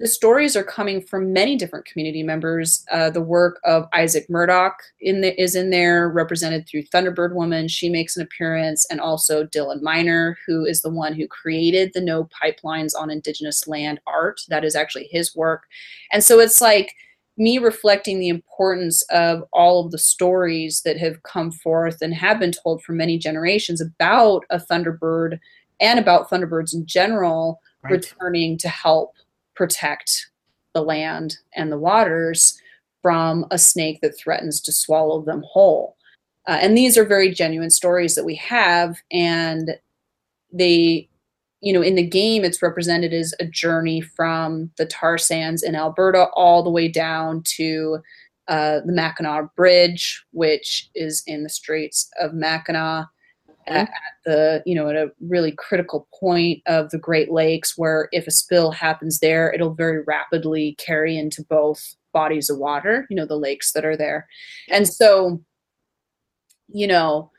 the 0.00 0.08
stories 0.08 0.56
are 0.56 0.64
coming 0.64 1.00
from 1.00 1.32
many 1.32 1.56
different 1.56 1.86
community 1.86 2.22
members. 2.22 2.84
Uh, 2.90 3.10
the 3.10 3.20
work 3.20 3.60
of 3.64 3.86
Isaac 3.92 4.28
Murdoch 4.28 4.74
in 5.00 5.20
the, 5.20 5.40
is 5.40 5.54
in 5.54 5.70
there, 5.70 6.08
represented 6.08 6.66
through 6.66 6.82
Thunderbird 6.84 7.34
Woman. 7.34 7.68
She 7.68 7.88
makes 7.88 8.16
an 8.16 8.22
appearance, 8.22 8.86
and 8.90 9.00
also 9.00 9.44
Dylan 9.44 9.82
Miner, 9.82 10.36
who 10.46 10.64
is 10.64 10.82
the 10.82 10.90
one 10.90 11.14
who 11.14 11.28
created 11.28 11.92
the 11.94 12.00
No 12.00 12.28
Pipelines 12.42 12.92
on 12.98 13.10
Indigenous 13.10 13.68
Land 13.68 14.00
art. 14.06 14.40
That 14.48 14.64
is 14.64 14.74
actually 14.74 15.08
his 15.10 15.34
work, 15.36 15.64
and 16.12 16.24
so 16.24 16.40
it's 16.40 16.60
like 16.60 16.94
me 17.36 17.58
reflecting 17.58 18.20
the 18.20 18.28
importance 18.28 19.02
of 19.10 19.42
all 19.52 19.84
of 19.84 19.90
the 19.90 19.98
stories 19.98 20.82
that 20.84 20.98
have 20.98 21.22
come 21.24 21.50
forth 21.50 21.98
and 22.00 22.14
have 22.14 22.38
been 22.38 22.52
told 22.52 22.82
for 22.82 22.92
many 22.92 23.18
generations 23.18 23.80
about 23.80 24.44
a 24.50 24.58
Thunderbird 24.58 25.38
and 25.80 25.98
about 25.98 26.30
Thunderbirds 26.30 26.72
in 26.72 26.86
general 26.86 27.60
Right. 27.84 27.92
returning 27.92 28.56
to 28.58 28.68
help 28.68 29.12
protect 29.54 30.30
the 30.72 30.82
land 30.82 31.36
and 31.54 31.70
the 31.70 31.78
waters 31.78 32.58
from 33.02 33.46
a 33.50 33.58
snake 33.58 34.00
that 34.00 34.16
threatens 34.18 34.60
to 34.62 34.72
swallow 34.72 35.20
them 35.22 35.44
whole. 35.46 35.96
Uh, 36.48 36.58
and 36.60 36.76
these 36.76 36.96
are 36.96 37.04
very 37.04 37.30
genuine 37.30 37.70
stories 37.70 38.14
that 38.14 38.24
we 38.24 38.34
have, 38.36 38.96
and 39.10 39.72
they 40.52 41.08
you 41.64 41.72
know, 41.72 41.80
in 41.80 41.94
the 41.94 42.06
game, 42.06 42.44
it's 42.44 42.60
represented 42.60 43.14
as 43.14 43.32
a 43.40 43.46
journey 43.46 44.02
from 44.02 44.70
the 44.76 44.84
tar 44.84 45.16
sands 45.16 45.62
in 45.62 45.74
Alberta 45.74 46.26
all 46.34 46.62
the 46.62 46.70
way 46.70 46.88
down 46.88 47.42
to 47.56 48.00
uh, 48.48 48.80
the 48.84 48.92
Mackinac 48.92 49.56
Bridge, 49.56 50.22
which 50.32 50.90
is 50.94 51.22
in 51.26 51.42
the 51.42 51.48
Straits 51.48 52.10
of 52.20 52.34
Mackinac. 52.34 53.06
At, 53.66 53.88
at 53.88 53.88
the 54.26 54.62
you 54.66 54.74
know 54.74 54.90
at 54.90 54.94
a 54.94 55.10
really 55.26 55.52
critical 55.52 56.06
point 56.20 56.60
of 56.66 56.90
the 56.90 56.98
Great 56.98 57.32
Lakes, 57.32 57.78
where 57.78 58.10
if 58.12 58.26
a 58.26 58.30
spill 58.30 58.70
happens 58.70 59.20
there, 59.20 59.50
it'll 59.50 59.72
very 59.72 60.02
rapidly 60.02 60.74
carry 60.78 61.16
into 61.16 61.42
both 61.44 61.96
bodies 62.12 62.50
of 62.50 62.58
water. 62.58 63.06
You 63.08 63.16
know 63.16 63.24
the 63.24 63.38
lakes 63.38 63.72
that 63.72 63.86
are 63.86 63.96
there, 63.96 64.28
and 64.68 64.86
so 64.86 65.40
you 66.68 66.86
know 66.86 67.30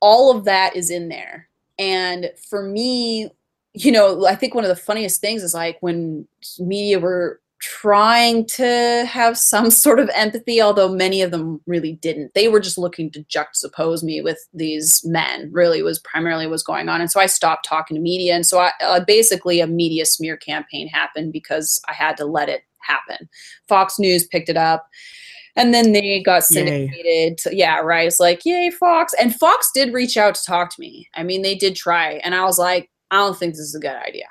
all 0.00 0.34
of 0.34 0.46
that 0.46 0.74
is 0.74 0.88
in 0.88 1.10
there. 1.10 1.50
And 1.78 2.30
for 2.48 2.62
me, 2.62 3.30
you 3.74 3.92
know, 3.92 4.26
I 4.26 4.34
think 4.34 4.54
one 4.54 4.64
of 4.64 4.68
the 4.68 4.76
funniest 4.76 5.20
things 5.20 5.42
is 5.42 5.54
like 5.54 5.76
when 5.80 6.26
media 6.58 6.98
were 6.98 7.40
trying 7.58 8.46
to 8.46 9.04
have 9.08 9.36
some 9.36 9.70
sort 9.84 9.98
of 9.98 10.10
empathy, 10.14 10.60
although 10.60 10.88
many 10.88 11.22
of 11.22 11.30
them 11.30 11.60
really 11.66 11.92
didn't. 11.94 12.32
They 12.34 12.48
were 12.48 12.60
just 12.60 12.78
looking 12.78 13.10
to 13.12 13.24
juxtapose 13.24 14.02
me 14.02 14.20
with 14.20 14.38
these 14.52 15.04
men. 15.04 15.50
Really, 15.52 15.82
was 15.82 15.98
primarily 16.00 16.46
was 16.46 16.62
going 16.62 16.88
on, 16.88 17.00
and 17.00 17.10
so 17.10 17.20
I 17.20 17.26
stopped 17.26 17.66
talking 17.66 17.94
to 17.96 18.00
media. 18.00 18.34
And 18.34 18.46
so 18.46 18.58
I 18.58 18.72
uh, 18.80 19.00
basically 19.04 19.60
a 19.60 19.66
media 19.66 20.06
smear 20.06 20.36
campaign 20.36 20.88
happened 20.88 21.32
because 21.32 21.80
I 21.88 21.92
had 21.92 22.16
to 22.18 22.24
let 22.24 22.48
it 22.48 22.62
happen. 22.80 23.28
Fox 23.68 23.98
News 23.98 24.26
picked 24.26 24.48
it 24.48 24.56
up. 24.56 24.86
And 25.56 25.72
then 25.72 25.92
they 25.92 26.22
got 26.22 26.44
syndicated. 26.44 27.38
To, 27.38 27.56
yeah, 27.56 27.78
right. 27.78 28.06
It's 28.06 28.20
like, 28.20 28.44
yay, 28.44 28.70
Fox. 28.70 29.14
And 29.18 29.34
Fox 29.34 29.70
did 29.74 29.94
reach 29.94 30.16
out 30.16 30.34
to 30.34 30.44
talk 30.44 30.74
to 30.74 30.80
me. 30.80 31.08
I 31.14 31.22
mean, 31.22 31.42
they 31.42 31.54
did 31.54 31.74
try. 31.74 32.20
And 32.24 32.34
I 32.34 32.44
was 32.44 32.58
like, 32.58 32.90
I 33.10 33.16
don't 33.16 33.38
think 33.38 33.54
this 33.54 33.60
is 33.60 33.74
a 33.74 33.80
good 33.80 33.96
idea. 33.96 34.26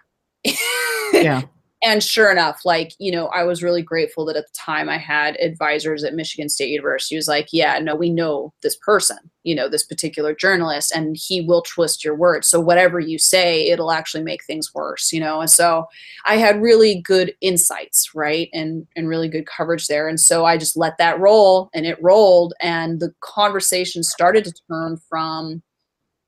yeah 1.14 1.42
and 1.86 2.04
sure 2.04 2.32
enough, 2.32 2.66
like, 2.66 2.94
you 2.98 3.12
know, 3.12 3.28
I 3.28 3.44
was 3.44 3.62
really 3.62 3.84
grateful 3.84 4.26
that 4.26 4.36
at 4.36 4.48
the 4.48 4.58
time 4.58 4.90
I 4.90 4.98
had 4.98 5.38
advisors 5.40 6.04
at 6.04 6.16
Michigan 6.16 6.50
State 6.50 6.72
University 6.72 7.16
was 7.16 7.28
like, 7.28 7.50
yeah, 7.52 7.78
no, 7.78 7.96
we 7.96 8.10
know 8.10 8.52
this 8.64 8.76
person, 8.76 9.20
you 9.44 9.54
know, 9.54 9.70
this 9.70 9.84
particular 9.84 10.34
journalist, 10.34 10.92
and 10.92 11.16
he 11.16 11.42
will 11.42 11.62
twist 11.62 12.04
your 12.04 12.16
words. 12.16 12.48
So 12.48 12.60
whatever 12.60 13.00
you 13.00 13.20
say, 13.20 13.68
it'll 13.70 13.92
actually 13.92 14.24
make 14.24 14.44
things 14.46 14.74
worse, 14.74 15.14
you 15.14 15.20
know. 15.20 15.42
And 15.42 15.50
so 15.50 15.86
I 16.26 16.38
had 16.38 16.60
really 16.60 17.02
good 17.02 17.36
insights, 17.40 18.16
right? 18.16 18.50
And 18.52 18.88
and 18.96 19.08
really 19.08 19.30
good 19.30 19.46
coverage 19.46 19.86
there. 19.86 20.08
And 20.08 20.20
so 20.20 20.44
I 20.44 20.58
just 20.58 20.76
let 20.76 20.98
that 20.98 21.20
roll 21.20 21.70
and 21.76 21.86
it 21.86 22.02
rolled. 22.02 22.56
And 22.62 23.00
the 23.00 23.14
conversation 23.20 24.02
started 24.02 24.44
to 24.46 24.54
turn 24.68 24.98
from 25.08 25.62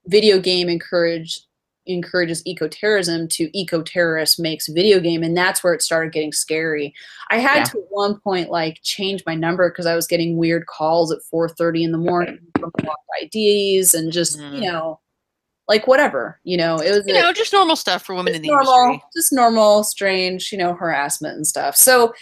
video 0.05 0.39
game 0.39 0.69
encourage 0.69 1.46
encourages 1.87 2.41
eco-terrorism 2.45 3.27
to 3.27 3.57
eco-terrorist 3.57 4.39
makes 4.39 4.67
video 4.67 4.99
game 4.99 5.23
and 5.23 5.35
that's 5.35 5.63
where 5.63 5.73
it 5.73 5.81
started 5.81 6.13
getting 6.13 6.31
scary 6.31 6.93
i 7.29 7.37
had 7.37 7.57
yeah. 7.57 7.63
to 7.63 7.77
at 7.79 7.85
one 7.89 8.19
point 8.19 8.49
like 8.49 8.79
change 8.83 9.23
my 9.25 9.35
number 9.35 9.69
because 9.69 9.85
i 9.85 9.95
was 9.95 10.07
getting 10.07 10.37
weird 10.37 10.65
calls 10.67 11.11
at 11.11 11.19
4.30 11.33 11.83
in 11.85 11.91
the 11.91 11.97
morning 11.97 12.39
from 12.59 12.71
ids 13.21 13.93
and 13.93 14.11
just 14.11 14.39
mm. 14.39 14.55
you 14.55 14.71
know 14.71 14.99
like 15.67 15.87
whatever 15.87 16.39
you 16.43 16.57
know 16.57 16.77
it 16.77 16.91
was 16.91 17.03
you 17.05 17.13
know 17.13 17.33
just 17.33 17.53
normal 17.53 17.75
stuff 17.75 18.03
for 18.03 18.15
women 18.15 18.35
in 18.35 18.41
the 18.41 18.47
normal, 18.47 18.73
industry 18.73 19.09
just 19.15 19.33
normal 19.33 19.83
strange 19.83 20.51
you 20.51 20.57
know 20.57 20.73
harassment 20.73 21.35
and 21.35 21.47
stuff 21.47 21.75
so 21.75 22.13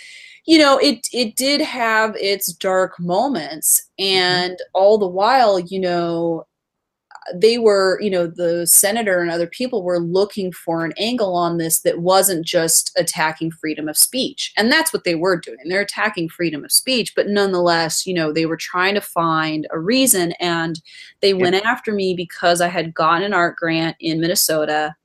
you 0.46 0.58
know 0.58 0.78
it 0.78 1.08
it 1.12 1.36
did 1.36 1.62
have 1.62 2.16
its 2.16 2.54
dark 2.54 3.00
moments 3.00 3.90
mm-hmm. 4.00 4.16
and 4.18 4.54
mm-hmm. 4.54 4.70
all 4.74 4.98
the 4.98 5.08
while 5.08 5.60
you 5.60 5.80
know 5.80 6.46
they 7.34 7.58
were, 7.58 8.00
you 8.02 8.10
know, 8.10 8.28
the 8.28 8.68
senator 8.68 9.22
and 9.22 9.32
other 9.32 9.48
people 9.48 9.84
were 9.84 10.00
looking 10.00 10.52
for 10.52 10.86
an 10.86 10.94
angle 10.98 11.36
on 11.36 11.58
this 11.58 11.80
that 11.80 12.00
wasn't 12.00 12.46
just 12.46 12.92
attacking 12.98 13.52
freedom 13.52 13.90
of 13.90 13.98
speech. 13.98 14.54
And 14.58 14.72
that's 14.72 14.94
what 14.94 15.04
they 15.04 15.16
were 15.16 15.40
doing. 15.40 15.58
They're 15.66 15.82
attacking 15.82 16.30
freedom 16.30 16.64
of 16.64 16.72
speech, 16.72 17.14
but 17.16 17.28
nonetheless, 17.28 18.06
you 18.06 18.14
know, 18.14 18.32
they 18.32 18.46
were 18.46 18.58
trying 18.58 18.94
to 18.96 19.02
find 19.02 19.68
a 19.72 19.80
reason. 19.80 20.34
And 20.34 20.80
they 21.22 21.30
yeah. 21.30 21.36
went 21.36 21.56
after 21.56 21.92
me 21.92 22.14
because 22.14 22.62
I 22.62 22.68
had 22.68 22.94
gotten 22.94 23.24
an 23.24 23.34
art 23.34 23.56
grant 23.56 23.96
in 24.00 24.22
Minnesota 24.22 24.96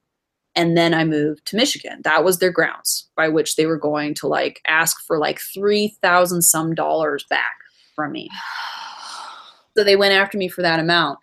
and 0.56 0.76
then 0.76 0.92
I 0.92 1.04
moved 1.04 1.46
to 1.46 1.56
Michigan. 1.56 2.00
That 2.02 2.24
was 2.24 2.38
their 2.38 2.50
grounds 2.50 3.08
by 3.16 3.28
which 3.28 3.56
they 3.56 3.66
were 3.66 3.78
going 3.78 4.14
to 4.14 4.26
like 4.26 4.60
ask 4.66 5.00
for 5.06 5.18
like 5.18 5.40
3000 5.40 6.42
some 6.42 6.74
dollars 6.74 7.24
back 7.30 7.56
from 7.94 8.12
me. 8.12 8.28
So 9.80 9.84
they 9.84 9.96
went 9.96 10.12
after 10.12 10.36
me 10.36 10.48
for 10.50 10.60
that 10.60 10.78
amount. 10.78 11.20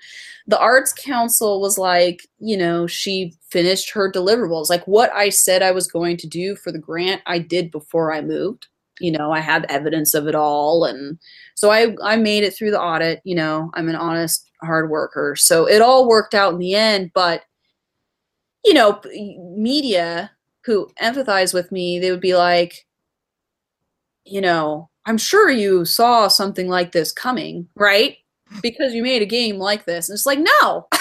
The 0.47 0.57
arts 0.57 0.91
council 0.91 1.61
was 1.61 1.77
like 1.77 2.27
you 2.39 2.57
know 2.57 2.87
she 2.87 3.35
finished 3.51 3.91
her 3.91 4.11
deliverables. 4.11 4.67
Like 4.67 4.83
what 4.87 5.11
i 5.13 5.29
said 5.29 5.61
i 5.61 5.69
was 5.69 5.85
going 5.85 6.17
to 6.17 6.25
do 6.25 6.55
for 6.55 6.71
the 6.71 6.79
grant 6.79 7.21
i 7.27 7.37
did 7.37 7.69
before 7.69 8.11
i 8.11 8.19
moved. 8.19 8.65
You 8.99 9.11
know 9.11 9.31
i 9.31 9.41
have 9.41 9.63
evidence 9.69 10.15
of 10.15 10.25
it 10.25 10.33
all. 10.33 10.85
And 10.85 11.19
so 11.53 11.69
i 11.69 11.95
i 12.03 12.15
made 12.15 12.43
it 12.43 12.55
through 12.55 12.71
the 12.71 12.81
audit. 12.81 13.21
You 13.25 13.35
know 13.35 13.69
i'm 13.75 13.89
an 13.89 13.95
honest 13.95 14.49
hard 14.63 14.89
worker. 14.89 15.35
So 15.35 15.67
it 15.67 15.83
all 15.83 16.07
worked 16.07 16.33
out 16.33 16.53
in 16.53 16.59
the 16.59 16.73
end. 16.73 17.11
But 17.13 17.43
you 18.65 18.73
know 18.73 18.99
media 19.55 20.31
who 20.65 20.89
empathize 20.99 21.53
with 21.53 21.71
me 21.71 21.99
they 21.99 22.09
would 22.09 22.19
be 22.21 22.35
like 22.35 22.87
you 24.25 24.41
know 24.41 24.89
i'm 25.05 25.19
sure 25.19 25.51
you 25.51 25.85
saw 25.85 26.27
something 26.27 26.67
like 26.67 26.91
this 26.91 27.11
coming 27.11 27.67
right 27.75 28.17
because 28.61 28.93
you 28.93 29.03
made 29.03 29.21
a 29.21 29.25
game 29.25 29.57
like 29.57 29.85
this. 29.85 30.09
And 30.09 30.15
it's 30.15 30.25
like, 30.25 30.39
no, 30.39 30.87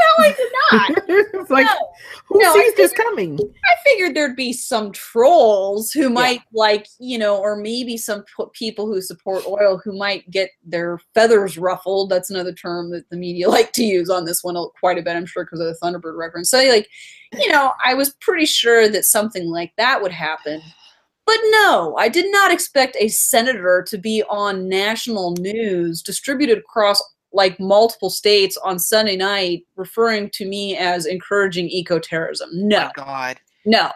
no, 0.00 0.24
I 0.24 0.34
did 0.36 0.52
not. 0.72 1.04
it's 1.08 1.50
like, 1.50 1.66
no. 1.66 1.92
who 2.26 2.38
no, 2.40 2.52
sees 2.54 2.74
this 2.74 2.92
coming? 2.92 3.38
I 3.38 3.74
figured 3.84 4.14
there'd 4.14 4.36
be 4.36 4.52
some 4.52 4.92
trolls 4.92 5.90
who 5.92 6.10
might 6.10 6.40
yeah. 6.40 6.40
like, 6.52 6.86
you 6.98 7.18
know, 7.18 7.38
or 7.38 7.56
maybe 7.56 7.96
some 7.96 8.24
people 8.52 8.86
who 8.86 9.00
support 9.00 9.46
oil 9.46 9.80
who 9.82 9.96
might 9.96 10.30
get 10.30 10.50
their 10.64 10.98
feathers 11.14 11.58
ruffled. 11.58 12.10
That's 12.10 12.30
another 12.30 12.52
term 12.52 12.90
that 12.90 13.08
the 13.10 13.16
media 13.16 13.48
like 13.50 13.72
to 13.74 13.84
use 13.84 14.10
on 14.10 14.24
this 14.24 14.42
one 14.42 14.56
quite 14.78 14.98
a 14.98 15.02
bit, 15.02 15.16
I'm 15.16 15.26
sure, 15.26 15.44
because 15.44 15.60
of 15.60 15.66
the 15.66 15.78
Thunderbird 15.82 16.16
reference. 16.16 16.50
So, 16.50 16.58
like, 16.58 16.88
you 17.32 17.50
know, 17.50 17.72
I 17.84 17.94
was 17.94 18.10
pretty 18.20 18.46
sure 18.46 18.88
that 18.88 19.04
something 19.04 19.48
like 19.48 19.72
that 19.76 20.02
would 20.02 20.12
happen. 20.12 20.60
But 21.30 21.38
no, 21.50 21.94
I 21.96 22.08
did 22.08 22.26
not 22.32 22.50
expect 22.50 22.96
a 22.98 23.06
senator 23.06 23.84
to 23.86 23.96
be 23.96 24.24
on 24.28 24.68
national 24.68 25.36
news 25.36 26.02
distributed 26.02 26.58
across 26.58 27.00
like 27.32 27.60
multiple 27.60 28.10
states 28.10 28.56
on 28.64 28.80
Sunday 28.80 29.14
night 29.14 29.62
referring 29.76 30.30
to 30.30 30.44
me 30.44 30.76
as 30.76 31.06
encouraging 31.06 31.68
eco-terrorism. 31.68 32.50
Oh 32.52 32.58
no. 32.66 32.86
Oh 32.88 32.90
God. 32.96 33.40
No. 33.64 33.92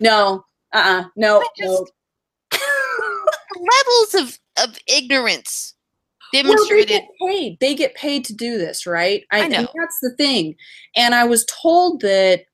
No. 0.00 0.46
Uh-uh. 0.72 1.04
No. 1.14 1.44
no. 1.58 1.86
levels 2.56 4.14
of, 4.14 4.38
of 4.56 4.78
ignorance 4.86 5.74
demonstrated. 6.32 6.88
Well, 6.88 7.00
they 7.20 7.34
get 7.34 7.38
paid. 7.42 7.60
They 7.60 7.74
get 7.74 7.94
paid 7.96 8.24
to 8.24 8.34
do 8.34 8.56
this, 8.56 8.86
right? 8.86 9.24
I, 9.30 9.42
I 9.42 9.48
know. 9.48 9.68
that's 9.78 9.98
the 10.00 10.14
thing. 10.16 10.54
And 10.96 11.14
I 11.14 11.24
was 11.24 11.44
told 11.44 12.00
that 12.00 12.44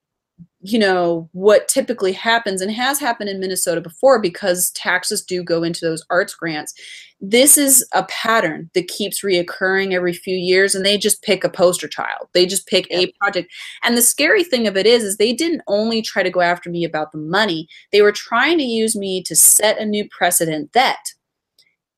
you 0.67 0.79
know 0.79 1.29
what 1.33 1.69
typically 1.69 2.13
happens 2.13 2.63
and 2.63 2.71
has 2.71 2.99
happened 2.99 3.29
in 3.29 3.39
Minnesota 3.39 3.83
before 3.83 4.19
because 4.19 4.71
taxes 4.71 5.23
do 5.23 5.43
go 5.43 5.63
into 5.63 5.85
those 5.85 6.03
arts 6.09 6.35
grants. 6.35 6.73
This 7.21 7.59
is 7.59 7.87
a 7.93 8.05
pattern 8.05 8.71
that 8.73 8.89
keeps 8.89 9.23
reoccurring 9.23 9.93
every 9.93 10.15
few 10.15 10.35
years 10.35 10.75
and 10.75 10.83
they 10.83 10.97
just 10.97 11.23
pick 11.23 11.45
a 11.45 11.51
poster 11.51 11.87
child. 11.87 12.29
They 12.33 12.47
just 12.47 12.67
pick 12.67 12.87
a 12.91 13.13
project. 13.21 13.53
And 13.83 13.95
the 13.95 14.01
scary 14.01 14.43
thing 14.43 14.67
of 14.67 14.75
it 14.75 14.87
is 14.87 15.05
is 15.05 15.19
they 15.19 15.35
didn't 15.35 15.61
only 15.67 16.01
try 16.01 16.23
to 16.23 16.31
go 16.31 16.41
after 16.41 16.71
me 16.71 16.83
about 16.83 17.13
the 17.13 17.19
money. 17.19 17.69
They 17.93 18.01
were 18.01 18.11
trying 18.11 18.57
to 18.57 18.65
use 18.65 18.97
me 18.97 19.23
to 19.25 19.37
set 19.37 19.79
a 19.79 19.85
new 19.85 20.09
precedent 20.09 20.73
that 20.73 21.05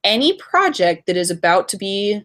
any 0.03 0.37
project 0.39 1.07
that 1.07 1.17
is 1.17 1.31
about 1.31 1.69
to 1.69 1.77
be 1.77 2.25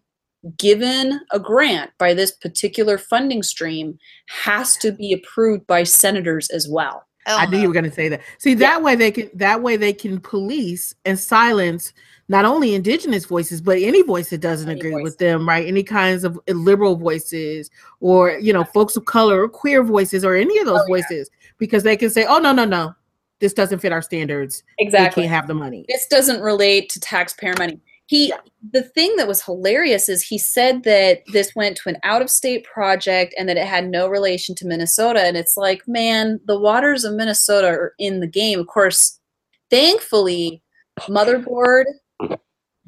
given 0.58 1.20
a 1.32 1.40
grant 1.40 1.92
by 1.98 2.14
this 2.14 2.32
particular 2.32 2.98
funding 2.98 3.44
stream 3.44 3.98
has 4.28 4.76
to 4.78 4.92
be 4.92 5.14
approved 5.14 5.68
by 5.68 5.84
senators 5.84 6.50
as 6.50 6.68
well. 6.68 7.06
Oh, 7.28 7.38
I 7.38 7.46
knew 7.46 7.60
you 7.60 7.68
were 7.68 7.74
going 7.74 7.86
to 7.86 7.92
say 7.92 8.10
that. 8.10 8.22
See, 8.40 8.56
that 8.56 8.78
yeah. 8.78 8.80
way 8.80 8.96
they 8.96 9.12
can 9.12 9.30
that 9.36 9.62
way 9.62 9.78
they 9.78 9.94
can 9.94 10.20
police 10.20 10.96
and 11.06 11.20
silence 11.20 11.94
not 12.30 12.46
only 12.46 12.74
indigenous 12.74 13.26
voices 13.26 13.62
but 13.62 13.78
any 13.78 14.02
voice 14.02 14.32
that 14.32 14.42
doesn't 14.42 14.70
any 14.70 14.80
agree 14.80 14.92
voice. 14.92 15.04
with 15.04 15.18
them, 15.20 15.48
right? 15.48 15.68
Any 15.68 15.84
kinds 15.84 16.24
of 16.24 16.40
liberal 16.48 16.96
voices 16.96 17.70
or 18.00 18.32
you 18.40 18.52
know 18.52 18.64
folks 18.64 18.98
of 18.98 19.06
color 19.06 19.44
or 19.44 19.50
queer 19.50 19.84
voices 19.84 20.26
or 20.26 20.36
any 20.36 20.58
of 20.58 20.66
those 20.66 20.82
oh, 20.82 20.88
voices 20.88 21.30
yeah. 21.32 21.50
because 21.60 21.84
they 21.84 21.96
can 21.96 22.10
say, 22.10 22.26
"Oh 22.26 22.40
no, 22.40 22.54
no, 22.54 22.66
no. 22.66 22.96
This 23.40 23.54
doesn't 23.54 23.80
fit 23.80 23.92
our 23.92 24.02
standards. 24.02 24.64
Exactly. 24.80 25.22
We 25.22 25.28
can't 25.28 25.36
have 25.36 25.48
the 25.48 25.54
money. 25.54 25.86
This 25.88 26.08
doesn't 26.08 26.42
relate 26.42 26.90
to 26.90 27.00
taxpayer 27.00 27.54
money." 27.60 27.80
He 28.12 28.34
the 28.74 28.84
thing 28.84 29.16
that 29.16 29.28
was 29.28 29.42
hilarious 29.42 30.10
is 30.10 30.22
he 30.22 30.38
said 30.38 30.84
that 30.84 31.22
this 31.32 31.56
went 31.56 31.78
to 31.78 31.88
an 31.88 31.96
out 32.04 32.22
of 32.22 32.30
state 32.30 32.66
project 32.66 33.34
and 33.38 33.48
that 33.48 33.56
it 33.56 33.66
had 33.66 33.88
no 33.88 34.10
relation 34.10 34.54
to 34.56 34.68
Minnesota. 34.68 35.22
And 35.22 35.38
it's 35.38 35.56
like 35.56 35.88
man 35.88 36.42
the 36.46 36.60
waters 36.60 37.06
of 37.06 37.14
Minnesota 37.14 37.68
are 37.68 37.94
in 38.00 38.20
the 38.20 38.28
game. 38.28 38.60
Of 38.60 38.68
course 38.68 39.18
thankfully 39.70 40.62
motherboard 41.04 41.86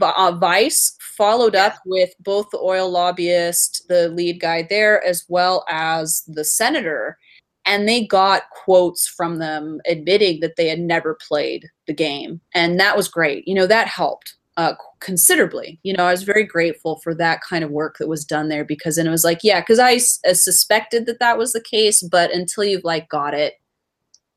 uh, 0.02 0.32
Vice 0.34 0.94
followed 1.00 1.56
up 1.56 1.76
with 1.86 2.10
both 2.20 2.50
the 2.52 2.60
oil 2.60 2.91
lobbyist 2.91 3.86
the 3.88 4.10
lead 4.10 4.41
guy 4.41 4.68
there 4.70 5.02
as 5.06 5.24
well 5.30 5.64
as 5.70 6.24
the 6.28 6.44
senator. 6.44 7.18
And 7.66 7.88
they 7.88 8.06
got 8.06 8.50
quotes 8.66 9.08
from 9.08 9.40
them 9.40 9.80
admitting 9.88 10.41
that 10.41 10.58
they 10.58 10.68
had 10.68 10.82
never 10.82 11.18
played 11.26 11.70
the 11.88 11.94
game. 11.94 12.41
And 12.54 12.78
that 12.82 12.98
was 12.98 13.08
great. 13.08 13.48
You 13.48 13.56
know 13.56 13.68
that 13.68 13.88
helped 13.88 14.36
uh, 14.58 14.74
considerably. 15.00 15.80
You 15.84 15.94
know 15.94 16.06
i 16.06 16.12
was 16.12 16.24
very 16.24 16.44
grateful 16.44 16.98
for 16.98 17.14
that 17.16 17.42
kind 17.42 17.64
of 17.64 17.72
work 17.72 17.98
that 17.98 18.08
was 18.08 18.26
done 18.26 18.50
there 18.50 18.66
because 18.66 18.96
then 18.96 19.08
it 19.08 19.12
was 19.12 19.24
like 19.24 19.40
yeah 19.44 19.62
because 19.62 19.80
I 19.80 19.98
suspected 19.98 21.06
that 21.06 21.20
that 21.20 21.38
was 21.38 21.54
the 21.54 21.62
case 21.62 22.02
but 22.04 22.32
until 22.34 22.64
you've 22.64 22.84
like 22.84 23.10
got 23.10 23.34
it 23.34 23.56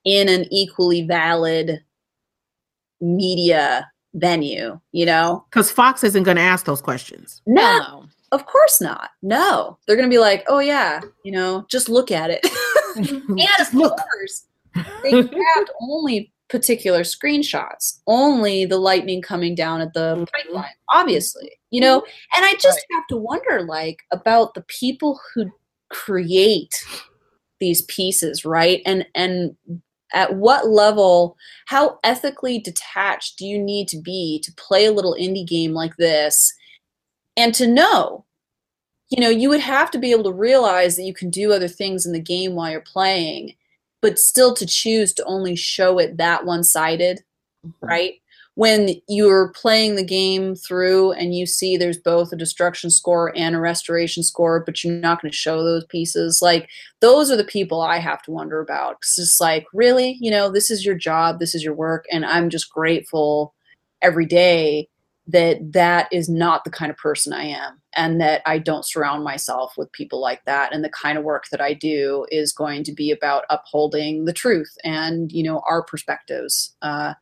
in 0.05 0.29
an 0.29 0.47
equally 0.51 1.03
valid 1.03 1.83
media 3.01 3.91
venue 4.15 4.81
you 4.93 5.07
know? 5.07 5.45
Because 5.51 5.71
fox 5.71 6.03
isn't 6.05 6.23
going 6.23 6.37
to 6.39 6.43
ask 6.43 6.65
those 6.65 6.81
questions. 6.81 7.43
No, 7.47 7.79
no 7.79 8.05
of 8.33 8.47
course 8.47 8.81
not. 8.81 9.11
No. 9.23 9.79
They're 9.87 9.97
going 9.97 10.09
to 10.09 10.15
be 10.15 10.19
like 10.19 10.45
oh 10.49 10.61
yeah 10.61 11.01
you 11.25 11.33
know 11.33 11.67
just 11.71 11.89
look 11.89 12.11
at 12.11 12.31
it. 12.31 12.47
And 12.97 13.41
of 13.61 13.75
look. 13.75 13.99
course 13.99 14.47
they 15.03 15.11
grabbed 15.11 15.71
only 15.83 16.33
particular 16.49 17.01
screenshots, 17.01 18.01
only 18.07 18.65
the 18.65 18.79
lightning 18.79 19.21
coming 19.21 19.55
down 19.55 19.81
at 19.81 19.95
the 19.95 20.15
mm-hmm. 20.15 20.25
pipeline, 20.25 20.75
obviously, 20.93 21.51
you 21.71 21.81
know. 21.81 22.05
And 22.37 22.45
I 22.45 22.55
just 22.55 22.79
right. 22.79 22.97
have 22.97 23.07
to 23.09 23.17
wonder, 23.17 23.63
like, 23.63 24.03
about 24.13 24.55
the 24.55 24.65
people 24.69 25.21
who 25.35 25.51
create 25.91 26.75
these 27.61 27.83
pieces, 27.83 28.45
right? 28.45 28.83
And 28.87 29.07
and 29.15 29.57
at 30.15 30.37
what 30.37 30.69
level, 30.69 31.37
how 31.67 31.99
ethically 32.05 32.59
detached 32.59 33.39
do 33.39 33.47
you 33.47 33.59
need 33.59 33.89
to 33.89 34.01
be 34.01 34.41
to 34.45 34.53
play 34.55 34.87
a 34.87 34.93
little 34.93 35.17
indie 35.19 35.47
game 35.47 35.73
like 35.73 35.97
this, 35.97 36.55
and 37.37 37.55
to 37.55 37.67
know 37.67 38.27
you 39.09 39.21
know, 39.21 39.29
you 39.29 39.49
would 39.49 39.61
have 39.61 39.91
to 39.93 39.99
be 39.99 40.11
able 40.11 40.25
to 40.25 40.33
realize 40.33 40.97
that 40.97 41.05
you 41.05 41.15
can 41.15 41.31
do 41.31 41.53
other 41.53 41.69
things 41.69 42.07
in 42.07 42.13
the 42.13 42.21
game 42.21 42.55
while 42.55 42.71
you're 42.71 42.81
playing 42.81 43.55
but 44.03 44.19
still 44.19 44.55
to 44.55 44.67
choose 44.67 45.13
to 45.15 45.25
only 45.25 45.57
show 45.57 45.99
it 45.99 46.17
that 46.17 46.45
one 46.45 46.65
sided, 46.65 47.23
mm-hmm. 47.67 47.87
right? 47.87 48.15
When 48.55 48.95
you're 49.07 49.53
playing 49.55 49.97
the 49.97 50.05
game 50.05 50.55
through 50.55 51.13
and 51.13 51.35
you 51.35 51.45
see 51.45 51.77
there's 51.77 51.99
both 51.99 52.33
a 52.33 52.37
destruction 52.37 52.89
score 52.89 53.37
and 53.37 53.55
a 53.55 53.61
restoration 53.61 54.23
score, 54.23 54.61
but 54.65 54.83
you're 54.83 54.95
not 54.95 55.21
going 55.21 55.31
to 55.31 55.37
show 55.37 55.63
those 55.63 55.85
pieces, 55.85 56.41
like 56.41 56.69
those 57.01 57.31
are 57.31 57.37
the 57.37 57.45
people 57.45 57.83
I 57.83 57.99
have 57.99 58.23
to 58.23 58.31
wonder 58.31 58.61
about. 58.61 58.97
It's 59.03 59.17
just 59.17 59.41
like, 59.43 59.67
really, 59.75 60.17
you 60.21 60.31
know, 60.31 60.51
this 60.51 60.71
is 60.71 60.87
your 60.87 60.95
job, 60.95 61.39
this 61.39 61.55
is 61.55 61.63
your 61.63 61.75
work, 61.75 62.07
and 62.11 62.25
I'm 62.25 62.49
just 62.49 62.71
grateful 62.71 63.55
every 64.01 64.27
day 64.27 64.89
that 65.27 65.73
that 65.73 66.09
is 66.11 66.29
not 66.29 66.65
the 66.65 66.71
kind 66.71 66.91
of 66.91 66.97
person 66.97 67.35
I 67.35 67.45
am 67.45 67.83
and 67.97 68.21
that 68.21 68.43
I 68.47 68.59
don't 68.59 68.85
surround 68.85 69.25
myself 69.25 69.75
with 69.77 69.91
people 69.93 70.21
like 70.21 70.45
that 70.45 70.73
and 70.73 70.85
the 70.85 70.91
kind 70.91 71.17
of 71.19 71.25
work 71.25 71.47
that 71.51 71.61
I 71.61 71.73
do 71.73 72.27
is 72.31 72.53
going 72.53 72.85
to 72.85 72.93
be 72.93 73.11
about 73.11 73.45
upholding 73.51 74.27
the 74.27 74.33
truth 74.33 74.77
and 74.85 75.33
you 75.33 75.43
know 75.43 75.63
our 75.69 75.83
perspectives 75.83 76.77
uh, 76.83 77.15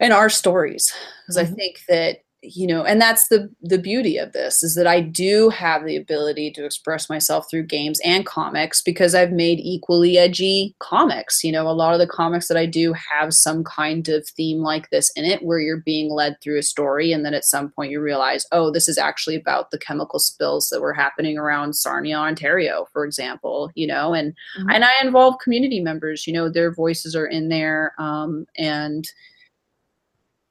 and 0.00 0.12
our 0.12 0.28
stories 0.28 0.92
because 1.22 1.42
mm-hmm. 1.42 1.52
I 1.52 1.56
think 1.56 1.80
that 1.88 2.18
you 2.54 2.66
know 2.66 2.84
and 2.84 3.00
that's 3.00 3.28
the 3.28 3.50
the 3.62 3.78
beauty 3.78 4.16
of 4.16 4.32
this 4.32 4.62
is 4.62 4.74
that 4.74 4.86
i 4.86 5.00
do 5.00 5.48
have 5.48 5.84
the 5.84 5.96
ability 5.96 6.50
to 6.50 6.64
express 6.64 7.08
myself 7.08 7.46
through 7.50 7.62
games 7.62 8.00
and 8.04 8.26
comics 8.26 8.82
because 8.82 9.14
i've 9.14 9.32
made 9.32 9.58
equally 9.60 10.18
edgy 10.18 10.74
comics 10.78 11.42
you 11.42 11.50
know 11.50 11.68
a 11.68 11.72
lot 11.72 11.92
of 11.92 11.98
the 11.98 12.06
comics 12.06 12.48
that 12.48 12.56
i 12.56 12.66
do 12.66 12.92
have 12.92 13.32
some 13.32 13.64
kind 13.64 14.08
of 14.08 14.26
theme 14.28 14.58
like 14.58 14.90
this 14.90 15.10
in 15.16 15.24
it 15.24 15.42
where 15.42 15.60
you're 15.60 15.82
being 15.84 16.10
led 16.10 16.36
through 16.42 16.58
a 16.58 16.62
story 16.62 17.12
and 17.12 17.24
then 17.24 17.34
at 17.34 17.44
some 17.44 17.70
point 17.70 17.90
you 17.90 18.00
realize 18.00 18.46
oh 18.52 18.70
this 18.70 18.88
is 18.88 18.98
actually 18.98 19.36
about 19.36 19.70
the 19.70 19.78
chemical 19.78 20.18
spills 20.18 20.68
that 20.68 20.80
were 20.80 20.94
happening 20.94 21.38
around 21.38 21.74
sarnia 21.74 22.16
ontario 22.16 22.86
for 22.92 23.04
example 23.04 23.70
you 23.74 23.86
know 23.86 24.14
and 24.14 24.32
mm-hmm. 24.58 24.70
and 24.70 24.84
i 24.84 24.92
involve 25.02 25.34
community 25.42 25.80
members 25.80 26.26
you 26.26 26.32
know 26.32 26.48
their 26.48 26.72
voices 26.72 27.16
are 27.16 27.26
in 27.26 27.48
there 27.48 27.92
um, 27.98 28.46
and 28.56 29.10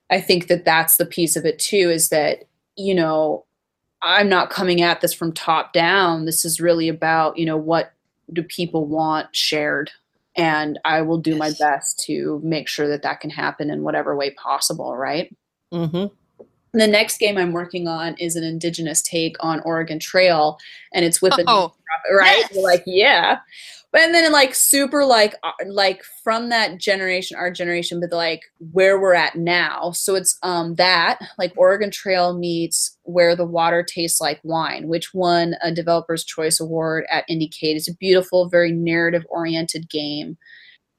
I 0.09 0.21
think 0.21 0.47
that 0.47 0.65
that's 0.65 0.97
the 0.97 1.05
piece 1.05 1.35
of 1.35 1.45
it 1.45 1.59
too 1.59 1.89
is 1.89 2.09
that, 2.09 2.45
you 2.75 2.93
know, 2.93 3.45
I'm 4.01 4.29
not 4.29 4.49
coming 4.49 4.81
at 4.81 5.01
this 5.01 5.13
from 5.13 5.33
top 5.33 5.73
down. 5.73 6.25
This 6.25 6.45
is 6.45 6.61
really 6.61 6.89
about, 6.89 7.37
you 7.37 7.45
know, 7.45 7.57
what 7.57 7.93
do 8.31 8.43
people 8.43 8.85
want 8.85 9.35
shared? 9.35 9.91
And 10.37 10.79
I 10.85 11.01
will 11.01 11.17
do 11.17 11.31
yes. 11.31 11.39
my 11.39 11.51
best 11.57 11.99
to 12.05 12.39
make 12.43 12.67
sure 12.67 12.87
that 12.87 13.01
that 13.03 13.19
can 13.19 13.29
happen 13.29 13.69
in 13.69 13.83
whatever 13.83 14.15
way 14.15 14.31
possible, 14.31 14.95
right? 14.95 15.35
Mm-hmm. 15.73 16.13
The 16.77 16.87
next 16.87 17.19
game 17.19 17.37
I'm 17.37 17.53
working 17.53 17.87
on 17.87 18.15
is 18.17 18.35
an 18.35 18.43
indigenous 18.43 19.01
take 19.01 19.37
on 19.39 19.61
Oregon 19.61 19.97
Trail, 19.97 20.59
and 20.93 21.05
it's 21.05 21.21
with 21.21 21.33
oh, 21.47 21.73
a 22.11 22.13
right. 22.13 22.43
Yes. 22.51 22.63
Like, 22.63 22.83
yeah, 22.85 23.39
and 23.95 24.13
then 24.13 24.31
like 24.31 24.53
super 24.55 25.05
like 25.05 25.35
uh, 25.43 25.51
like 25.67 26.03
from 26.23 26.49
that 26.49 26.79
generation 26.79 27.37
our 27.37 27.51
generation 27.51 27.99
but 27.99 28.11
like 28.15 28.41
where 28.71 28.99
we're 28.99 29.13
at 29.13 29.35
now 29.35 29.91
so 29.91 30.15
it's 30.15 30.37
um 30.43 30.75
that 30.75 31.19
like 31.37 31.53
oregon 31.57 31.91
trail 31.91 32.37
meets 32.37 32.97
where 33.03 33.35
the 33.35 33.45
water 33.45 33.83
tastes 33.83 34.19
like 34.19 34.39
wine 34.43 34.87
which 34.87 35.13
won 35.13 35.55
a 35.61 35.71
developers 35.71 36.23
choice 36.23 36.59
award 36.59 37.05
at 37.09 37.27
indiecade 37.29 37.75
it's 37.75 37.89
a 37.89 37.95
beautiful 37.95 38.49
very 38.49 38.71
narrative 38.71 39.25
oriented 39.29 39.89
game 39.89 40.37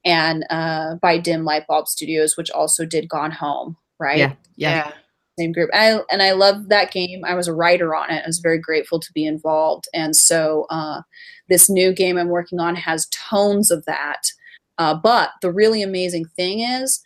and 0.05 0.44
uh 0.51 0.94
by 0.97 1.18
dim 1.18 1.44
lightbulb 1.44 1.86
studios 1.86 2.36
which 2.36 2.51
also 2.51 2.85
did 2.85 3.09
gone 3.09 3.31
home 3.31 3.77
right 3.98 4.18
yeah 4.18 4.32
yeah, 4.56 4.86
yeah 4.86 4.93
same 5.39 5.52
group. 5.52 5.70
I, 5.73 6.01
and 6.10 6.23
I 6.23 6.32
love 6.32 6.68
that 6.68 6.90
game. 6.90 7.24
I 7.24 7.35
was 7.35 7.48
a 7.48 7.55
writer 7.55 7.94
on 7.94 8.10
it. 8.10 8.23
I 8.24 8.27
was 8.27 8.39
very 8.39 8.59
grateful 8.59 8.98
to 9.01 9.12
be 9.12 9.27
involved. 9.27 9.86
And 9.93 10.16
so 10.16 10.66
uh, 10.70 11.02
this 11.48 11.70
new 11.70 11.93
game 11.93 12.18
I'm 12.18 12.28
working 12.28 12.60
on 12.60 12.74
has 12.77 13.06
tones 13.06 13.70
of 13.70 13.85
that. 13.85 14.31
Uh, 14.78 14.94
but 14.94 15.31
the 15.43 15.52
really 15.52 15.82
amazing 15.82 16.27
thing 16.36 16.60
is 16.60 17.02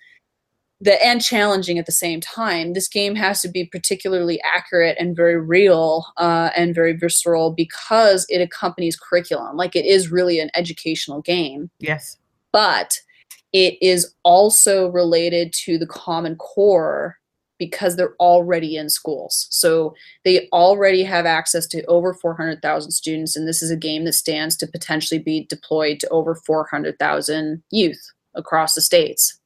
that, 0.80 1.04
and 1.04 1.22
challenging 1.22 1.78
at 1.78 1.86
the 1.86 1.92
same 1.92 2.20
time, 2.20 2.72
this 2.72 2.88
game 2.88 3.14
has 3.14 3.42
to 3.42 3.48
be 3.48 3.66
particularly 3.66 4.40
accurate 4.42 4.96
and 4.98 5.14
very 5.14 5.38
real 5.38 6.06
uh, 6.16 6.50
and 6.56 6.74
very 6.74 6.94
visceral 6.94 7.52
because 7.52 8.26
it 8.28 8.40
accompanies 8.40 8.96
curriculum. 8.96 9.56
Like 9.56 9.76
it 9.76 9.84
is 9.84 10.10
really 10.10 10.40
an 10.40 10.50
educational 10.54 11.20
game. 11.20 11.70
Yes. 11.78 12.16
But 12.52 12.98
it 13.52 13.76
is 13.80 14.14
also 14.24 14.88
related 14.88 15.52
to 15.64 15.78
the 15.78 15.86
Common 15.86 16.36
Core 16.36 17.19
because 17.61 17.95
they're 17.95 18.16
already 18.19 18.74
in 18.74 18.89
schools. 18.89 19.47
So 19.51 19.95
they 20.24 20.49
already 20.51 21.05
have 21.05 21.27
access 21.27 21.66
to 21.69 21.85
over 21.85 22.15
400,000 22.15 22.91
students, 22.91 23.37
and 23.37 23.47
this 23.47 23.62
is 23.62 23.70
a 23.70 23.77
game 23.77 24.07
that 24.07 24.15
stands 24.15 24.57
to 24.57 24.66
potentially 24.66 25.20
be 25.20 25.47
deployed 25.49 26.01
to 26.01 26.09
over 26.09 26.35
400,000 26.35 27.62
youth 27.70 28.11
across 28.35 28.74
the 28.74 28.81
states. 28.81 29.39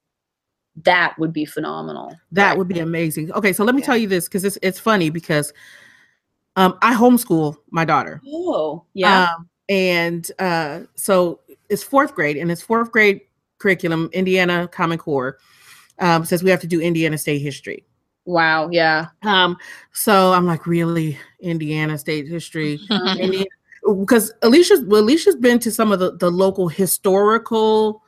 That 0.85 1.19
would 1.19 1.33
be 1.33 1.45
phenomenal. 1.45 2.17
That 2.31 2.51
right? 2.51 2.59
would 2.59 2.69
be 2.69 2.79
amazing. 2.79 3.33
Okay, 3.33 3.53
so 3.53 3.65
let 3.65 3.75
me 3.75 3.81
yeah. 3.81 3.87
tell 3.87 3.97
you 3.97 4.09
this 4.09 4.27
because 4.27 4.45
it's 4.45 4.59
it's 4.63 4.79
funny 4.79 5.11
because 5.11 5.53
um, 6.57 6.79
I 6.83 6.95
homeschool 6.95 7.57
my 7.71 7.85
daughter. 7.85 8.21
Oh, 8.27 8.85
yeah. 8.95 9.25
Um, 9.25 9.49
and 9.69 10.31
uh, 10.39 10.81
so 10.95 11.41
it's 11.69 11.83
fourth 11.83 12.15
grade, 12.15 12.37
and 12.37 12.51
it's 12.51 12.63
fourth 12.63 12.93
grade 12.93 13.21
curriculum, 13.59 14.11
Indiana 14.13 14.69
Common 14.69 14.99
Core, 14.99 15.39
um, 15.99 16.25
says 16.25 16.43
we 16.43 16.51
have 16.51 16.61
to 16.61 16.67
do 16.67 16.81
Indiana 16.81 17.19
State 17.19 17.41
history. 17.41 17.85
Wow. 18.27 18.71
Yeah. 18.71 19.09
Um. 19.23 19.57
So 19.93 20.33
I'm 20.33 20.47
like, 20.47 20.67
really, 20.67 21.19
Indiana 21.41 21.99
state 21.99 22.27
history, 22.27 22.81
because 23.87 24.33
Alicia's 24.43 24.83
well, 24.85 25.03
Alicia's 25.03 25.37
been 25.37 25.59
to 25.61 25.71
some 25.71 25.93
of 25.93 25.99
the 25.99 26.17
the 26.17 26.31
local 26.31 26.69
historical, 26.69 28.03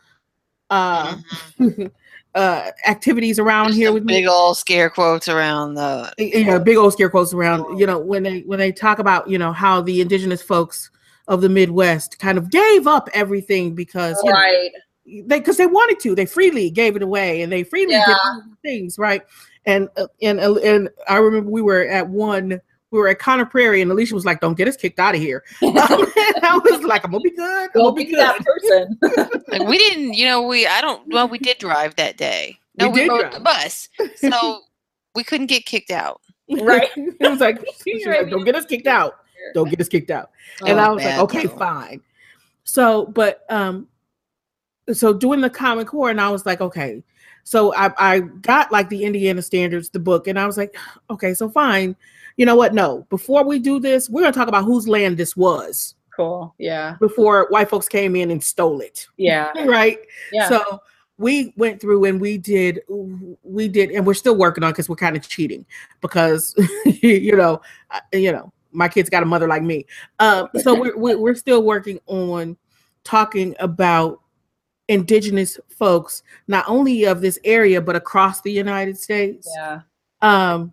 uh, 0.71 1.17
mm-hmm. 1.59 1.87
uh, 2.35 2.71
activities 2.87 3.39
around 3.39 3.67
There's 3.67 3.77
here 3.77 3.93
with 3.93 4.07
big 4.07 4.25
me. 4.25 4.29
old 4.29 4.57
scare 4.57 4.91
quotes 4.91 5.29
around 5.29 5.75
the 5.75 6.13
you 6.19 6.45
know 6.45 6.59
big 6.59 6.77
old 6.77 6.93
scare 6.93 7.11
quotes 7.11 7.35
around 7.35 7.79
you 7.79 7.87
know 7.87 7.99
when 7.99 8.23
they 8.23 8.41
when 8.41 8.59
they 8.59 8.73
talk 8.73 8.99
about 8.99 9.29
you 9.29 9.39
know 9.39 9.53
how 9.53 9.81
the 9.81 10.01
indigenous 10.01 10.43
folks 10.43 10.91
of 11.29 11.41
the 11.41 11.49
Midwest 11.49 12.19
kind 12.19 12.39
of 12.39 12.51
gave 12.51 12.87
up 12.87 13.09
everything 13.13 13.75
because 13.75 14.23
right. 14.27 14.71
Know, 15.07 15.23
they 15.29 15.39
because 15.39 15.57
they 15.57 15.67
wanted 15.67 16.01
to 16.01 16.15
they 16.15 16.27
freely 16.27 16.69
gave 16.71 16.97
it 16.97 17.03
away 17.03 17.43
and 17.43 17.53
they 17.53 17.63
freely 17.63 17.93
yeah. 17.95 18.07
did 18.07 18.59
things 18.63 18.99
right 18.99 19.23
and 19.67 19.89
uh, 19.97 20.07
and 20.23 20.41
uh, 20.41 20.55
and 20.57 20.89
I 21.09 21.19
remember 21.19 21.51
we 21.51 21.63
were 21.63 21.83
at 21.83 22.09
one 22.09 22.61
we 22.91 22.99
were 22.99 23.09
at 23.09 23.19
Conner 23.19 23.45
Prairie, 23.45 23.83
and 23.83 23.91
Alicia 23.91 24.15
was 24.15 24.25
like, 24.25 24.41
"Don't 24.41 24.57
get 24.57 24.69
us 24.69 24.77
kicked 24.77 24.99
out 24.99 25.15
of 25.15 25.21
here." 25.21 25.45
I 25.63 26.61
was 26.65 26.83
like, 26.83 27.05
"I'm 27.05 27.11
gonna 27.11 27.21
be 27.21 27.31
good. 27.31 27.71
I'm 27.75 27.83
gonna 27.83 27.93
be, 27.93 28.05
good." 28.05 28.19
That 28.19 28.45
person. 28.45 29.67
we 29.67 29.79
didn't, 29.79 30.15
you 30.15 30.25
know, 30.25 30.43
we 30.43 30.67
I 30.67 30.81
don't. 30.81 31.03
Well, 31.13 31.29
we 31.29 31.39
did 31.39 31.59
drive 31.59 31.97
that 31.97 32.17
day. 32.17 32.59
No, 32.79 32.89
we, 32.89 33.03
we 33.03 33.09
rode 33.09 33.21
drive. 33.21 33.35
the 33.35 33.41
bus, 33.41 33.89
so 34.17 34.61
we 35.15 35.25
couldn't 35.25 35.47
get 35.47 35.67
kicked 35.67 35.91
out. 35.91 36.21
Right? 36.49 36.89
it 36.97 37.29
was 37.29 37.41
like, 37.41 37.59
like, 37.59 38.31
"Don't 38.31 38.45
get 38.45 38.55
us 38.55 38.65
kicked 38.65 38.87
out. 38.87 39.17
Don't 39.55 39.69
get 39.69 39.81
us 39.81 39.89
kicked 39.89 40.11
out." 40.11 40.31
And 40.65 40.79
oh, 40.79 40.83
I 40.83 40.89
was 40.89 41.05
like, 41.05 41.19
"Okay, 41.19 41.47
fine." 41.47 42.01
So, 42.65 43.07
but 43.07 43.45
um, 43.49 43.89
so 44.93 45.13
doing 45.13 45.41
the 45.41 45.51
Common 45.51 45.87
Core, 45.87 46.11
and 46.11 46.21
I 46.21 46.31
was 46.31 46.47
like, 46.47 46.61
"Okay." 46.61 47.03
So 47.47 47.73
I, 47.77 47.93
I 47.97 48.21
got 48.21 48.73
like 48.73 48.89
the 48.89 49.05
Indiana 49.05 49.41
Standards, 49.41 49.89
the 49.89 50.01
book, 50.01 50.27
and 50.27 50.37
I 50.37 50.47
was 50.47 50.57
like, 50.57 50.77
okay, 51.11 51.33
so 51.33 51.49
fine. 51.49 51.95
You 52.37 52.45
know 52.45 52.57
what? 52.57 52.75
No, 52.75 53.07
before 53.09 53.45
we 53.45 53.61
do 53.61 53.79
this, 53.79 54.11
we're 54.11 54.23
gonna 54.23 54.33
talk 54.33 54.49
about 54.49 54.65
whose 54.65 54.89
land 54.89 55.17
this 55.17 55.37
was. 55.37 55.95
Cool. 56.17 56.55
Yeah. 56.59 56.97
before 56.99 57.47
white 57.51 57.69
folks 57.69 57.89
came 57.89 58.17
in 58.17 58.31
and 58.31 58.43
stole 58.43 58.81
it. 58.81 59.07
Yeah. 59.17 59.53
Right. 59.65 59.99
Yeah. 60.33 60.49
So 60.49 60.81
we 61.19 61.55
went 61.57 61.81
through 61.81 62.05
and 62.07 62.21
we 62.21 62.37
did 62.37 62.81
we 63.45 63.69
did 63.69 63.91
and 63.91 64.05
we're 64.05 64.15
still 64.15 64.35
working 64.35 64.65
on 64.65 64.73
because 64.73 64.89
we're 64.89 64.97
kind 64.97 65.17
of 65.17 65.27
cheating 65.27 65.65
because 66.01 66.55
you 66.87 67.37
know 67.37 67.61
you 68.13 68.33
know 68.33 68.53
my 68.73 68.89
kids 68.89 69.09
got 69.09 69.23
a 69.23 69.27
mother 69.27 69.49
like 69.49 69.63
me 69.63 69.87
um 70.19 70.49
so 70.61 70.79
we're 70.79 71.17
we're 71.17 71.35
still 71.35 71.63
working 71.63 71.99
on 72.07 72.57
talking 73.05 73.55
about 73.61 74.21
indigenous 74.89 75.59
folks 75.69 76.23
not 76.47 76.65
only 76.69 77.05
of 77.05 77.21
this 77.21 77.39
area 77.45 77.81
but 77.81 77.97
across 77.97 78.41
the 78.43 78.53
united 78.53 78.97
states. 78.97 79.49
Yeah. 79.57 79.81
um 80.23 80.73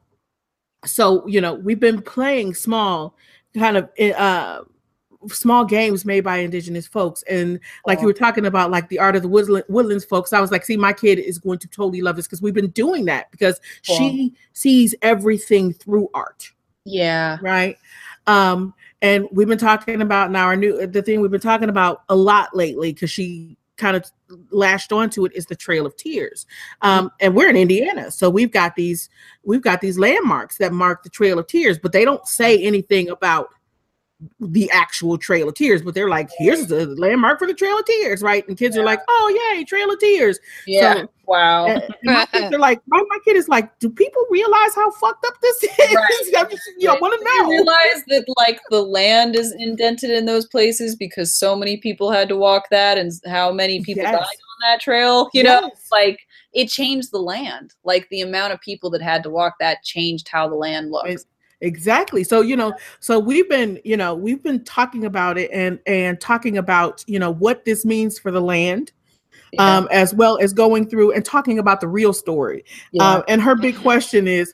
so 0.86 1.26
you 1.28 1.42
know 1.42 1.54
we've 1.56 1.80
been 1.80 2.02
playing 2.02 2.54
small 2.54 3.16
kind 3.56 3.78
of 3.78 3.90
uh 4.00 4.62
small 5.30 5.66
games 5.66 6.06
made 6.06 6.22
by 6.22 6.38
indigenous 6.38 6.88
folks. 6.88 7.24
And 7.24 7.60
like 7.86 8.02
you 8.02 8.06
were 8.06 8.14
talking 8.14 8.46
about 8.46 8.72
like 8.72 8.90
the 8.90 9.00
art 9.00 9.16
of 9.16 9.22
the 9.22 9.28
woodland, 9.28 9.66
woodlands 9.70 10.06
folks 10.06 10.34
i 10.34 10.42
was 10.42 10.52
like 10.52 10.66
see 10.66 10.78
my 10.78 10.94
kid 10.94 11.20
is 11.20 11.38
going 11.38 11.60
to 11.60 11.68
totally 11.68 12.02
love 12.02 12.16
this 12.16 12.28
because 12.28 12.42
we've 12.42 12.54
been 12.54 12.72
doing 12.72 13.06
that 13.06 13.32
because 13.32 13.60
she 13.82 14.34
sees 14.54 14.96
everything 15.02 15.74
through 15.74 16.10
art. 16.14 16.52
Yeah. 16.86 17.38
right? 17.42 17.78
Um 18.28 18.74
and 19.02 19.28
we've 19.32 19.48
been 19.48 19.58
talking 19.58 20.02
about 20.02 20.32
now 20.32 20.46
our 20.46 20.56
new 20.56 20.86
the 20.88 21.02
thing 21.02 21.22
we've 21.22 21.32
been 21.32 21.40
talking 21.40 21.70
about 21.70 22.04
a 22.10 22.16
lot 22.16 22.56
lately 22.56 22.94
because 22.94 23.10
she 23.10 23.58
kind 23.78 23.96
of 23.96 24.06
lashed 24.52 24.92
onto 24.92 25.26
it 25.26 25.32
is 25.36 25.46
the 25.46 25.56
trail 25.56 25.86
of 25.86 25.96
tears. 25.96 26.46
Um 26.82 27.12
and 27.20 27.36
we're 27.36 27.50
in 27.50 27.58
indiana 27.58 28.12
so 28.12 28.30
we've 28.30 28.52
got 28.52 28.76
these 28.76 29.10
we've 29.44 29.62
got 29.62 29.82
these 29.82 29.98
landmarks 29.98 30.58
that 30.58 30.74
mark 30.74 31.04
the 31.04 31.10
trail 31.10 31.40
of 31.40 31.48
tears 31.48 31.78
but 31.80 31.92
they 31.92 32.06
don't 32.06 32.28
say 32.28 32.62
anything 32.64 33.10
about 33.10 33.50
the 34.40 34.70
actual 34.72 35.18
trail 35.18 35.50
of 35.50 35.56
tears 35.56 35.82
but 35.82 35.94
they're 35.94 36.10
like 36.10 36.30
here's 36.38 36.68
the 36.68 36.86
landmark 36.98 37.40
for 37.40 37.48
the 37.48 37.54
trail 37.54 37.78
of 37.78 37.86
tears 37.86 38.22
right 38.22 38.48
and 38.48 38.58
kids 38.58 38.78
are 38.78 38.84
like 38.84 39.00
oh 39.08 39.52
yay 39.56 39.64
trail 39.64 39.92
of 39.92 40.00
tears 40.00 40.40
Yeah. 40.68 40.94
So- 41.02 41.10
wow. 41.26 41.66
and, 41.68 41.82
and 41.84 41.94
my 42.04 42.26
kids 42.28 42.54
are 42.54 42.60
like 42.60 42.82
my, 42.88 43.02
my 43.10 43.18
kid 43.26 43.36
is 43.38 43.48
like 43.48 43.78
do 43.80 43.90
people 43.90 44.26
realize 44.30 44.76
how 44.76 44.92
fucked 44.92 45.26
up 45.26 45.34
this 45.42 45.64
is 45.64 45.70
Right. 45.96 46.32
I'm 46.38 46.50
just, 46.50 46.62
you 46.78 46.88
know, 46.88 46.98
want 47.02 47.20
to 47.20 47.26
You 47.30 47.44
know 47.44 47.50
realize 47.50 48.04
that 48.08 48.26
like 48.38 48.60
the 48.70 48.82
land 48.82 49.36
is 49.36 49.54
indented 49.58 50.10
in 50.10 50.26
those 50.26 50.46
places 50.48 50.96
because 50.96 51.34
so 51.34 51.56
many 51.56 51.78
people 51.78 52.12
had 52.12 52.28
to 52.30 52.36
walk 52.38 52.66
that 52.72 52.98
and 52.98 53.12
how 53.26 53.52
many 53.52 53.82
people 53.84 54.04
Yes. 54.04 54.12
died 54.12 54.20
on 54.20 54.72
that 54.72 54.82
trail. 54.82 55.30
You 55.34 55.44
know, 55.44 55.72
like 55.92 56.20
it 56.54 56.68
changed 56.68 57.12
the 57.12 57.20
land. 57.20 57.74
Like 57.84 58.08
the 58.10 58.22
amount 58.22 58.54
of 58.54 58.60
people 58.62 58.90
that 58.92 59.02
had 59.02 59.24
to 59.24 59.30
walk 59.30 59.56
that 59.60 59.82
changed 59.84 60.28
how 60.28 60.48
the 60.50 60.56
land 60.56 60.92
looks. 60.92 61.26
Exactly 61.64 62.26
so 62.26 62.42
you 62.42 62.58
know 62.58 62.74
so 63.00 63.18
we've 63.18 63.48
been 63.50 63.80
you 63.86 63.96
know 63.96 64.14
we've 64.14 64.44
been 64.44 64.62
talking 64.66 65.06
about 65.06 65.38
it 65.38 65.50
and 65.54 65.80
and 65.88 66.20
talking 66.20 66.58
about 66.58 67.06
you 67.08 67.18
know 67.18 67.32
what 67.32 67.64
this 67.64 67.86
means 67.86 68.20
for 68.20 68.32
the 68.32 68.42
land 68.42 68.92
Yeah. 69.54 69.78
um 69.78 69.88
as 69.90 70.14
well 70.14 70.38
as 70.42 70.52
going 70.52 70.90
through 70.90 71.14
and 71.14 71.24
talking 71.24 71.60
about 71.60 71.80
the 71.80 71.88
real 71.88 72.12
story 72.12 72.66
Yeah. 72.92 73.14
um 73.16 73.24
and 73.30 73.42
her 73.42 73.56
big 73.56 73.78
question 73.78 74.28
is 74.28 74.54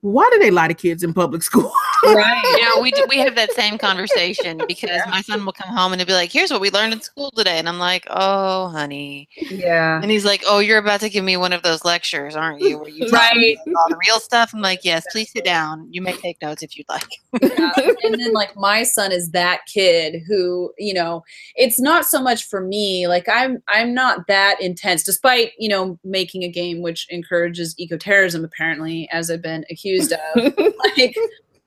why 0.00 0.28
do 0.32 0.40
they 0.40 0.50
lie 0.50 0.66
to 0.66 0.74
kids 0.74 1.04
in 1.04 1.14
public 1.14 1.42
school 1.50 1.72
right. 2.04 2.58
Yeah, 2.60 2.80
we 2.82 2.90
do, 2.90 3.04
we 3.08 3.18
have 3.18 3.34
that 3.36 3.52
same 3.52 3.78
conversation 3.78 4.60
because 4.68 5.00
my 5.08 5.20
son 5.22 5.44
will 5.44 5.52
come 5.52 5.74
home 5.74 5.92
and 5.92 6.00
he'll 6.00 6.06
be 6.06 6.12
like, 6.12 6.32
"Here's 6.32 6.50
what 6.50 6.60
we 6.60 6.70
learned 6.70 6.92
in 6.92 7.00
school 7.00 7.30
today," 7.30 7.58
and 7.58 7.68
I'm 7.68 7.78
like, 7.78 8.06
"Oh, 8.10 8.68
honey," 8.68 9.28
Yeah. 9.50 10.00
and 10.02 10.10
he's 10.10 10.24
like, 10.24 10.42
"Oh, 10.46 10.58
you're 10.58 10.78
about 10.78 11.00
to 11.00 11.08
give 11.08 11.24
me 11.24 11.36
one 11.36 11.52
of 11.52 11.62
those 11.62 11.84
lectures, 11.84 12.34
aren't 12.36 12.60
you? 12.60 12.78
Where 12.78 12.88
you 12.88 13.08
Right. 13.10 13.56
all 13.76 13.88
the 13.88 13.98
real 14.06 14.20
stuff?" 14.20 14.52
I'm 14.54 14.60
like, 14.60 14.80
"Yes, 14.84 15.04
please 15.12 15.30
sit 15.32 15.44
down. 15.44 15.88
You 15.90 16.02
may 16.02 16.12
take 16.12 16.40
notes 16.42 16.62
if 16.62 16.76
you'd 16.76 16.88
like." 16.88 17.08
Yeah. 17.42 17.72
and 18.02 18.20
then 18.20 18.32
like 18.32 18.56
my 18.56 18.82
son 18.82 19.12
is 19.12 19.30
that 19.30 19.60
kid 19.72 20.22
who 20.26 20.72
you 20.78 20.92
know 20.94 21.22
it's 21.56 21.80
not 21.80 22.04
so 22.04 22.20
much 22.20 22.44
for 22.48 22.60
me 22.60 23.06
like 23.08 23.26
i'm 23.28 23.62
i'm 23.68 23.94
not 23.94 24.26
that 24.26 24.60
intense 24.60 25.02
despite 25.02 25.52
you 25.58 25.68
know 25.68 25.98
making 26.04 26.42
a 26.42 26.48
game 26.48 26.82
which 26.82 27.06
encourages 27.10 27.74
eco-terrorism 27.78 28.44
apparently 28.44 29.08
as 29.12 29.30
i've 29.30 29.40
been 29.42 29.64
accused 29.70 30.12
of 30.12 30.54
like 30.96 31.16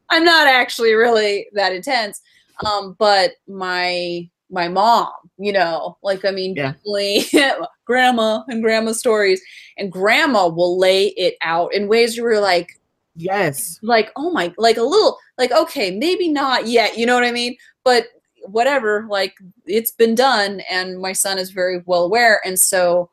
i'm 0.09 0.23
not 0.23 0.47
actually 0.47 0.93
really 0.93 1.47
that 1.53 1.73
intense 1.73 2.21
um 2.65 2.95
but 2.99 3.31
my 3.47 4.27
my 4.49 4.67
mom 4.67 5.09
you 5.37 5.51
know 5.51 5.97
like 6.03 6.23
i 6.25 6.31
mean 6.31 6.53
Yeah. 6.55 6.73
definitely 6.73 7.25
grandma 7.85 8.43
and 8.47 8.63
grandma 8.63 8.91
stories 8.91 9.41
and 9.77 9.91
grandma 9.91 10.47
will 10.47 10.77
lay 10.77 11.07
it 11.09 11.35
out 11.41 11.73
in 11.73 11.87
ways 11.87 12.19
where 12.19 12.33
you're 12.33 12.41
like 12.41 12.69
yes 13.15 13.79
like 13.81 14.11
oh 14.15 14.31
my 14.31 14.53
like 14.57 14.77
a 14.77 14.83
little 14.83 15.17
like 15.37 15.51
okay 15.51 15.91
maybe 15.91 16.27
not 16.27 16.67
yet 16.67 16.97
you 16.97 17.05
know 17.05 17.15
what 17.15 17.23
i 17.23 17.31
mean 17.31 17.55
but 17.83 18.07
whatever 18.47 19.07
like 19.09 19.33
it's 19.65 19.91
been 19.91 20.13
done 20.15 20.61
and 20.69 20.99
my 20.99 21.11
son 21.13 21.37
is 21.37 21.49
very 21.51 21.81
well 21.85 22.03
aware 22.03 22.41
and 22.45 22.59
so 22.59 23.09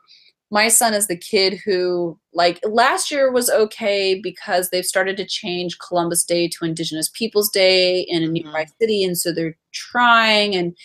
my 0.53 0.69
son 0.69 0.93
is 0.93 1.07
the 1.07 1.17
kid 1.17 1.59
who 1.65 2.17
like 2.35 2.61
last 2.63 3.11
year 3.11 3.33
was 3.33 3.49
okay 3.51 4.21
because 4.23 4.69
they've 4.69 4.85
started 4.85 5.17
to 5.17 5.25
change 5.25 5.79
columbus 5.79 6.23
day 6.23 6.47
to 6.47 6.65
indigenous 6.65 7.11
peoples 7.15 7.51
day 7.51 8.03
in 8.03 8.23
a 8.23 8.29
nearby 8.29 8.67
city 8.81 9.03
and 9.03 9.19
so 9.19 9.33
they're 9.33 9.57
trying 9.73 10.55
and 10.55 10.77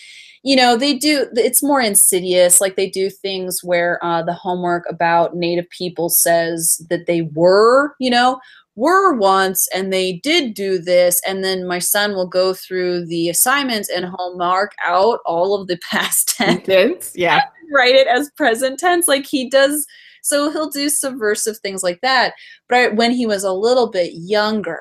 you 0.43 0.55
know 0.55 0.77
they 0.77 0.93
do 0.95 1.27
it's 1.33 1.61
more 1.61 1.81
insidious 1.81 2.61
like 2.61 2.77
they 2.77 2.89
do 2.89 3.09
things 3.09 3.59
where 3.61 4.03
uh, 4.03 4.23
the 4.23 4.33
homework 4.33 4.85
about 4.89 5.35
native 5.35 5.69
people 5.69 6.09
says 6.09 6.81
that 6.89 7.05
they 7.05 7.21
were 7.33 7.93
you 7.99 8.09
know 8.09 8.39
were 8.77 9.13
once 9.13 9.67
and 9.73 9.91
they 9.91 10.13
did 10.23 10.53
do 10.53 10.77
this 10.77 11.21
and 11.27 11.43
then 11.43 11.67
my 11.67 11.79
son 11.79 12.13
will 12.13 12.27
go 12.27 12.53
through 12.53 13.05
the 13.05 13.27
assignments 13.27 13.89
and 13.89 14.05
he'll 14.05 14.37
mark 14.37 14.71
out 14.85 15.19
all 15.25 15.59
of 15.59 15.67
the 15.67 15.77
past 15.91 16.29
tense. 16.29 17.11
Yeah. 17.13 17.41
Write 17.73 17.95
it 17.95 18.07
as 18.07 18.31
present 18.31 18.79
tense 18.79 19.07
like 19.07 19.25
he 19.25 19.49
does 19.49 19.85
so 20.21 20.51
he'll 20.51 20.69
do 20.69 20.89
subversive 20.89 21.57
things 21.57 21.83
like 21.83 21.99
that. 22.01 22.33
But 22.69 22.77
I, 22.77 22.87
when 22.89 23.11
he 23.11 23.25
was 23.25 23.43
a 23.43 23.51
little 23.51 23.89
bit 23.89 24.13
younger 24.13 24.79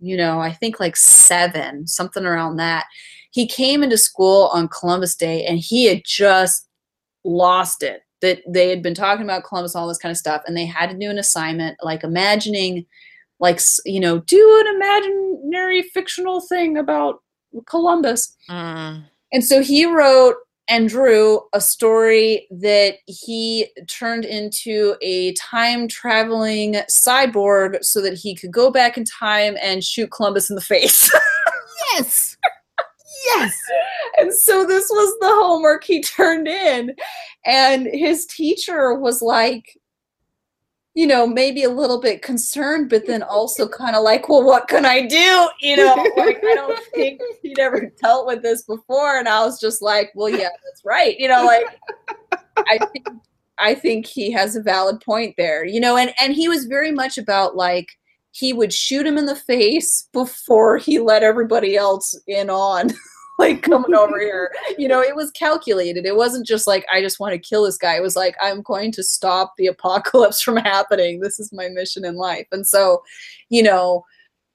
you 0.00 0.16
know 0.16 0.40
i 0.40 0.50
think 0.50 0.80
like 0.80 0.96
seven 0.96 1.86
something 1.86 2.26
around 2.26 2.56
that 2.56 2.84
he 3.30 3.46
came 3.46 3.84
into 3.84 3.96
school 3.96 4.50
on 4.52 4.66
columbus 4.66 5.14
day 5.14 5.46
and 5.46 5.60
he 5.60 5.84
had 5.84 6.02
just 6.04 6.68
lost 7.24 7.82
it. 7.82 8.02
That 8.20 8.40
they 8.48 8.70
had 8.70 8.82
been 8.82 8.94
talking 8.94 9.24
about 9.24 9.44
columbus 9.44 9.74
and 9.74 9.82
all 9.82 9.88
this 9.88 9.98
kind 9.98 10.10
of 10.10 10.16
stuff 10.16 10.42
and 10.46 10.56
they 10.56 10.64
had 10.64 10.88
to 10.88 10.96
do 10.96 11.10
an 11.10 11.18
assignment 11.18 11.76
like 11.82 12.04
imagining 12.04 12.86
like 13.44 13.60
you 13.84 14.00
know 14.00 14.18
do 14.20 14.64
an 14.66 14.74
imaginary 14.74 15.82
fictional 15.82 16.40
thing 16.40 16.76
about 16.76 17.22
columbus 17.66 18.34
Mm. 18.50 19.04
and 19.32 19.44
so 19.44 19.62
he 19.62 19.84
wrote 19.86 20.36
and 20.66 20.88
drew 20.88 21.40
a 21.52 21.60
story 21.60 22.46
that 22.50 22.94
he 23.06 23.66
turned 23.86 24.24
into 24.24 24.96
a 25.02 25.34
time 25.34 25.86
traveling 25.88 26.74
cyborg 26.90 27.84
so 27.84 28.00
that 28.00 28.14
he 28.14 28.34
could 28.34 28.50
go 28.50 28.70
back 28.70 28.96
in 28.96 29.04
time 29.04 29.56
and 29.62 29.84
shoot 29.84 30.10
Columbus 30.10 30.48
in 30.48 30.56
the 30.56 30.62
face. 30.62 31.12
yes 31.92 32.38
yes 33.26 33.52
and 34.18 34.32
so 34.32 34.64
this 34.66 34.88
was 34.88 35.18
the 35.20 35.28
homework 35.28 35.84
he 35.84 36.00
turned 36.02 36.48
in. 36.48 36.94
And 37.44 37.86
his 37.86 38.24
teacher 38.26 38.94
was 38.94 39.20
like, 39.20 39.78
you 40.94 41.08
know, 41.08 41.26
maybe 41.26 41.64
a 41.64 41.70
little 41.70 42.00
bit 42.00 42.22
concerned, 42.22 42.88
but 42.88 43.06
then 43.06 43.22
also 43.22 43.68
kind 43.80 43.96
of 43.96 44.02
like, 44.02 44.28
well, 44.28 44.44
what 44.44 44.68
can 44.68 44.86
I 44.86 45.06
do? 45.06 45.48
You 45.60 45.76
know, 45.76 45.94
like 46.16 46.42
I 46.44 46.54
don't 46.54 46.84
think 46.94 47.20
he'd 47.42 47.58
ever 47.58 47.92
dealt 48.00 48.26
with 48.26 48.42
this 48.42 48.62
before. 48.62 49.18
And 49.18 49.28
I 49.28 49.44
was 49.44 49.60
just 49.60 49.82
like, 49.82 50.12
well, 50.14 50.28
yeah, 50.28 50.50
that's 50.64 50.84
right. 50.84 51.18
You 51.18 51.28
know, 51.28 51.44
like 51.44 51.66
I 52.56 52.78
think 52.92 53.08
I 53.58 53.74
think 53.74 54.06
he 54.06 54.30
has 54.32 54.56
a 54.56 54.62
valid 54.62 55.00
point 55.00 55.34
there. 55.36 55.64
You 55.64 55.80
know, 55.80 55.96
and 55.96 56.12
and 56.20 56.34
he 56.34 56.48
was 56.48 56.64
very 56.66 56.92
much 56.92 57.18
about 57.18 57.56
like 57.56 57.88
he 58.30 58.52
would 58.52 58.72
shoot 58.72 59.06
him 59.06 59.16
in 59.16 59.26
the 59.26 59.36
face 59.36 60.08
before 60.12 60.76
he 60.76 60.98
let 60.98 61.22
everybody 61.22 61.76
else 61.76 62.18
in 62.26 62.50
on 62.50 62.90
like 63.38 63.62
coming 63.62 63.94
over 63.94 64.20
here. 64.20 64.52
You 64.78 64.88
know, 64.88 65.00
it 65.00 65.16
was 65.16 65.30
calculated. 65.32 66.06
It 66.06 66.16
wasn't 66.16 66.46
just 66.46 66.66
like 66.66 66.86
I 66.92 67.00
just 67.00 67.20
want 67.20 67.32
to 67.32 67.38
kill 67.38 67.64
this 67.64 67.76
guy. 67.78 67.96
It 67.96 68.02
was 68.02 68.16
like 68.16 68.36
I'm 68.40 68.62
going 68.62 68.92
to 68.92 69.02
stop 69.02 69.54
the 69.56 69.66
apocalypse 69.66 70.40
from 70.42 70.56
happening. 70.56 71.20
This 71.20 71.38
is 71.40 71.52
my 71.52 71.68
mission 71.68 72.04
in 72.04 72.14
life. 72.16 72.46
And 72.52 72.66
so, 72.66 73.02
you 73.48 73.62
know, 73.62 74.04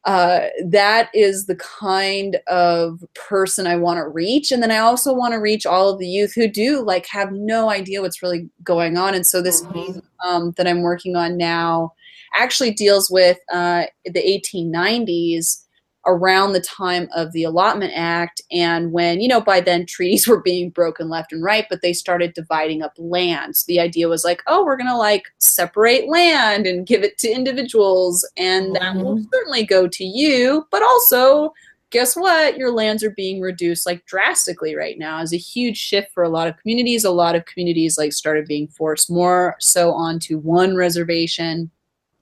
uh, 0.06 0.48
that 0.66 1.10
is 1.14 1.46
the 1.46 1.58
kind 1.58 2.40
of 2.48 3.04
person 3.16 3.68
I 3.68 3.76
want 3.76 3.98
to 3.98 4.08
reach. 4.08 4.52
And 4.52 4.64
then 4.64 4.72
I 4.72 4.78
also 4.78 5.14
want 5.14 5.34
to 5.34 5.40
reach 5.40 5.66
all 5.66 5.90
of 5.90 6.00
the 6.00 6.08
youth 6.08 6.34
who 6.34 6.48
do 6.48 6.82
like 6.82 7.06
have 7.08 7.34
no 7.34 7.70
idea 7.70 8.02
what's 8.02 8.24
really 8.24 8.50
going 8.64 8.98
on. 8.98 9.14
And 9.14 9.28
so 9.28 9.42
this 9.42 9.62
Mhm. 9.64 10.02
um, 10.26 10.54
that 10.58 10.68
I'm 10.68 10.82
working 10.84 11.16
on 11.18 11.38
now 11.38 11.94
actually 12.36 12.72
deals 12.72 13.10
with 13.10 13.40
uh, 13.52 13.84
the 14.06 14.22
1890s 14.26 15.66
around 16.06 16.54
the 16.54 16.62
time 16.62 17.10
of 17.14 17.32
the 17.34 17.44
allotment 17.44 17.92
act 17.94 18.42
and 18.52 18.92
when 18.92 19.20
you 19.20 19.28
know 19.28 19.42
by 19.42 19.60
then 19.60 19.86
treaties 19.86 20.28
were 20.28 20.42
being 20.42 20.70
broken 20.70 21.10
left 21.10 21.34
and 21.34 21.44
right 21.44 21.66
but 21.70 21.82
they 21.82 21.94
started 21.94 22.34
dividing 22.34 22.82
up 22.82 22.94
land 22.98 23.56
so 23.56 23.66
the 23.68 23.80
idea 23.80 24.08
was 24.08 24.24
like 24.24 24.42
oh 24.48 24.64
we're 24.64 24.78
going 24.78 24.88
to 24.88 24.98
like 24.98 25.26
separate 25.40 26.08
land 26.08 26.66
and 26.66 26.88
give 26.88 27.04
it 27.04 27.18
to 27.18 27.30
individuals 27.30 28.28
and 28.38 28.76
that 28.76 28.96
will 28.96 29.16
mm-hmm. 29.16 29.26
certainly 29.34 29.66
go 29.66 29.88
to 29.88 30.06
you 30.06 30.66
but 30.72 30.82
also 30.82 31.54
guess 31.92 32.16
what? 32.16 32.58
Your 32.58 32.72
lands 32.72 33.04
are 33.04 33.12
being 33.12 33.42
reduced 33.42 33.86
like 33.86 34.06
drastically 34.06 34.76
right 34.76 34.98
now. 34.98 35.22
Is 35.22 35.34
a 35.34 35.38
huge 35.38 35.78
shift 35.78 36.12
for 36.14 36.24
a 36.24 36.30
lot 36.30 36.48
of 36.48 36.58
communities. 36.58 37.04
A 37.04 37.12
lot 37.12 37.36
of 37.36 37.46
communities 37.46 37.98
like 37.98 38.14
started 38.14 38.46
being 38.46 38.68
forced 38.68 39.10
more 39.10 39.56
so 39.60 39.92
onto 39.92 40.38
one 40.38 40.76
reservation. 40.76 41.72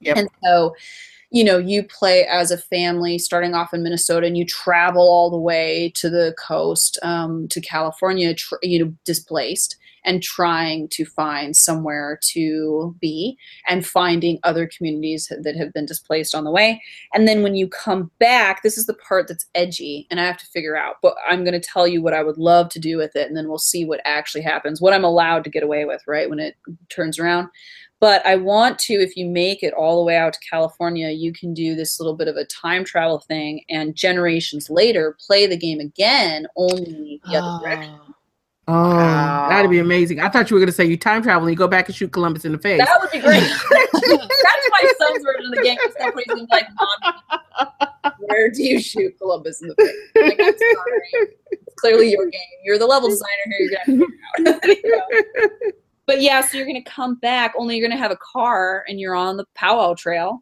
Yep. 0.02 0.18
And 0.18 0.30
so, 0.44 0.76
you 1.38 1.44
know, 1.44 1.60
you 1.60 1.84
play 1.84 2.26
as 2.26 2.50
a 2.50 2.58
family 2.58 3.20
starting 3.20 3.54
off 3.54 3.72
in 3.72 3.84
Minnesota 3.84 4.26
and 4.26 4.36
you 4.36 4.44
travel 4.44 5.04
all 5.04 5.30
the 5.30 5.38
way 5.38 5.92
to 5.94 6.10
the 6.10 6.34
coast 6.40 6.98
um, 7.04 7.48
to 7.50 7.62
California, 7.62 8.34
tr- 8.34 8.56
you 8.64 8.84
know, 8.84 8.92
displaced 9.06 9.78
and 10.04 10.24
trying 10.24 10.88
to 10.88 11.06
find 11.06 11.56
somewhere 11.56 12.18
to 12.24 12.96
be 13.00 13.38
and 13.68 13.86
finding 13.86 14.40
other 14.42 14.66
communities 14.66 15.32
that 15.44 15.56
have 15.56 15.72
been 15.74 15.86
displaced 15.86 16.34
on 16.34 16.44
the 16.44 16.50
way. 16.50 16.82
And 17.14 17.28
then 17.28 17.44
when 17.44 17.54
you 17.54 17.68
come 17.68 18.10
back, 18.18 18.64
this 18.64 18.76
is 18.76 18.88
the 18.88 18.96
part 18.96 19.28
that's 19.28 19.46
edgy 19.54 20.08
and 20.10 20.20
I 20.20 20.26
have 20.26 20.38
to 20.38 20.46
figure 20.48 20.76
out, 20.76 20.96
but 21.04 21.14
I'm 21.30 21.44
going 21.44 21.60
to 21.60 21.60
tell 21.60 21.88
you 21.88 22.02
what 22.02 22.16
I 22.16 22.24
would 22.24 22.40
love 22.40 22.70
to 22.70 22.80
do 22.80 22.98
with 22.98 23.16
it 23.16 23.28
and 23.28 23.38
then 23.38 23.48
we'll 23.48 23.60
see 23.60 23.86
what 23.86 24.02
actually 24.06 24.42
happens, 24.42 24.82
what 24.82 24.94
I'm 24.94 25.04
allowed 25.04 25.44
to 25.44 25.52
get 25.52 25.62
away 25.62 25.86
with, 25.86 26.02
right? 26.08 26.32
When 26.32 26.40
it 26.40 26.56
turns 26.90 27.20
around. 27.20 27.50
But 28.00 28.24
I 28.28 28.36
want 28.36 28.78
to, 28.80 28.94
if 28.94 29.18
you 29.18 29.26
make 29.26 29.64
it 29.64 29.74
all 29.74 29.98
the 29.98 30.06
way 30.06 30.18
out 30.18 30.34
to 30.34 30.40
California, 30.48 31.10
you 31.10 31.34
can 31.34 31.54
do 31.54 31.74
this 31.74 32.00
little 32.00 32.16
bit 32.16 32.28
of 32.28 32.36
a 32.36 32.46
time 32.46 32.84
travel 32.86 33.20
thing 33.20 33.62
and 33.70 33.96
generations 33.96 34.70
later 34.70 35.18
play 35.26 35.48
the 35.48 35.58
game 35.58 35.80
again, 35.80 36.46
only 36.56 37.20
the 37.26 37.38
other 37.38 37.64
direction. 37.64 37.96
Oh, 38.00 38.14
oh 38.68 38.96
Wow. 38.98 39.48
that'd 39.50 39.72
be 39.72 39.80
amazing. 39.80 40.20
I 40.20 40.30
thought 40.30 40.50
you 40.52 40.56
were 40.56 40.60
gonna 40.60 40.72
say 40.74 40.86
you 40.86 40.98
time 40.98 41.24
travel 41.24 41.48
and 41.48 41.52
you 41.52 41.58
go 41.58 41.68
back 41.68 41.88
and 41.88 41.96
shoot 41.96 42.12
Columbus 42.12 42.46
in 42.46 42.52
the 42.52 42.58
face. 42.60 42.80
That 42.80 43.00
would 43.02 43.10
be 43.12 43.20
great. 43.20 43.42
That's 43.72 44.70
my 44.72 44.92
son's 45.00 45.24
version 45.24 45.46
of 45.46 45.52
the 45.56 45.62
game. 45.64 45.78
Somebody's 46.00 46.28
gonna 46.28 46.42
be 46.42 46.48
like, 46.52 46.68
Mom, 46.78 48.12
where 48.20 48.52
do 48.52 48.62
you 48.62 48.80
shoot 48.80 49.18
Columbus 49.18 49.62
in 49.64 49.70
the 49.70 49.76
face? 49.76 49.96
I'm 50.18 50.24
like, 50.28 50.40
I'm 50.40 50.58
sorry. 50.58 51.28
It's 51.52 51.76
clearly 51.78 52.12
your 52.12 52.26
game. 52.26 52.42
You're 52.64 52.78
the 52.78 52.86
level 52.86 53.10
designer 53.10 53.30
here. 53.58 53.58
You're 53.88 53.98
gonna 53.98 54.52
have 54.52 54.62
to 54.62 54.68
figure 54.68 54.92
it 54.94 55.02
out. 55.02 55.08
You 55.12 55.70
know? 55.72 55.72
But 56.08 56.22
yeah, 56.22 56.42
so 56.42 56.58
you're 56.58 56.66
gonna 56.66 56.84
come 56.84 57.16
back, 57.16 57.54
only 57.58 57.78
you're 57.78 57.88
gonna 57.88 58.00
have 58.00 58.12
a 58.12 58.18
car 58.18 58.86
and 58.88 59.00
you're 59.00 59.16
on 59.16 59.38
the 59.38 59.46
powwow 59.56 59.94
trail. 59.94 60.42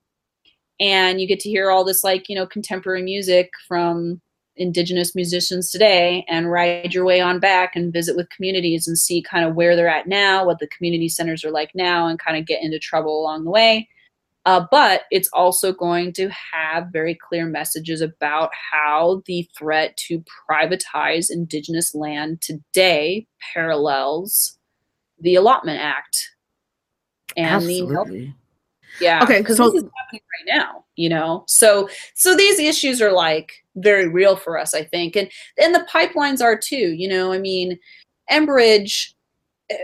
And 0.80 1.20
you 1.20 1.28
get 1.28 1.40
to 1.42 1.50
hear 1.50 1.72
all 1.72 1.84
this 1.84 2.04
like, 2.04 2.30
you 2.30 2.36
know, 2.36 2.46
contemporary 2.46 3.02
music 3.02 3.50
from 3.68 4.22
indigenous 4.58 5.16
musicians 5.16 5.70
today 5.72 6.26
and 6.28 6.52
ride 6.52 6.94
your 6.94 7.06
way 7.06 7.20
on 7.20 7.40
back 7.40 7.76
and 7.76 7.92
visit 7.92 8.16
with 8.16 8.30
communities 8.30 8.88
and 8.88 8.98
see 8.98 9.22
kind 9.22 9.46
of 9.46 9.56
where 9.56 9.76
they're 9.76 9.88
at 9.88 10.08
now, 10.08 10.46
what 10.46 10.60
the 10.60 10.68
community 10.68 11.10
centers 11.10 11.44
are 11.44 11.52
like 11.52 11.72
now, 11.76 12.08
and 12.08 12.20
kind 12.20 12.38
of 12.38 12.46
get 12.46 12.62
into 12.62 12.80
trouble 12.80 13.20
along 13.20 13.44
the 13.44 13.52
way. 13.52 13.88
Uh, 14.46 14.66
but 14.70 15.04
it's 15.10 15.30
also 15.30 15.74
going 15.74 16.14
to 16.14 16.30
have 16.30 16.88
very 16.92 17.16
clear 17.16 17.48
messages 17.48 18.00
about 18.02 18.52
how 18.54 19.24
the 19.26 19.50
threat 19.58 19.98
to 19.98 20.24
privatize 20.50 21.32
indigenous 21.32 21.96
land 21.96 22.42
today 22.42 23.26
parallels 23.54 24.60
the 25.20 25.36
Allotment 25.36 25.80
Act 25.80 26.30
and 27.38 27.64
the 27.66 27.82
Absolutely. 27.82 28.36
yeah. 29.02 29.24
Okay, 29.24 29.40
Because 29.40 29.58
so- 29.58 29.70
this 29.72 29.84
is 29.84 29.90
happening 29.98 30.22
right 30.48 30.58
now, 30.58 30.86
you 30.96 31.10
know. 31.10 31.44
So 31.48 31.90
so 32.14 32.36
these 32.36 32.60
issues 32.60 33.02
are 33.02 33.12
like 33.12 33.52
very 33.76 34.08
real 34.08 34.36
for 34.36 34.58
us, 34.58 34.74
I 34.74 34.84
think. 34.84 35.16
And 35.16 35.30
and 35.62 35.74
the 35.74 35.86
pipelines 35.92 36.42
are 36.42 36.58
too, 36.58 36.76
you 36.94 37.08
know. 37.08 37.32
I 37.32 37.40
mean, 37.40 37.78
Enbridge 38.32 39.14
uh, 39.72 39.76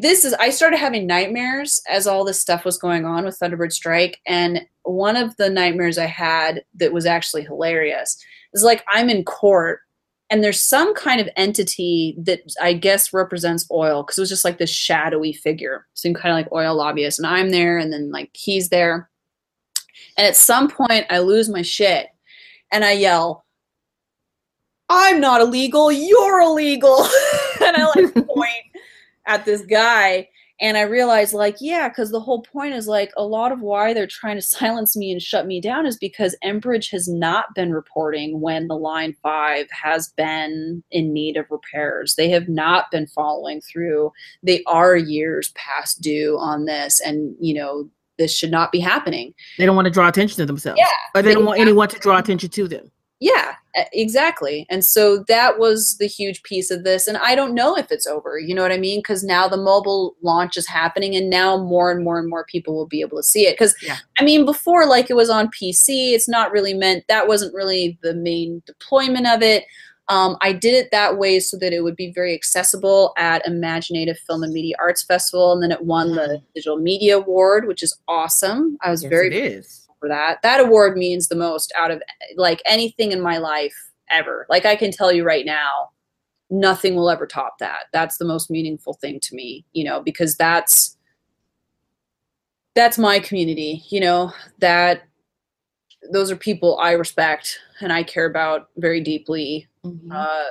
this 0.00 0.24
is 0.24 0.34
I 0.34 0.50
started 0.50 0.78
having 0.78 1.06
nightmares 1.06 1.80
as 1.88 2.06
all 2.06 2.24
this 2.24 2.40
stuff 2.40 2.64
was 2.64 2.78
going 2.78 3.04
on 3.04 3.24
with 3.24 3.38
Thunderbird 3.38 3.72
Strike 3.72 4.20
and 4.26 4.66
one 4.82 5.14
of 5.14 5.36
the 5.36 5.48
nightmares 5.48 5.98
I 5.98 6.06
had 6.06 6.64
that 6.76 6.92
was 6.92 7.06
actually 7.06 7.42
hilarious 7.44 8.16
is 8.54 8.64
like 8.64 8.84
I'm 8.88 9.08
in 9.08 9.24
court 9.24 9.82
and 10.30 10.44
there's 10.44 10.60
some 10.60 10.94
kind 10.94 11.20
of 11.20 11.28
entity 11.36 12.14
that 12.18 12.40
I 12.62 12.72
guess 12.72 13.12
represents 13.12 13.66
oil 13.70 14.02
because 14.02 14.16
it 14.16 14.22
was 14.22 14.28
just 14.28 14.44
like 14.44 14.58
this 14.58 14.70
shadowy 14.70 15.32
figure, 15.32 15.86
seemed 15.94 16.16
kind 16.16 16.30
of 16.30 16.36
like 16.36 16.52
oil 16.52 16.76
lobbyist, 16.76 17.18
and 17.18 17.26
I'm 17.26 17.50
there, 17.50 17.78
and 17.78 17.92
then 17.92 18.12
like 18.12 18.30
he's 18.32 18.68
there, 18.68 19.10
and 20.16 20.26
at 20.26 20.36
some 20.36 20.70
point 20.70 21.06
I 21.10 21.18
lose 21.18 21.48
my 21.48 21.62
shit, 21.62 22.06
and 22.70 22.84
I 22.84 22.92
yell, 22.92 23.44
"I'm 24.88 25.20
not 25.20 25.40
illegal, 25.40 25.90
you're 25.90 26.40
illegal," 26.40 27.02
and 27.60 27.76
I 27.76 27.92
like 27.96 28.14
point 28.28 28.50
at 29.26 29.44
this 29.44 29.62
guy, 29.62 30.28
and 30.60 30.76
I 30.76 30.82
realize 30.82 31.32
like 31.32 31.56
yeah, 31.60 31.88
because 31.88 32.10
the 32.10 32.20
whole 32.20 32.42
point 32.42 32.74
is 32.74 32.86
like 32.86 33.12
a 33.16 33.24
lot 33.24 33.52
of 33.52 33.60
why 33.60 33.94
they're 33.94 34.06
trying 34.06 34.36
to 34.36 34.42
silence 34.60 34.96
me 34.96 35.10
and 35.10 35.22
shut 35.22 35.46
me 35.46 35.60
down 35.60 35.86
is 35.86 35.96
because 35.96 36.36
Enbridge 36.44 36.90
has 36.90 37.08
not 37.08 37.54
been 37.54 37.72
reporting 37.72 38.40
when 38.40 38.68
the 38.68 38.76
line 38.76 39.14
five 39.22 39.66
has 39.70 40.08
been 40.16 40.82
in 40.90 41.12
need 41.12 41.36
of 41.36 41.46
repairs. 41.50 42.14
They 42.16 42.30
have 42.30 42.48
not 42.48 42.90
been 42.90 43.06
following 43.06 43.60
through. 43.60 44.12
They 44.42 44.62
are 44.64 44.96
years 44.96 45.52
past 45.54 46.00
due 46.00 46.38
on 46.38 46.66
this, 46.66 47.00
and 47.00 47.34
you 47.40 47.54
know 47.54 47.88
this 48.18 48.36
should 48.36 48.50
not 48.50 48.70
be 48.70 48.80
happening. 48.80 49.32
They 49.56 49.64
don't 49.64 49.76
want 49.76 49.86
to 49.86 49.90
draw 49.90 50.06
attention 50.06 50.36
to 50.36 50.46
themselves. 50.46 50.78
Yeah, 50.78 51.18
Or 51.18 51.22
they 51.22 51.32
don't 51.32 51.46
want 51.46 51.58
anyone 51.58 51.88
to 51.88 51.98
draw 51.98 52.18
attention 52.18 52.50
to 52.50 52.68
them. 52.68 52.90
Yeah, 53.20 53.56
exactly. 53.92 54.66
And 54.70 54.82
so 54.82 55.24
that 55.28 55.58
was 55.58 55.98
the 55.98 56.06
huge 56.06 56.42
piece 56.42 56.70
of 56.70 56.84
this. 56.84 57.06
And 57.06 57.18
I 57.18 57.34
don't 57.34 57.54
know 57.54 57.76
if 57.76 57.92
it's 57.92 58.06
over. 58.06 58.38
You 58.38 58.54
know 58.54 58.62
what 58.62 58.72
I 58.72 58.78
mean? 58.78 59.00
Because 59.00 59.22
now 59.22 59.46
the 59.46 59.58
mobile 59.58 60.16
launch 60.22 60.56
is 60.56 60.66
happening, 60.66 61.14
and 61.14 61.28
now 61.28 61.58
more 61.58 61.90
and 61.90 62.02
more 62.02 62.18
and 62.18 62.30
more 62.30 62.46
people 62.46 62.74
will 62.74 62.86
be 62.86 63.02
able 63.02 63.18
to 63.18 63.22
see 63.22 63.46
it. 63.46 63.52
Because 63.52 63.74
Yeah. 63.82 63.98
I 64.18 64.24
mean, 64.24 64.46
before 64.46 64.86
like 64.86 65.10
it 65.10 65.16
was 65.16 65.28
on 65.28 65.48
PC, 65.48 66.14
it's 66.14 66.28
not 66.28 66.50
really 66.50 66.72
meant. 66.72 67.04
That 67.08 67.28
wasn't 67.28 67.54
really 67.54 67.98
the 68.02 68.14
main 68.14 68.62
deployment 68.66 69.26
of 69.26 69.42
it. 69.42 69.66
Um, 70.08 70.36
I 70.40 70.52
did 70.52 70.74
it 70.74 70.90
that 70.90 71.18
way 71.18 71.38
so 71.38 71.56
that 71.58 71.72
it 71.72 71.82
would 71.82 71.94
be 71.94 72.10
very 72.10 72.34
accessible 72.34 73.12
at 73.16 73.46
imagineNATIVE 73.46 74.18
Film 74.18 74.42
and 74.42 74.52
Media 74.52 74.74
Arts 74.80 75.04
Festival, 75.04 75.52
and 75.52 75.62
then 75.62 75.70
it 75.70 75.84
won 75.84 76.16
the 76.16 76.42
Digital 76.52 76.78
Media 76.78 77.18
Award, 77.18 77.68
which 77.68 77.82
is 77.82 77.96
awesome. 78.08 78.76
I 78.82 78.90
was 78.90 79.04
Yes, 79.04 79.10
very 79.10 79.28
it 79.28 79.34
is. 79.34 79.79
For 80.00 80.08
that. 80.08 80.42
That 80.42 80.60
award 80.60 80.96
means 80.96 81.28
the 81.28 81.36
most 81.36 81.72
out 81.76 81.90
of 81.92 82.02
like 82.36 82.62
anything 82.66 83.12
in 83.12 83.20
my 83.20 83.38
life 83.38 83.76
ever. 84.10 84.46
Like 84.48 84.66
I 84.66 84.74
can 84.76 84.90
tell 84.90 85.12
you 85.12 85.24
right 85.24 85.46
now, 85.46 85.90
nothing 86.50 86.96
will 86.96 87.10
ever 87.10 87.26
top 87.26 87.58
that. 87.60 87.84
That's 87.92 88.18
the 88.18 88.24
most 88.24 88.50
meaningful 88.50 88.94
thing 88.94 89.20
to 89.20 89.34
me, 89.36 89.64
you 89.72 89.84
know, 89.84 90.02
because 90.02 90.36
that's 90.36 90.96
that's 92.74 92.98
my 92.98 93.20
community, 93.20 93.84
you 93.90 94.00
know, 94.00 94.32
that 94.60 95.02
those 96.12 96.30
are 96.30 96.36
people 96.36 96.78
I 96.78 96.92
respect 96.92 97.58
and 97.80 97.92
I 97.92 98.02
care 98.02 98.26
about 98.26 98.68
very 98.76 99.00
deeply. 99.00 99.68
Mhm. 99.84 100.10
Uh, 100.12 100.50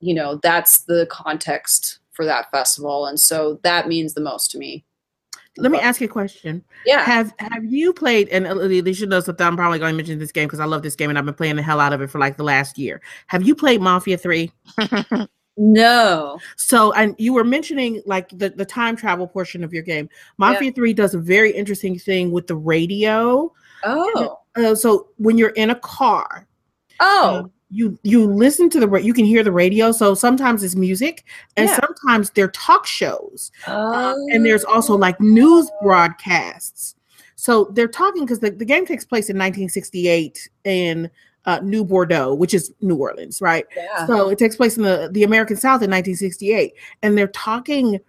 you 0.00 0.14
know, 0.14 0.40
that's 0.42 0.80
the 0.80 1.08
context 1.10 2.00
for 2.12 2.26
that 2.26 2.50
festival. 2.52 3.06
And 3.06 3.20
so 3.20 3.60
that 3.64 3.88
means 3.88 4.14
the 4.14 4.22
most 4.22 4.52
to 4.52 4.58
me. 4.58 4.85
Let 5.58 5.72
me 5.72 5.78
ask 5.78 6.00
you 6.00 6.06
a 6.06 6.10
question. 6.10 6.62
Yeah. 6.84 7.02
Have 7.04 7.32
Have 7.38 7.64
you 7.64 7.92
played? 7.92 8.28
And 8.28 8.46
Alicia 8.46 9.06
knows 9.06 9.24
that 9.26 9.40
I'm 9.40 9.56
probably 9.56 9.78
going 9.78 9.92
to 9.92 9.96
mention 9.96 10.18
this 10.18 10.32
game 10.32 10.46
because 10.46 10.60
I 10.60 10.64
love 10.66 10.82
this 10.82 10.96
game 10.96 11.08
and 11.10 11.18
I've 11.18 11.24
been 11.24 11.34
playing 11.34 11.56
the 11.56 11.62
hell 11.62 11.80
out 11.80 11.92
of 11.92 12.00
it 12.02 12.10
for 12.10 12.18
like 12.18 12.36
the 12.36 12.44
last 12.44 12.76
year. 12.78 13.00
Have 13.28 13.42
you 13.42 13.54
played 13.54 13.80
Mafia 13.80 14.18
Three? 14.18 14.52
No. 15.56 16.38
So, 16.56 16.92
and 16.92 17.14
you 17.18 17.32
were 17.32 17.44
mentioning 17.44 18.02
like 18.04 18.28
the, 18.28 18.50
the 18.50 18.64
time 18.64 18.94
travel 18.94 19.26
portion 19.26 19.64
of 19.64 19.72
your 19.72 19.82
game. 19.82 20.08
Mafia 20.36 20.70
3 20.70 20.92
does 20.92 21.14
a 21.14 21.18
very 21.18 21.50
interesting 21.50 21.98
thing 21.98 22.30
with 22.30 22.46
the 22.46 22.56
radio. 22.56 23.50
Oh. 23.84 24.38
Uh, 24.54 24.74
so, 24.74 25.08
when 25.16 25.38
you're 25.38 25.50
in 25.50 25.70
a 25.70 25.74
car, 25.76 26.46
Oh. 27.00 27.36
um, 27.44 27.52
you 27.70 27.98
you 28.02 28.24
listen 28.24 28.70
to 28.70 28.80
the 28.80 29.00
you 29.00 29.12
can 29.12 29.24
hear 29.24 29.42
the 29.42 29.52
radio. 29.52 29.90
So 29.92 30.14
sometimes 30.14 30.62
it's 30.62 30.76
music, 30.76 31.24
and 31.56 31.68
Yeah. 31.68 31.80
sometimes 31.80 32.30
they're 32.30 32.48
talk 32.50 32.86
shows, 32.86 33.50
Oh. 33.66 33.72
Um, 33.92 34.16
and 34.32 34.44
there's 34.46 34.64
also 34.64 34.96
like 34.96 35.20
news 35.20 35.70
broadcasts. 35.82 36.94
So 37.34 37.66
they're 37.72 37.88
talking 37.88 38.24
because 38.24 38.40
the, 38.40 38.50
the 38.50 38.64
game 38.64 38.86
takes 38.86 39.04
place 39.04 39.28
in 39.28 39.36
1968 39.36 40.48
in 40.64 41.10
uh, 41.44 41.60
New 41.62 41.84
Bordeaux, 41.84 42.34
which 42.34 42.54
is 42.54 42.72
New 42.80 42.96
Orleans, 42.96 43.40
right? 43.40 43.66
Yeah. 43.76 44.06
So 44.06 44.30
it 44.30 44.38
takes 44.38 44.56
place 44.56 44.76
in 44.76 44.82
the, 44.82 45.10
the 45.12 45.22
American 45.22 45.56
South 45.56 45.82
in 45.82 45.90
1968. 45.90 46.72
And 47.02 47.16
they're 47.16 47.28
talking 47.28 48.00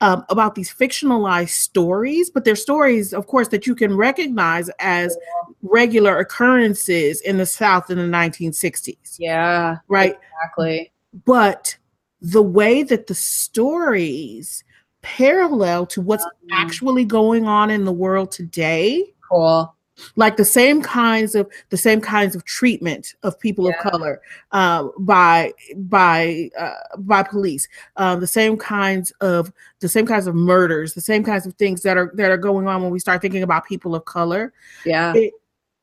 um, 0.00 0.24
about 0.28 0.54
these 0.54 0.72
fictionalized 0.72 1.50
stories, 1.50 2.30
but 2.30 2.44
they're 2.44 2.56
stories, 2.56 3.12
of 3.14 3.26
course, 3.26 3.48
that 3.48 3.66
you 3.66 3.74
can 3.74 3.96
recognize 3.96 4.68
as 4.78 5.16
regular 5.62 6.18
occurrences 6.18 7.20
in 7.22 7.38
the 7.38 7.46
South 7.46 7.90
in 7.90 7.98
the 7.98 8.04
1960s, 8.06 9.16
Yeah, 9.18 9.78
right? 9.88 10.16
exactly. 10.34 10.92
But 11.24 11.76
the 12.20 12.42
way 12.42 12.82
that 12.82 13.06
the 13.06 13.14
stories 13.14 14.62
parallel 15.02 15.86
to 15.86 16.00
what's 16.00 16.24
Mhm. 16.24 16.30
actually 16.52 17.04
going 17.04 17.46
on 17.46 17.70
in 17.70 17.84
the 17.84 17.92
world 17.92 18.30
today 18.32 19.12
Cool. 19.28 19.74
Like 20.16 20.36
the 20.36 20.44
same 20.44 20.82
kinds 20.82 21.34
of 21.34 21.50
the 21.70 21.76
same 21.76 22.00
kinds 22.00 22.34
of 22.34 22.44
treatment 22.44 23.14
of 23.22 23.38
people 23.40 23.66
Yeah. 23.66 23.72
of 23.72 23.90
color 23.90 24.20
uh, 24.52 24.88
by 24.98 25.52
by 25.76 26.50
uh, 26.58 26.74
by 26.98 27.22
police 27.22 27.68
uh, 27.96 28.16
the 28.16 28.26
same 28.26 28.56
kinds 28.56 29.10
of 29.20 29.52
the 29.80 29.88
same 29.88 30.06
kinds 30.06 30.26
of 30.26 30.34
murders 30.34 30.94
the 30.94 31.00
same 31.00 31.24
kinds 31.24 31.46
of 31.46 31.54
things 31.54 31.82
that 31.82 31.96
are 31.96 32.12
that 32.14 32.30
are 32.30 32.36
going 32.36 32.66
on 32.68 32.82
when 32.82 32.90
we 32.90 32.98
start 32.98 33.22
thinking 33.22 33.42
about 33.42 33.66
people 33.66 33.94
of 33.94 34.04
color 34.04 34.52
Yeah. 34.84 35.14
it 35.14 35.32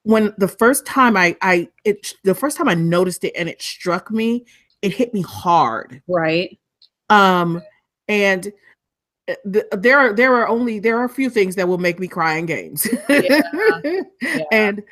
when 0.03 0.33
the 0.37 0.47
first 0.47 0.85
time 0.85 1.15
I 1.17 1.35
I 1.41 1.69
it 1.85 2.13
the 2.23 2.35
first 2.35 2.57
time 2.57 2.67
I 2.67 2.75
noticed 2.75 3.23
it 3.23 3.33
and 3.37 3.47
it 3.47 3.61
struck 3.61 4.11
me, 4.11 4.45
it 4.81 4.93
hit 4.93 5.13
me 5.13 5.21
hard. 5.21 6.01
Right. 6.07 6.59
Um, 7.09 7.61
and 8.09 8.51
there 9.45 9.97
are 9.99 10.13
there 10.13 10.35
are 10.35 10.47
only 10.47 10.79
there 10.79 10.97
are 10.99 11.05
a 11.05 11.09
few 11.09 11.29
things 11.29 11.55
that 11.55 11.67
will 11.67 11.77
make 11.77 11.99
me 11.99 12.07
cry 12.07 12.35
in 12.35 12.45
games, 12.45 12.87
Yeah. 13.09 13.41
Yeah. 14.21 14.43
and 14.51 14.83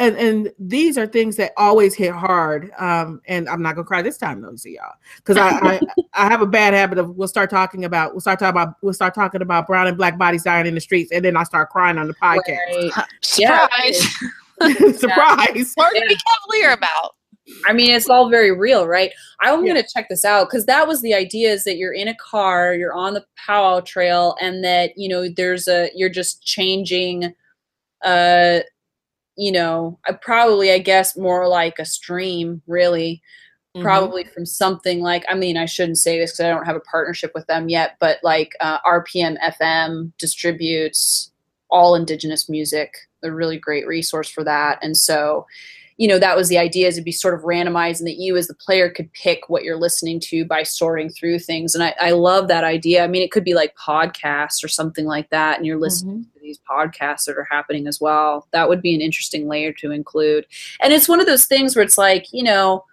and 0.00 0.16
and 0.16 0.52
these 0.58 0.96
are 0.96 1.06
things 1.06 1.36
that 1.36 1.52
always 1.56 1.94
hit 1.94 2.12
hard. 2.12 2.70
Um, 2.78 3.20
and 3.26 3.48
I'm 3.48 3.62
not 3.62 3.74
gonna 3.74 3.84
cry 3.86 4.00
this 4.02 4.16
time 4.18 4.40
though, 4.40 4.54
see 4.56 4.76
y'all, 4.76 4.94
because 5.16 5.36
I, 5.36 5.48
I 5.58 5.80
I 6.14 6.28
have 6.28 6.40
a 6.42 6.46
bad 6.46 6.72
habit 6.74 6.98
of 6.98 7.10
we'll 7.16 7.28
start 7.28 7.50
talking 7.50 7.84
about 7.84 8.12
we'll 8.14 8.20
start 8.20 8.38
talking 8.38 8.50
about 8.60 8.74
we'll 8.82 8.94
start 8.94 9.14
talking 9.14 9.42
about 9.42 9.66
brown 9.66 9.86
and 9.88 9.96
black 9.96 10.16
bodies 10.18 10.44
dying 10.44 10.66
in 10.66 10.74
the 10.74 10.80
streets, 10.80 11.10
and 11.12 11.24
then 11.24 11.36
I 11.36 11.42
start 11.44 11.70
crying 11.70 11.98
on 11.98 12.06
the 12.08 12.14
podcast. 12.14 12.94
Right. 12.96 13.06
Surprise! 13.22 13.98
Surprise! 14.98 15.74
Hard 15.78 15.94
to 15.94 16.00
Yeah. 16.00 16.08
be 16.08 16.16
cavalier 16.16 16.72
about. 16.72 17.14
I 17.66 17.72
mean, 17.72 17.90
it's 17.90 18.08
all 18.08 18.28
very 18.30 18.52
real, 18.52 18.86
right? 18.86 19.12
I'm 19.40 19.64
Yeah. 19.64 19.72
going 19.74 19.82
to 19.84 19.88
check 19.92 20.08
this 20.08 20.24
out 20.24 20.48
because 20.48 20.66
that 20.66 20.86
was 20.86 21.02
the 21.02 21.14
idea 21.14 21.50
is 21.52 21.64
that 21.64 21.76
you're 21.76 21.92
in 21.92 22.08
a 22.08 22.14
car, 22.16 22.74
you're 22.74 22.94
on 22.94 23.14
the 23.14 23.24
powwow 23.46 23.80
trail, 23.80 24.36
and 24.40 24.62
that, 24.64 24.96
you 24.96 25.08
know, 25.08 25.28
there's 25.28 25.68
a, 25.68 25.90
you're 25.94 26.08
just 26.10 26.42
changing, 26.44 27.34
uh, 28.04 28.60
you 29.36 29.52
know, 29.52 29.98
uh, 30.08 30.14
probably, 30.20 30.72
I 30.72 30.78
guess, 30.78 31.16
more 31.16 31.46
like 31.48 31.78
a 31.78 31.84
stream, 31.84 32.60
really. 32.66 33.22
Mhm. 33.76 33.82
Probably 33.82 34.24
from 34.24 34.46
something 34.46 35.00
like, 35.00 35.24
I 35.28 35.34
mean, 35.34 35.56
I 35.56 35.66
shouldn't 35.66 35.98
say 35.98 36.18
this 36.18 36.32
because 36.32 36.40
I 36.46 36.48
don't 36.50 36.64
have 36.66 36.76
a 36.76 36.80
partnership 36.80 37.32
with 37.34 37.46
them 37.46 37.68
yet, 37.68 37.96
but 38.00 38.18
like 38.22 38.52
uh, 38.60 38.78
RPM 38.84 39.36
FM 39.40 40.12
distributes 40.18 41.30
all 41.70 41.94
indigenous 41.94 42.48
music, 42.48 42.94
a 43.22 43.30
really 43.30 43.58
great 43.58 43.86
resource 43.86 44.28
for 44.28 44.42
that. 44.44 44.78
And 44.82 44.96
so, 44.96 45.46
you 45.98 46.08
know 46.08 46.18
that 46.18 46.36
was 46.36 46.48
the 46.48 46.56
idea 46.58 46.88
is 46.88 46.94
it'd 46.94 47.04
be 47.04 47.12
sort 47.12 47.34
of 47.34 47.42
randomized 47.42 47.98
and 47.98 48.06
that 48.06 48.16
you 48.18 48.36
as 48.36 48.46
the 48.46 48.54
player 48.54 48.88
could 48.88 49.12
pick 49.12 49.48
what 49.50 49.64
you're 49.64 49.76
listening 49.76 50.18
to 50.20 50.44
by 50.44 50.62
sorting 50.62 51.10
through 51.10 51.38
things. 51.40 51.74
And 51.74 51.84
i, 51.84 51.94
I 52.00 52.12
love 52.12 52.48
that 52.48 52.64
idea. 52.64 53.04
I 53.04 53.08
mean 53.08 53.20
it 53.22 53.30
could 53.32 53.44
be 53.44 53.54
like 53.54 53.74
podcasts 53.76 54.64
or 54.64 54.68
something 54.68 55.04
like 55.04 55.28
that 55.30 55.58
and 55.58 55.66
you're 55.66 55.78
listening 55.78 56.20
Mhm. 56.20 56.32
to 56.34 56.40
these 56.40 56.60
podcasts 56.70 57.24
that 57.26 57.36
are 57.36 57.46
happening 57.50 57.86
as 57.86 58.00
well. 58.00 58.46
That 58.52 58.68
would 58.70 58.80
be 58.80 58.94
an 58.94 59.00
interesting 59.02 59.48
layer 59.48 59.72
to 59.74 59.90
include. 59.90 60.46
And 60.80 60.92
it's 60.94 61.08
one 61.08 61.20
of 61.20 61.26
those 61.26 61.44
things 61.46 61.76
where 61.76 61.84
it's 61.84 61.98
like 61.98 62.26
you 62.32 62.42
know 62.44 62.84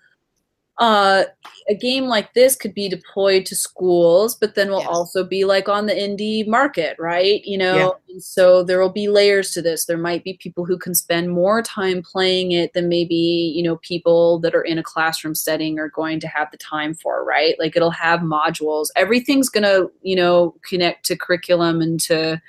uh, 0.78 1.24
a 1.70 1.76
game 1.76 2.04
like 2.06 2.34
this 2.34 2.56
could 2.56 2.74
be 2.74 2.90
deployed 2.90 3.46
to 3.46 3.56
schools, 3.56 4.36
but 4.36 4.56
then 4.56 4.70
will 4.70 4.80
Yes. 4.80 4.90
also 4.90 5.24
be 5.24 5.46
like 5.46 5.70
on 5.70 5.86
the 5.86 5.94
indie 5.94 6.46
market, 6.46 6.98
right? 7.00 7.44
You 7.46 7.58
know, 7.58 7.96
Yeah. 8.08 8.18
so 8.20 8.62
there 8.62 8.80
will 8.80 8.92
be 8.92 9.08
layers 9.08 9.52
to 9.52 9.62
this. 9.62 9.86
There 9.86 9.98
might 9.98 10.24
be 10.26 10.34
people 10.34 10.66
who 10.66 10.78
can 10.78 10.94
spend 10.94 11.30
more 11.32 11.62
time 11.62 12.04
playing 12.04 12.52
it 12.52 12.74
than 12.74 12.90
maybe, 12.90 13.16
you 13.56 13.64
know, 13.64 13.78
people 13.78 14.40
that 14.40 14.54
are 14.54 14.64
in 14.64 14.78
a 14.78 14.84
classroom 14.84 15.34
setting 15.34 15.80
are 15.80 15.90
going 15.90 16.20
to 16.20 16.28
have 16.28 16.52
the 16.52 16.58
time 16.58 16.94
for, 16.94 17.24
right? 17.24 17.56
Like 17.58 17.78
it'll 17.78 17.90
have 17.92 18.20
modules. 18.20 18.88
Everything's 18.98 19.50
going 19.50 19.64
to, 19.64 19.90
you 20.02 20.18
know, 20.18 20.56
connect 20.68 21.06
to 21.06 21.16
curriculum 21.18 21.82
and 21.82 22.00
to 22.02 22.42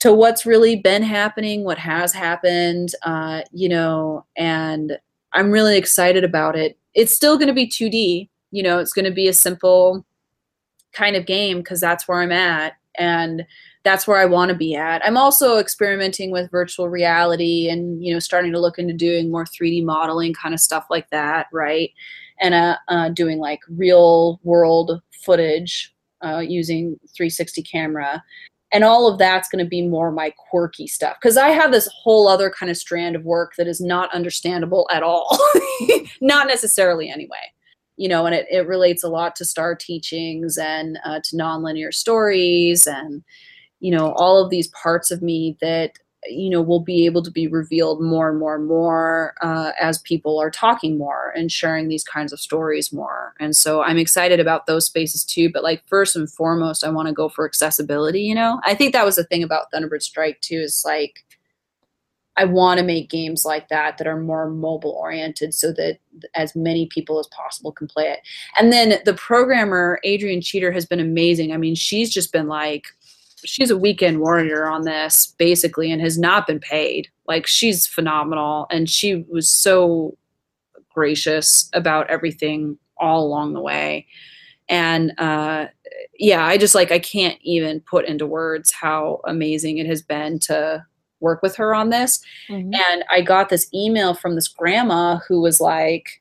to 0.00 0.12
what's 0.12 0.44
really 0.44 0.76
been 0.76 1.02
happening, 1.02 1.64
what 1.64 1.78
has 1.78 2.12
happened, 2.12 2.90
uh, 3.02 3.40
you 3.52 3.68
know, 3.70 4.24
and 4.36 4.98
I'm 5.34 5.50
really 5.50 5.76
excited 5.76 6.24
about 6.24 6.56
it. 6.56 6.78
It's 6.94 7.14
still 7.14 7.36
going 7.36 7.48
to 7.48 7.54
be 7.54 7.66
2D, 7.66 8.28
you 8.52 8.62
know, 8.62 8.78
it's 8.78 8.92
going 8.92 9.04
to 9.04 9.10
be 9.10 9.28
a 9.28 9.32
simple 9.32 10.06
kind 10.92 11.16
of 11.16 11.26
game 11.26 11.58
because 11.58 11.80
that's 11.80 12.06
where 12.06 12.20
I'm 12.20 12.32
at 12.32 12.74
and 12.96 13.44
that's 13.82 14.06
where 14.06 14.18
I 14.18 14.24
want 14.24 14.50
to 14.50 14.56
be 14.56 14.76
at. 14.76 15.04
I'm 15.04 15.16
also 15.16 15.58
experimenting 15.58 16.30
with 16.30 16.50
virtual 16.50 16.88
reality 16.88 17.68
and, 17.68 18.02
you 18.02 18.12
know, 18.12 18.20
starting 18.20 18.52
to 18.52 18.60
look 18.60 18.78
into 18.78 18.94
doing 18.94 19.30
more 19.30 19.44
3D 19.44 19.84
modeling 19.84 20.32
kind 20.32 20.54
of 20.54 20.60
stuff 20.60 20.86
like 20.88 21.10
that, 21.10 21.48
right? 21.52 21.90
And 22.40 22.54
uh, 22.54 22.76
uh, 22.88 23.08
doing 23.10 23.38
like 23.38 23.60
real 23.68 24.40
world 24.44 25.02
footage 25.24 25.92
uh, 26.24 26.38
using 26.38 26.98
360 27.14 27.62
camera 27.62 28.22
and 28.74 28.84
all 28.84 29.10
of 29.10 29.18
that's 29.18 29.48
going 29.48 29.64
to 29.64 29.68
be 29.68 29.80
more 29.80 30.10
my 30.10 30.30
quirky 30.50 30.86
stuff 30.86 31.16
because 31.20 31.38
i 31.38 31.48
have 31.48 31.72
this 31.72 31.88
whole 32.02 32.28
other 32.28 32.50
kind 32.50 32.68
of 32.68 32.76
strand 32.76 33.16
of 33.16 33.24
work 33.24 33.54
that 33.56 33.66
is 33.66 33.80
not 33.80 34.12
understandable 34.12 34.86
at 34.92 35.02
all. 35.02 35.38
Not 36.20 36.46
necessarily 36.46 37.08
anyway 37.08 37.52
you 37.96 38.08
know 38.08 38.26
and 38.26 38.34
it, 38.34 38.46
it 38.50 38.66
relates 38.66 39.04
a 39.04 39.08
lot 39.08 39.36
to 39.36 39.44
star 39.44 39.74
teachings 39.74 40.58
and 40.58 40.98
uh, 41.04 41.20
to 41.22 41.36
nonlinear 41.36 41.92
stories 41.92 42.86
and 42.86 43.22
you 43.80 43.90
know 43.90 44.12
all 44.12 44.42
of 44.42 44.50
these 44.50 44.68
parts 44.68 45.10
of 45.10 45.22
me 45.22 45.56
that 45.60 45.92
you 46.26 46.48
know 46.50 46.62
will 46.62 46.80
be 46.80 47.06
able 47.06 47.22
to 47.22 47.30
be 47.30 47.46
revealed 47.46 48.00
more 48.00 48.30
and 48.30 48.38
more 48.38 48.54
and 48.54 48.66
more 48.66 49.34
uh, 49.42 49.72
as 49.80 49.98
people 49.98 50.38
are 50.38 50.50
talking 50.50 50.96
more 50.96 51.32
and 51.36 51.52
sharing 51.52 51.88
these 51.88 52.04
kinds 52.04 52.32
of 52.32 52.40
stories 52.40 52.92
more. 52.92 53.34
And 53.40 53.54
so 53.56 53.82
i'm 53.82 53.98
excited 53.98 54.40
about 54.40 54.66
those 54.66 54.86
spaces 54.86 55.24
too 55.24 55.50
but 55.52 55.62
like 55.62 55.82
first 55.86 56.16
and 56.16 56.30
foremost 56.30 56.84
i 56.84 56.88
want 56.88 57.08
to 57.08 57.14
go 57.14 57.28
for 57.28 57.46
accessibility 57.46 58.22
you 58.22 58.34
know? 58.34 58.60
I 58.64 58.74
think 58.74 58.92
that 58.92 59.04
was 59.04 59.16
the 59.16 59.24
thing 59.24 59.42
about 59.42 59.70
thunderbird 59.72 60.02
strike 60.02 60.40
too 60.40 60.60
is 60.60 60.82
like 60.84 61.24
i 62.36 62.44
want 62.44 62.78
to 62.78 62.84
make 62.84 63.10
games 63.10 63.44
like 63.44 63.68
that 63.68 63.98
that 63.98 64.06
are 64.06 64.20
more 64.20 64.48
mobile 64.50 64.92
oriented 64.92 65.54
so 65.54 65.72
that 65.72 65.98
as 66.34 66.56
many 66.56 66.86
people 66.86 67.18
as 67.18 67.26
possible 67.28 67.72
can 67.72 67.86
play 67.86 68.04
it. 68.04 68.20
And 68.58 68.72
then 68.72 69.00
the 69.04 69.14
programmer 69.14 70.00
adrian 70.04 70.40
cheater 70.40 70.72
has 70.72 70.86
been 70.86 71.00
amazing. 71.00 71.52
I 71.52 71.56
mean 71.56 71.74
she's 71.74 72.12
just 72.12 72.32
been 72.32 72.48
like 72.48 72.86
she's 73.44 73.70
a 73.70 73.78
weekend 73.78 74.20
warrior 74.20 74.66
on 74.66 74.82
this 74.82 75.34
basically 75.38 75.90
and 75.92 76.00
has 76.00 76.18
not 76.18 76.46
been 76.46 76.60
paid. 76.60 77.08
Like 77.26 77.46
she's 77.46 77.86
phenomenal 77.86 78.66
and 78.70 78.88
she 78.88 79.24
was 79.28 79.50
so 79.50 80.16
gracious 80.92 81.68
about 81.72 82.08
everything 82.10 82.78
all 82.98 83.24
along 83.26 83.52
the 83.54 83.60
way. 83.60 84.06
And 84.68 85.12
uh 85.18 85.66
yeah 86.18 86.44
i 86.46 86.56
just 86.56 86.74
like 86.74 86.90
i 86.92 86.98
can't 86.98 87.38
even 87.42 87.80
put 87.80 88.04
into 88.06 88.24
words 88.26 88.72
how 88.72 89.20
amazing 89.26 89.78
it 89.78 89.86
has 89.86 90.00
been 90.00 90.38
to 90.38 90.84
work 91.20 91.42
with 91.42 91.56
her 91.56 91.74
on 91.74 91.90
this. 91.90 92.20
Mhm. 92.48 92.74
and 92.74 93.04
I 93.10 93.20
got 93.22 93.48
this 93.48 93.68
email 93.74 94.14
from 94.14 94.34
this 94.34 94.46
grandma 94.48 95.18
who 95.26 95.40
was 95.40 95.58
like, 95.60 96.20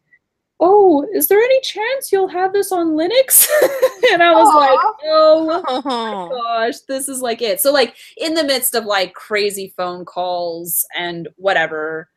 "Oh, 0.65 1.06
is 1.14 1.27
there 1.27 1.40
any 1.40 1.60
chance 1.61 2.11
you'll 2.11 2.30
have 2.30 2.53
this 2.53 2.72
on 2.72 2.91
Linux?" 2.91 3.48
and 4.14 4.23
I 4.23 4.31
was 4.31 4.48
Aw. 4.48 4.57
like, 4.57 4.80
"Oh 5.06 5.64
Oh, 5.85 6.30
gosh, 6.44 6.80
this 6.88 7.10
is 7.10 7.22
like 7.22 7.41
it." 7.41 7.60
So 7.60 7.72
like 7.73 7.95
in 8.18 8.34
the 8.34 8.44
midst 8.45 8.73
of 8.76 8.85
like 8.85 9.14
crazy 9.14 9.73
phone 9.76 10.06
calls 10.06 10.85
and 10.98 11.27
whatever 11.35 12.10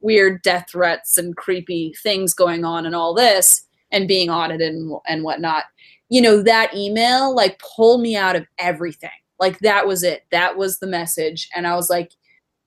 weird 0.00 0.40
death 0.42 0.66
threats 0.70 1.18
and 1.18 1.36
creepy 1.36 1.94
things 2.02 2.32
going 2.32 2.64
on 2.64 2.86
and 2.86 2.94
all 2.94 3.12
this 3.14 3.64
and 3.92 4.08
being 4.08 4.30
audited 4.30 4.72
and, 4.74 4.92
and 5.06 5.22
whatnot, 5.22 5.64
you 6.08 6.22
know, 6.22 6.42
that 6.42 6.74
email 6.74 7.34
like 7.34 7.58
pulled 7.58 8.00
me 8.00 8.16
out 8.16 8.34
of 8.34 8.46
everything. 8.58 9.10
Like 9.38 9.58
that 9.58 9.86
was 9.86 10.02
it. 10.02 10.24
That 10.30 10.56
was 10.56 10.78
the 10.78 10.86
message. 10.86 11.48
And 11.54 11.66
I 11.66 11.74
was 11.74 11.90
like, 11.90 12.12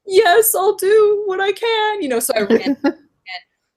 yes, 0.05 0.53
I'll 0.53 0.75
do 0.75 1.23
what 1.25 1.39
I 1.41 1.51
can. 1.53 2.01
You 2.03 2.09
know, 2.09 2.19
so 2.19 2.33
I 2.35 2.41
ran. 2.49 2.77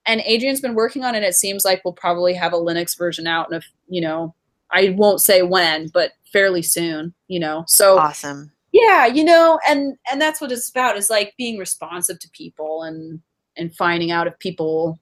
And, 0.07 0.21
and 0.21 0.27
Adrian's 0.27 0.61
been 0.61 0.75
working 0.75 1.05
on 1.05 1.15
it. 1.15 1.23
It 1.23 1.35
seems 1.35 1.65
like 1.65 1.83
we'll 1.85 1.95
probably 1.95 2.35
have 2.35 2.53
a 2.53 2.57
Linux 2.59 2.97
version 2.97 3.27
out 3.27 3.51
in 3.51 3.59
a, 3.59 3.63
you 3.89 4.01
know, 4.01 4.35
I 4.73 4.91
won't 4.91 5.21
say 5.21 5.43
when, 5.43 5.89
but 5.89 6.13
fairly 6.33 6.63
soon, 6.63 7.15
you 7.29 7.41
know. 7.41 7.65
So 7.69 7.99
awesome. 7.99 8.53
yeah, 8.73 9.07
you 9.07 9.25
know, 9.25 9.59
and 9.69 9.97
and 10.11 10.21
that's 10.21 10.41
what 10.41 10.53
it's 10.53 10.71
about 10.71 10.97
is 10.97 11.11
like 11.11 11.35
being 11.37 11.59
responsive 11.59 12.19
to 12.21 12.31
people 12.31 12.83
and 12.83 13.21
and 13.57 13.75
finding 13.75 14.11
out 14.11 14.27
if 14.27 14.39
people 14.39 14.99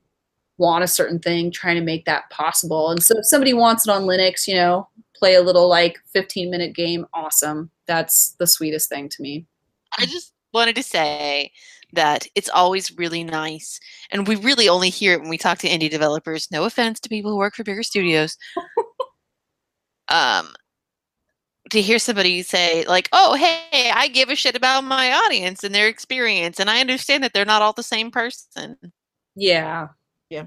want 0.58 0.84
a 0.84 0.88
certain 0.88 1.18
thing, 1.18 1.50
trying 1.50 1.76
to 1.76 1.82
make 1.82 2.04
that 2.04 2.30
possible. 2.30 2.90
And 2.90 3.02
so 3.02 3.18
if 3.18 3.26
somebody 3.26 3.54
wants 3.54 3.88
it 3.88 3.90
on 3.90 4.04
Linux, 4.04 4.46
you 4.46 4.54
know, 4.54 4.88
play 5.16 5.34
a 5.34 5.42
little 5.42 5.68
like 5.68 5.98
15 6.12 6.50
minute 6.50 6.74
game, 6.74 7.06
awesome. 7.12 7.70
That's 7.86 8.36
the 8.38 8.46
sweetest 8.46 8.88
thing 8.88 9.08
to 9.08 9.22
me. 9.22 9.46
I 9.98 10.06
just 10.06 10.32
wanted 10.52 10.76
to 10.76 10.82
say 10.82 11.50
that 11.94 12.26
it's 12.34 12.48
always 12.48 12.96
really 12.96 13.24
nice, 13.24 13.78
and 14.10 14.28
we 14.28 14.36
really 14.36 14.68
only 14.68 14.90
hear 14.90 15.14
it 15.14 15.20
when 15.20 15.30
we 15.30 15.38
talk 15.38 15.58
to 15.58 15.68
indie 15.68 15.90
developers. 15.90 16.48
No 16.50 16.64
offense 16.64 17.00
to 17.00 17.08
people 17.08 17.30
who 17.30 17.38
work 17.38 17.54
for 17.54 17.64
bigger 17.64 17.82
studios. 17.82 18.36
um, 20.08 20.48
to 21.70 21.80
hear 21.80 21.98
somebody 21.98 22.42
say 22.42 22.84
like, 22.84 23.08
"Oh, 23.12 23.34
hey, 23.34 23.90
I 23.94 24.08
give 24.08 24.28
a 24.28 24.36
shit 24.36 24.56
about 24.56 24.84
my 24.84 25.12
audience 25.12 25.64
and 25.64 25.74
their 25.74 25.88
experience, 25.88 26.60
and 26.60 26.70
I 26.70 26.80
understand 26.80 27.24
that 27.24 27.32
they're 27.32 27.44
not 27.44 27.62
all 27.62 27.72
the 27.72 27.82
same 27.82 28.10
person." 28.10 28.76
Yeah. 29.34 29.88
Yeah. 30.30 30.44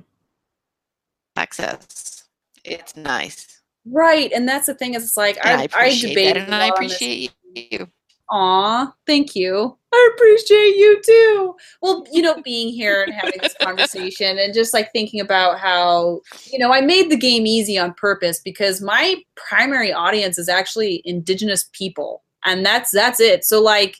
Access, 1.36 2.24
it's 2.64 2.96
nice. 2.96 3.62
Right. 3.86 4.32
And 4.32 4.48
that's 4.48 4.66
the 4.66 4.76
thing 4.76 4.96
is 4.96 5.04
it's 5.04 5.18
like 5.18 5.38
I 5.46 5.54
I, 5.54 5.58
I 5.60 5.64
appreciate 5.64 6.10
debated 6.10 6.48
that, 6.48 6.50
and 6.50 6.56
I 6.56 6.68
lot 6.70 6.80
this 6.80 6.94
appreciate 6.96 7.34
you. 7.56 7.88
Aw, 8.30 8.94
thank 9.06 9.36
you. 9.36 9.78
I 9.94 10.10
appreciate 10.14 10.76
you 10.76 11.02
too. 11.04 11.56
Well, 11.82 12.06
you 12.12 12.22
know, 12.22 12.42
being 12.42 12.74
here 12.74 13.04
and 13.04 13.14
having 13.14 13.40
this 13.42 13.56
conversation 13.62 14.38
and 14.38 14.54
just 14.54 14.74
like 14.74 14.92
thinking 14.92 15.22
about 15.22 15.60
how, 15.60 16.22
you 16.52 16.60
know, 16.60 16.74
I 16.74 16.82
made 16.82 17.10
the 17.10 17.18
game 17.18 17.48
easy 17.48 17.78
on 17.78 17.94
purpose 17.94 18.40
because 18.40 18.82
my 18.82 19.16
primary 19.36 19.94
audience 19.94 20.38
is 20.38 20.50
actually 20.50 21.02
indigenous 21.06 21.70
people. 21.72 22.24
And 22.44 22.66
that's 22.66 22.92
that's 22.92 23.20
it. 23.20 23.46
So 23.46 23.62
like 23.62 23.98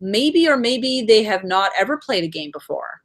maybe 0.00 0.48
or 0.48 0.56
maybe 0.56 1.02
they 1.02 1.22
have 1.22 1.44
not 1.44 1.70
ever 1.78 1.96
played 1.96 2.24
a 2.24 2.28
game 2.28 2.50
before 2.52 3.02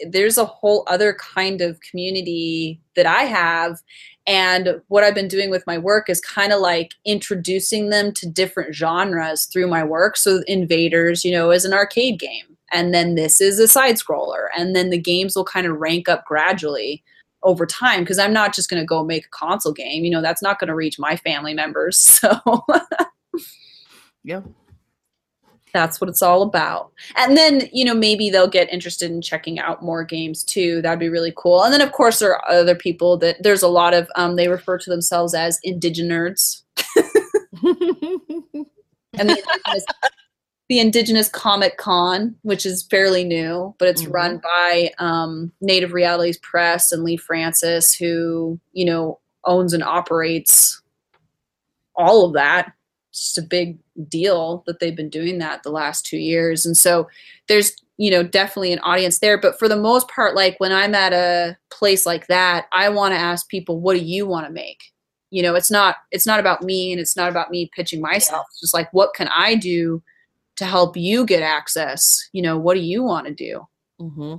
there's 0.00 0.38
a 0.38 0.44
whole 0.44 0.84
other 0.88 1.14
kind 1.14 1.60
of 1.60 1.80
community 1.80 2.80
that 2.96 3.06
I 3.06 3.22
have. 3.22 3.80
And 4.26 4.80
what 4.88 5.04
I've 5.04 5.14
been 5.14 5.28
doing 5.28 5.50
with 5.50 5.66
my 5.66 5.78
work 5.78 6.10
is 6.10 6.20
kind 6.20 6.52
of 6.52 6.60
like 6.60 6.94
introducing 7.04 7.90
them 7.90 8.12
to 8.12 8.28
different 8.28 8.74
genres 8.74 9.46
through 9.46 9.68
my 9.68 9.84
work. 9.84 10.16
So, 10.16 10.42
Invaders, 10.48 11.24
you 11.24 11.30
know, 11.30 11.50
is 11.50 11.64
an 11.64 11.72
arcade 11.72 12.18
game. 12.18 12.56
And 12.72 12.92
then 12.92 13.14
this 13.14 13.40
is 13.40 13.60
a 13.60 13.68
side 13.68 13.96
scroller. 13.96 14.48
And 14.56 14.74
then 14.74 14.90
the 14.90 14.98
games 14.98 15.36
will 15.36 15.44
kind 15.44 15.66
of 15.66 15.78
rank 15.78 16.08
up 16.08 16.24
gradually 16.24 17.04
over 17.44 17.64
time 17.66 18.00
because 18.00 18.18
I'm 18.18 18.32
not 18.32 18.52
just 18.52 18.68
going 18.68 18.82
to 18.82 18.86
go 18.86 19.04
make 19.04 19.26
a 19.26 19.30
console 19.30 19.72
game. 19.72 20.04
You 20.04 20.10
know, 20.10 20.22
that's 20.22 20.42
not 20.42 20.58
going 20.58 20.68
to 20.68 20.74
reach 20.74 20.98
my 20.98 21.16
family 21.16 21.54
members. 21.54 22.20
So, 22.26 22.64
yeah 24.24 24.40
that's 25.76 26.00
what 26.00 26.08
it's 26.08 26.22
all 26.22 26.42
about. 26.42 26.90
And 27.16 27.36
then, 27.36 27.68
you 27.72 27.84
know, 27.84 27.94
maybe 27.94 28.30
they'll 28.30 28.48
get 28.48 28.72
interested 28.72 29.10
in 29.10 29.20
checking 29.20 29.58
out 29.58 29.82
more 29.82 30.04
games 30.04 30.42
too. 30.42 30.80
That'd 30.82 30.98
be 30.98 31.08
really 31.08 31.32
cool. 31.36 31.62
And 31.62 31.72
then, 31.72 31.80
of 31.80 31.92
course, 31.92 32.18
there 32.18 32.34
are 32.34 32.50
other 32.50 32.74
people 32.74 33.16
that 33.18 33.42
there's 33.42 33.62
a 33.62 33.68
lot 33.68 33.94
of, 33.94 34.08
um, 34.16 34.36
they 34.36 34.48
refer 34.48 34.78
to 34.78 34.90
themselves 34.90 35.34
as 35.34 35.58
indigenous. 35.62 36.64
and 37.62 39.28
the 39.28 39.38
indigenous, 39.38 39.84
the 40.68 40.80
indigenous 40.80 41.28
Comic 41.28 41.76
Con, 41.76 42.34
which 42.42 42.66
is 42.66 42.82
fairly 42.84 43.24
new, 43.24 43.74
but 43.78 43.88
it's 43.88 44.02
mm-hmm. 44.02 44.12
run 44.12 44.38
by 44.38 44.90
um, 44.98 45.52
Native 45.60 45.92
Realities 45.92 46.38
Press 46.38 46.90
and 46.90 47.04
Lee 47.04 47.16
Francis, 47.16 47.94
who, 47.94 48.58
you 48.72 48.84
know, 48.84 49.20
owns 49.44 49.72
and 49.72 49.82
operates 49.82 50.82
all 51.94 52.24
of 52.24 52.34
that 52.34 52.72
just 53.16 53.38
a 53.38 53.42
big 53.42 53.78
deal 54.08 54.62
that 54.66 54.80
they've 54.80 54.96
been 54.96 55.10
doing 55.10 55.38
that 55.38 55.62
the 55.62 55.70
last 55.70 56.06
two 56.06 56.18
years. 56.18 56.66
And 56.66 56.76
so 56.76 57.08
there's, 57.48 57.74
you 57.96 58.10
know, 58.10 58.22
definitely 58.22 58.72
an 58.72 58.78
audience 58.80 59.18
there. 59.18 59.38
But 59.38 59.58
for 59.58 59.68
the 59.68 59.76
most 59.76 60.08
part, 60.08 60.34
like 60.34 60.58
when 60.58 60.72
I'm 60.72 60.94
at 60.94 61.12
a 61.12 61.56
place 61.70 62.06
like 62.06 62.26
that, 62.26 62.66
I 62.72 62.88
want 62.88 63.14
to 63.14 63.18
ask 63.18 63.48
people, 63.48 63.80
what 63.80 63.94
do 63.94 64.04
you 64.04 64.26
want 64.26 64.46
to 64.46 64.52
make? 64.52 64.92
You 65.30 65.42
know, 65.42 65.54
it's 65.54 65.70
not 65.70 65.96
it's 66.12 66.26
not 66.26 66.40
about 66.40 66.62
me 66.62 66.92
and 66.92 67.00
it's 67.00 67.16
not 67.16 67.30
about 67.30 67.50
me 67.50 67.70
pitching 67.74 68.00
myself. 68.00 68.44
Yeah. 68.44 68.50
It's 68.50 68.60
just 68.60 68.74
like 68.74 68.92
what 68.92 69.14
can 69.14 69.28
I 69.28 69.54
do 69.54 70.02
to 70.56 70.64
help 70.64 70.96
you 70.96 71.26
get 71.26 71.42
access? 71.42 72.28
You 72.32 72.42
know, 72.42 72.58
what 72.58 72.74
do 72.74 72.80
you 72.80 73.02
want 73.02 73.26
to 73.26 73.34
do? 73.34 73.66
Mm-hmm. 74.00 74.36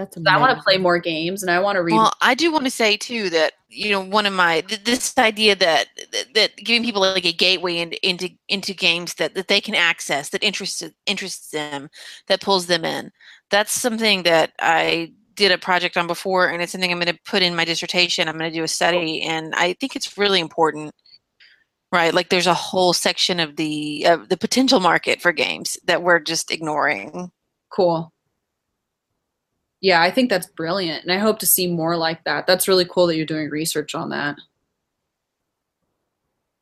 That's 0.00 0.16
I 0.26 0.38
want 0.38 0.56
to 0.56 0.62
play 0.62 0.78
more 0.78 0.98
games 0.98 1.42
and 1.42 1.50
I 1.50 1.60
want 1.60 1.76
to 1.76 1.82
read. 1.82 1.94
Well, 1.94 2.12
I 2.22 2.34
do 2.34 2.50
want 2.50 2.64
to 2.64 2.70
say 2.70 2.96
too 2.96 3.28
that 3.30 3.52
you 3.68 3.90
know 3.90 4.00
one 4.00 4.24
of 4.24 4.32
my 4.32 4.62
th- 4.62 4.84
this 4.84 5.16
idea 5.18 5.54
that, 5.56 5.88
that, 6.12 6.34
that 6.34 6.56
giving 6.56 6.84
people 6.84 7.02
like 7.02 7.26
a 7.26 7.32
gateway 7.32 7.76
into 7.76 8.08
into 8.08 8.30
into 8.48 8.72
games 8.72 9.14
that 9.14 9.34
that 9.34 9.48
they 9.48 9.60
can 9.60 9.74
access 9.74 10.30
that 10.30 10.42
interests 10.42 10.82
interests 11.06 11.50
them 11.50 11.90
that 12.28 12.40
pulls 12.40 12.66
them 12.66 12.84
in. 12.84 13.10
That's 13.50 13.72
something 13.72 14.22
that 14.22 14.52
I 14.60 15.12
did 15.34 15.52
a 15.52 15.58
project 15.58 15.96
on 15.96 16.06
before, 16.06 16.48
and 16.48 16.62
it's 16.62 16.72
something 16.72 16.90
I'm 16.90 17.00
going 17.00 17.14
to 17.14 17.20
put 17.24 17.42
in 17.42 17.54
my 17.54 17.64
dissertation. 17.64 18.28
I'm 18.28 18.38
going 18.38 18.50
to 18.50 18.56
do 18.56 18.64
a 18.64 18.68
study, 18.68 19.22
and 19.22 19.54
I 19.54 19.74
think 19.74 19.96
it's 19.96 20.16
really 20.16 20.40
important. 20.40 20.94
Right, 21.92 22.14
like 22.14 22.28
there's 22.28 22.46
a 22.46 22.54
whole 22.54 22.92
section 22.92 23.40
of 23.40 23.56
the 23.56 24.04
of 24.06 24.28
the 24.28 24.36
potential 24.36 24.78
market 24.78 25.20
for 25.20 25.32
games 25.32 25.76
that 25.86 26.02
we're 26.02 26.20
just 26.20 26.52
ignoring. 26.52 27.32
Cool 27.70 28.12
yeah, 29.80 30.02
I 30.02 30.10
think 30.10 30.28
that's 30.28 30.46
brilliant. 30.46 31.04
And 31.04 31.12
I 31.12 31.18
hope 31.18 31.38
to 31.40 31.46
see 31.46 31.66
more 31.66 31.96
like 31.96 32.24
that. 32.24 32.46
That's 32.46 32.68
really 32.68 32.84
cool 32.84 33.06
that 33.06 33.16
you're 33.16 33.26
doing 33.26 33.48
research 33.48 33.94
on 33.94 34.10
that. 34.10 34.36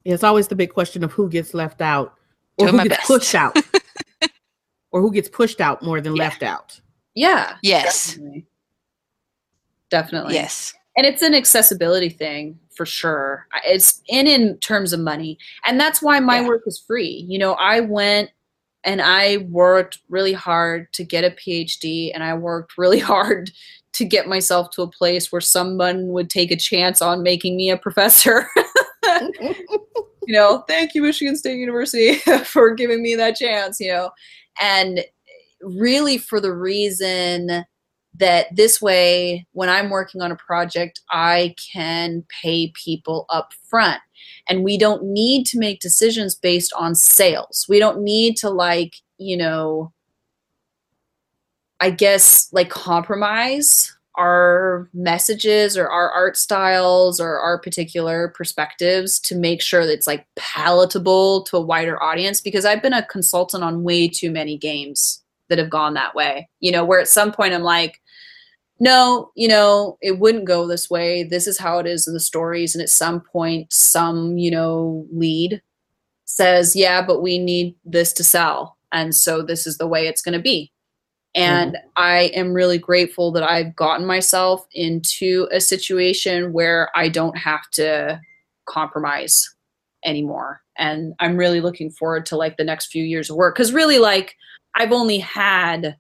Yeah, 0.05 0.15
it's 0.15 0.25
always 0.25 0.49
the 0.49 0.55
big 0.55 0.73
question 0.73 1.03
of 1.03 1.13
who 1.13 1.29
gets 1.29 1.53
left 1.53 1.81
out 1.81 2.15
or 2.59 2.69
Doing 2.69 2.79
who 2.83 2.89
gets 2.89 2.97
best. 2.99 3.09
pushed 3.09 3.35
out. 3.35 3.57
or 4.93 5.01
who 5.01 5.13
gets 5.13 5.29
pushed 5.29 5.61
out 5.61 5.83
more 5.83 6.01
than 6.01 6.15
yeah. 6.17 6.23
left 6.23 6.43
out. 6.43 6.81
Yeah. 7.15 7.57
Yes. 7.63 8.11
Definitely. 8.11 8.47
definitely. 9.91 10.35
Yes. 10.35 10.75
And 10.97 11.05
it's 11.07 11.23
an 11.23 11.35
accessibility 11.35 12.09
thing 12.09 12.59
for 12.75 12.87
sure. 12.87 13.47
It's 13.65 14.01
in 14.09 14.27
in 14.27 14.57
terms 14.59 14.93
of 14.93 15.01
money. 15.01 15.39
And 15.67 15.79
that's 15.79 16.01
why 16.01 16.21
my 16.21 16.41
yeah. 16.41 16.49
work 16.49 16.63
is 16.67 16.79
free. 16.79 17.27
You 17.29 17.39
know, 17.39 17.55
I 17.55 17.81
went 17.81 18.31
and 18.85 19.03
I 19.03 19.39
worked 19.49 19.99
really 20.09 20.33
hard 20.33 20.93
to 20.95 21.05
get 21.05 21.25
a 21.25 21.31
PhD 21.31 22.11
and 22.15 22.23
I 22.23 22.35
worked 22.35 22.79
really 22.79 22.99
hard 23.15 23.51
to 23.95 24.05
get 24.05 24.29
myself 24.29 24.71
to 24.71 24.83
a 24.83 24.91
place 24.91 25.33
where 25.33 25.41
someone 25.41 26.09
would 26.09 26.31
take 26.31 26.51
a 26.51 26.57
chance 26.57 27.03
on 27.03 27.23
making 27.23 27.57
me 27.57 27.71
a 27.71 27.77
professor. 27.77 28.47
you 29.41 29.55
know, 30.29 30.65
thank 30.69 30.95
you, 30.95 31.03
Michigan 31.03 31.37
State 31.37 31.59
University, 31.59 32.15
for 32.45 32.75
giving 32.75 33.03
me 33.03 33.15
that 33.17 33.37
chance, 33.37 33.81
you 33.81 33.93
know. 33.93 34.11
And 34.61 35.05
really 35.63 36.19
for 36.19 36.41
the 36.41 36.53
reason 36.53 37.65
that 38.19 38.55
this 38.55 38.81
way, 38.81 39.47
when 39.53 39.69
I'm 39.69 39.91
working 39.91 40.23
on 40.23 40.33
a 40.33 40.37
project, 40.37 41.01
I 41.11 41.55
can 41.73 42.25
pay 42.43 42.73
people 42.75 43.27
up 43.31 43.53
front 43.69 44.01
and 44.49 44.65
we 44.65 44.79
don't 44.79 45.05
need 45.05 45.47
to 45.47 45.59
make 45.59 45.81
decisions 45.81 46.35
based 46.35 46.73
on 46.73 46.95
sales 46.95 47.67
we 47.69 47.79
don't 47.79 48.03
need 48.03 48.37
to 48.37 48.51
like 48.51 48.97
you 49.19 49.37
know 49.37 49.93
i 51.81 51.91
guess 51.91 52.49
like 52.53 52.71
compromise 52.71 53.95
our 54.17 54.91
messages 54.93 55.79
or 55.79 55.89
our 55.89 56.11
art 56.11 56.37
styles 56.37 57.21
or 57.21 57.39
our 57.39 57.57
particular 57.57 58.29
perspectives 58.37 59.21
to 59.21 59.37
make 59.37 59.63
sure 59.63 59.87
that 59.87 59.93
it's 59.93 60.09
like 60.09 60.27
palatable 60.35 61.45
to 61.45 61.57
a 61.57 61.61
wider 61.61 62.03
audience 62.03 62.41
because 62.41 62.65
I've 62.65 62.83
been 62.83 62.93
a 62.93 63.07
consultant 63.07 63.63
on 63.63 63.85
way 63.85 64.09
too 64.09 64.33
many 64.33 64.59
games 64.59 65.23
that 65.49 65.59
have 65.59 65.71
gone 65.71 65.95
that 65.95 66.17
way. 66.17 66.49
You 66.59 66.73
know, 66.73 66.85
where 66.85 66.99
at 66.99 67.07
some 67.07 67.31
point 67.31 67.55
I'm 67.55 67.63
like, 67.63 68.01
no, 68.81 69.31
you 69.35 69.49
know, 69.49 69.99
it 70.01 70.19
wouldn't 70.19 70.45
go 70.45 70.67
this 70.67 70.89
way. 70.89 71.25
This 71.25 71.47
is 71.47 71.59
how 71.59 71.79
it 71.79 71.87
is 71.87 72.07
in 72.07 72.15
the 72.15 72.21
stories. 72.21 72.75
And 72.75 72.83
at 72.83 72.91
some 72.91 73.21
point, 73.21 73.73
some, 73.73 74.39
you 74.39 74.51
know, 74.51 75.07
lead 75.13 75.61
says, 76.27 76.77
yeah, 76.77 77.05
but 77.05 77.21
we 77.21 77.39
need 77.39 77.75
this 77.85 78.13
to 78.15 78.25
sell. 78.25 78.77
And 78.93 79.15
so 79.15 79.43
this 79.43 79.67
is 79.67 79.79
the 79.79 79.87
way 79.87 80.07
it's 80.07 80.23
going 80.23 80.35
to 80.35 80.43
be. 80.43 80.73
And 81.35 81.73
mm-hmm. 81.73 81.89
I 81.97 82.19
am 82.35 82.55
really 82.55 82.79
grateful 82.79 83.33
that 83.33 83.43
I've 83.43 83.75
gotten 83.75 84.07
myself 84.07 84.67
into 84.73 85.49
a 85.53 85.61
situation 85.61 86.53
where 86.53 86.91
I 86.95 87.09
don't 87.09 87.37
have 87.37 87.69
to 87.73 88.21
compromise 88.67 89.55
anymore. 90.05 90.63
And 90.79 91.15
I'm 91.19 91.37
really 91.37 91.61
looking 91.61 91.91
forward 91.91 92.27
to 92.27 92.37
like 92.37 92.57
the 92.57 92.65
next 92.65 92.87
few 92.87 93.03
years 93.03 93.29
of 93.29 93.37
work. 93.37 93.57
Cause 93.57 93.73
really, 93.73 93.99
like, 93.99 94.37
I've 94.77 94.93
only 94.93 95.19
had 95.19 95.97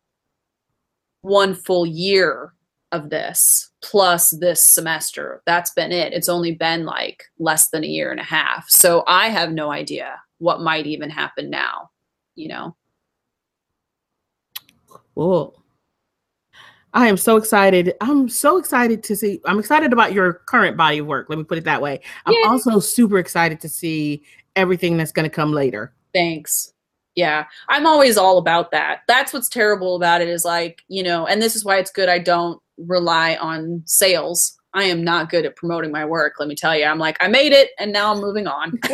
one 1.23 1.55
full 1.55 1.85
year 1.85 2.53
of 2.93 3.11
this 3.11 3.71
plus 3.83 4.31
this 4.31 4.65
semester. 4.65 5.43
That's 5.47 5.71
been 5.73 5.93
it. 5.93 6.13
It's 6.13 6.29
only 6.29 6.53
been 6.53 6.85
like 6.85 7.25
less 7.39 7.69
than 7.69 7.85
a 7.85 7.89
year 7.89 8.11
and 8.11 8.21
a 8.21 8.25
half. 8.25 8.69
So 8.69 9.05
I 9.07 9.29
have 9.29 9.53
no 9.53 9.71
idea 9.71 10.21
what 10.39 10.61
might 10.61 10.87
even 10.87 11.11
happen 11.11 11.51
now, 11.51 11.91
you 12.35 12.49
know. 12.49 12.77
Cool. 15.15 15.55
I 16.95 17.09
am 17.09 17.17
so 17.17 17.37
excited. 17.37 17.95
I'm 18.01 18.29
so 18.29 18.57
excited 18.57 19.03
to 19.05 19.17
see. 19.17 19.41
I'm 19.45 19.59
excited 19.59 19.93
about 19.93 20.13
your 20.13 20.35
current 20.47 20.77
body 20.77 20.99
of 20.99 21.07
work. 21.07 21.29
Let 21.29 21.39
me 21.39 21.45
put 21.45 21.59
it 21.59 21.65
that 21.65 21.83
way. 21.83 22.01
I'm 22.25 22.35
yeah. 22.43 22.49
also 22.49 22.81
super 22.81 23.19
excited 23.19 23.61
to 23.61 23.69
see 23.69 24.23
everything 24.57 24.97
that's 24.97 25.13
going 25.13 25.29
to 25.29 25.35
come 25.35 25.53
later. 25.53 25.93
Thanks 26.15 26.73
yeah 27.19 27.47
i'm 27.69 27.85
always 27.85 28.17
all 28.17 28.39
about 28.39 28.71
that 28.71 29.01
that's 29.09 29.33
what's 29.33 29.49
terrible 29.49 29.97
about 29.97 30.21
it 30.21 30.29
is 30.29 30.45
like 30.45 30.85
you 30.87 31.03
know 31.03 31.27
and 31.27 31.43
this 31.43 31.57
is 31.57 31.65
why 31.65 31.77
it's 31.77 31.91
good 31.91 32.09
i 32.09 32.17
don't 32.17 32.63
rely 32.79 33.37
on 33.37 33.83
sales. 33.87 34.55
I 34.75 34.85
am 34.85 35.03
not 35.03 35.31
good 35.31 35.47
at 35.47 35.57
promoting 35.57 35.91
my 35.91 36.05
work 36.05 36.35
let 36.39 36.49
me 36.49 36.55
tell 36.55 36.77
you. 36.77 36.85
I'm 36.85 36.99
like 36.99 37.17
i 37.21 37.29
made 37.29 37.53
it 37.53 37.71
and 37.79 37.93
now 37.93 38.13
i'm 38.13 38.21
moving 38.21 38.47
on. 38.47 38.79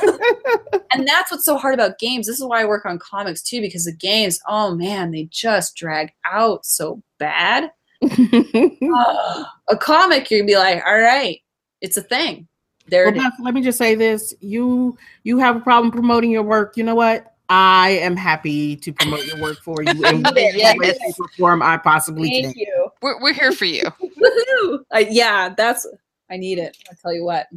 And 0.97 1.09
that's 1.09 1.33
what's 1.33 1.45
so 1.45 1.57
hard 1.57 1.75
about 1.75 1.99
games. 1.99 2.29
This 2.29 2.39
is 2.39 2.45
why 2.45 2.63
i 2.63 2.65
work 2.65 2.87
on 2.87 3.01
comics 3.01 3.43
too 3.43 3.61
because 3.61 3.85
the 3.85 3.93
games 3.93 4.39
oh 4.49 4.77
man 4.77 5.11
they 5.11 5.25
just 5.31 5.75
drag 5.77 6.13
out 6.25 6.65
so 6.65 7.03
bad. 7.19 7.71
Uh, 8.05 9.45
a 9.69 9.77
comic 9.77 10.31
you'd 10.31 10.47
be 10.47 10.57
like 10.57 10.83
all 10.87 10.99
right 10.99 11.41
it's 11.81 11.97
a 11.97 12.03
thing. 12.03 12.49
There 12.89 13.05
well, 13.11 13.15
Beth, 13.15 13.33
let 13.41 13.55
me 13.55 13.63
just 13.63 13.79
say 13.79 13.95
this. 13.95 14.35
You 14.41 14.97
you 15.23 15.39
have 15.39 15.57
a 15.57 15.61
problem 15.61 15.91
promoting 15.91 16.31
your 16.31 16.43
work. 16.43 16.77
You 16.77 16.85
know 16.85 16.95
what? 16.95 17.35
I 17.49 17.91
am 18.01 18.17
happy 18.17 18.77
to 18.77 18.93
promote 18.93 19.27
your 19.27 19.41
work 19.41 19.59
for 19.63 19.83
you 19.83 19.91
in 20.07 20.23
whatever 20.23 21.29
form 21.37 21.63
I 21.63 21.77
possibly 21.77 22.31
Thank 22.31 22.57
can. 22.57 22.61
you. 22.61 22.74
We're, 23.05 23.21
we're 23.21 23.35
here 23.35 23.53
for 23.53 23.67
you. 23.67 23.83
uh, 24.91 25.05
yeah, 25.11 25.53
that's 25.55 25.87
I 26.31 26.39
need 26.39 26.57
it. 26.57 26.75
I 26.91 26.95
tell 27.03 27.13
you 27.13 27.23
what. 27.23 27.49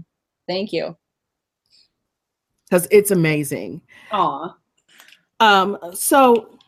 Thank 0.45 0.74
you. 0.74 0.98
Because 2.65 2.86
it's 2.91 3.11
amazing. 3.11 3.82
Aw. 4.11 4.53
Um, 5.40 5.78
so 5.94 6.60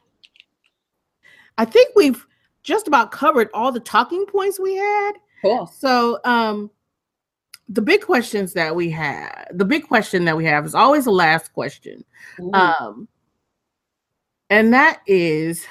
I 1.58 1.66
think 1.66 1.90
we've 1.94 2.26
just 2.64 2.88
about 2.88 3.12
covered 3.12 3.50
all 3.54 3.74
the 3.74 3.82
talking 3.82 4.26
points 4.26 4.62
we 4.62 4.78
had. 4.78 5.12
Cool. 5.42 5.68
So 5.68 6.22
um 6.24 6.72
the 7.68 7.82
big 7.82 8.00
questions 8.00 8.54
that 8.54 8.78
we 8.78 8.90
have, 8.92 9.46
the 9.52 9.66
big 9.66 9.90
question 9.90 10.24
that 10.24 10.38
we 10.38 10.46
have 10.46 10.66
is 10.66 10.74
always 10.74 11.04
the 11.04 11.12
last 11.12 11.52
question. 11.52 12.06
Um, 12.54 13.10
and 14.50 14.74
that 14.74 15.02
is, 15.06 15.66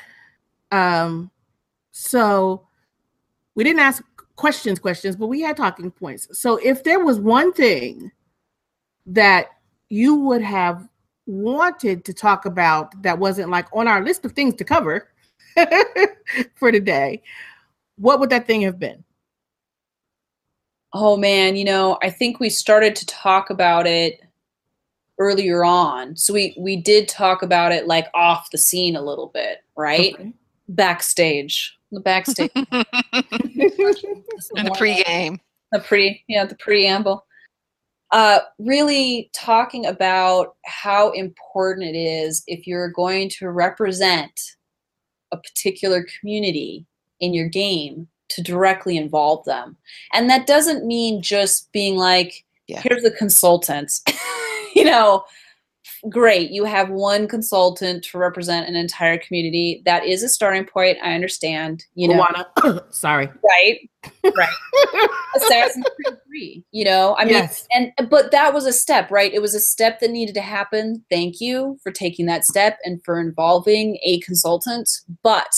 um, 0.71 1.31
so 1.91 2.68
we 3.59 3.65
didn't 3.65 3.81
ask 3.81 4.05
questions, 4.37 4.79
questions, 4.79 5.17
but 5.17 5.27
we 5.27 5.41
had 5.41 5.57
talking 5.57 5.91
points. 5.91 6.29
So 6.31 6.59
if 6.59 6.85
there 6.85 7.05
was 7.05 7.19
one 7.19 7.53
thing 7.53 8.13
that 9.05 9.47
you 9.89 10.15
would 10.15 10.43
have 10.43 10.89
wanted 11.27 12.05
to 12.05 12.15
talk 12.15 12.47
about 12.47 13.03
that 13.03 13.19
wasn't 13.19 13.51
like 13.51 13.67
on 13.73 13.89
our 13.89 14.01
list 14.01 14.25
of 14.25 14.31
things 14.31 14.55
to 14.55 14.65
cover 14.65 15.09
for 16.55 16.71
today, 16.71 17.21
what 17.97 18.21
would 18.21 18.31
that 18.31 18.47
thing 18.47 18.61
have 18.61 18.79
been? 18.79 19.03
Oh 20.93 21.17
man, 21.17 21.57
you 21.57 21.65
know, 21.65 21.99
I 22.01 22.11
think 22.11 22.39
we 22.39 22.51
started 22.51 22.95
to 22.95 23.07
talk 23.07 23.51
about 23.51 23.89
it 23.89 24.21
earlier 25.19 25.65
on. 25.65 26.15
So 26.15 26.33
we 26.33 26.55
we 26.57 26.77
did 26.77 27.09
talk 27.09 27.43
about 27.43 27.73
it 27.73 27.89
like 27.89 28.07
off 28.15 28.53
the 28.53 28.59
scene 28.59 28.95
a 28.95 29.03
little 29.03 29.33
bit, 29.35 29.65
right? 29.75 30.15
Okay. 30.15 30.33
Backstage. 30.69 31.78
The 31.91 32.01
backstage. 32.01 32.51
In 32.55 32.65
the 34.65 34.77
pregame. 34.77 35.41
The 35.73 35.81
pre 35.81 36.23
yeah, 36.29 36.45
the 36.45 36.57
preamble. 36.57 37.25
Uh 38.11 38.41
really 38.59 39.31
talking 39.35 39.87
about 39.87 40.57
how 40.65 41.11
important 41.13 41.87
it 41.87 41.99
is 41.99 42.43
if 42.47 42.67
you're 42.67 42.91
going 42.91 43.29
to 43.39 43.51
represent 43.51 44.57
a 45.33 45.37
particular 45.37 46.07
community 46.19 46.87
in 47.21 47.35
your 47.35 47.49
game 47.49 48.09
to 48.29 48.43
directly 48.43 48.97
involve 48.97 49.45
them. 49.45 49.77
And 50.13 50.29
that 50.31 50.47
doesn't 50.47 50.87
mean 50.87 51.23
just 51.23 51.71
being 51.73 51.97
like, 51.97 52.45
yeah. 52.67 52.81
here's 52.83 53.05
a 53.05 53.11
consultant. 53.11 54.01
you 54.75 54.85
know, 54.85 55.25
great. 56.09 56.51
You 56.51 56.65
have 56.65 56.91
one 56.91 57.29
consultant 57.29 58.05
to 58.05 58.19
represent 58.19 58.69
an 58.69 58.77
entire 58.77 59.19
community. 59.19 59.83
That 59.85 60.05
is 60.05 60.23
a 60.23 60.29
starting 60.29 60.65
point. 60.65 60.99
I 61.03 61.15
understand. 61.15 61.85
You 61.95 62.09
know, 62.09 62.27
sorry. 62.91 63.29
Right. 63.45 63.91
Right. 64.25 64.49
Assassin's 65.37 65.85
Creed 65.97 66.19
3, 66.27 66.65
you 66.71 66.85
know, 66.85 67.17
I 67.19 67.25
mean, 67.25 67.35
yes. 67.35 67.67
and 67.73 67.93
but 68.09 68.31
that 68.31 68.55
was 68.55 68.65
a 68.65 68.73
step, 68.73 69.11
right? 69.11 69.33
It 69.33 69.43
was 69.43 69.55
a 69.55 69.61
step 69.61 70.01
that 70.01 70.11
needed 70.11 70.35
to 70.37 70.41
happen. 70.41 71.05
Thank 71.11 71.41
you 71.41 71.79
for 71.83 71.91
taking 71.91 72.27
that 72.27 72.45
step 72.45 72.79
and 72.85 73.03
for 73.05 73.21
involving 73.21 73.99
a 74.05 74.21
consultant. 74.21 74.89
But 75.23 75.53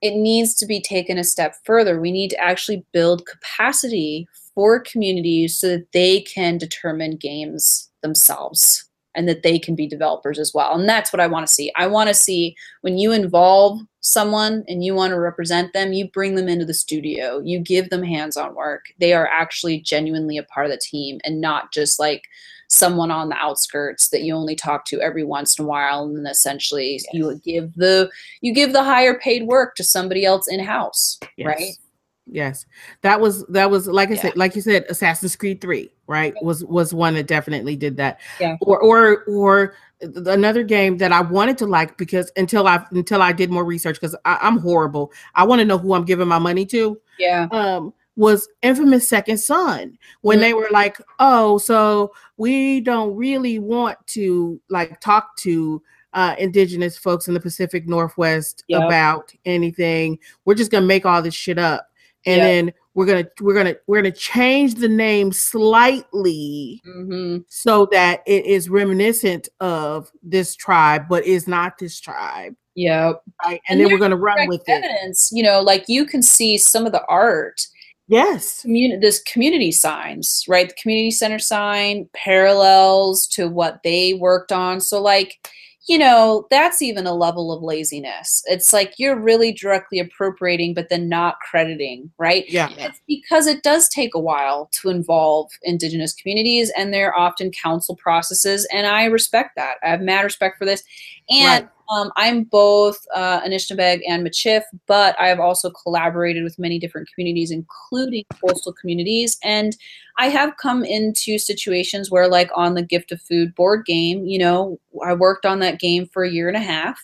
it 0.00 0.14
needs 0.14 0.54
to 0.56 0.66
be 0.66 0.80
taken 0.80 1.18
a 1.18 1.24
step 1.24 1.56
further. 1.64 2.00
We 2.00 2.12
need 2.12 2.30
to 2.30 2.40
actually 2.40 2.84
build 2.92 3.26
capacity 3.26 4.28
for 4.54 4.80
communities 4.80 5.58
so 5.58 5.68
that 5.68 5.92
they 5.92 6.20
can 6.22 6.58
determine 6.58 7.16
games 7.16 7.90
themselves 8.02 8.85
and 9.16 9.28
that 9.28 9.42
they 9.42 9.58
can 9.58 9.74
be 9.74 9.88
developers 9.88 10.38
as 10.38 10.52
well. 10.54 10.78
And 10.78 10.88
that's 10.88 11.12
what 11.12 11.20
I 11.20 11.26
want 11.26 11.46
to 11.46 11.52
see. 11.52 11.72
I 11.74 11.86
want 11.88 12.08
to 12.08 12.14
see 12.14 12.54
when 12.82 12.98
you 12.98 13.10
involve 13.10 13.80
someone 14.00 14.64
and 14.68 14.84
you 14.84 14.94
want 14.94 15.10
to 15.10 15.18
represent 15.18 15.72
them, 15.72 15.92
you 15.92 16.08
bring 16.08 16.36
them 16.36 16.48
into 16.48 16.64
the 16.64 16.74
studio, 16.74 17.40
you 17.40 17.58
give 17.58 17.90
them 17.90 18.04
hands 18.04 18.36
on 18.36 18.54
work. 18.54 18.84
They 19.00 19.14
are 19.14 19.26
actually 19.26 19.80
genuinely 19.80 20.36
a 20.36 20.44
part 20.44 20.66
of 20.66 20.72
the 20.72 20.78
team 20.78 21.18
and 21.24 21.40
not 21.40 21.72
just 21.72 21.98
like 21.98 22.22
someone 22.68 23.10
on 23.10 23.28
the 23.28 23.36
outskirts 23.36 24.08
that 24.08 24.22
you 24.22 24.34
only 24.34 24.54
talk 24.54 24.84
to 24.84 25.00
every 25.00 25.24
once 25.24 25.58
in 25.58 25.64
a 25.64 25.68
while 25.68 26.04
and 26.04 26.16
then 26.16 26.26
essentially 26.26 26.94
yes. 26.94 27.06
you 27.12 27.40
give 27.44 27.72
the 27.74 28.10
you 28.40 28.52
give 28.52 28.72
the 28.72 28.82
higher 28.82 29.16
paid 29.18 29.46
work 29.46 29.76
to 29.76 29.84
somebody 29.84 30.24
else 30.24 30.48
in 30.48 30.58
house 30.58 31.18
yes. 31.36 31.46
right 31.46 31.78
yes. 32.26 32.66
That 33.02 33.20
was 33.20 33.44
that 33.46 33.70
was 33.70 33.86
like 33.86 34.10
i 34.10 34.14
yeah. 34.14 34.20
said 34.22 34.36
like 34.36 34.54
you 34.56 34.62
said 34.62 34.84
assassin's 34.88 35.36
creed 35.36 35.60
3 35.60 35.90
right 36.06 36.34
was 36.42 36.64
was 36.64 36.92
one 36.92 37.14
that 37.14 37.26
definitely 37.26 37.76
did 37.76 37.96
that. 37.96 38.20
Yeah. 38.40 38.56
Or 38.60 38.80
or 38.80 39.24
or 39.24 39.74
another 40.00 40.62
game 40.62 40.98
that 40.98 41.10
i 41.10 41.22
wanted 41.22 41.56
to 41.56 41.66
like 41.66 41.96
because 41.96 42.30
until 42.36 42.66
i 42.66 42.84
until 42.90 43.22
i 43.22 43.32
did 43.32 43.50
more 43.50 43.64
research 43.64 43.96
because 44.00 44.16
i'm 44.24 44.58
horrible. 44.58 45.12
I 45.34 45.44
want 45.44 45.60
to 45.60 45.64
know 45.64 45.78
who 45.78 45.94
i'm 45.94 46.04
giving 46.04 46.28
my 46.28 46.38
money 46.38 46.66
to. 46.66 47.00
Yeah. 47.18 47.48
Um 47.50 47.92
was 48.18 48.48
infamous 48.62 49.06
second 49.06 49.36
son 49.36 49.98
when 50.22 50.36
mm-hmm. 50.36 50.42
they 50.42 50.54
were 50.54 50.68
like 50.70 50.98
oh 51.18 51.58
so 51.58 52.12
we 52.38 52.80
don't 52.80 53.14
really 53.14 53.58
want 53.58 53.98
to 54.06 54.60
like 54.70 54.98
talk 55.00 55.36
to 55.36 55.82
uh, 56.16 56.34
indigenous 56.38 56.96
folks 56.96 57.28
in 57.28 57.34
the 57.34 57.40
pacific 57.40 57.86
northwest 57.86 58.64
yep. 58.68 58.82
about 58.84 59.34
anything. 59.44 60.18
We're 60.46 60.54
just 60.54 60.70
gonna 60.70 60.86
make 60.86 61.04
all 61.04 61.20
this 61.20 61.34
shit 61.34 61.58
up 61.58 61.90
and 62.26 62.42
then 62.42 62.74
we're 62.94 63.06
gonna 63.06 63.26
we're 63.40 63.54
gonna 63.54 63.74
we're 63.86 63.98
gonna 63.98 64.10
change 64.10 64.74
the 64.74 64.88
name 64.88 65.32
slightly 65.32 66.82
mm-hmm. 66.86 67.38
so 67.48 67.86
that 67.92 68.22
it 68.26 68.44
is 68.46 68.68
reminiscent 68.68 69.48
of 69.60 70.10
this 70.22 70.54
tribe 70.56 71.04
but 71.08 71.24
is 71.24 71.46
not 71.48 71.78
this 71.78 71.98
tribe 72.00 72.54
Yep. 72.78 73.22
Right. 73.42 73.62
And, 73.70 73.80
and 73.80 73.90
then 73.90 73.98
we're 73.98 74.06
to 74.10 74.18
run 74.18 74.48
with 74.48 74.62
evidence, 74.68 75.32
it. 75.32 75.36
You 75.36 75.42
know, 75.42 75.62
like 75.62 75.86
you 75.88 76.04
can 76.04 76.20
see 76.20 76.58
some 76.58 76.84
of 76.84 76.92
the 76.92 77.02
art 77.08 77.66
Yes. 78.08 78.62
Communi- 78.62 79.00
this 79.00 79.20
community 79.22 79.72
signs, 79.72 80.44
right? 80.46 80.68
The 80.68 80.74
community 80.80 81.10
center 81.10 81.38
sign 81.38 82.08
parallels 82.14 83.26
to 83.28 83.48
what 83.48 83.80
they 83.82 84.14
worked 84.14 84.52
on. 84.52 84.80
So, 84.80 85.02
like, 85.02 85.48
you 85.86 85.98
know, 85.98 86.46
that's 86.50 86.82
even 86.82 87.06
a 87.06 87.14
level 87.14 87.52
of 87.52 87.62
laziness. 87.62 88.42
It's 88.46 88.72
like 88.72 88.94
you're 88.98 89.18
really 89.18 89.52
directly 89.52 90.00
appropriating, 90.00 90.74
but 90.74 90.88
then 90.88 91.08
not 91.08 91.38
crediting, 91.48 92.10
right? 92.18 92.44
Yeah. 92.48 92.70
It's 92.76 93.00
because 93.06 93.46
it 93.46 93.62
does 93.62 93.88
take 93.88 94.14
a 94.14 94.20
while 94.20 94.68
to 94.72 94.88
involve 94.88 95.50
Indigenous 95.62 96.12
communities, 96.12 96.72
and 96.76 96.92
they're 96.92 97.16
often 97.16 97.52
council 97.52 97.94
processes. 97.94 98.66
And 98.72 98.86
I 98.86 99.04
respect 99.04 99.54
that. 99.56 99.76
I 99.84 99.90
have 99.90 100.00
mad 100.00 100.22
respect 100.22 100.58
for 100.58 100.64
this. 100.64 100.82
And 101.30 101.64
right. 101.64 101.70
Um, 101.88 102.10
I'm 102.16 102.44
both 102.44 102.98
uh, 103.14 103.42
Anishinaabe 103.42 104.00
and 104.08 104.26
Michif, 104.26 104.62
but 104.86 105.14
I 105.20 105.28
have 105.28 105.38
also 105.38 105.70
collaborated 105.70 106.42
with 106.42 106.58
many 106.58 106.78
different 106.78 107.08
communities, 107.14 107.52
including 107.52 108.24
coastal 108.44 108.72
communities. 108.72 109.38
And 109.44 109.76
I 110.18 110.28
have 110.28 110.56
come 110.56 110.84
into 110.84 111.38
situations 111.38 112.10
where, 112.10 112.28
like 112.28 112.50
on 112.56 112.74
the 112.74 112.82
Gift 112.82 113.12
of 113.12 113.22
Food 113.22 113.54
board 113.54 113.86
game, 113.86 114.26
you 114.26 114.38
know, 114.38 114.80
I 115.04 115.14
worked 115.14 115.46
on 115.46 115.60
that 115.60 115.78
game 115.78 116.06
for 116.06 116.24
a 116.24 116.30
year 116.30 116.48
and 116.48 116.56
a 116.56 116.60
half. 116.60 117.00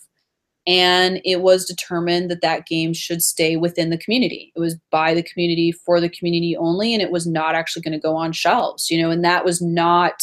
And 0.65 1.20
it 1.24 1.40
was 1.40 1.65
determined 1.65 2.31
that 2.31 2.43
that 2.43 2.66
game 2.66 2.93
should 2.93 3.20
stay 3.20 3.57
within 3.57 3.90
the 3.90 3.99
community. 3.99 4.53
It 4.55 4.61
was 4.61 4.77
by 4.90 5.12
the 5.12 5.23
community 5.23 5.73
for 5.73 6.01
the 6.01 6.09
community 6.09 6.57
only, 6.57 6.93
and 6.93 7.03
it 7.03 7.11
was 7.11 7.27
not 7.27 7.57
actually 7.57 7.82
going 7.82 7.93
to 7.93 7.99
go 7.99 8.15
on 8.15 8.32
shelves, 8.32 8.89
you 8.89 9.03
know, 9.03 9.11
and 9.11 9.24
that 9.24 9.44
was 9.44 9.61
not 9.61 10.23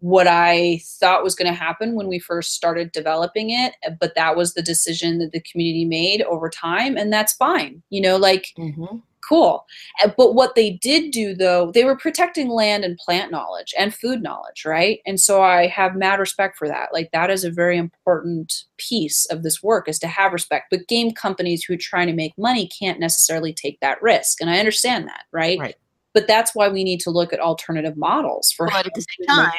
what 0.00 0.28
I 0.28 0.80
thought 0.84 1.24
was 1.24 1.34
going 1.34 1.52
to 1.52 1.58
happen 1.58 1.94
when 1.94 2.06
we 2.06 2.18
first 2.18 2.54
started 2.54 2.92
developing 2.92 3.50
it, 3.50 3.74
but 3.98 4.14
that 4.14 4.36
was 4.36 4.54
the 4.54 4.62
decision 4.62 5.18
that 5.18 5.32
the 5.32 5.40
community 5.40 5.84
made 5.84 6.22
over 6.22 6.48
time, 6.48 6.96
and 6.96 7.12
that's 7.12 7.32
fine. 7.32 7.82
You 7.90 8.00
know, 8.02 8.16
like 8.16 8.52
mm-hmm. 8.56 8.98
cool. 9.28 9.66
Uh, 10.02 10.10
but 10.16 10.34
what 10.34 10.54
they 10.54 10.70
did 10.70 11.10
do 11.10 11.34
though, 11.34 11.72
they 11.72 11.84
were 11.84 11.96
protecting 11.96 12.48
land 12.48 12.84
and 12.84 12.96
plant 12.98 13.32
knowledge 13.32 13.74
and 13.76 13.92
food 13.92 14.22
knowledge, 14.22 14.64
right? 14.64 15.00
And 15.04 15.18
so 15.18 15.42
I 15.42 15.66
have 15.66 15.96
mad 15.96 16.20
respect 16.20 16.56
for 16.56 16.68
that. 16.68 16.90
Like 16.92 17.10
that 17.12 17.30
is 17.30 17.42
a 17.42 17.50
very 17.50 17.76
important 17.76 18.64
piece 18.76 19.26
of 19.26 19.42
this 19.42 19.62
work 19.64 19.88
is 19.88 19.98
to 20.00 20.06
have 20.06 20.32
respect. 20.32 20.66
But 20.70 20.86
game 20.86 21.10
companies 21.10 21.64
who 21.64 21.74
are 21.74 21.78
trying 21.78 22.06
to 22.06 22.12
make 22.12 22.38
money 22.38 22.68
can't 22.68 23.00
necessarily 23.00 23.52
take 23.52 23.80
that 23.80 24.00
risk, 24.00 24.40
and 24.40 24.48
I 24.48 24.60
understand 24.60 25.08
that, 25.08 25.24
right? 25.32 25.58
Right 25.58 25.76
but 26.14 26.26
that's 26.26 26.54
why 26.54 26.68
we 26.68 26.84
need 26.84 27.00
to 27.00 27.10
look 27.10 27.32
at 27.32 27.40
alternative 27.40 27.96
models 27.96 28.52
for 28.52 28.66
but 28.66 28.86
at 28.86 28.94
the 28.94 29.02
same 29.02 29.26
time. 29.26 29.52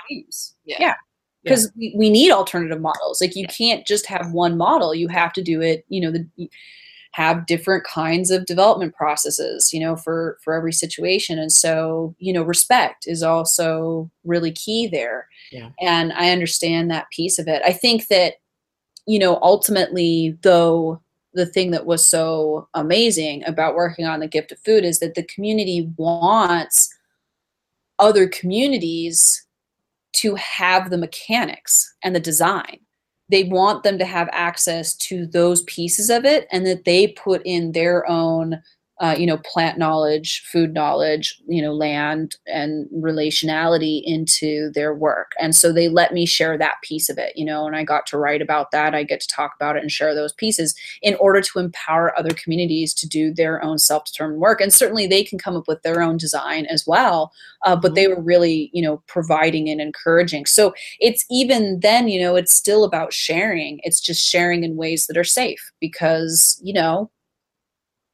yeah. 0.79 0.95
Because 1.43 1.71
yeah. 1.75 1.91
we, 1.93 1.95
we 1.97 2.09
need 2.09 2.31
alternative 2.31 2.81
models. 2.81 3.21
Like 3.21 3.35
you 3.35 3.43
yeah. 3.43 3.55
can't 3.55 3.87
just 3.87 4.05
have 4.07 4.31
one 4.31 4.57
model. 4.57 4.93
You 4.93 5.07
have 5.07 5.33
to 5.33 5.41
do 5.41 5.61
it 5.61 5.85
you 5.89 6.01
know 6.01 6.11
the 6.11 6.49
have 7.13 7.47
different 7.47 7.83
kinds 7.83 8.29
of 8.29 8.45
development 8.45 8.93
processes 8.93 9.73
you 9.73 9.79
know 9.79 9.95
for 9.95 10.37
for 10.43 10.53
every 10.53 10.73
situation. 10.73 11.39
And 11.39 11.51
so 11.51 12.15
you 12.19 12.33
know 12.33 12.43
respect 12.43 13.07
is 13.07 13.23
also 13.23 14.09
really 14.23 14.51
key 14.51 14.87
there. 14.87 15.27
Yeah. 15.51 15.69
and 15.79 16.13
i 16.13 16.29
understand 16.29 16.91
that 16.91 17.09
piece 17.09 17.39
of 17.39 17.47
it. 17.47 17.61
I 17.65 17.73
think 17.73 18.07
that 18.07 18.35
you 19.07 19.17
know 19.17 19.39
ultimately 19.41 20.37
though 20.41 21.01
the 21.33 21.45
thing 21.45 21.71
that 21.71 21.85
was 21.85 22.07
so 22.07 22.67
amazing 22.73 23.43
about 23.45 23.75
working 23.75 24.05
on 24.05 24.19
the 24.19 24.27
gift 24.27 24.51
of 24.51 24.59
food 24.59 24.83
is 24.83 24.99
that 24.99 25.15
the 25.15 25.23
community 25.23 25.91
wants 25.97 26.89
other 27.99 28.27
communities 28.27 29.45
to 30.13 30.35
have 30.35 30.89
the 30.89 30.97
mechanics 30.97 31.93
and 32.03 32.15
the 32.15 32.19
design. 32.19 32.79
They 33.29 33.43
want 33.43 33.83
them 33.83 33.99
to 33.99 34.05
have 34.05 34.29
access 34.31 34.95
to 34.97 35.27
those 35.27 35.61
pieces 35.63 36.09
of 36.09 36.25
it 36.25 36.47
and 36.51 36.65
that 36.65 36.85
they 36.85 37.09
put 37.09 37.43
in 37.45 37.73
their 37.73 38.09
own 38.09 38.61
uh, 38.99 39.15
you 39.17 39.25
know, 39.25 39.37
plant 39.37 39.77
knowledge, 39.77 40.43
food 40.51 40.73
knowledge, 40.73 41.39
you 41.47 41.61
know, 41.61 41.73
land 41.73 42.35
and 42.47 42.85
relationality 42.91 44.01
into 44.03 44.69
their 44.71 44.93
work. 44.93 45.31
And 45.39 45.55
so 45.55 45.71
they 45.71 45.87
let 45.87 46.13
me 46.13 46.25
share 46.25 46.57
that 46.57 46.75
piece 46.83 47.07
of 47.07 47.17
it, 47.17 47.31
you 47.37 47.45
know, 47.45 47.65
and 47.65 47.77
I 47.77 47.85
got 47.85 48.05
to 48.07 48.17
write 48.17 48.41
about 48.41 48.71
that. 48.71 48.93
I 48.93 49.03
get 49.03 49.21
to 49.21 49.27
talk 49.27 49.53
about 49.55 49.77
it 49.77 49.81
and 49.81 49.91
share 49.91 50.13
those 50.13 50.33
pieces 50.33 50.75
in 51.01 51.15
order 51.15 51.39
to 51.39 51.59
empower 51.59 52.17
other 52.19 52.33
communities 52.33 52.93
to 52.95 53.07
do 53.07 53.33
their 53.33 53.63
own 53.63 53.77
self 53.77 54.03
determined 54.03 54.41
work. 54.41 54.59
And 54.59 54.73
certainly 54.73 55.07
they 55.07 55.23
can 55.23 55.39
come 55.39 55.55
up 55.55 55.67
with 55.69 55.81
their 55.83 56.01
own 56.01 56.17
design 56.17 56.65
as 56.65 56.85
well. 56.85 57.31
Uh, 57.65 57.77
but 57.77 57.95
they 57.95 58.09
were 58.09 58.21
really, 58.21 58.69
you 58.73 58.81
know, 58.81 59.01
providing 59.07 59.69
and 59.69 59.79
encouraging. 59.79 60.45
So 60.45 60.73
it's 60.99 61.25
even 61.31 61.79
then, 61.79 62.09
you 62.09 62.21
know, 62.21 62.35
it's 62.35 62.53
still 62.53 62.83
about 62.83 63.13
sharing. 63.13 63.79
It's 63.83 64.01
just 64.01 64.27
sharing 64.27 64.65
in 64.65 64.75
ways 64.75 65.07
that 65.07 65.17
are 65.17 65.23
safe 65.23 65.71
because, 65.79 66.59
you 66.61 66.73
know, 66.73 67.09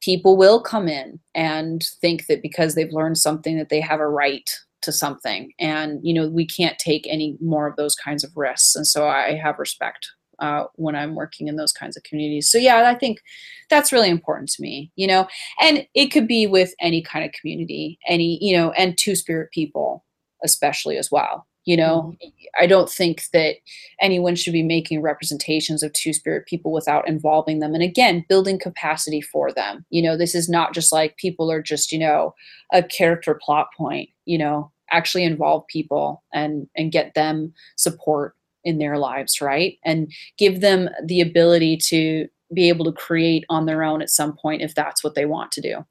people 0.06 0.36
will 0.36 0.60
come 0.60 0.86
in 0.86 1.18
and 1.34 1.82
think 2.00 2.26
that 2.28 2.40
because 2.40 2.76
they've 2.76 2.92
learned 2.92 3.18
something 3.18 3.58
that 3.58 3.70
they 3.70 3.80
have 3.80 3.98
a 3.98 4.08
right 4.08 4.48
to 4.82 4.92
something. 4.92 5.52
And 5.58 5.98
you 6.04 6.14
know 6.14 6.28
we 6.28 6.46
can't 6.46 6.78
take 6.78 7.06
any 7.08 7.36
more 7.40 7.66
of 7.66 7.74
those 7.74 7.96
kinds 7.96 8.22
of 8.22 8.36
risks. 8.36 8.76
And 8.76 8.86
so 8.86 9.08
i 9.08 9.34
have 9.34 9.58
respect 9.58 10.06
uh, 10.38 10.64
when 10.74 10.94
i'm 10.94 11.16
working 11.16 11.48
in 11.48 11.56
those 11.56 11.72
kinds 11.72 11.96
of 11.96 12.04
communities. 12.04 12.48
So 12.48 12.58
yeah 12.58 12.88
i 12.88 12.94
think 12.94 13.20
that's 13.68 13.92
really 13.92 14.10
important 14.10 14.48
to 14.50 14.62
me 14.62 14.92
you 14.94 15.08
know? 15.08 15.26
And 15.60 15.86
it 15.94 16.12
could 16.12 16.28
be 16.28 16.46
with 16.46 16.72
any 16.80 17.02
kind 17.02 17.24
of 17.24 17.32
community 17.32 17.98
any 18.06 18.38
you 18.40 18.56
know 18.56 18.70
and 18.72 18.96
two 18.96 19.16
spirit 19.16 19.50
people 19.50 20.04
especially 20.44 20.96
as 20.98 21.10
well 21.10 21.48
you 21.66 21.76
know 21.76 22.14
mm-hmm. 22.22 22.28
i 22.58 22.66
don't 22.66 22.88
think 22.88 23.24
that 23.32 23.56
anyone 24.00 24.34
should 24.34 24.54
be 24.54 24.62
making 24.62 25.02
representations 25.02 25.82
of 25.82 25.92
two 25.92 26.14
spirit 26.14 26.46
people 26.46 26.72
without 26.72 27.06
involving 27.06 27.58
them 27.58 27.74
and 27.74 27.82
again 27.82 28.24
building 28.28 28.58
capacity 28.58 29.20
for 29.20 29.52
them 29.52 29.84
you 29.90 30.00
know 30.00 30.16
this 30.16 30.34
is 30.34 30.48
not 30.48 30.72
just 30.72 30.90
like 30.90 31.16
people 31.18 31.50
are 31.50 31.60
just 31.60 31.92
you 31.92 31.98
know 31.98 32.34
a 32.72 32.82
character 32.82 33.38
plot 33.42 33.68
point 33.76 34.08
you 34.24 34.38
know 34.38 34.70
actually 34.90 35.24
involve 35.24 35.66
people 35.66 36.22
and 36.32 36.66
and 36.76 36.92
get 36.92 37.12
them 37.14 37.52
support 37.76 38.34
in 38.64 38.78
their 38.78 38.96
lives 38.96 39.40
right 39.40 39.78
and 39.84 40.10
give 40.38 40.60
them 40.60 40.88
the 41.04 41.20
ability 41.20 41.76
to 41.76 42.26
be 42.54 42.68
able 42.68 42.84
to 42.84 42.92
create 42.92 43.44
on 43.48 43.66
their 43.66 43.82
own 43.82 44.00
at 44.00 44.10
some 44.10 44.32
point 44.36 44.62
if 44.62 44.74
that's 44.74 45.02
what 45.02 45.14
they 45.16 45.26
want 45.26 45.50
to 45.50 45.60
do 45.60 45.84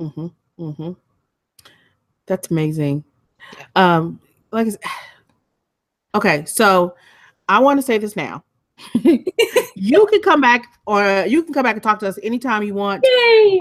mm-hmm. 0.00 0.26
Mm-hmm. 0.58 0.92
that's 2.26 2.50
amazing 2.50 3.04
um 3.74 4.20
like 4.52 4.68
okay 6.14 6.44
so 6.44 6.94
i 7.48 7.58
want 7.58 7.78
to 7.78 7.82
say 7.82 7.98
this 7.98 8.16
now 8.16 8.44
you 8.94 10.06
can 10.06 10.22
come 10.22 10.40
back 10.40 10.66
or 10.86 11.24
you 11.26 11.42
can 11.42 11.54
come 11.54 11.62
back 11.62 11.74
and 11.74 11.82
talk 11.82 11.98
to 11.98 12.08
us 12.08 12.18
anytime 12.22 12.62
you 12.62 12.74
want 12.74 13.04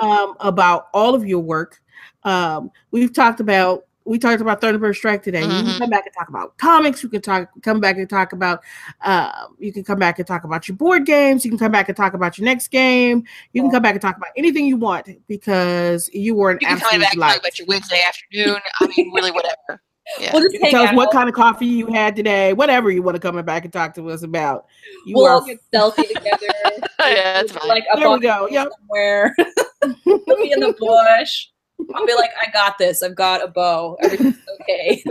um, 0.02 0.36
about 0.40 0.88
all 0.94 1.14
of 1.16 1.26
your 1.26 1.40
work 1.40 1.82
um, 2.24 2.72
we've 2.92 3.14
talked 3.14 3.40
about 3.40 3.86
we 4.06 4.18
talked 4.18 4.42
about 4.42 4.62
Thunderbird 4.62 4.96
Strike 4.96 5.24
today. 5.24 5.42
Mm-hmm. 5.42 5.52
You 5.52 5.58
can 5.58 5.66
mm-hmm. 5.66 5.78
come 5.80 5.90
back 5.90 6.06
and 6.06 6.16
talk 6.16 6.30
about 6.30 6.58
comics. 6.58 7.04
You 7.04 7.10
can 7.10 7.22
talk, 7.22 7.50
come 7.62 7.80
back 7.80 7.98
and 7.98 8.10
talk 8.10 8.34
about. 8.34 8.62
Uh, 9.02 9.48
you 9.60 9.72
can 9.72 9.84
come 9.84 10.00
back 10.00 10.18
and 10.18 10.28
talk 10.28 10.44
about 10.44 10.68
your 10.68 10.76
board 10.76 11.06
games. 11.06 11.46
You 11.46 11.52
can 11.52 11.60
come 11.60 11.72
back 11.72 11.88
and 11.88 11.96
talk 11.96 12.14
about 12.14 12.38
your 12.38 12.46
next 12.46 12.70
game. 12.70 13.24
You 13.54 13.62
can 13.62 13.72
come 13.72 13.84
back 13.84 13.94
and 13.94 14.02
talk 14.02 14.18
about 14.18 14.30
anything 14.36 14.66
you 14.66 14.78
want 14.78 15.08
because 15.28 16.10
you 16.14 16.36
were 16.36 16.52
an 16.52 16.58
you 16.62 16.68
can 16.68 16.78
absolute 16.78 16.92
come 16.92 17.02
back 17.02 17.14
and 17.14 17.22
talk 17.22 17.38
about 17.38 17.60
your 17.60 17.68
Wednesday 17.68 18.02
afternoon. 18.08 18.60
I 18.80 18.88
mean, 18.88 19.12
really, 19.14 19.32
whatever. 19.32 19.82
Yeah. 20.20 20.32
We'll 20.34 20.50
just 20.50 20.64
tell 20.72 20.84
us 20.84 20.96
what 20.96 21.12
kind 21.12 21.30
of 21.30 21.36
coffee 21.36 21.66
you 21.66 21.88
had 21.88 22.16
today, 22.16 22.54
whatever 22.54 22.92
you 22.92 23.02
want 23.02 23.16
to 23.16 23.20
come 23.20 23.42
back 23.44 23.64
and 23.64 23.74
talk 23.74 23.94
to 23.96 24.10
us 24.10 24.24
about. 24.24 24.66
You 25.06 25.16
we'll 25.16 25.28
all 25.28 25.46
get 25.46 25.60
selfie 25.74 26.08
together. 26.14 26.48
yeah, 27.00 27.42
that's 27.42 27.52
fine. 27.52 27.68
Like 27.68 27.84
there 27.96 28.10
we 28.10 28.20
go. 28.20 28.48
Yep. 28.50 28.70
Somewhere. 28.80 29.36
we'll 30.06 30.38
be 30.38 30.52
in 30.52 30.60
the 30.60 30.76
bush. 30.80 31.48
I'll 31.96 32.06
be 32.06 32.14
like, 32.14 32.30
I 32.40 32.52
got 32.52 32.78
this. 32.78 33.02
I've 33.02 33.16
got 33.16 33.44
a 33.44 33.48
bow. 33.48 33.98
Everything's 34.04 34.38
okay. 34.62 35.04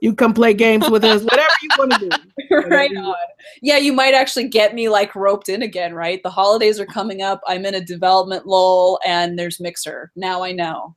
you 0.00 0.14
come 0.14 0.32
play 0.32 0.54
games 0.54 0.88
with 0.88 1.02
us, 1.02 1.24
whatever 1.24 1.52
you 1.60 1.68
want 1.76 1.92
to 1.94 2.08
do. 2.08 2.56
right 2.68 2.96
on. 2.96 3.16
Yeah, 3.62 3.78
you 3.78 3.92
might 3.92 4.14
actually 4.14 4.46
get 4.48 4.74
me 4.74 4.88
like 4.88 5.16
roped 5.16 5.48
in 5.48 5.62
again, 5.62 5.92
right? 5.92 6.22
The 6.22 6.30
holidays 6.30 6.78
are 6.78 6.86
coming 6.86 7.20
up. 7.22 7.40
I'm 7.48 7.66
in 7.66 7.74
a 7.74 7.84
development 7.84 8.46
lull 8.46 9.00
and 9.04 9.36
there's 9.36 9.58
Mixer. 9.58 10.12
Now 10.14 10.44
I 10.44 10.52
know. 10.52 10.94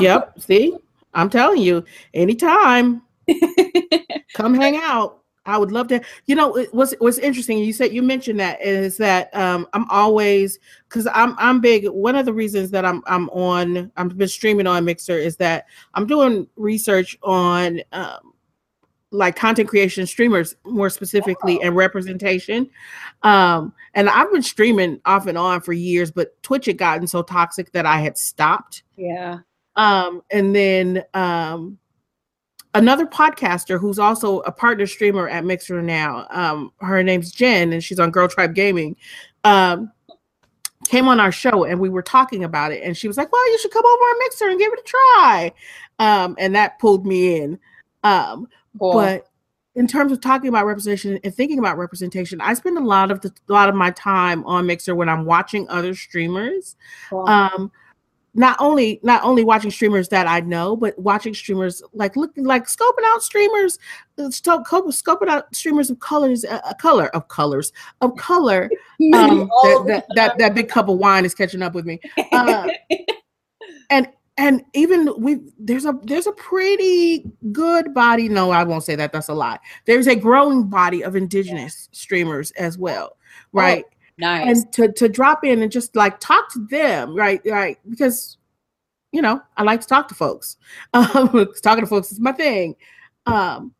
yep. 0.00 0.34
See? 0.40 0.76
I'm 1.14 1.30
telling 1.30 1.60
you, 1.60 1.84
anytime, 2.14 3.02
come 4.34 4.54
hang 4.54 4.76
out. 4.76 5.18
I 5.44 5.58
would 5.58 5.72
love 5.72 5.88
to. 5.88 6.00
You 6.26 6.36
know, 6.36 6.64
what's 6.70 6.94
was 7.00 7.18
interesting. 7.18 7.58
You 7.58 7.72
said 7.72 7.92
you 7.92 8.02
mentioned 8.02 8.38
that 8.38 8.62
is 8.62 8.96
that 8.98 9.34
um, 9.34 9.66
I'm 9.72 9.88
always 9.90 10.58
because 10.88 11.08
I'm 11.12 11.34
I'm 11.38 11.60
big. 11.60 11.88
One 11.88 12.14
of 12.14 12.26
the 12.26 12.32
reasons 12.32 12.70
that 12.70 12.84
I'm 12.84 13.02
I'm 13.06 13.28
on 13.30 13.90
I've 13.96 14.16
been 14.16 14.28
streaming 14.28 14.68
on 14.68 14.84
Mixer 14.84 15.18
is 15.18 15.36
that 15.38 15.66
I'm 15.94 16.06
doing 16.06 16.46
research 16.56 17.18
on 17.24 17.80
um, 17.90 18.32
like 19.12 19.36
content 19.36 19.68
creation 19.68 20.06
streamers 20.06 20.56
more 20.64 20.90
specifically 20.90 21.60
and 21.62 21.76
representation. 21.76 22.68
Um, 23.22 23.74
and 23.94 24.08
I've 24.08 24.32
been 24.32 24.42
streaming 24.42 25.00
off 25.04 25.26
and 25.26 25.36
on 25.36 25.60
for 25.60 25.72
years, 25.72 26.10
but 26.10 26.40
Twitch 26.42 26.66
had 26.66 26.78
gotten 26.78 27.06
so 27.06 27.22
toxic 27.22 27.72
that 27.72 27.84
I 27.84 27.98
had 27.98 28.16
stopped. 28.16 28.84
Yeah. 28.96 29.40
Um, 29.76 30.22
and 30.30 30.54
then 30.54 31.04
um, 31.14 31.78
another 32.74 33.06
podcaster 33.06 33.78
who's 33.78 33.98
also 33.98 34.40
a 34.40 34.52
partner 34.52 34.86
streamer 34.86 35.28
at 35.28 35.44
Mixer 35.44 35.82
now. 35.82 36.26
Um, 36.30 36.72
her 36.80 37.02
name's 37.02 37.32
Jen, 37.32 37.72
and 37.72 37.82
she's 37.82 38.00
on 38.00 38.10
Girl 38.10 38.28
Tribe 38.28 38.54
Gaming. 38.54 38.96
Um, 39.44 39.90
came 40.88 41.08
on 41.08 41.20
our 41.20 41.32
show 41.32 41.64
and 41.64 41.80
we 41.80 41.88
were 41.88 42.02
talking 42.02 42.44
about 42.44 42.72
it, 42.72 42.82
and 42.82 42.96
she 42.96 43.08
was 43.08 43.16
like, 43.16 43.30
"Well, 43.32 43.50
you 43.50 43.58
should 43.58 43.70
come 43.70 43.84
over 43.84 44.02
on 44.02 44.18
Mixer 44.20 44.48
and 44.48 44.58
give 44.58 44.72
it 44.72 44.80
a 44.80 44.82
try." 44.82 45.52
Um, 45.98 46.36
and 46.38 46.54
that 46.54 46.78
pulled 46.78 47.06
me 47.06 47.40
in. 47.40 47.58
Um, 48.02 48.48
cool. 48.78 48.94
But 48.94 49.28
in 49.74 49.86
terms 49.86 50.12
of 50.12 50.20
talking 50.20 50.48
about 50.48 50.66
representation 50.66 51.18
and 51.24 51.34
thinking 51.34 51.58
about 51.58 51.78
representation, 51.78 52.40
I 52.40 52.54
spend 52.54 52.76
a 52.76 52.82
lot 52.82 53.10
of 53.10 53.20
the, 53.20 53.32
a 53.48 53.52
lot 53.52 53.68
of 53.68 53.74
my 53.74 53.90
time 53.92 54.44
on 54.44 54.66
Mixer 54.66 54.94
when 54.94 55.08
I'm 55.08 55.24
watching 55.24 55.68
other 55.68 55.94
streamers. 55.94 56.76
Cool. 57.08 57.28
Um, 57.28 57.72
not 58.34 58.56
only 58.60 58.98
not 59.02 59.22
only 59.24 59.44
watching 59.44 59.70
streamers 59.70 60.08
that 60.08 60.26
I 60.26 60.40
know, 60.40 60.76
but 60.76 60.98
watching 60.98 61.34
streamers 61.34 61.82
like 61.92 62.16
looking 62.16 62.44
like 62.44 62.66
scoping 62.66 63.04
out 63.06 63.22
streamers, 63.22 63.78
uh, 64.18 64.22
scoping 64.24 65.28
out 65.28 65.54
streamers 65.54 65.90
of 65.90 66.00
colors, 66.00 66.44
a 66.44 66.66
uh, 66.66 66.74
color 66.74 67.08
of 67.14 67.28
colors 67.28 67.72
of 68.00 68.16
color. 68.16 68.70
Um, 69.14 69.50
that, 69.64 69.84
that, 69.86 70.06
that, 70.14 70.38
that 70.38 70.54
big 70.54 70.68
cup 70.68 70.88
of 70.88 70.96
wine 70.96 71.24
is 71.24 71.34
catching 71.34 71.60
up 71.60 71.74
with 71.74 71.84
me. 71.84 71.98
Uh, 72.30 72.68
and 73.90 74.06
and 74.36 74.64
even 74.74 75.12
we 75.18 75.40
there's 75.58 75.84
a 75.84 75.98
there's 76.04 76.26
a 76.26 76.32
pretty 76.32 77.24
good 77.50 77.92
body. 77.92 78.28
No, 78.28 78.50
I 78.50 78.64
won't 78.64 78.84
say 78.84 78.94
that. 78.96 79.12
That's 79.12 79.28
a 79.28 79.34
lie. 79.34 79.58
There's 79.86 80.06
a 80.06 80.14
growing 80.14 80.68
body 80.68 81.02
of 81.02 81.16
indigenous 81.16 81.88
streamers 81.92 82.52
as 82.52 82.78
well, 82.78 83.16
right? 83.52 83.84
Oh 83.86 83.96
Nice. 84.22 84.62
And 84.62 84.72
to 84.74 84.92
to 84.92 85.08
drop 85.08 85.44
in 85.44 85.62
and 85.62 85.72
just 85.72 85.96
like 85.96 86.20
talk 86.20 86.52
to 86.52 86.64
them, 86.70 87.16
right? 87.16 87.40
Right. 87.44 87.78
Because 87.90 88.38
you 89.10 89.20
know, 89.20 89.42
I 89.56 89.64
like 89.64 89.80
to 89.80 89.86
talk 89.86 90.08
to 90.08 90.14
folks. 90.14 90.56
Um, 90.94 91.48
talking 91.62 91.82
to 91.84 91.88
folks 91.88 92.12
is 92.12 92.20
my 92.20 92.32
thing. 92.32 92.76
Um, 93.26 93.74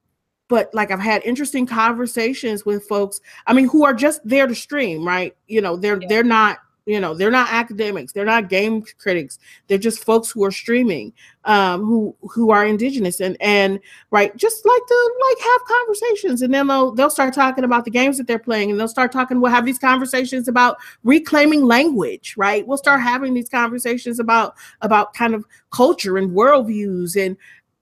but 0.49 0.69
like 0.75 0.91
I've 0.91 1.01
had 1.01 1.23
interesting 1.25 1.65
conversations 1.65 2.67
with 2.67 2.87
folks, 2.89 3.21
I 3.47 3.53
mean, 3.53 3.69
who 3.69 3.85
are 3.85 3.95
just 3.95 4.21
there 4.25 4.47
to 4.47 4.55
stream, 4.55 5.07
right? 5.07 5.35
You 5.47 5.61
know, 5.61 5.77
they're 5.77 6.01
yeah. 6.01 6.09
they're 6.09 6.25
not 6.25 6.59
you 6.87 6.99
know 6.99 7.15
they're 7.15 7.31
not 7.31 7.53
academics 7.53 8.13
they're 8.13 8.25
not 8.25 8.49
game 8.49 8.83
critics 8.99 9.39
they're 9.69 9.79
just 9.79 10.05
folks 10.05 10.31
who 10.31 10.45
are 10.45 10.51
streaming 10.51 11.13
um 11.45 11.81
who 11.85 12.15
who 12.23 12.51
are 12.51 12.67
indigenous 12.67 13.21
and 13.21 13.37
and 13.41 13.79
right 14.11 14.37
just 14.37 14.65
like 14.67 14.87
to 14.87 15.15
like 15.29 15.45
have 15.45 15.61
conversations 15.81 16.43
and 16.43 16.53
then 16.53 16.67
they'll 16.67 16.93
they'll 16.93 17.11
start 17.11 17.33
talking 17.33 17.65
about 17.65 17.85
the 17.85 17.91
games 17.91 18.19
that 18.19 18.27
they're 18.27 18.39
playing 18.39 18.71
and 18.71 18.79
they'll 18.79 18.89
start 18.89 19.13
talking 19.13 19.41
we'll 19.41 19.51
have 19.51 19.65
these 19.65 19.79
conversations 19.79 20.49
about 20.49 20.77
reclaiming 21.05 21.65
language 21.65 22.35
right? 22.37 22.67
We'll 22.67 22.79
start 22.79 23.01
having 23.01 23.35
these 23.35 23.49
conversations 23.49 24.19
about 24.19 24.55
about 24.81 25.15
kind 25.15 25.35
of 25.35 25.45
culture 25.71 26.19
and 26.19 26.31
worldviews 26.31 27.17
and 27.17 27.37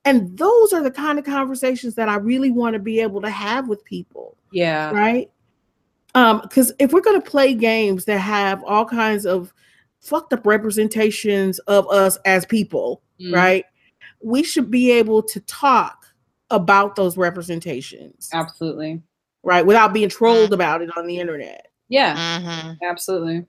and 0.04 0.36
those 0.36 0.72
are 0.72 0.82
the 0.82 0.90
kind 0.90 1.18
of 1.18 1.26
conversations 1.26 1.94
that 1.94 2.08
i 2.08 2.16
really 2.16 2.50
want 2.50 2.72
to 2.72 2.78
be 2.78 3.00
able 3.00 3.20
to 3.20 3.28
have 3.28 3.68
with 3.68 3.84
people 3.84 4.34
yeah. 4.50 4.90
right 4.92 5.30
um 6.14 6.40
because 6.42 6.72
if 6.78 6.92
we're 6.92 7.00
going 7.00 7.20
to 7.20 7.30
play 7.30 7.54
games 7.54 8.04
that 8.04 8.18
have 8.18 8.62
all 8.64 8.84
kinds 8.84 9.26
of 9.26 9.52
fucked 10.00 10.32
up 10.32 10.46
representations 10.46 11.58
of 11.60 11.88
us 11.90 12.18
as 12.24 12.46
people 12.46 13.02
mm. 13.20 13.34
right 13.34 13.64
we 14.22 14.42
should 14.42 14.70
be 14.70 14.90
able 14.90 15.22
to 15.22 15.40
talk 15.40 16.06
about 16.50 16.96
those 16.96 17.16
representations. 17.16 18.28
Absolutely. 18.32 19.02
Right 19.42 19.64
without 19.64 19.92
being 19.92 20.08
trolled 20.08 20.52
about 20.52 20.82
it 20.82 20.90
on 20.96 21.06
the 21.06 21.18
internet. 21.18 21.68
Yeah. 21.88 22.40
Mm-hmm. 22.40 22.84
absolutely. 22.84 23.46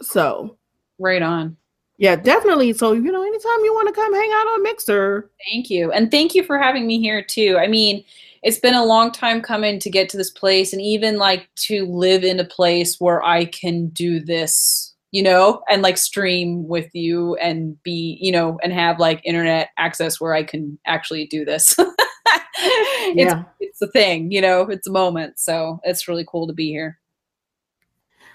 So 0.00 0.56
right 0.98 1.22
on. 1.22 1.56
Yeah 1.98 2.16
definitely. 2.16 2.72
So 2.72 2.92
you 2.92 3.12
know 3.12 3.22
anytime 3.22 3.64
you 3.64 3.74
want 3.74 3.88
to 3.88 3.94
come 3.94 4.14
hang 4.14 4.30
out 4.32 4.46
on 4.46 4.62
mixer. 4.62 5.30
Thank 5.50 5.68
you. 5.68 5.92
And 5.92 6.10
thank 6.10 6.34
you 6.34 6.44
for 6.44 6.58
having 6.58 6.86
me 6.86 7.00
here 7.00 7.22
too. 7.22 7.58
I 7.60 7.66
mean 7.66 8.04
it's 8.42 8.58
been 8.58 8.74
a 8.74 8.84
long 8.84 9.12
time 9.12 9.42
coming 9.42 9.78
to 9.80 9.90
get 9.90 10.08
to 10.10 10.16
this 10.16 10.30
place 10.30 10.72
and 10.72 10.80
even 10.80 11.18
like 11.18 11.48
to 11.56 11.84
live 11.86 12.24
in 12.24 12.40
a 12.40 12.44
place 12.44 13.00
where 13.00 13.22
I 13.22 13.44
can 13.46 13.88
do 13.88 14.20
this 14.20 14.90
you 15.12 15.22
know, 15.22 15.62
and 15.68 15.82
like 15.82 15.98
stream 15.98 16.68
with 16.68 16.88
you 16.94 17.34
and 17.36 17.80
be, 17.82 18.16
you 18.20 18.30
know, 18.30 18.58
and 18.62 18.72
have 18.72 18.98
like 19.00 19.20
internet 19.24 19.70
access 19.76 20.20
where 20.20 20.34
I 20.34 20.44
can 20.44 20.78
actually 20.86 21.26
do 21.26 21.44
this. 21.44 21.74
it's, 21.78 23.16
Yeah. 23.16 23.42
it's 23.58 23.82
a 23.82 23.88
thing, 23.88 24.30
you 24.30 24.40
know, 24.40 24.62
it's 24.62 24.86
a 24.86 24.92
moment. 24.92 25.38
So 25.38 25.80
it's 25.82 26.06
really 26.06 26.24
cool 26.28 26.46
to 26.46 26.52
be 26.52 26.68
here. 26.68 26.98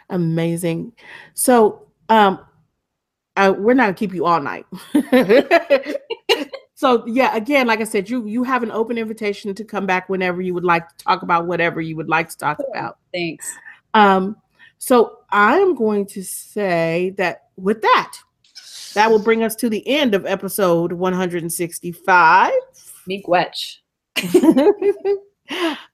Amazing. 0.09 0.91
So, 1.33 1.87
um, 2.09 2.39
uh, 3.37 3.53
we're 3.57 3.73
not 3.73 3.83
gonna 3.83 3.93
keep 3.95 4.13
you 4.13 4.25
all 4.25 4.41
night. 4.41 4.65
so, 6.75 7.07
yeah, 7.07 7.33
again, 7.35 7.67
like 7.67 7.79
I 7.79 7.85
said, 7.85 8.09
you 8.09 8.25
you 8.27 8.43
have 8.43 8.61
an 8.61 8.71
open 8.71 8.97
invitation 8.97 9.55
to 9.55 9.63
come 9.63 9.85
back 9.85 10.09
whenever 10.09 10.41
you 10.41 10.53
would 10.53 10.65
like 10.65 10.89
to 10.89 11.03
talk 11.05 11.21
about 11.21 11.47
whatever 11.47 11.79
you 11.79 11.95
would 11.95 12.09
like 12.09 12.29
to 12.29 12.37
talk 12.37 12.59
about. 12.69 12.97
Thanks. 13.13 13.49
Um, 13.93 14.35
so 14.77 15.19
I 15.29 15.57
am 15.57 15.73
going 15.73 16.05
to 16.07 16.21
say 16.21 17.13
that 17.17 17.45
with 17.55 17.81
that, 17.81 18.17
that 18.93 19.09
will 19.09 19.19
bring 19.19 19.41
us 19.41 19.55
to 19.55 19.69
the 19.69 19.87
end 19.87 20.13
of 20.13 20.25
episode 20.25 20.91
165. 20.91 22.51
Miigwetch. 23.09 23.77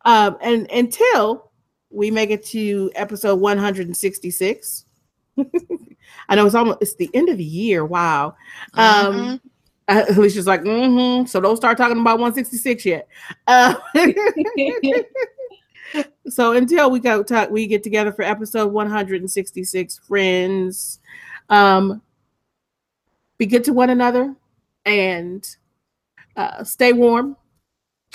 um, 0.06 0.38
and 0.41 0.70
until 0.72 1.52
we 1.91 2.10
make 2.10 2.32
it 2.32 2.44
to 2.48 2.90
episode 2.95 3.40
166. 3.40 4.86
I 6.30 6.36
know 6.36 6.45
it's 6.45 6.56
almost 6.56 6.80
it's 6.82 6.95
the 6.95 7.10
end 7.14 7.30
of 7.30 7.38
the 7.38 7.44
year. 7.44 7.86
Wow. 7.86 8.36
Um 8.74 9.14
Mhm. 9.14 9.41
Uh, 9.88 10.06
Alicia's 10.10 10.48
like, 10.48 10.64
mm-hmm. 10.64 11.26
So 11.26 11.40
don't 11.40 11.58
start 11.58 11.78
talking 11.78 11.99
about 11.99 12.20
166 12.20 12.86
yet. 12.86 13.08
Uh, 13.48 13.76
so 16.30 16.53
until 16.53 16.91
we 16.91 16.99
go 16.99 17.24
talk, 17.24 17.49
we 17.49 17.68
get 17.68 17.84
together 17.84 18.12
for 18.12 18.24
episode 18.24 18.72
166, 18.72 19.99
friends. 19.99 20.99
Um, 21.49 22.02
be 23.38 23.45
good 23.45 23.64
to 23.66 23.74
one 23.74 23.90
another 23.90 24.36
and 24.86 25.48
uh, 26.36 26.64
stay 26.64 26.94
warm, 26.94 27.36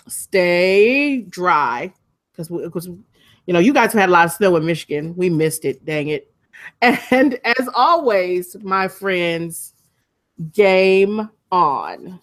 stay 0.09 1.22
dry, 1.22 1.93
because 2.32 2.48
because 2.48 2.86
you 2.86 3.52
know 3.52 3.59
you 3.59 3.72
guys 3.72 3.93
have 3.93 4.01
had 4.01 4.09
a 4.09 4.12
lot 4.12 4.26
of 4.26 4.32
snow 4.32 4.56
in 4.56 4.64
Michigan. 4.64 5.14
We 5.16 5.30
missed 5.30 5.64
it, 5.64 5.84
dang 5.84 6.09
it. 6.09 6.32
And 6.82 7.38
as 7.44 7.68
always, 7.74 8.56
my 8.62 8.88
friends, 8.88 9.74
game 10.52 11.28
on. 11.52 12.20